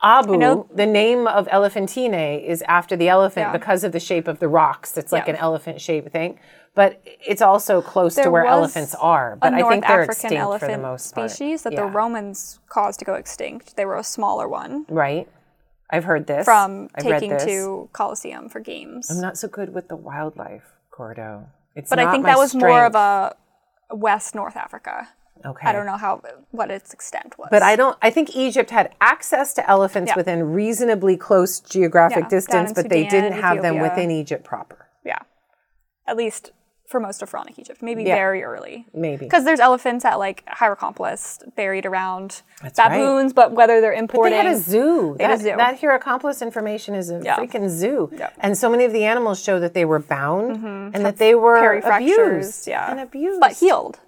Abu, 0.02 0.36
know- 0.36 0.66
the 0.74 0.86
name 0.86 1.26
of 1.26 1.46
Elephantine 1.50 2.14
is 2.14 2.62
after 2.62 2.96
the 2.96 3.08
elephant 3.08 3.48
Yeah. 3.48 3.52
because 3.52 3.84
of 3.84 3.92
the 3.92 4.00
shape 4.00 4.26
of 4.28 4.38
the 4.40 4.48
rocks. 4.48 4.96
It's 4.96 5.12
like 5.12 5.26
Yeah. 5.26 5.34
an 5.34 5.36
elephant 5.40 5.80
shaped 5.80 6.10
thing, 6.10 6.38
but 6.74 7.00
it's 7.04 7.40
also 7.42 7.80
close 7.80 8.14
to 8.16 8.30
where 8.30 8.44
elephants 8.44 8.94
are. 8.96 9.36
But 9.40 9.54
I 9.54 9.58
think 9.68 9.86
they're 9.86 10.02
African 10.02 10.32
extinct 10.32 10.58
for 10.60 10.66
the 10.66 10.78
most 10.78 11.14
part. 11.14 11.30
species 11.30 11.62
that 11.62 11.72
Yeah. 11.74 11.82
the 11.82 11.86
Romans 11.86 12.58
caused 12.68 12.98
to 13.00 13.04
go 13.04 13.14
extinct. 13.14 13.76
They 13.76 13.84
were 13.84 13.96
a 13.96 14.02
smaller 14.04 14.48
one 14.48 14.86
right? 14.88 15.28
I've 15.90 16.04
heard 16.04 16.26
this 16.26 16.44
from 16.46 16.88
I've 16.94 17.04
taking 17.04 17.36
to 17.38 17.88
Colosseum 17.92 18.48
for 18.48 18.60
games. 18.60 19.10
I'm 19.10 19.20
not 19.20 19.36
so 19.36 19.46
good 19.46 19.74
with 19.74 19.88
the 19.88 19.96
wildlife, 19.96 20.64
Cordo. 20.90 21.44
It's 21.76 21.90
not 21.90 21.96
that 21.96 22.04
much. 22.04 22.06
but 22.06 22.08
I 22.08 22.12
think 22.12 22.24
that 22.24 22.38
was 22.38 22.54
more 22.54 22.84
of 22.86 22.94
a 22.94 23.34
West 23.94 24.34
North 24.34 24.56
Africa. 24.56 25.08
Okay. 25.44 25.66
I 25.68 25.72
don't 25.72 25.86
know 25.86 25.96
how 25.96 26.20
what 26.50 26.70
its 26.70 26.92
extent 26.92 27.36
was. 27.38 27.48
But 27.50 27.62
I 27.62 27.76
don't. 27.76 27.96
I 28.02 28.10
think 28.10 28.36
Egypt 28.36 28.70
had 28.70 28.94
access 29.00 29.54
to 29.54 29.68
elephants 29.68 30.10
Yeah. 30.10 30.16
within 30.16 30.52
reasonably 30.52 31.16
close 31.16 31.60
geographic 31.60 32.24
Yeah, 32.24 32.28
distance, 32.28 32.72
but 32.72 32.88
they 32.88 33.04
didn't 33.04 33.32
have 33.32 33.62
them 33.62 33.78
within 33.78 34.10
Egypt 34.10 34.44
proper. 34.44 34.86
yeah, 35.04 35.18
at 36.06 36.16
least 36.16 36.52
for 36.86 37.00
most 37.00 37.22
of 37.22 37.30
Pharaonic 37.30 37.58
Egypt, 37.58 37.80
maybe 37.80 38.02
Yeah. 38.04 38.16
very 38.16 38.44
early. 38.44 38.86
Maybe. 38.92 39.24
Because 39.24 39.44
there's 39.44 39.60
elephants 39.60 40.04
at 40.04 40.18
like 40.18 40.44
Hierakonpolis 40.46 41.54
buried 41.56 41.86
around 41.86 42.42
That's 42.62 42.78
right. 42.78 42.90
baboons, 42.90 43.32
but 43.32 43.52
whether 43.52 43.80
they're 43.80 43.92
They 43.92 43.98
importing, 43.98 44.34
had 44.34 44.46
a 44.46 44.56
zoo. 44.56 45.14
They 45.16 45.24
had 45.24 45.30
that, 45.30 45.40
a 45.40 45.42
zoo. 45.42 45.56
that 45.56 45.80
Hierakonpolis 45.80 46.42
information 46.42 46.94
is 46.94 47.10
a 47.10 47.18
Yeah. 47.24 47.36
freaking 47.36 47.70
zoo. 47.70 48.10
Yeah. 48.12 48.28
And 48.40 48.58
so 48.58 48.68
many 48.68 48.84
of 48.84 48.92
the 48.92 49.04
animals 49.06 49.42
show 49.42 49.58
that 49.58 49.72
they 49.72 49.86
were 49.86 50.00
bound 50.00 50.56
mm-hmm. 50.58 50.90
and 50.94 51.04
that 51.06 51.16
they 51.16 51.34
were 51.34 51.78
abused 51.78 52.66
yeah, 52.68 52.90
and 52.90 53.00
abused. 53.00 53.40
but 53.40 53.52
healed. 53.52 53.98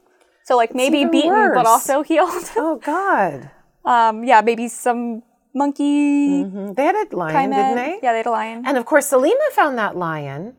So 0.45 0.57
like 0.57 0.75
maybe 0.75 1.05
beaten, 1.07 1.31
worse. 1.31 1.55
but 1.57 1.67
also 1.67 2.03
healed. 2.11 2.51
Oh 2.57 2.77
God. 2.85 3.51
um, 3.85 4.25
yeah, 4.25 4.41
maybe 4.43 4.69
some 4.69 5.23
monkey. 5.55 6.45
Mm, 6.45 6.77
They 6.77 6.85
had 6.85 6.97
a 7.13 7.17
lion, 7.17 7.51
didn't 7.51 7.77
they? 7.77 7.99
Yeah, 8.03 8.13
they 8.13 8.19
had 8.19 8.27
a 8.27 8.31
lion. 8.31 8.63
And 8.67 8.77
of 8.77 8.85
course, 8.85 9.11
Salima 9.11 9.49
found 9.53 9.79
that 9.79 9.97
lion. 9.97 10.55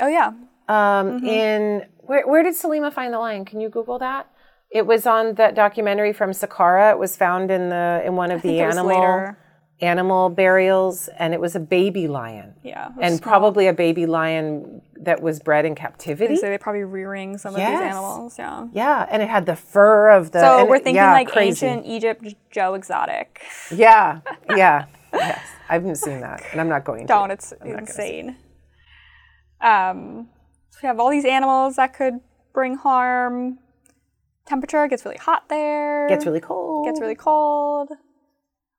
oh 0.00 0.08
yeah, 0.08 0.28
Um, 0.68 1.20
Mm-hmm. 1.20 1.26
In 1.26 1.82
where, 1.98 2.26
where 2.26 2.42
did 2.42 2.54
Salima 2.54 2.92
find 2.92 3.12
the 3.14 3.18
lion? 3.18 3.44
Can 3.44 3.60
you 3.60 3.68
Google 3.68 3.98
that? 4.00 4.26
It 4.70 4.86
was 4.86 5.06
on 5.06 5.34
that 5.34 5.54
documentary 5.54 6.12
from 6.12 6.30
Saqqara. 6.30 6.92
It 6.92 6.98
was 6.98 7.14
found 7.16 7.50
in 7.50 7.68
the 7.68 8.02
in 8.06 8.16
one 8.16 8.30
of 8.32 8.40
the 8.42 8.60
animal. 8.60 9.34
Animal 9.82 10.28
burials, 10.30 11.08
and 11.18 11.34
it 11.34 11.40
was 11.40 11.54
a 11.56 11.60
baby 11.60 12.08
lion. 12.08 12.54
Yeah, 12.62 12.90
and 13.00 13.18
small. 13.18 13.28
probably 13.30 13.66
a 13.66 13.72
baby 13.72 14.06
lion 14.06 14.80
that 15.00 15.20
was 15.20 15.40
bred 15.40 15.64
in 15.64 15.74
captivity. 15.74 16.36
so 16.36 16.42
they're 16.42 16.58
probably 16.58 16.84
rearing 16.84 17.36
some 17.36 17.54
of 17.54 17.56
these 17.60 17.66
animals. 17.66 18.38
Yeah. 18.38 18.68
Yeah, 18.72 19.06
and 19.10 19.20
it 19.22 19.28
had 19.28 19.44
the 19.46 19.56
fur 19.56 20.10
of 20.10 20.30
the. 20.30 20.40
So 20.40 20.64
we're 20.64 20.76
it- 20.76 20.84
thinking 20.84 20.94
yeah, 20.96 21.12
like 21.12 21.28
crazy. 21.28 21.66
ancient 21.66 21.86
Egypt, 21.86 22.24
Joe 22.50 22.74
Exotic. 22.74 23.42
Yeah, 23.74 24.20
yeah, 24.56 24.86
yes. 25.12 25.40
I 25.68 25.74
haven't 25.74 25.96
seen 25.96 26.20
that, 26.20 26.42
and 26.52 26.60
I'm 26.60 26.68
not 26.68 26.84
going 26.84 27.00
to. 27.02 27.06
Don't. 27.06 27.30
It's 27.30 27.50
not 27.50 27.60
gonna 27.60 27.78
insane. 27.78 28.36
Um, 29.60 30.28
so 30.70 30.78
we 30.82 30.86
have 30.86 30.98
all 30.98 31.10
these 31.10 31.24
animals 31.24 31.76
that 31.76 31.94
could 31.94 32.14
bring 32.52 32.76
harm. 32.76 33.58
Temperature 34.46 34.86
gets 34.88 35.04
really 35.04 35.18
hot 35.18 35.48
there. 35.48 36.08
Gets 36.08 36.26
really 36.26 36.40
cold. 36.40 36.84
gets 36.86 37.00
really 37.00 37.14
cold. 37.14 37.90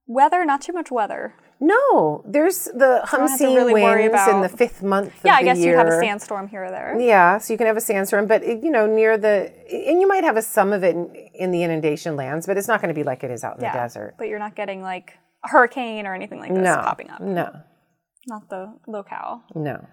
Weather, 0.08 0.44
not 0.46 0.62
too 0.62 0.74
much 0.74 0.92
weather. 0.92 1.34
No, 1.60 2.24
there's 2.28 2.66
the 2.66 3.02
have 3.08 3.40
really 3.40 3.74
winds 3.74 4.28
in 4.28 4.42
the 4.42 4.50
fifth 4.50 4.84
month. 4.84 5.14
Yeah, 5.24 5.36
I 5.36 5.44
guess 5.44 5.60
year. 5.60 5.72
you 5.72 5.78
have 5.78 5.88
a 5.88 6.00
sandstorm 6.00 6.50
here 6.50 6.66
or 6.66 6.70
there. 6.72 7.00
Yeah, 7.00 7.38
so 7.38 7.54
you 7.54 7.58
can 7.58 7.68
have 7.68 7.78
a 7.78 7.82
sandstorm, 7.82 8.28
but 8.28 8.44
it, 8.44 8.62
you 8.64 8.70
know, 8.70 8.86
near 8.86 9.18
the, 9.18 9.54
and 9.72 10.02
you 10.02 10.08
might 10.08 10.26
have 10.26 10.36
a 10.36 10.42
some 10.42 10.74
of 10.74 10.84
it 10.84 10.94
in, 10.96 11.16
in 11.36 11.52
the 11.52 11.64
inundation 11.64 12.18
lands, 12.18 12.46
but 12.48 12.58
it's 12.58 12.68
not 12.68 12.82
going 12.82 12.94
to 12.94 13.00
be 13.00 13.04
like 13.06 13.24
it 13.24 13.32
is 13.32 13.46
out 13.46 13.58
in 13.58 13.64
Yeah, 13.64 13.72
the 13.72 13.78
desert. 13.80 14.16
But 14.18 14.28
you're 14.28 14.40
not 14.40 14.56
getting 14.58 14.82
like 14.82 15.14
a 15.46 15.48
hurricane 15.50 16.06
or 16.06 16.14
anything 16.14 16.40
like 16.42 16.54
this 16.54 16.64
No, 16.64 16.76
popping 16.76 17.10
up. 17.10 17.22
no, 17.22 17.50
Not 18.28 18.50
the 18.50 18.74
locale. 18.88 19.44
no. 19.56 19.88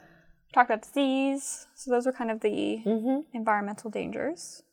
Talked 0.53 0.71
about 0.71 0.83
disease. 0.83 1.69
So 1.77 1.93
those 1.93 2.07
were 2.07 2.13
kind 2.13 2.33
of 2.33 2.41
the 2.41 2.83
Mm-hmm. 2.85 3.21
environmental 3.35 3.89
dangers. 3.91 4.65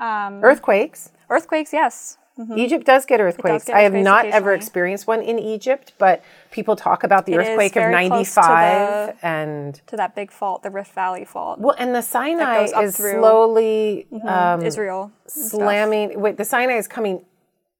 Um, 0.00 0.42
Earthquakes. 0.42 1.12
earthquakes, 1.28 1.72
yes. 1.72 2.16
Egypt 2.56 2.86
does 2.86 3.04
get 3.06 3.20
earthquakes. 3.20 3.64
get 3.64 3.76
I 3.76 3.80
have 3.82 3.92
not 3.94 4.24
ever 4.26 4.52
experienced 4.54 5.06
one 5.06 5.20
in 5.22 5.38
Egypt, 5.38 5.92
but 5.98 6.22
people 6.50 6.76
talk 6.76 7.02
about 7.04 7.26
the 7.26 7.34
It 7.34 7.40
is 7.40 7.48
earthquake 7.48 7.76
of 7.76 7.82
very 7.82 8.08
close 8.08 8.34
to 8.34 8.40
'95 8.40 9.16
and 9.22 9.74
To 9.88 9.96
that 9.96 10.14
big 10.14 10.30
fault, 10.30 10.62
the 10.62 10.70
Rift 10.70 10.92
Valley 10.94 11.24
fault. 11.24 11.58
well, 11.60 11.74
and 11.78 11.94
the 11.94 12.02
Sinai 12.02 12.64
is 12.82 12.96
through- 12.96 13.20
slowly 13.20 14.06
um, 14.26 14.62
Israel. 14.64 15.12
and 15.24 15.32
stuff. 15.32 15.50
slamming. 15.60 16.20
Wait, 16.20 16.36
the 16.36 16.44
Sinai 16.44 16.74
is 16.76 16.88
coming 16.88 17.24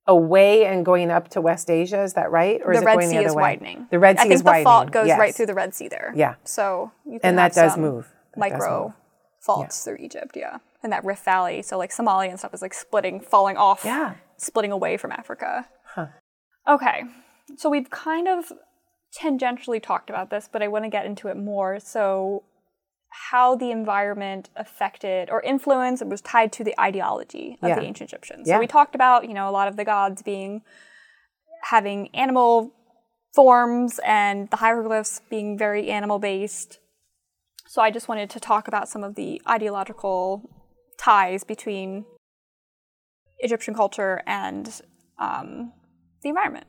away 0.06 0.64
and 0.66 0.84
going 0.84 1.10
up 1.10 1.28
to 1.30 1.40
West 1.40 1.70
Asia. 1.70 2.02
Is 2.02 2.14
that 2.14 2.30
right, 2.30 2.60
or 2.64 2.72
is 2.72 2.78
The 2.78 2.82
it 2.82 2.86
Red 2.86 2.94
going 2.94 3.06
Sea 3.08 3.12
the 3.14 3.18
other 3.20 3.26
is 3.28 3.34
way? 3.34 3.42
widening. 3.42 3.86
The 3.90 3.98
Red 3.98 4.16
Sea 4.18 4.20
I 4.20 4.22
think 4.24 4.34
is 4.34 4.40
the 4.42 4.46
widening. 4.46 4.64
fault 4.64 4.90
goes 4.90 5.06
yes. 5.06 5.18
right 5.18 5.34
through 5.34 5.46
the 5.46 5.54
Red 5.54 5.74
Sea 5.74 5.88
there. 5.88 6.12
Yeah. 6.16 6.34
So 6.44 6.90
And 7.22 7.38
that 7.38 7.52
does 7.54 7.76
move. 7.76 8.08
That 8.34 8.50
does 8.50 8.52
micro 8.58 8.82
move. 8.84 8.92
faults 9.40 9.84
through 9.84 9.96
Egypt, 10.00 10.36
yeah. 10.36 10.58
And 10.82 10.92
that 10.92 11.04
Rift 11.04 11.24
Valley, 11.24 11.60
so 11.62 11.76
like 11.76 11.90
Somalia 11.90 12.30
and 12.30 12.38
stuff 12.38 12.54
is 12.54 12.62
like 12.62 12.72
splitting, 12.74 13.20
falling 13.20 13.56
off 13.58 13.84
Yeah. 13.84 14.14
Splitting 14.40 14.72
away 14.72 14.96
from 14.96 15.12
Africa. 15.12 15.68
Okay, 16.68 17.02
so 17.56 17.68
we've 17.68 17.90
kind 17.90 18.28
of 18.28 18.52
tangentially 19.18 19.82
talked 19.82 20.08
about 20.10 20.30
this, 20.30 20.48
but 20.50 20.62
I 20.62 20.68
want 20.68 20.84
to 20.84 20.90
get 20.90 21.06
into 21.06 21.28
it 21.28 21.36
more. 21.36 21.80
So, 21.80 22.44
how 23.32 23.56
the 23.56 23.72
environment 23.72 24.50
affected 24.54 25.30
or 25.30 25.42
influenced, 25.42 26.00
it 26.00 26.06
was 26.08 26.20
tied 26.20 26.52
to 26.52 26.62
the 26.62 26.78
ideology 26.80 27.58
of 27.60 27.68
Yeah. 27.68 27.74
the 27.74 27.82
ancient 27.82 28.10
Egyptians. 28.10 28.46
Yeah. 28.46 28.54
So 28.54 28.60
we 28.60 28.68
talked 28.68 28.94
about, 28.94 29.26
you 29.26 29.34
know, 29.34 29.48
a 29.48 29.50
lot 29.50 29.66
of 29.66 29.76
the 29.76 29.84
gods 29.84 30.22
being 30.22 30.62
having 31.64 32.08
animal 32.14 32.72
forms 33.34 33.98
and 34.04 34.48
the 34.50 34.58
hieroglyphs 34.58 35.22
being 35.28 35.58
very 35.58 35.90
animal 35.90 36.20
based. 36.20 36.78
So 37.66 37.82
I 37.82 37.90
just 37.90 38.06
wanted 38.06 38.30
to 38.30 38.38
talk 38.40 38.68
about 38.68 38.88
some 38.88 39.02
of 39.02 39.16
the 39.16 39.42
ideological 39.48 40.48
ties 40.96 41.42
between 41.42 42.04
Egyptian 43.42 43.74
culture 43.74 44.22
and 44.26 44.80
um, 45.18 45.72
the 46.22 46.28
environment. 46.28 46.66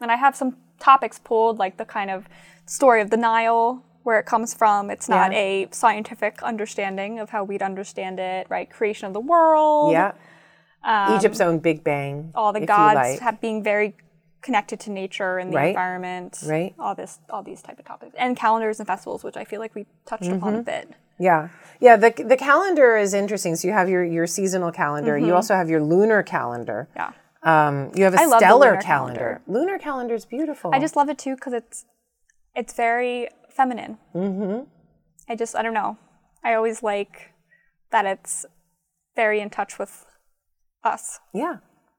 And 0.00 0.10
I 0.10 0.16
have 0.16 0.34
some 0.36 0.56
topics 0.78 1.18
pulled, 1.18 1.58
like 1.58 1.76
the 1.76 1.84
kind 1.84 2.10
of 2.10 2.26
story 2.66 3.00
of 3.02 3.10
the 3.10 3.16
Nile, 3.16 3.84
where 4.02 4.18
it 4.18 4.24
comes 4.26 4.54
from. 4.54 4.90
It's 4.90 5.08
not 5.08 5.32
Yeah. 5.32 5.38
a 5.38 5.68
scientific 5.72 6.42
understanding 6.42 7.18
of 7.18 7.30
how 7.30 7.44
we'd 7.44 7.62
understand 7.62 8.18
it, 8.18 8.46
right? 8.48 8.70
Creation 8.70 9.06
of 9.06 9.12
the 9.12 9.20
world. 9.20 9.92
Yeah. 9.92 10.12
Egypt's 11.16 11.40
own 11.40 11.58
Big 11.58 11.84
Bang. 11.84 12.18
Um, 12.18 12.30
All 12.34 12.52
the 12.54 12.64
gods 12.64 12.94
like. 12.96 13.20
have 13.20 13.40
being 13.40 13.62
very 13.62 13.94
connected 14.40 14.80
to 14.80 14.90
nature 14.90 15.36
and 15.36 15.52
the 15.52 15.56
Right. 15.56 15.68
environment. 15.68 16.38
Right. 16.46 16.74
All 16.78 16.94
this, 16.94 17.18
all 17.28 17.42
these 17.42 17.60
type 17.60 17.78
of 17.78 17.84
topics, 17.84 18.14
and 18.16 18.34
calendars 18.34 18.80
and 18.80 18.86
festivals, 18.86 19.22
which 19.22 19.36
I 19.36 19.44
feel 19.44 19.60
like 19.60 19.74
we 19.74 19.84
touched 20.06 20.28
upon 20.28 20.52
Mm-hmm. 20.54 20.60
a 20.60 20.62
bit. 20.62 20.88
Yeah, 21.20 21.50
yeah. 21.80 21.96
The 21.96 22.10
the 22.32 22.36
calendar 22.36 22.96
is 22.96 23.12
interesting. 23.14 23.54
So 23.56 23.68
you 23.68 23.74
have 23.74 23.88
your 23.90 24.02
your 24.02 24.26
seasonal 24.26 24.72
calendar. 24.72 25.16
You 25.18 25.34
also 25.34 25.54
have 25.54 25.68
your 25.68 25.82
lunar 25.82 26.22
calendar. 26.22 26.88
Yeah. 26.96 27.12
Um, 27.42 27.90
you 27.94 28.04
have 28.04 28.14
a 28.14 28.16
Mm-hmm. 28.16 28.30
The 28.30 28.38
stellar 28.38 28.70
lunar 28.70 28.80
calendar. 28.82 29.18
calendar. 29.20 29.42
Lunar 29.46 29.78
calendar 29.78 30.14
is 30.14 30.24
beautiful. 30.26 30.70
I 30.74 30.78
just 30.80 30.96
love 30.96 31.08
it 31.10 31.18
too 31.18 31.34
because 31.34 31.52
it's 31.52 31.84
it's 32.56 32.72
very 32.74 33.28
feminine. 33.50 33.98
Mm-hmm. 34.14 34.64
I 35.28 35.36
just 35.36 35.54
I 35.54 35.62
don't 35.62 35.74
know. 35.74 35.98
I 36.42 36.54
always 36.54 36.82
like 36.82 37.32
that 37.92 38.04
it's 38.06 38.46
very 39.14 39.40
in 39.40 39.50
touch 39.50 39.78
with 39.78 40.06
us. 40.84 41.20
yeah, 41.34 41.56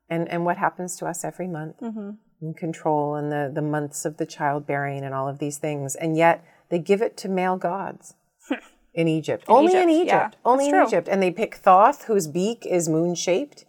and 0.09 0.27
and 0.29 0.45
what 0.45 0.57
happens 0.57 0.95
to 0.97 1.05
us 1.05 1.23
every 1.23 1.47
month, 1.47 1.77
Mm-hmm. 1.79 2.11
and 2.41 2.57
control, 2.57 3.15
and 3.15 3.31
the 3.31 3.51
the 3.53 3.61
months 3.61 4.03
of 4.05 4.17
the 4.17 4.25
childbearing, 4.25 5.03
and 5.05 5.13
all 5.13 5.27
of 5.29 5.37
these 5.37 5.57
things, 5.59 5.95
and 5.95 6.17
yet 6.17 6.43
they 6.69 6.79
give 6.79 7.01
it 7.03 7.17
to 7.17 7.29
male 7.29 7.57
gods. 7.57 8.15
In 8.93 9.07
Egypt. 9.07 9.45
Only 9.47 9.73
in 9.75 9.89
Egypt, 9.89 10.05
Egypt. 10.07 10.35
yeah, 10.35 10.51
Only 10.51 10.65
in 10.65 10.71
true. 10.71 10.85
Egypt. 10.87 11.07
And 11.09 11.23
they 11.23 11.31
pick 11.31 11.55
Thoth, 11.55 12.03
whose 12.05 12.27
beak 12.27 12.65
is 12.65 12.89
moon 12.89 13.15
shaped, 13.15 13.63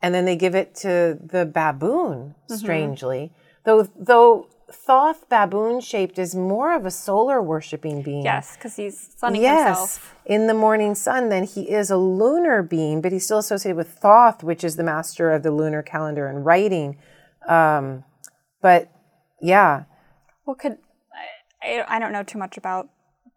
and 0.00 0.14
then 0.14 0.24
they 0.24 0.36
give 0.36 0.54
it 0.54 0.74
to 0.76 1.18
the 1.20 1.44
baboon, 1.46 2.34
Mm-hmm. 2.48 2.54
strangely. 2.54 3.32
Though 3.64 3.88
though 3.98 4.48
Thoth 4.70 5.28
baboon 5.28 5.80
shaped 5.80 6.18
is 6.18 6.34
more 6.34 6.74
of 6.76 6.84
a 6.86 6.90
solar 6.90 7.42
worshipping 7.42 8.02
being. 8.02 8.22
Yes, 8.22 8.54
because 8.54 8.76
he's 8.76 9.14
sunning 9.16 9.42
Yes. 9.42 9.66
himself. 9.66 10.14
In 10.26 10.46
the 10.46 10.54
morning 10.54 10.94
sun, 10.94 11.28
then 11.30 11.44
he 11.44 11.70
is 11.70 11.90
a 11.90 11.96
lunar 11.96 12.62
being, 12.62 13.00
but 13.00 13.10
he's 13.10 13.24
still 13.24 13.38
associated 13.38 13.76
with 13.76 13.88
Thoth, 13.98 14.44
which 14.44 14.62
is 14.62 14.76
the 14.76 14.84
master 14.84 15.32
of 15.32 15.42
the 15.42 15.50
lunar 15.50 15.82
calendar 15.82 16.26
and 16.28 16.44
writing. 16.44 16.98
Um, 17.48 18.04
but 18.60 18.90
yeah, 19.40 19.84
Well, 20.44 20.54
could 20.56 20.76
I? 21.62 21.84
I 21.88 21.98
don't 21.98 22.12
know 22.12 22.22
too 22.22 22.38
much 22.38 22.56
about 22.58 22.88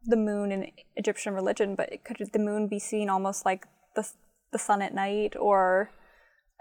the 0.06 0.18
moon 0.18 0.52
in 0.52 0.72
Egyptian 0.95 1.34
religion, 1.34 1.76
but 1.76 1.89
could 2.04 2.18
the 2.34 2.39
moon 2.39 2.68
be 2.68 2.80
seen 2.80 3.10
almost 3.10 3.45
like 3.45 3.68
the 3.95 4.08
the 4.52 4.60
sun 4.60 4.82
at 4.82 4.93
night, 4.93 5.36
or 5.39 5.91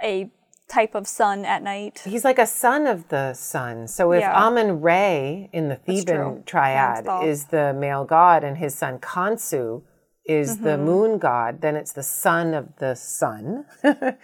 a 0.03 0.31
type 0.69 0.95
of 0.95 1.09
sun 1.09 1.45
at 1.45 1.63
night? 1.63 2.01
he's 2.05 2.25
like 2.25 2.39
a 2.39 2.47
son 2.47 2.87
of 2.87 3.09
the 3.09 3.33
sun. 3.35 3.89
So 3.89 4.13
if 4.13 4.21
Yeah. 4.21 4.47
Amun 4.47 4.81
Re 4.81 5.49
in 5.53 5.69
the. 5.69 5.77
Theban 5.77 6.45
triad 6.45 7.07
is 7.25 7.47
the 7.47 7.73
male 7.75 8.05
god 8.05 8.45
and 8.45 8.59
his 8.59 8.75
son 8.77 8.99
Khonsu 8.99 9.83
is 10.27 10.59
the 10.59 10.71
Mm-hmm. 10.71 10.85
moon 10.85 11.19
god, 11.19 11.61
then 11.61 11.75
it's 11.75 11.93
the 11.93 12.05
son 12.05 12.55
of 12.55 12.77
the 12.77 12.95
sun, 12.95 13.65
the 13.83 14.17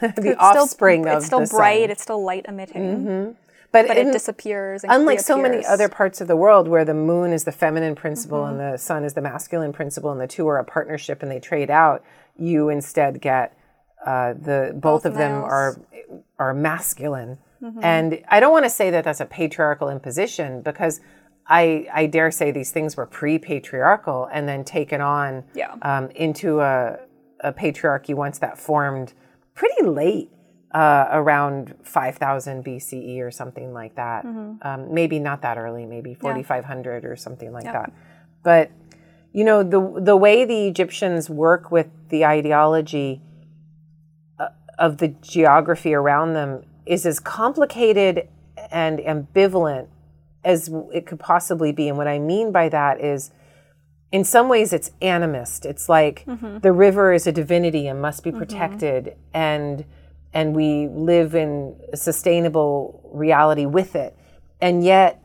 It's 0.00 0.36
offspring 0.38 1.02
still, 1.04 1.12
of 1.12 1.16
it's 1.18 1.26
still 1.26 1.46
bright. 1.46 1.82
sun. 1.82 1.90
It's 1.90 2.02
still 2.02 2.22
light 2.22 2.44
emitting, 2.48 3.36
But, 3.74 3.88
but 3.88 3.96
in- 3.98 4.08
it 4.08 4.12
disappears. 4.12 4.82
And 4.84 4.92
unlike 4.92 5.20
so 5.20 5.36
many 5.36 5.64
other 5.66 5.88
parts 5.88 6.20
of 6.22 6.28
the 6.28 6.36
world 6.44 6.68
where 6.68 6.84
the 6.84 6.94
moon 6.94 7.32
is 7.32 7.44
the 7.44 7.52
feminine 7.52 7.94
principle 7.94 8.44
and 8.46 8.58
Mm-hmm. 8.58 8.72
the 8.72 8.78
sun 8.78 9.04
is 9.04 9.12
the 9.14 9.20
masculine 9.20 9.72
principle 9.72 10.10
and 10.12 10.20
the 10.20 10.26
two 10.36 10.46
are 10.48 10.58
a 10.58 10.64
partnership 10.64 11.22
and 11.22 11.30
they 11.30 11.40
trade 11.40 11.70
out 11.70 12.02
you 12.36 12.68
instead 12.68 13.20
get 13.20 13.46
uh, 14.06 14.34
the 14.34 14.72
both, 14.74 15.04
of 15.06 15.14
them 15.14 15.32
are 15.42 15.70
are 16.38 16.54
masculine 16.54 17.38
Mm-hmm. 17.62 17.80
and 17.82 18.08
i 18.28 18.40
don't 18.40 18.52
want 18.52 18.66
to 18.66 18.70
say 18.80 18.90
that 18.90 19.04
that's 19.04 19.20
a 19.20 19.24
patriarchal 19.40 19.88
imposition 19.88 20.60
because 20.60 21.00
i 21.46 21.86
i 21.94 22.04
dare 22.04 22.30
say 22.30 22.50
these 22.50 22.70
things 22.72 22.94
were 22.98 23.06
pre-patriarchal 23.06 24.28
and 24.32 24.46
then 24.48 24.64
taken 24.64 25.00
on 25.00 25.44
Yeah. 25.54 25.74
um, 25.82 26.10
into 26.10 26.60
a, 26.60 26.98
a 27.40 27.52
patriarchy 27.52 28.14
once 28.14 28.38
that 28.40 28.58
formed 28.58 29.14
pretty 29.54 29.82
late 29.86 30.30
uh, 30.74 31.06
around 31.12 31.74
5000 31.84 32.64
BCE 32.64 33.20
or 33.20 33.30
something 33.30 33.72
like 33.72 33.94
that. 33.94 34.24
Um, 34.62 34.92
maybe 34.92 35.18
not 35.20 35.40
that 35.42 35.56
early, 35.56 35.86
maybe 35.86 36.14
4500 36.14 37.04
or 37.04 37.16
something 37.16 37.52
like 37.52 37.64
that. 37.72 37.92
But 38.42 38.70
you 39.32 39.44
know 39.44 39.62
the 39.62 40.00
the 40.00 40.16
way 40.16 40.44
the 40.44 40.66
Egyptians 40.68 41.30
work 41.30 41.70
with 41.70 41.88
the 42.08 42.24
ideology 42.24 43.20
uh, 44.38 44.48
of 44.78 44.98
the 44.98 45.08
geography 45.22 45.94
around 45.94 46.34
them 46.34 46.64
is 46.86 47.06
as 47.06 47.20
complicated 47.20 48.28
and 48.70 48.98
ambivalent 49.00 49.88
as 50.44 50.70
it 50.92 51.06
could 51.06 51.18
possibly 51.20 51.72
be. 51.72 51.88
And 51.88 51.96
what 51.96 52.06
I 52.08 52.18
mean 52.18 52.52
by 52.52 52.68
that 52.68 53.00
is 53.00 53.30
in 54.12 54.24
some 54.24 54.48
ways 54.48 54.72
it's 54.72 54.90
animist. 55.00 55.64
It's 55.64 55.88
like 55.88 56.24
the 56.62 56.72
river 56.72 57.12
is 57.12 57.26
a 57.26 57.32
divinity 57.32 57.88
and 57.88 58.00
must 58.00 58.22
be 58.22 58.30
protected. 58.30 59.16
And 59.32 59.84
and 60.34 60.54
we 60.54 60.88
live 60.88 61.34
in 61.34 61.76
a 61.92 61.96
sustainable 61.96 63.08
reality 63.14 63.64
with 63.66 63.94
it. 63.96 64.16
And 64.60 64.84
yet 64.84 65.22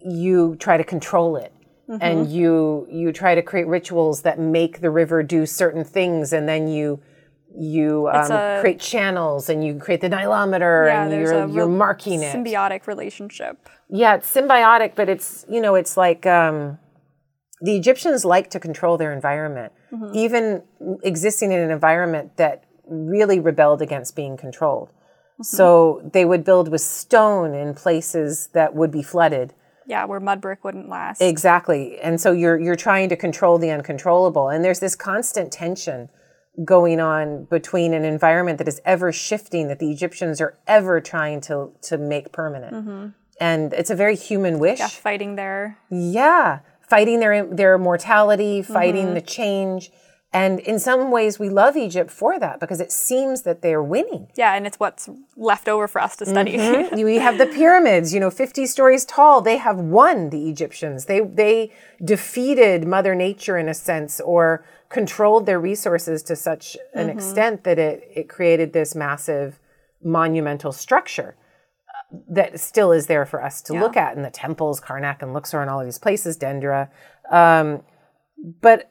you 0.00 0.56
try 0.56 0.76
to 0.76 0.84
control 0.84 1.36
it. 1.36 1.52
And 2.00 2.28
you 2.28 2.86
you 2.90 3.12
try 3.12 3.36
to 3.36 3.42
create 3.42 3.68
rituals 3.68 4.22
that 4.22 4.40
make 4.40 4.80
the 4.80 4.90
river 4.90 5.22
do 5.22 5.46
certain 5.46 5.84
things. 5.84 6.32
And 6.32 6.48
then 6.48 6.66
you 6.66 7.00
you 7.56 8.08
um, 8.12 8.32
a- 8.32 8.58
create 8.60 8.80
channels 8.80 9.48
and 9.48 9.64
you 9.64 9.78
create 9.78 10.00
the 10.00 10.08
nilometer 10.10 10.86
Yeah, 10.88 11.04
and 11.04 11.12
you're, 11.12 11.48
you're 11.48 11.68
marking 11.68 12.22
it. 12.22 12.34
symbiotic 12.34 12.86
relationship. 12.88 13.68
yeah, 13.88 14.16
it's 14.16 14.28
symbiotic, 14.34 14.92
but 14.96 15.08
it's 15.08 15.44
you 15.48 15.60
know, 15.60 15.76
it's 15.76 15.96
like 15.96 16.26
um, 16.26 16.78
the 17.62 17.76
Egyptians 17.76 18.24
like 18.24 18.50
to 18.50 18.58
control 18.60 18.98
their 18.98 19.12
environment, 19.12 19.72
even 20.12 20.62
existing 21.04 21.52
in 21.52 21.60
an 21.60 21.70
environment 21.70 22.36
that 22.36 22.64
really 22.86 23.40
rebelled 23.40 23.82
against 23.82 24.16
being 24.16 24.36
controlled. 24.36 24.88
Mm-hmm. 24.88 25.42
So 25.42 26.08
they 26.12 26.24
would 26.24 26.44
build 26.44 26.70
with 26.70 26.80
stone 26.80 27.54
in 27.54 27.74
places 27.74 28.48
that 28.52 28.74
would 28.74 28.90
be 28.90 29.02
flooded. 29.02 29.52
Yeah, 29.86 30.04
where 30.04 30.18
mud 30.18 30.40
brick 30.40 30.64
wouldn't 30.64 30.88
last. 30.88 31.20
Exactly. 31.20 31.98
And 32.00 32.20
so 32.20 32.32
you're 32.32 32.58
you're 32.58 32.76
trying 32.76 33.08
to 33.10 33.16
control 33.16 33.58
the 33.58 33.70
uncontrollable. 33.70 34.48
And 34.48 34.64
there's 34.64 34.80
this 34.80 34.96
constant 34.96 35.52
tension 35.52 36.08
going 36.64 37.00
on 37.00 37.44
between 37.44 37.92
an 37.92 38.04
environment 38.04 38.58
that 38.58 38.68
is 38.68 38.80
ever 38.84 39.12
shifting 39.12 39.68
that 39.68 39.78
the 39.78 39.90
Egyptians 39.90 40.40
are 40.40 40.58
ever 40.66 41.00
trying 41.00 41.40
to 41.42 41.72
to 41.82 41.98
make 41.98 42.32
permanent. 42.32 42.74
Mm-hmm. 42.74 43.06
And 43.38 43.72
it's 43.74 43.90
a 43.90 43.94
very 43.94 44.16
human 44.16 44.58
wish. 44.58 44.78
yeah, 44.78 44.88
fighting 44.88 45.36
their 45.36 45.78
Yeah, 45.90 46.60
fighting 46.88 47.20
their 47.20 47.44
their 47.46 47.78
mortality, 47.78 48.62
fighting 48.62 49.06
mm-hmm. 49.06 49.14
the 49.14 49.20
change. 49.20 49.90
And 50.32 50.60
in 50.60 50.78
some 50.78 51.10
ways 51.10 51.38
we 51.38 51.48
love 51.48 51.76
Egypt 51.76 52.10
for 52.10 52.38
that 52.38 52.60
because 52.60 52.80
it 52.80 52.92
seems 52.92 53.42
that 53.42 53.62
they're 53.62 53.82
winning. 53.82 54.28
yeah, 54.36 54.54
and 54.54 54.66
it's 54.66 54.78
what's 54.78 55.08
left 55.36 55.68
over 55.68 55.88
for 55.88 56.02
us 56.02 56.16
to 56.16 56.26
study. 56.26 56.58
we 57.04 57.16
have 57.16 57.38
the 57.38 57.46
pyramids, 57.46 58.12
you 58.12 58.20
know, 58.20 58.30
50 58.30 58.66
stories 58.66 59.04
tall. 59.04 59.40
They 59.40 59.56
have 59.56 59.78
won 59.78 60.30
the 60.30 60.48
Egyptians. 60.50 61.06
They 61.06 61.20
they 61.20 61.72
defeated 62.04 62.86
Mother 62.86 63.14
Nature 63.14 63.56
in 63.56 63.68
a 63.68 63.74
sense 63.74 64.20
or 64.20 64.64
controlled 64.88 65.46
their 65.46 65.60
resources 65.60 66.22
to 66.24 66.36
such 66.36 66.76
an 66.94 67.08
extent 67.08 67.64
that 67.64 67.78
it 67.78 68.08
it 68.14 68.28
created 68.28 68.72
this 68.72 68.94
massive 68.94 69.58
monumental 70.02 70.72
structure 70.72 71.36
uh, 71.88 72.18
that 72.28 72.60
still 72.60 72.92
is 72.92 73.06
there 73.06 73.24
for 73.24 73.42
us 73.42 73.62
to 73.62 73.72
look 73.72 73.96
at 73.96 74.16
in 74.16 74.22
the 74.22 74.30
temples, 74.30 74.80
Karnak 74.80 75.22
and 75.22 75.32
Luxor 75.32 75.62
and 75.62 75.70
all 75.70 75.80
of 75.80 75.86
these 75.86 75.98
places, 75.98 76.36
Dendera. 76.36 76.90
Um, 77.30 77.82
but 78.60 78.90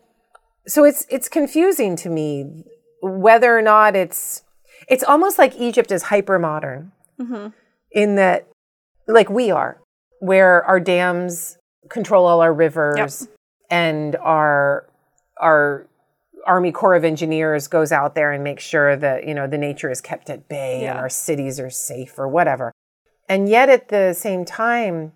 so 0.67 0.83
it's 0.83 1.05
it's 1.09 1.29
confusing 1.29 1.95
to 1.97 2.09
me 2.09 2.63
whether 3.01 3.57
or 3.57 3.61
not 3.61 3.95
it's 3.95 4.43
it's 4.87 5.03
almost 5.03 5.37
like 5.37 5.55
Egypt 5.55 5.91
is 5.91 6.03
hyper 6.03 6.39
modern 6.39 6.91
mm-hmm. 7.19 7.47
in 7.91 8.15
that 8.15 8.47
like 9.07 9.29
we 9.29 9.51
are 9.51 9.81
where 10.19 10.63
our 10.63 10.79
dams 10.79 11.57
control 11.89 12.25
all 12.25 12.41
our 12.41 12.53
rivers 12.53 13.27
and 13.69 14.15
our 14.17 14.87
our 15.39 15.87
Army 16.45 16.71
Corps 16.71 16.95
of 16.95 17.03
Engineers 17.03 17.67
goes 17.67 17.91
out 17.91 18.13
there 18.13 18.31
and 18.31 18.43
makes 18.43 18.63
sure 18.63 18.95
that, 18.95 19.27
you 19.27 19.33
know, 19.33 19.47
the 19.47 19.57
nature 19.57 19.89
is 19.89 19.99
kept 19.99 20.29
at 20.29 20.47
bay 20.47 20.83
Yeah. 20.83 20.91
and 20.91 20.99
our 20.99 21.09
cities 21.09 21.59
are 21.59 21.71
safe 21.71 22.19
or 22.19 22.27
whatever. 22.27 22.71
And 23.27 23.49
yet 23.49 23.69
at 23.69 23.89
the 23.89 24.13
same 24.13 24.45
time, 24.45 25.13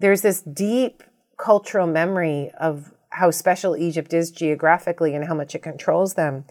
there's 0.00 0.22
this 0.22 0.42
deep 0.42 1.04
cultural 1.36 1.86
memory 1.86 2.50
of 2.58 2.92
how 3.10 3.30
special 3.30 3.76
Egypt 3.76 4.12
is 4.12 4.30
geographically 4.30 5.14
and 5.14 5.26
how 5.26 5.34
much 5.34 5.54
it 5.54 5.62
controls 5.62 6.14
them 6.14 6.44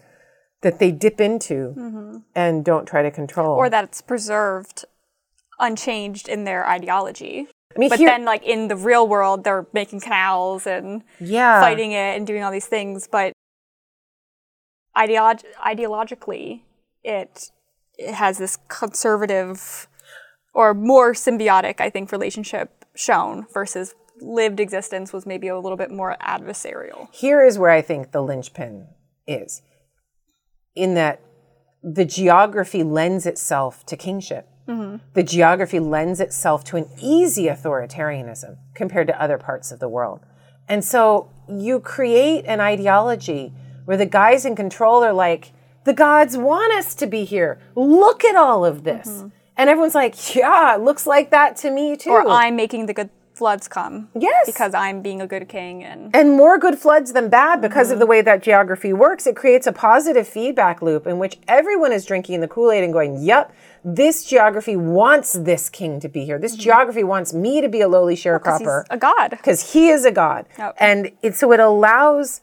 that 0.62 0.78
they 0.80 0.90
dip 0.90 1.20
into 1.20 2.22
and 2.34 2.64
don't 2.64 2.86
try 2.86 3.02
to 3.02 3.10
control. 3.10 3.52
Mm-hmm. 3.54 3.58
or 3.66 3.70
that 3.70 3.84
it's 3.84 4.02
preserved 4.02 4.84
unchanged 5.60 6.28
in 6.28 6.44
their 6.44 6.66
ideology. 6.68 7.48
I 7.74 7.78
mean, 7.78 7.88
But 7.90 7.98
here- 7.98 8.08
then, 8.08 8.24
like 8.24 8.42
in 8.44 8.68
the 8.68 8.76
real 8.76 9.06
world, 9.06 9.44
they're 9.44 9.66
making 9.72 10.00
canals 10.00 10.66
and 10.66 11.02
yeah, 11.20 11.60
fighting 11.60 11.92
it 11.92 12.16
and 12.16 12.26
doing 12.26 12.42
all 12.42 12.50
these 12.50 12.66
things. 12.66 13.06
But 13.10 13.32
ideolog- 14.96 15.44
ideologically, 15.64 16.62
it, 17.04 17.50
it 17.96 18.14
has 18.14 18.38
this 18.38 18.58
conservative 18.68 19.86
or 20.54 20.74
more 20.74 21.12
symbiotic, 21.12 21.80
I 21.80 21.90
think, 21.90 22.10
relationship 22.10 22.84
shown 22.94 23.46
versus 23.52 23.94
lived 24.20 24.60
existence 24.60 25.12
was 25.12 25.26
maybe 25.26 25.48
a 25.48 25.58
little 25.58 25.76
bit 25.76 25.90
more 25.90 26.16
adversarial. 26.20 27.12
here 27.12 27.44
is 27.44 27.58
where 27.58 27.70
I 27.70 27.82
think 27.82 28.12
the 28.12 28.22
linchpin 28.22 28.88
is 29.26 29.62
in 30.74 30.94
that 30.94 31.20
the 31.82 32.04
geography 32.04 32.82
lends 32.82 33.26
itself 33.26 33.84
to 33.86 33.96
kingship. 33.96 34.48
Mm-hmm. 34.66 34.96
The 35.14 35.22
geography 35.22 35.80
lends 35.80 36.20
itself 36.20 36.64
to 36.64 36.76
an 36.76 36.88
easy 37.00 37.44
authoritarianism 37.44 38.56
compared 38.74 39.06
to 39.06 39.20
other 39.20 39.38
parts 39.38 39.72
of 39.72 39.78
the 39.78 39.88
world. 39.88 40.20
And 40.68 40.84
so 40.84 41.30
you 41.48 41.80
create 41.80 42.44
an 42.44 42.60
ideology 42.60 43.52
where 43.86 43.96
the 43.96 44.06
guys 44.06 44.44
in 44.44 44.54
control 44.54 45.02
are 45.02 45.14
like, 45.14 45.52
the 45.84 45.94
gods 45.94 46.36
want 46.36 46.72
us 46.74 46.94
to 46.96 47.06
be 47.06 47.24
here. 47.24 47.58
Look 47.74 48.24
at 48.24 48.36
all 48.36 48.64
of 48.64 48.84
this. 48.84 49.08
Mm-hmm. 49.08 49.28
And 49.56 49.70
everyone's 49.70 49.94
like, 49.94 50.34
yeah, 50.36 50.74
it 50.74 50.82
looks 50.82 51.06
like 51.06 51.30
that 51.30 51.56
to 51.58 51.70
me 51.70 51.96
too. 51.96 52.10
Or 52.10 52.28
I'm 52.28 52.54
making 52.54 52.86
the 52.86 52.94
good 52.94 53.10
floods 53.38 53.68
come. 53.68 54.08
Yes. 54.14 54.46
Because 54.46 54.74
I'm 54.74 55.00
being 55.02 55.20
a 55.22 55.26
good 55.26 55.48
king 55.48 55.82
and 55.84 56.14
and 56.14 56.32
more 56.36 56.58
good 56.58 56.76
floods 56.78 57.12
than 57.12 57.28
bad 57.30 57.60
because 57.60 57.90
of 57.90 57.98
the 57.98 58.06
way 58.06 58.20
that 58.22 58.42
geography 58.42 58.92
works. 58.92 59.26
It 59.26 59.36
creates 59.36 59.66
a 59.66 59.72
positive 59.72 60.26
feedback 60.28 60.82
loop 60.82 61.06
in 61.06 61.18
which 61.18 61.38
everyone 61.48 61.92
is 61.92 62.04
drinking 62.04 62.40
the 62.40 62.48
Kool 62.48 62.70
Aid 62.72 62.84
and 62.84 62.92
going, 62.92 63.22
Yep, 63.22 63.54
this 63.84 64.24
geography 64.24 64.76
wants 64.76 65.32
this 65.32 65.70
king 65.70 66.00
to 66.00 66.08
be 66.08 66.24
here. 66.24 66.38
This 66.38 66.56
geography 66.56 67.04
wants 67.04 67.32
me 67.32 67.60
to 67.60 67.68
be 67.68 67.80
a 67.80 67.88
lowly 67.88 68.14
he's 68.14 68.24
sharecropper 68.24 68.84
a 68.90 68.98
god. 68.98 69.30
because 69.30 69.72
he 69.72 69.88
is 69.88 70.04
a 70.04 70.10
god. 70.12 70.46
Yep. 70.58 70.76
And 70.78 71.12
it, 71.22 71.34
so 71.36 71.52
it 71.52 71.60
allows 71.60 72.40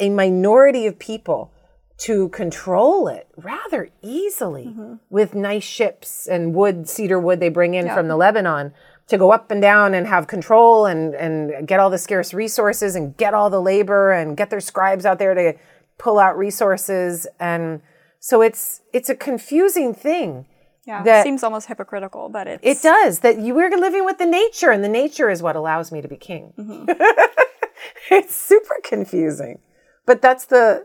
a 0.00 0.08
minority 0.10 0.86
of 0.86 0.98
people 0.98 1.52
to 1.98 2.28
control 2.28 3.08
it 3.08 3.26
rather 3.36 3.88
easily 4.02 4.66
Mm-hmm. 4.66 4.94
with 5.10 5.34
nice 5.34 5.64
ships 5.64 6.28
and 6.28 6.54
wood, 6.54 6.88
cedar 6.88 7.18
wood 7.18 7.40
they 7.40 7.48
bring 7.48 7.74
in 7.74 7.88
from 7.88 8.06
the 8.06 8.16
Lebanon 8.16 8.72
to 9.08 9.18
go 9.18 9.32
up 9.32 9.50
and 9.50 9.60
down 9.62 9.94
and 9.94 10.06
have 10.06 10.26
control 10.26 10.86
and, 10.86 11.14
and 11.14 11.66
get 11.66 11.80
all 11.80 11.90
the 11.90 11.98
scarce 11.98 12.34
resources 12.34 12.94
and 12.94 13.16
get 13.16 13.34
all 13.34 13.50
the 13.50 13.60
labor 13.60 14.12
and 14.12 14.36
get 14.36 14.50
their 14.50 14.60
scribes 14.60 15.06
out 15.06 15.18
there 15.18 15.34
to 15.34 15.54
pull 15.98 16.18
out 16.18 16.36
resources. 16.36 17.26
And 17.40 17.80
so 18.20 18.42
it's, 18.42 18.82
it's 18.92 19.08
a 19.08 19.14
confusing 19.14 19.94
thing. 19.94 20.46
Yeah. 20.86 21.02
that- 21.02 21.22
seems 21.24 21.42
almost 21.42 21.68
hypocritical, 21.68 22.30
but 22.30 22.46
it's 22.46 22.62
It 22.64 22.82
does 22.82 23.18
that 23.20 23.38
you 23.38 23.54
we're 23.54 23.70
living 23.70 24.06
with 24.06 24.16
the 24.16 24.26
nature, 24.26 24.70
and 24.70 24.82
the 24.82 24.88
nature 24.88 25.28
is 25.28 25.42
what 25.42 25.54
allows 25.54 25.92
me 25.92 26.00
to 26.00 26.08
be 26.08 26.16
king. 26.16 26.54
Mm-hmm. 26.58 26.90
it's 28.10 28.34
super 28.34 28.76
confusing, 28.82 29.58
but 30.06 30.22
that's 30.22 30.46
the 30.46 30.84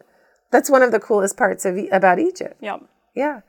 that's 0.51 0.69
one 0.69 0.81
of 0.81 0.91
the 0.91 0.99
coolest 0.99 1.37
parts 1.37 1.63
of 1.63 1.77
about 1.89 2.19
Egypt. 2.19 2.57
Yep. 2.61 2.81
Yeah. 3.15 3.41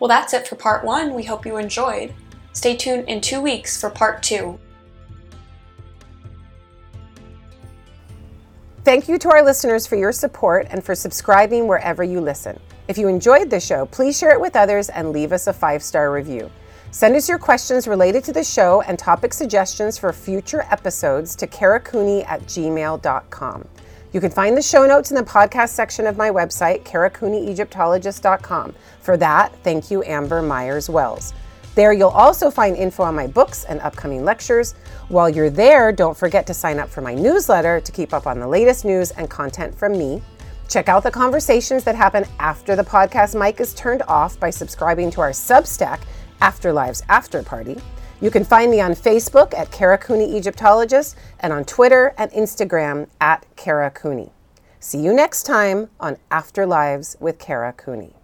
Well, 0.00 0.08
that's 0.08 0.32
it 0.32 0.48
for 0.48 0.56
part 0.56 0.84
one. 0.84 1.14
We 1.14 1.22
hope 1.22 1.46
you 1.46 1.58
enjoyed. 1.58 2.14
Stay 2.52 2.74
tuned 2.74 3.08
in 3.08 3.20
two 3.20 3.40
weeks 3.40 3.80
for 3.80 3.90
part 3.90 4.22
two. 4.22 4.58
Thank 8.82 9.08
you 9.08 9.18
to 9.18 9.30
our 9.30 9.44
listeners 9.44 9.86
for 9.86 9.96
your 9.96 10.10
support 10.10 10.66
and 10.70 10.82
for 10.82 10.94
subscribing 10.94 11.68
wherever 11.68 12.02
you 12.02 12.20
listen. 12.20 12.58
If 12.88 12.96
you 12.96 13.08
enjoyed 13.08 13.50
the 13.50 13.60
show, 13.60 13.86
please 13.86 14.18
share 14.18 14.32
it 14.32 14.40
with 14.40 14.56
others 14.56 14.88
and 14.88 15.10
leave 15.12 15.32
us 15.32 15.46
a 15.46 15.52
five 15.52 15.82
star 15.82 16.10
review. 16.10 16.50
Send 16.92 17.14
us 17.14 17.28
your 17.28 17.38
questions 17.38 17.86
related 17.86 18.24
to 18.24 18.32
the 18.32 18.42
show 18.42 18.80
and 18.82 18.98
topic 18.98 19.32
suggestions 19.32 19.96
for 19.98 20.12
future 20.12 20.62
episodes 20.70 21.36
to 21.36 21.46
karacooney 21.46 22.26
at 22.26 22.40
gmail.com. 22.46 23.68
You 24.12 24.20
can 24.20 24.30
find 24.30 24.56
the 24.56 24.62
show 24.62 24.86
notes 24.86 25.10
in 25.10 25.16
the 25.16 25.22
podcast 25.22 25.68
section 25.68 26.06
of 26.06 26.16
my 26.16 26.30
website, 26.30 26.82
karacooneyegyptologist.com. 26.82 28.74
For 29.00 29.16
that, 29.16 29.54
thank 29.62 29.90
you, 29.90 30.02
Amber 30.02 30.42
Myers 30.42 30.90
Wells. 30.90 31.32
There, 31.76 31.92
you'll 31.92 32.08
also 32.08 32.50
find 32.50 32.76
info 32.76 33.04
on 33.04 33.14
my 33.14 33.28
books 33.28 33.62
and 33.64 33.80
upcoming 33.80 34.24
lectures. 34.24 34.74
While 35.08 35.30
you're 35.30 35.50
there, 35.50 35.92
don't 35.92 36.16
forget 36.16 36.44
to 36.48 36.54
sign 36.54 36.80
up 36.80 36.88
for 36.88 37.00
my 37.00 37.14
newsletter 37.14 37.80
to 37.80 37.92
keep 37.92 38.12
up 38.12 38.26
on 38.26 38.40
the 38.40 38.48
latest 38.48 38.84
news 38.84 39.12
and 39.12 39.30
content 39.30 39.78
from 39.78 39.96
me. 39.96 40.20
Check 40.68 40.88
out 40.88 41.04
the 41.04 41.10
conversations 41.10 41.84
that 41.84 41.94
happen 41.94 42.24
after 42.40 42.74
the 42.74 42.82
podcast 42.82 43.38
mic 43.38 43.60
is 43.60 43.74
turned 43.74 44.02
off 44.08 44.38
by 44.40 44.50
subscribing 44.50 45.10
to 45.12 45.20
our 45.20 45.30
Substack, 45.30 46.00
Afterlives 46.42 47.02
After 47.08 47.42
Party. 47.44 47.76
You 48.22 48.30
can 48.30 48.44
find 48.44 48.70
me 48.70 48.82
on 48.82 48.92
Facebook 48.92 49.54
at 49.54 49.70
Kara 49.70 49.96
Cooney 49.96 50.36
Egyptologist 50.36 51.16
and 51.38 51.54
on 51.54 51.64
Twitter 51.64 52.14
and 52.18 52.30
Instagram 52.32 53.08
at 53.18 53.46
Kara 53.56 53.90
Cooney. 53.90 54.30
See 54.78 54.98
you 54.98 55.14
next 55.14 55.44
time 55.44 55.88
on 55.98 56.18
Afterlives 56.30 57.18
with 57.18 57.38
Kara 57.38 57.72
Cooney. 57.72 58.19